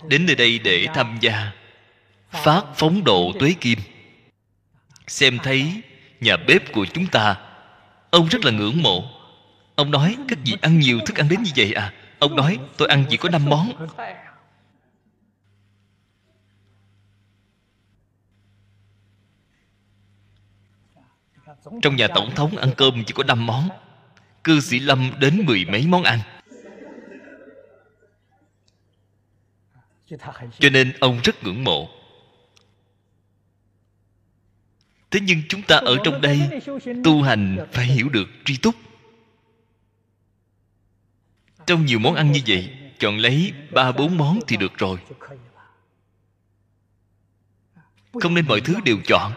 đến 0.10 0.26
nơi 0.26 0.36
đây 0.36 0.60
để 0.60 0.86
tham 0.94 1.18
gia 1.22 1.59
phát 2.30 2.64
phóng 2.76 3.04
độ 3.04 3.32
tuế 3.40 3.56
kim. 3.62 3.80
Xem 5.08 5.38
thấy 5.44 5.82
nhà 6.20 6.38
bếp 6.38 6.74
của 6.74 6.86
chúng 6.94 7.08
ta, 7.08 7.38
ông 8.10 8.28
rất 8.28 8.46
là 8.46 8.52
ngưỡng 8.52 8.82
mộ. 8.82 9.04
Ông 9.76 9.92
nói, 9.92 10.18
các 10.28 10.40
vị 10.46 10.56
ăn 10.62 10.80
nhiều 10.80 11.00
thức 11.06 11.18
ăn 11.18 11.30
đến 11.30 11.44
như 11.44 11.52
vậy 11.56 11.74
à? 11.74 11.94
Ông 12.20 12.36
nói, 12.36 12.58
tôi 12.78 12.88
ăn 12.88 13.06
chỉ 13.10 13.18
có 13.18 13.30
năm 13.30 13.46
món. 13.46 13.88
Trong 21.82 21.96
nhà 21.96 22.08
tổng 22.08 22.36
thống 22.36 22.58
ăn 22.58 22.70
cơm 22.78 23.04
chỉ 23.04 23.14
có 23.14 23.24
năm 23.24 23.46
món. 23.46 23.70
Cư 24.44 24.60
sĩ 24.60 24.80
lâm 24.80 25.12
đến 25.20 25.46
mười 25.46 25.66
mấy 25.66 25.88
món 25.88 26.04
ăn. 26.04 26.20
Cho 30.60 30.70
nên 30.72 30.94
ông 31.00 31.20
rất 31.24 31.44
ngưỡng 31.44 31.64
mộ. 31.64 31.99
Thế 35.12 35.20
nhưng 35.20 35.42
chúng 35.50 35.62
ta 35.62 35.76
ở 35.76 35.98
trong 36.04 36.22
đây 36.22 36.40
tu 37.04 37.22
hành 37.22 37.68
phải 37.72 37.86
hiểu 37.86 38.10
được 38.10 38.30
tri 38.46 38.58
túc. 38.58 38.76
Trong 41.66 41.86
nhiều 41.86 42.00
món 42.00 42.16
ăn 42.16 42.32
như 42.32 42.40
vậy, 42.48 42.70
chọn 43.00 43.18
lấy 43.18 43.54
ba 43.72 43.92
bốn 43.92 44.18
món 44.18 44.40
thì 44.48 44.58
được 44.58 44.78
rồi. 44.78 45.00
Không 48.14 48.34
nên 48.34 48.48
mọi 48.48 48.62
thứ 48.62 48.76
đều 48.86 48.98
chọn. 49.06 49.32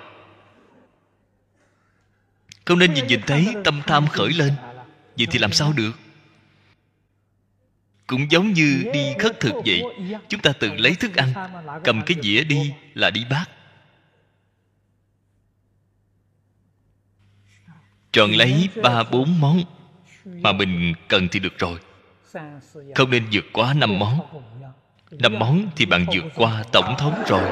Không 2.65 2.79
nên 2.79 2.95
nhìn 2.95 3.07
nhìn 3.07 3.21
thấy 3.27 3.55
tâm 3.65 3.81
tham 3.87 4.07
khởi 4.07 4.33
lên. 4.33 4.53
Vậy 5.17 5.27
thì 5.31 5.39
làm 5.39 5.53
sao 5.53 5.73
được? 5.73 5.93
Cũng 8.07 8.31
giống 8.31 8.53
như 8.53 8.85
đi 8.93 9.13
khất 9.19 9.41
thực 9.41 9.55
vậy, 9.67 9.83
chúng 10.29 10.41
ta 10.41 10.53
tự 10.53 10.75
lấy 10.75 10.95
thức 10.95 11.17
ăn, 11.17 11.33
cầm 11.85 12.03
cái 12.07 12.17
dĩa 12.23 12.45
đi 12.45 12.73
là 12.95 13.11
đi 13.11 13.25
bát. 13.31 13.47
Chọn 18.13 18.31
lấy 18.31 18.69
ba 18.83 19.03
bốn 19.03 19.41
món 19.41 19.63
mà 20.25 20.53
mình 20.53 20.95
cần 21.09 21.29
thì 21.31 21.41
được 21.41 21.59
rồi. 21.59 21.79
Không 22.95 23.11
nên 23.11 23.27
vượt 23.33 23.45
quá 23.53 23.75
năm 23.75 23.99
món. 23.99 24.21
Năm 25.11 25.39
món 25.39 25.69
thì 25.77 25.87
bạn 25.87 26.07
vượt 26.15 26.25
qua 26.35 26.65
tổng 26.73 26.95
thống 26.99 27.23
rồi. 27.27 27.51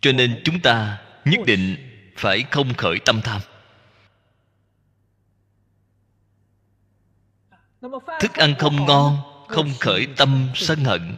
Cho 0.00 0.12
nên 0.12 0.40
chúng 0.44 0.60
ta 0.60 1.02
nhất 1.24 1.40
định 1.46 1.76
phải 2.16 2.44
không 2.50 2.74
khởi 2.74 2.98
tâm 3.04 3.20
tham. 3.24 3.40
Thức 8.20 8.34
ăn 8.34 8.54
không 8.58 8.86
ngon, 8.86 9.18
không 9.48 9.70
khởi 9.80 10.06
tâm 10.16 10.48
sân 10.54 10.84
hận 10.84 11.16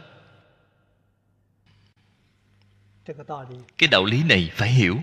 cái 3.77 3.87
đạo 3.91 4.05
lý 4.05 4.23
này 4.23 4.51
phải 4.53 4.69
hiểu. 4.69 4.97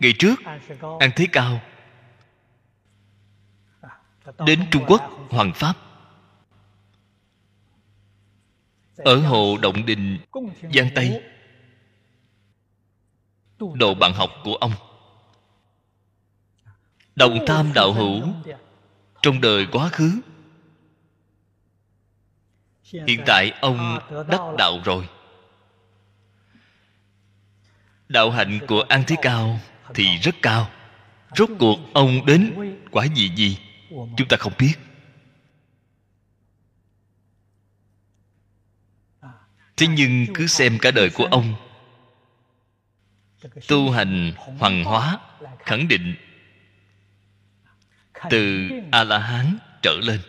ngày 0.00 0.14
trước 0.18 0.34
an 1.00 1.10
thế 1.16 1.26
cao 1.32 1.60
đến 4.46 4.66
trung 4.70 4.84
quốc 4.86 5.02
hoàng 5.30 5.52
pháp 5.54 5.76
ở 8.96 9.16
hồ 9.16 9.58
động 9.62 9.86
đình 9.86 10.18
giang 10.74 10.88
tây 10.94 11.22
độ 13.74 13.94
bạn 13.94 14.12
học 14.12 14.30
của 14.44 14.54
ông. 14.54 14.72
Đồng 17.14 17.38
tham 17.46 17.72
đạo 17.74 17.92
hữu 17.92 18.22
trong 19.22 19.40
đời 19.40 19.66
quá 19.72 19.88
khứ 19.88 20.20
hiện 22.92 23.22
tại 23.26 23.52
ông 23.60 23.98
đắc 24.28 24.40
đạo 24.58 24.80
rồi 24.84 25.08
đạo 28.08 28.30
hạnh 28.30 28.60
của 28.68 28.80
an 28.88 29.04
thế 29.06 29.16
cao 29.22 29.60
thì 29.94 30.18
rất 30.18 30.34
cao 30.42 30.70
rốt 31.36 31.50
cuộc 31.58 31.78
ông 31.94 32.26
đến 32.26 32.54
quả 32.90 33.04
gì 33.14 33.30
gì 33.36 33.58
chúng 33.90 34.28
ta 34.28 34.36
không 34.36 34.52
biết 34.58 34.74
thế 39.76 39.86
nhưng 39.86 40.26
cứ 40.34 40.46
xem 40.46 40.78
cả 40.78 40.90
đời 40.90 41.10
của 41.14 41.24
ông 41.24 41.54
tu 43.68 43.90
hành 43.90 44.32
hoàng 44.58 44.84
hóa 44.84 45.18
khẳng 45.58 45.88
định 45.88 46.14
từ 48.30 48.68
a 48.92 49.04
la 49.04 49.18
hán 49.18 49.58
trở 49.82 49.92
lên 50.02 50.20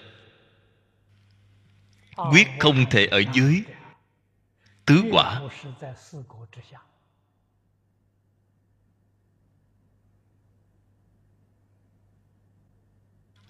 quyết 2.16 2.48
không 2.60 2.86
thể 2.90 3.06
ở 3.06 3.24
dưới. 3.34 3.62
Tứ 4.86 5.04
quả. 5.12 5.42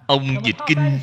Ông 0.08 0.46
dịch 0.46 0.56
kinh, 0.68 1.00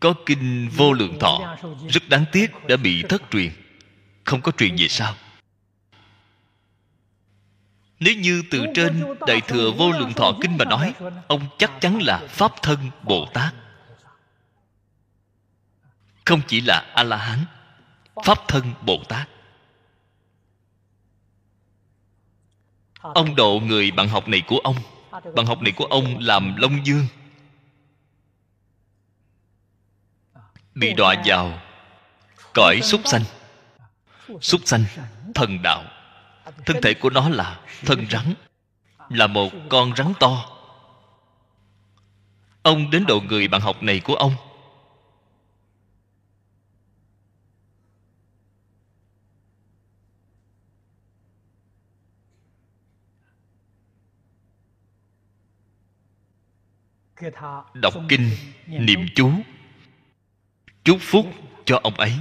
có 0.00 0.14
kinh 0.26 0.68
vô 0.76 0.92
lượng 0.92 1.18
thọ. 1.20 1.56
Rất 1.88 2.08
đáng 2.08 2.24
tiếc 2.32 2.50
đã 2.68 2.76
bị 2.76 3.02
thất 3.08 3.22
truyền. 3.30 3.52
Không 4.24 4.40
có 4.40 4.52
truyền 4.52 4.76
về 4.76 4.88
sau. 4.88 5.14
Nếu 8.00 8.14
như 8.14 8.42
từ 8.50 8.66
trên 8.74 9.04
đại 9.26 9.40
thừa 9.40 9.70
vô 9.78 9.90
lượng 9.90 10.12
thọ 10.12 10.32
kinh 10.40 10.56
mà 10.58 10.64
nói, 10.64 10.94
ông 11.28 11.40
chắc 11.58 11.80
chắn 11.80 12.02
là 12.02 12.26
pháp 12.28 12.52
thân 12.62 12.78
bồ 13.02 13.26
tát 13.34 13.54
không 16.26 16.40
chỉ 16.46 16.60
là 16.60 16.92
a 16.94 17.02
la 17.02 17.16
hán 17.16 17.44
pháp 18.24 18.48
thân 18.48 18.74
bồ 18.82 19.02
tát 19.08 19.28
ông 23.14 23.36
độ 23.36 23.60
người 23.64 23.90
bạn 23.90 24.08
học 24.08 24.28
này 24.28 24.42
của 24.46 24.58
ông. 24.58 24.76
Bạn 25.36 25.46
học 25.46 25.62
này 25.62 25.72
của 25.72 25.84
ông 25.84 26.18
làm 26.18 26.56
long 26.56 26.86
dương. 26.86 27.06
Bị 30.74 30.94
đọa 30.94 31.14
vào 31.24 31.60
cõi 32.54 32.80
súc 32.82 33.00
sanh. 33.04 33.22
Súc 34.40 34.60
sanh 34.64 34.84
thần 35.34 35.62
đạo. 35.62 35.84
Thân 36.66 36.76
thể 36.82 36.94
của 36.94 37.10
nó 37.10 37.28
là 37.28 37.60
thân 37.86 38.06
rắn, 38.10 38.34
là 39.08 39.26
một 39.26 39.52
con 39.68 39.96
rắn 39.96 40.12
to. 40.20 40.44
Ông 42.62 42.90
đến 42.90 43.04
độ 43.06 43.20
người 43.20 43.48
bạn 43.48 43.60
học 43.60 43.82
này 43.82 44.00
của 44.00 44.14
ông. 44.14 44.32
Đọc 57.74 57.94
kinh 58.08 58.30
niệm 58.66 59.00
chú 59.14 59.30
chúc 60.84 60.98
phúc 61.00 61.26
cho 61.64 61.80
ông 61.82 61.94
ấy. 61.94 62.12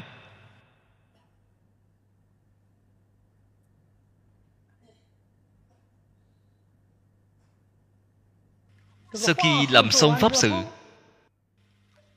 Sau 9.14 9.36
khi 9.44 9.68
làm 9.70 9.92
xong 9.92 10.16
pháp 10.20 10.36
sự 10.36 10.52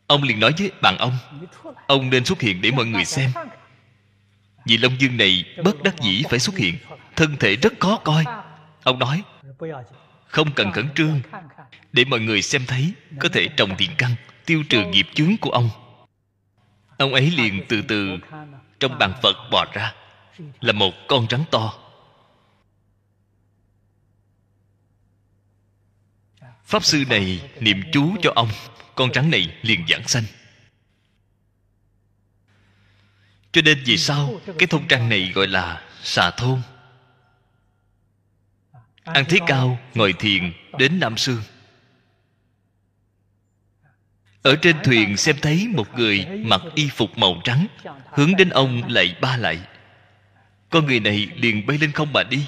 ông 0.06 0.22
liền 0.22 0.40
nói 0.40 0.52
với 0.58 0.72
bạn 0.82 0.98
ông 0.98 1.18
ông 1.86 2.10
nên 2.10 2.24
xuất 2.24 2.40
hiện 2.40 2.60
để 2.62 2.70
mọi 2.70 2.86
người 2.86 3.04
xem. 3.04 3.30
vì 4.66 4.76
long 4.76 5.00
dương 5.00 5.16
này 5.16 5.44
bất 5.64 5.82
đắc 5.82 5.94
dĩ 6.00 6.22
phải 6.30 6.38
xuất 6.38 6.56
hiện 6.56 6.74
thân 7.16 7.36
thể 7.40 7.56
rất 7.56 7.72
khó 7.80 8.00
coi. 8.04 8.24
Ông 8.82 8.98
nói 8.98 9.22
không 10.28 10.52
cần 10.54 10.72
khẩn 10.72 10.88
trương. 10.94 11.20
Để 11.92 12.04
mọi 12.04 12.20
người 12.20 12.42
xem 12.42 12.64
thấy, 12.66 12.92
có 13.18 13.28
thể 13.32 13.48
trồng 13.56 13.76
tiền 13.78 13.90
căn 13.98 14.14
tiêu 14.46 14.62
trừ 14.68 14.84
nghiệp 14.86 15.06
chướng 15.14 15.36
của 15.40 15.50
ông. 15.50 15.70
Ông 16.98 17.14
ấy 17.14 17.30
liền 17.30 17.64
từ 17.68 17.82
từ 17.82 18.18
trong 18.80 18.98
bàn 18.98 19.12
phật 19.22 19.36
bò 19.50 19.64
ra, 19.72 19.94
là 20.60 20.72
một 20.72 20.94
con 21.08 21.26
rắn 21.30 21.44
to. 21.50 21.74
Pháp 26.64 26.84
sư 26.84 27.04
này 27.08 27.50
niệm 27.60 27.82
chú 27.92 28.16
cho 28.22 28.32
ông, 28.34 28.48
con 28.94 29.12
rắn 29.14 29.30
này 29.30 29.58
liền 29.62 29.86
giảng 29.88 30.08
sanh. 30.08 30.24
Cho 33.52 33.62
nên 33.62 33.82
vì 33.84 33.98
sao 33.98 34.40
cái 34.58 34.66
thôn 34.66 34.88
trang 34.88 35.08
này 35.08 35.32
gọi 35.34 35.46
là 35.46 35.82
xà 36.02 36.30
thôn 36.30 36.60
ăn 39.14 39.24
thế 39.28 39.38
cao 39.46 39.78
ngồi 39.94 40.12
thiền 40.12 40.52
đến 40.78 41.00
nam 41.00 41.16
sương 41.16 41.42
ở 44.42 44.56
trên 44.62 44.76
thuyền 44.84 45.16
xem 45.16 45.36
thấy 45.42 45.68
một 45.74 45.98
người 45.98 46.26
mặc 46.26 46.60
y 46.74 46.88
phục 46.88 47.18
màu 47.18 47.40
trắng 47.44 47.66
hướng 48.12 48.36
đến 48.36 48.48
ông 48.48 48.82
lạy 48.88 49.16
ba 49.20 49.36
lạy 49.36 49.58
con 50.70 50.86
người 50.86 51.00
này 51.00 51.28
liền 51.36 51.66
bay 51.66 51.78
lên 51.78 51.92
không 51.92 52.12
mà 52.12 52.22
đi. 52.22 52.46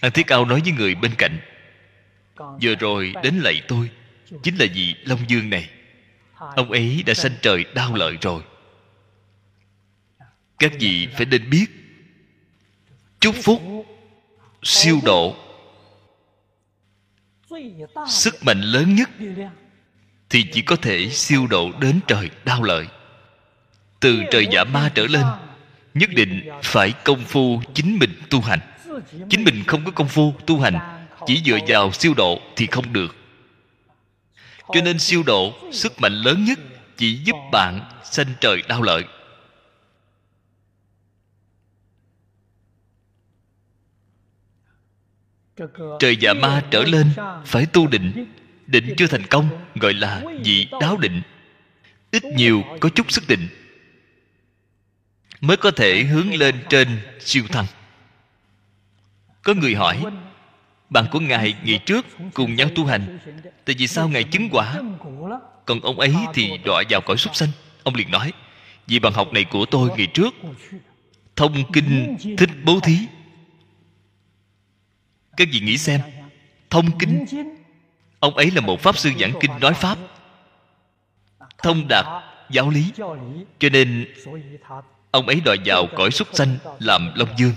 An 0.00 0.12
thiết 0.12 0.26
cao 0.26 0.44
nói 0.44 0.60
với 0.60 0.72
người 0.72 0.94
bên 0.94 1.14
cạnh 1.18 1.38
vừa 2.62 2.74
rồi 2.74 3.14
đến 3.22 3.34
lạy 3.34 3.62
tôi 3.68 3.90
chính 4.42 4.56
là 4.56 4.66
vị 4.74 4.94
long 5.04 5.20
dương 5.28 5.50
này. 5.50 5.70
Ông 6.34 6.70
ấy 6.70 7.02
đã 7.06 7.14
sanh 7.14 7.32
trời 7.42 7.64
đau 7.74 7.94
lợi 7.94 8.18
rồi. 8.20 8.42
Các 10.58 10.72
vị 10.80 11.08
phải 11.16 11.26
nên 11.26 11.50
biết 11.50 11.66
chúc 13.20 13.34
phúc 13.42 13.62
siêu 14.62 15.00
độ. 15.04 15.36
Sức 18.08 18.44
mạnh 18.44 18.60
lớn 18.60 18.94
nhất 18.94 19.10
thì 20.30 20.44
chỉ 20.52 20.62
có 20.62 20.76
thể 20.76 21.08
siêu 21.08 21.46
độ 21.46 21.70
đến 21.80 22.00
trời 22.06 22.30
đau 22.44 22.62
lợi. 22.62 22.86
Từ 24.00 24.22
trời 24.30 24.46
giả 24.50 24.64
ma 24.64 24.90
trở 24.94 25.06
lên, 25.06 25.24
nhất 25.94 26.10
định 26.10 26.48
phải 26.62 26.92
công 27.04 27.24
phu 27.24 27.62
chính 27.74 27.98
mình 27.98 28.22
tu 28.30 28.40
hành. 28.40 28.60
Chính 29.30 29.44
mình 29.44 29.64
không 29.66 29.84
có 29.84 29.90
công 29.90 30.08
phu 30.08 30.34
tu 30.46 30.60
hành, 30.60 30.78
chỉ 31.26 31.42
dựa 31.44 31.58
vào 31.66 31.92
siêu 31.92 32.14
độ 32.16 32.40
thì 32.56 32.66
không 32.66 32.92
được. 32.92 33.16
Cho 34.72 34.80
nên 34.84 34.98
siêu 34.98 35.22
độ, 35.26 35.52
sức 35.72 36.00
mạnh 36.00 36.12
lớn 36.12 36.44
nhất 36.44 36.58
chỉ 36.96 37.16
giúp 37.24 37.36
bạn 37.52 37.80
sanh 38.04 38.26
trời 38.40 38.62
đau 38.68 38.82
lợi. 38.82 39.04
Trời 45.98 46.16
dạ 46.16 46.32
ma 46.32 46.62
trở 46.70 46.84
lên, 46.84 47.06
phải 47.44 47.66
tu 47.66 47.86
định. 47.86 48.26
Định 48.66 48.94
chưa 48.96 49.06
thành 49.06 49.26
công, 49.26 49.48
gọi 49.74 49.94
là 49.94 50.22
vị 50.44 50.68
đáo 50.80 50.96
định. 50.96 51.22
Ít 52.10 52.24
nhiều 52.24 52.64
có 52.80 52.88
chút 52.88 53.12
sức 53.12 53.24
định. 53.28 53.48
Mới 55.40 55.56
có 55.56 55.70
thể 55.70 56.02
hướng 56.04 56.34
lên 56.34 56.54
trên 56.68 56.88
siêu 57.20 57.44
thăng 57.48 57.66
có 59.42 59.54
người 59.54 59.74
hỏi, 59.74 60.02
bạn 60.90 61.04
của 61.10 61.20
ngài 61.20 61.54
ngày 61.64 61.78
trước 61.86 62.06
cùng 62.34 62.54
nhau 62.54 62.68
tu 62.74 62.86
hành, 62.86 63.18
tại 63.64 63.76
vì 63.78 63.86
sao 63.86 64.08
ngài 64.08 64.24
chứng 64.24 64.48
quả? 64.52 64.80
Còn 65.66 65.80
ông 65.80 66.00
ấy 66.00 66.14
thì 66.34 66.58
đọa 66.64 66.82
vào 66.90 67.00
cõi 67.00 67.16
súc 67.16 67.36
sanh. 67.36 67.48
Ông 67.82 67.94
liền 67.94 68.10
nói, 68.10 68.32
vì 68.86 68.98
bằng 68.98 69.12
học 69.12 69.32
này 69.32 69.44
của 69.44 69.66
tôi 69.66 69.90
ngày 69.96 70.06
trước, 70.06 70.34
thông 71.36 71.72
kinh 71.72 72.16
thích 72.38 72.50
bố 72.64 72.80
thí 72.80 72.98
các 75.40 75.48
vị 75.52 75.60
nghĩ 75.60 75.78
xem? 75.78 76.00
Thông 76.70 76.98
kinh. 76.98 77.24
Ông 78.18 78.36
ấy 78.36 78.50
là 78.50 78.60
một 78.60 78.80
pháp 78.80 78.98
sư 78.98 79.10
giảng 79.20 79.32
kinh 79.40 79.50
nói 79.60 79.74
pháp. 79.74 79.98
Thông 81.58 81.88
đạt 81.88 82.06
giáo 82.50 82.70
lý. 82.70 82.92
Cho 83.58 83.68
nên, 83.72 84.14
ông 85.10 85.26
ấy 85.26 85.40
đòi 85.44 85.56
vào 85.64 85.86
cõi 85.96 86.10
súc 86.10 86.28
sanh 86.32 86.56
làm 86.78 87.12
long 87.14 87.28
dương. 87.38 87.52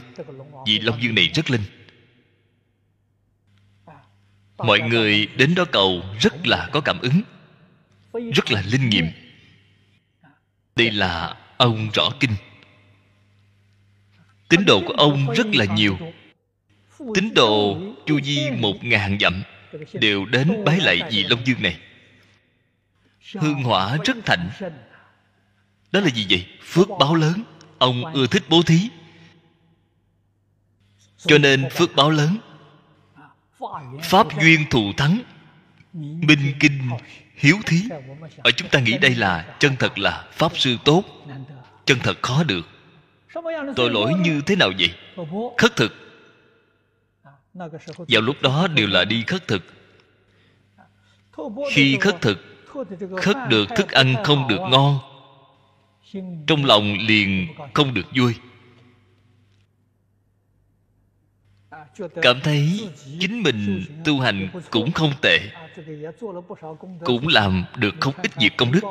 Vì 0.68 0.80
long 0.80 1.04
dương 1.04 1.16
này 1.16 1.30
rất 1.34 1.50
linh. 1.52 1.62
Mọi 4.58 4.80
người 4.80 5.28
đến 5.38 5.56
đó 5.56 5.66
cầu 5.72 6.04
rất 6.20 6.48
là 6.48 6.70
có 6.72 6.82
cảm 6.82 7.00
ứng, 7.00 7.22
rất 8.14 8.52
là 8.52 8.64
linh 8.66 8.90
nghiệm. 8.90 9.08
Đây 10.76 10.92
là 10.92 11.38
ông 11.58 11.90
rõ 11.94 12.10
kinh. 12.20 12.36
Tín 14.50 14.66
đồ 14.66 14.82
của 14.88 14.94
ông 14.94 15.34
rất 15.34 15.48
là 15.56 15.66
nhiều 15.66 15.98
tín 17.16 17.34
đồ 17.34 17.78
chu 18.06 18.22
di 18.22 18.50
một 18.52 18.84
ngàn 18.84 19.18
dặm 19.20 19.44
đều 19.94 20.26
đến 20.26 20.64
bái 20.66 20.80
lạy 20.80 21.02
vị 21.12 21.24
long 21.24 21.46
dương 21.46 21.62
này. 21.62 21.80
Hương 23.36 23.64
hỏa 23.64 23.98
rất 24.06 24.18
thạnh. 24.26 24.50
Đó 25.92 26.00
là 26.00 26.10
gì 26.10 26.26
vậy? 26.30 26.46
Phước 26.64 26.88
báo 27.00 27.16
lớn. 27.16 27.44
Ông 27.78 28.14
ưa 28.14 28.28
thích 28.28 28.44
bố 28.50 28.62
thí. 28.64 28.90
Cho 31.18 31.38
nên 31.38 31.70
phước 31.70 31.96
báo 31.96 32.10
lớn. 32.10 32.38
Pháp 34.02 34.28
duyên 34.42 34.66
thù 34.70 34.94
thắng. 34.98 35.20
Minh 35.94 36.54
kinh 36.60 36.90
hiếu 37.36 37.58
thí. 37.66 37.82
Ở 38.38 38.52
chúng 38.52 38.70
ta 38.70 38.80
nghĩ 38.80 38.98
đây 38.98 39.16
là 39.16 39.56
chân 39.60 39.76
thật 39.80 40.00
là 40.00 40.28
pháp 40.32 40.58
sư 40.58 40.78
tốt. 40.86 41.04
Chân 41.86 42.00
thật 42.04 42.22
khó 42.22 42.44
được. 42.44 42.68
Tội 43.76 43.90
lỗi 43.90 44.14
như 44.20 44.42
thế 44.46 44.56
nào 44.56 44.72
vậy? 44.80 44.94
Khất 45.58 45.76
thực 45.76 46.04
vào 47.54 48.22
lúc 48.22 48.36
đó 48.42 48.68
đều 48.68 48.88
là 48.88 49.06
đi 49.06 49.24
khất 49.28 49.48
thực. 49.48 49.64
Khi 51.72 51.98
khất 52.02 52.22
thực, 52.22 52.66
khất 53.22 53.38
được 53.50 53.66
thức 53.76 53.92
ăn 53.92 54.16
không 54.24 54.48
được 54.48 54.60
ngon, 54.72 55.00
trong 56.48 56.66
lòng 56.66 56.98
liền 57.08 57.48
không 57.74 57.94
được 57.94 58.06
vui. 58.16 58.36
Cảm 62.22 62.42
thấy 62.44 62.90
chính 63.20 63.44
mình 63.44 63.86
tu 64.06 64.20
hành 64.20 64.50
cũng 64.72 64.92
không 64.92 65.14
tệ, 65.22 65.40
cũng 67.06 67.28
làm 67.28 67.66
được 67.76 67.96
không 68.00 68.14
ít 68.24 68.36
việc 68.36 68.58
công 68.58 68.72
đức. 68.72 68.82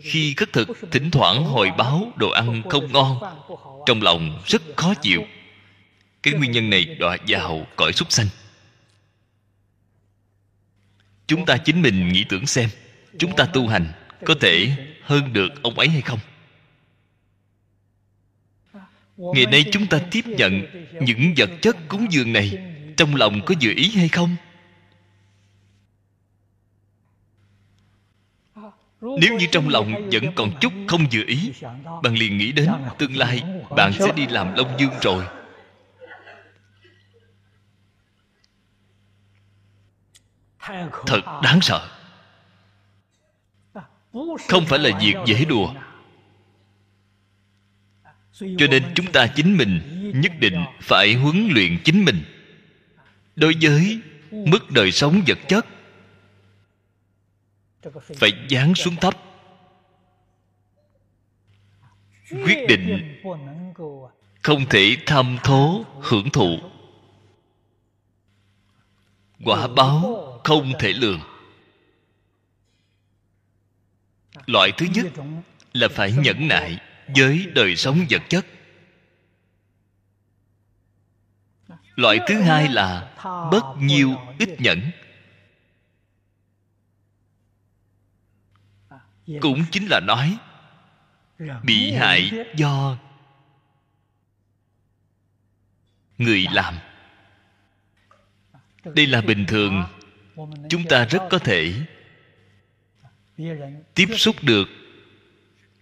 Khi 0.00 0.34
khất 0.36 0.52
thực, 0.52 0.68
thỉnh 0.90 1.10
thoảng 1.10 1.44
hồi 1.44 1.70
báo 1.78 2.12
đồ 2.16 2.30
ăn 2.30 2.62
không 2.68 2.92
ngon, 2.92 3.18
trong 3.86 4.02
lòng 4.02 4.40
rất 4.44 4.62
khó 4.76 4.94
chịu 4.94 5.22
cái 6.24 6.34
nguyên 6.34 6.50
nhân 6.50 6.70
này 6.70 6.84
đọa 6.84 7.16
vào 7.28 7.66
cõi 7.76 7.92
súc 7.92 8.12
sanh. 8.12 8.26
Chúng 11.26 11.46
ta 11.46 11.56
chính 11.56 11.82
mình 11.82 12.08
nghĩ 12.08 12.24
tưởng 12.28 12.46
xem, 12.46 12.68
chúng 13.18 13.36
ta 13.36 13.44
tu 13.44 13.68
hành 13.68 13.92
có 14.24 14.34
thể 14.40 14.76
hơn 15.02 15.32
được 15.32 15.62
ông 15.62 15.78
ấy 15.78 15.88
hay 15.88 16.00
không? 16.00 16.18
Ngày 19.16 19.46
nay 19.46 19.64
chúng 19.72 19.86
ta 19.86 20.00
tiếp 20.10 20.26
nhận 20.26 20.62
những 21.00 21.34
vật 21.36 21.50
chất 21.62 21.76
cúng 21.88 22.06
dường 22.10 22.32
này 22.32 22.58
trong 22.96 23.14
lòng 23.14 23.40
có 23.46 23.54
dự 23.60 23.74
ý 23.76 23.90
hay 23.96 24.08
không? 24.08 24.36
Nếu 29.00 29.36
như 29.38 29.46
trong 29.52 29.68
lòng 29.68 30.10
vẫn 30.12 30.24
còn 30.34 30.50
chút 30.60 30.72
không 30.88 31.12
dự 31.12 31.24
ý, 31.26 31.52
bạn 32.02 32.14
liền 32.14 32.38
nghĩ 32.38 32.52
đến 32.52 32.70
tương 32.98 33.16
lai 33.16 33.42
bạn 33.76 33.92
sẽ 33.92 34.12
đi 34.16 34.26
làm 34.26 34.54
long 34.54 34.76
dương 34.78 34.92
rồi. 35.02 35.24
Thật 41.06 41.20
đáng 41.42 41.58
sợ. 41.62 41.88
Không 44.48 44.66
phải 44.66 44.78
là 44.78 44.98
việc 45.00 45.14
dễ 45.26 45.44
đùa. 45.44 45.74
Cho 48.32 48.66
nên 48.70 48.92
chúng 48.94 49.12
ta 49.12 49.26
chính 49.26 49.56
mình 49.56 49.80
nhất 50.14 50.32
định 50.38 50.64
phải 50.80 51.14
huấn 51.14 51.48
luyện 51.50 51.78
chính 51.84 52.04
mình. 52.04 52.24
Đối 53.36 53.54
với 53.60 54.00
mức 54.30 54.70
đời 54.70 54.92
sống 54.92 55.22
vật 55.26 55.38
chất, 55.48 55.66
phải 58.16 58.32
giáng 58.50 58.74
xuống 58.74 58.96
thấp. 58.96 59.14
Quyết 62.30 62.66
định 62.68 63.14
không 64.42 64.66
thể 64.70 64.96
tham 65.06 65.38
thố 65.44 65.84
hưởng 66.02 66.30
thụ. 66.30 66.58
Quả 69.44 69.68
báo 69.68 70.23
không 70.44 70.72
thể 70.78 70.92
lường. 70.92 71.20
Loại 74.46 74.72
thứ 74.76 74.86
nhất 74.94 75.06
là 75.72 75.88
phải 75.90 76.12
nhẫn 76.12 76.48
nại 76.48 76.80
với 77.16 77.46
đời 77.54 77.76
sống 77.76 78.00
vật 78.10 78.22
chất. 78.28 78.46
Loại 81.94 82.18
thứ 82.28 82.40
hai 82.40 82.68
là 82.68 83.14
bất 83.52 83.62
nhiêu 83.78 84.16
ít 84.38 84.60
nhẫn. 84.60 84.90
Cũng 89.40 89.64
chính 89.70 89.86
là 89.86 90.00
nói, 90.00 90.38
bị 91.62 91.92
hại 91.92 92.30
do 92.56 92.96
người 96.18 96.46
làm. 96.52 96.74
Đây 98.84 99.06
là 99.06 99.20
bình 99.20 99.44
thường 99.48 99.84
chúng 100.68 100.84
ta 100.88 101.04
rất 101.04 101.22
có 101.30 101.38
thể 101.38 101.74
tiếp 103.94 104.08
xúc 104.16 104.36
được 104.42 104.68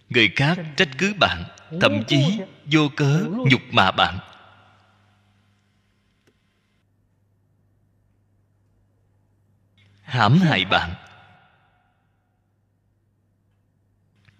người 0.09 0.29
khác 0.35 0.59
trách 0.77 0.89
cứ 0.97 1.13
bạn, 1.19 1.43
thậm 1.81 2.03
chí 2.07 2.39
vô 2.65 2.89
cớ 2.95 3.23
nhục 3.51 3.61
mạ 3.71 3.91
bạn. 3.91 4.19
Hãm 10.01 10.39
hại 10.39 10.65
bạn. 10.65 10.93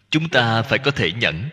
Chúng 0.09 0.29
ta 0.29 0.61
phải 0.61 0.79
có 0.79 0.91
thể 0.91 1.11
nhẫn 1.11 1.49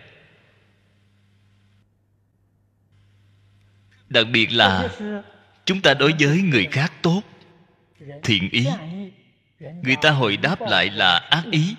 đặc 4.11 4.27
biệt 4.33 4.53
là 4.53 4.89
chúng 5.65 5.83
ta 5.83 5.95
đối 5.95 6.15
với 6.21 6.43
người 6.43 6.69
khác 6.73 6.93
tốt 7.03 7.23
thiện 8.23 8.51
ý. 8.51 8.67
Người 9.61 9.97
ta 10.03 10.11
hồi 10.11 10.37
đáp 10.37 10.61
lại 10.61 10.91
là 10.91 11.17
ác 11.19 11.45
ý. 11.51 11.77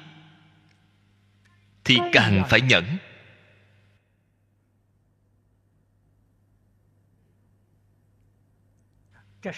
Thì 1.84 1.98
càng 2.14 2.43
phải 2.49 2.61
nhẫn. 2.61 2.98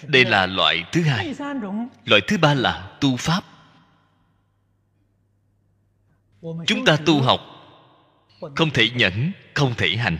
Đây 0.04 0.26
là 0.26 0.46
loại 0.46 0.84
thứ 0.92 1.04
hai. 1.04 1.36
Loại 2.06 2.22
thứ 2.28 2.38
ba 2.38 2.54
là 2.54 2.98
tu 3.02 3.18
pháp. 3.18 3.44
Chúng 6.42 6.86
ta 6.86 6.98
tu 7.06 7.22
học. 7.22 7.42
Không 8.56 8.70
thể 8.74 8.90
nhẫn, 8.90 9.32
không 9.54 9.74
thể 9.78 9.96
hành. 9.96 10.18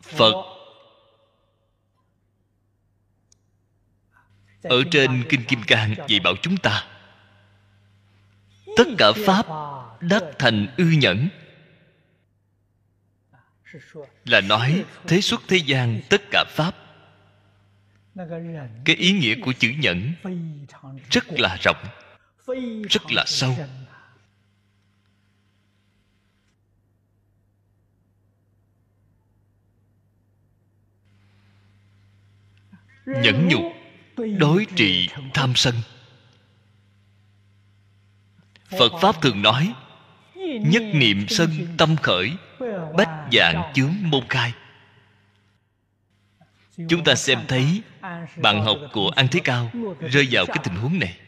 Phật 0.00 0.55
ở 4.68 4.82
trên 4.90 5.24
kinh 5.28 5.44
kim 5.44 5.62
cang, 5.62 5.94
dạy 6.08 6.20
bảo 6.20 6.34
chúng 6.42 6.56
ta, 6.56 6.86
tất 8.76 8.88
cả 8.98 9.12
pháp 9.26 9.46
đắc 10.00 10.22
thành 10.38 10.66
ư 10.76 10.84
nhẫn. 10.84 11.28
Là 14.24 14.40
nói, 14.40 14.84
thế 15.06 15.20
xuất 15.20 15.42
thế 15.48 15.56
gian, 15.56 16.00
tất 16.10 16.22
cả 16.30 16.44
pháp. 16.48 16.74
Cái 18.84 18.96
ý 18.96 19.12
nghĩa 19.12 19.34
của 19.44 19.52
chữ 19.52 19.72
nhẫn 19.78 20.12
rất 21.10 21.24
là 21.28 21.56
rộng, 21.60 21.84
rất 22.90 23.02
là 23.10 23.24
sâu. 23.26 23.56
Nhẫn 33.06 33.48
nhục 33.48 33.62
đối 34.16 34.66
trị 34.76 35.08
tham 35.34 35.52
sân. 35.54 35.74
Phật 38.78 38.92
pháp 39.00 39.22
thường 39.22 39.42
nói, 39.42 39.74
nhất 40.60 40.82
niệm 40.94 41.26
sân 41.28 41.50
tâm 41.78 41.96
khởi, 41.96 42.32
bách 42.96 43.28
dạng 43.32 43.72
chướng 43.74 43.94
môn 44.02 44.24
khai. 44.28 44.52
Chúng 46.88 47.04
ta 47.04 47.14
xem 47.14 47.38
thấy 47.48 47.82
bạn 48.36 48.64
học 48.64 48.78
của 48.92 49.08
an 49.08 49.28
thế 49.30 49.40
cao 49.44 49.70
rơi 50.10 50.28
vào 50.30 50.46
cái 50.46 50.56
tình 50.64 50.74
huống 50.74 50.98
này. 50.98 51.18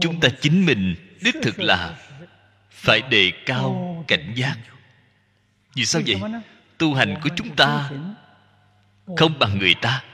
Chúng 0.00 0.20
ta 0.20 0.28
chính 0.40 0.66
mình 0.66 0.94
đích 1.24 1.36
thực 1.42 1.60
là 1.60 1.98
phải 2.70 3.00
đề 3.00 3.32
cao 3.46 4.04
cảnh 4.08 4.32
giác. 4.36 4.56
Vì 5.74 5.86
sao 5.86 6.02
vậy? 6.06 6.20
Tu 6.78 6.94
hành 6.94 7.14
của 7.22 7.30
chúng 7.36 7.56
ta 7.56 7.90
không 9.16 9.38
bằng 9.38 9.58
người 9.58 9.74
ta. 9.74 10.04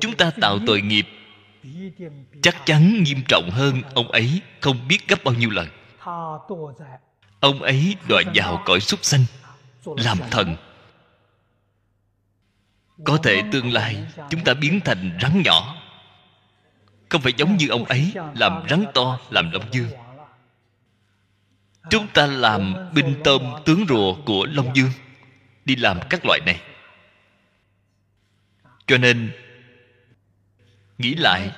Chúng 0.00 0.16
ta 0.18 0.30
tạo 0.40 0.58
tội 0.66 0.80
nghiệp. 0.80 1.06
Chắc 2.42 2.56
chắn 2.66 3.02
nghiêm 3.02 3.22
trọng 3.28 3.50
hơn 3.50 3.82
ông 3.94 4.10
ấy 4.10 4.40
không 4.60 4.88
biết 4.88 5.08
gấp 5.08 5.24
bao 5.24 5.34
nhiêu 5.34 5.50
lần. 5.50 5.68
Ông 7.40 7.62
ấy 7.62 7.96
đọa 8.08 8.22
vào 8.34 8.62
cõi 8.64 8.80
súc 8.80 9.04
sanh, 9.04 9.24
làm 9.84 10.18
thần. 10.30 10.56
Có 13.04 13.16
thể 13.22 13.42
tương 13.52 13.72
lai 13.72 14.04
chúng 14.30 14.44
ta 14.44 14.54
biến 14.54 14.80
thành 14.84 15.18
rắn 15.22 15.42
nhỏ. 15.44 15.76
Không 17.08 17.20
phải 17.20 17.32
giống 17.36 17.56
như 17.56 17.68
ông 17.68 17.84
ấy 17.84 18.12
làm 18.34 18.62
rắn 18.70 18.84
to, 18.94 19.18
làm 19.30 19.50
long 19.50 19.64
dương. 19.72 19.88
Chúng 21.90 22.06
ta 22.14 22.26
làm 22.26 22.74
binh 22.94 23.14
tôm 23.24 23.42
tướng 23.64 23.84
rùa 23.88 24.16
của 24.26 24.46
long 24.50 24.76
dương, 24.76 24.90
đi 25.64 25.76
làm 25.76 25.98
các 26.10 26.20
loại 26.24 26.40
này 26.46 26.60
cho 28.90 28.98
nên, 28.98 29.32
nghĩ 30.98 31.14
lại, 31.14 31.50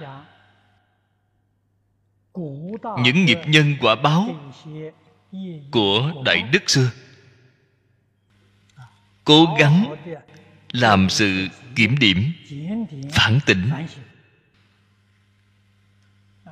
những 3.02 3.24
nghiệp 3.24 3.38
nhân 3.46 3.76
quả 3.80 3.94
báo 3.94 4.52
của 5.70 6.22
đại 6.24 6.42
đức 6.52 6.70
xưa 6.70 6.90
cố 9.24 9.56
gắng 9.59 9.94
làm 10.72 11.10
sự 11.10 11.48
kiểm 11.76 11.98
điểm, 11.98 12.32
phản 13.12 13.38
tỉnh. 13.46 13.70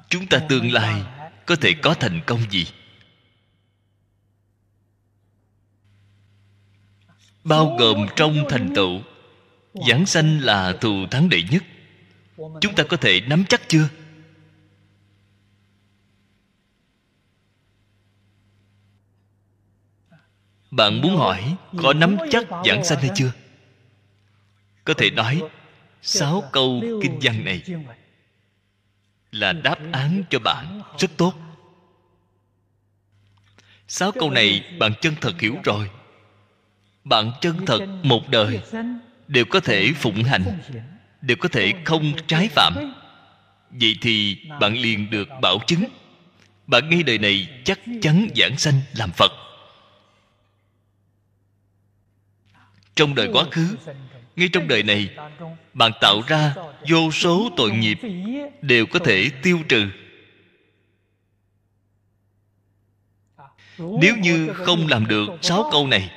Chúng 0.09 0.27
ta 0.27 0.39
tương 0.49 0.73
lai 0.73 1.03
có 1.47 1.57
thể 1.57 1.75
có 1.83 1.95
thành 1.95 2.21
công 2.27 2.41
gì? 2.51 2.67
Bao 7.45 7.77
gồm 7.79 8.07
trong 8.17 8.45
thành 8.49 8.75
tựu 8.75 9.03
giảng 9.75 10.07
sanh 10.07 10.41
là 10.41 10.73
thù 10.81 11.07
thắng 11.11 11.29
đệ 11.29 11.43
nhất. 11.51 11.63
Chúng 12.61 12.75
ta 12.75 12.85
có 12.89 12.97
thể 12.97 13.21
nắm 13.21 13.45
chắc 13.49 13.69
chưa? 13.69 13.89
Bạn 20.71 21.01
muốn 21.01 21.17
hỏi, 21.17 21.57
có 21.83 21.93
nắm 21.93 22.17
chắc 22.31 22.47
giảng 22.65 22.85
sanh 22.85 22.99
hay 23.01 23.11
chưa? 23.15 23.33
Có 24.85 24.95
thể 24.95 25.11
nói, 25.11 25.43
sáu 26.03 26.43
câu 26.53 26.83
kinh 27.03 27.19
văn 27.23 27.45
này 27.45 27.63
là 29.31 29.53
đáp 29.53 29.79
án 29.93 30.23
cho 30.31 30.39
bạn 30.39 30.83
rất 30.99 31.11
tốt. 31.17 31.35
Sáu 33.89 34.13
câu 34.13 34.31
này 34.31 34.77
bạn 34.79 34.93
chân 35.01 35.15
thật 35.21 35.41
hiểu 35.41 35.57
rồi. 35.65 35.91
Bạn 37.05 37.33
chân 37.41 37.67
thật 37.67 37.87
một 38.03 38.29
đời 38.29 38.63
đều 39.31 39.45
có 39.45 39.61
thể 39.61 39.93
phụng 39.93 40.25
hành, 40.25 40.59
đều 41.21 41.37
có 41.37 41.49
thể 41.49 41.73
không 41.85 42.13
trái 42.27 42.49
phạm. 42.49 42.75
Vậy 43.71 43.97
thì 44.01 44.37
bạn 44.61 44.75
liền 44.77 45.11
được 45.11 45.29
bảo 45.43 45.59
chứng. 45.67 45.85
Bạn 46.67 46.91
ngay 46.91 47.03
đời 47.03 47.19
này 47.19 47.49
chắc 47.65 47.81
chắn 48.03 48.29
giảng 48.37 48.59
sanh 48.59 48.81
làm 48.95 49.11
phật. 49.11 49.33
Trong 52.95 53.15
đời 53.15 53.29
quá 53.33 53.45
khứ, 53.51 53.77
ngay 54.37 54.49
trong 54.53 54.69
đời 54.69 54.83
này, 54.83 55.09
bạn 55.75 55.93
tạo 56.01 56.21
ra 56.27 56.55
vô 56.89 57.11
số 57.11 57.51
tội 57.57 57.71
nghiệp 57.71 57.99
đều 58.63 58.87
có 58.87 58.99
thể 58.99 59.31
tiêu 59.43 59.59
trừ. 59.69 59.91
Nếu 63.79 64.17
như 64.17 64.53
không 64.53 64.87
làm 64.87 65.07
được 65.07 65.29
sáu 65.43 65.69
câu 65.73 65.87
này 65.87 66.11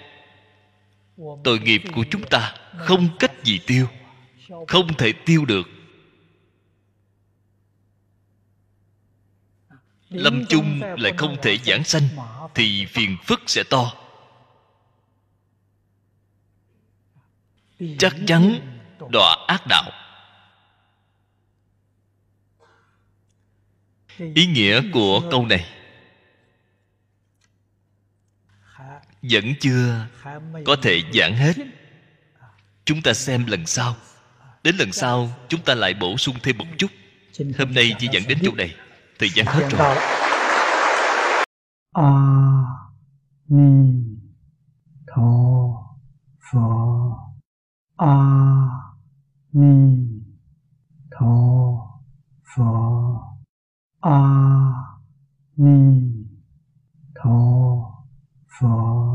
tội 1.17 1.59
nghiệp 1.59 1.81
của 1.95 2.03
chúng 2.11 2.23
ta 2.29 2.55
không 2.77 3.09
cách 3.19 3.43
gì 3.43 3.59
tiêu 3.67 3.87
không 4.67 4.93
thể 4.97 5.13
tiêu 5.25 5.45
được. 5.45 5.67
Lâm 10.09 10.45
chung 10.49 10.81
lại 10.97 11.13
không 11.17 11.35
thể 11.41 11.57
giảng 11.57 11.83
sanh 11.83 12.07
thì 12.55 12.85
phiền 12.85 13.17
phức 13.23 13.41
sẽ 13.47 13.63
to. 13.69 13.93
Chắc 17.99 18.15
chắn 18.27 18.59
đọa 19.11 19.45
ác 19.47 19.63
đạo. 19.69 19.91
Ý 24.17 24.45
nghĩa 24.45 24.81
của 24.93 25.21
câu 25.31 25.45
này 25.45 25.82
vẫn 29.29 29.53
chưa 29.59 30.07
có 30.65 30.75
thể 30.81 31.01
giảng 31.13 31.35
hết. 31.35 31.53
Chúng 32.85 33.01
ta 33.01 33.13
xem 33.13 33.45
lần 33.45 33.65
sau. 33.65 33.95
Đến 34.63 34.75
lần 34.75 34.91
sau, 34.91 35.29
chúng 35.49 35.61
ta 35.61 35.75
lại 35.75 35.93
bổ 35.93 36.17
sung 36.17 36.35
thêm 36.43 36.57
một 36.57 36.65
chút. 36.77 36.91
Hôm 37.57 37.73
nay 37.73 37.95
chỉ 37.99 38.07
dẫn 38.11 38.23
đến 38.27 38.37
chỗ 38.41 38.51
này. 38.55 38.75
Thời 39.19 39.29
gian 39.29 39.45
hết 39.45 39.69
rồi. 39.71 39.97
A 41.93 42.09
ni 43.47 44.03
tho 45.07 45.31
pho. 46.51 46.69
A 47.97 48.15
ni 49.53 49.97
tho 51.11 51.27
pho. 52.55 53.19
A 54.01 54.19
ni 55.55 56.01
tho 57.15 57.39
pho. 58.59 59.12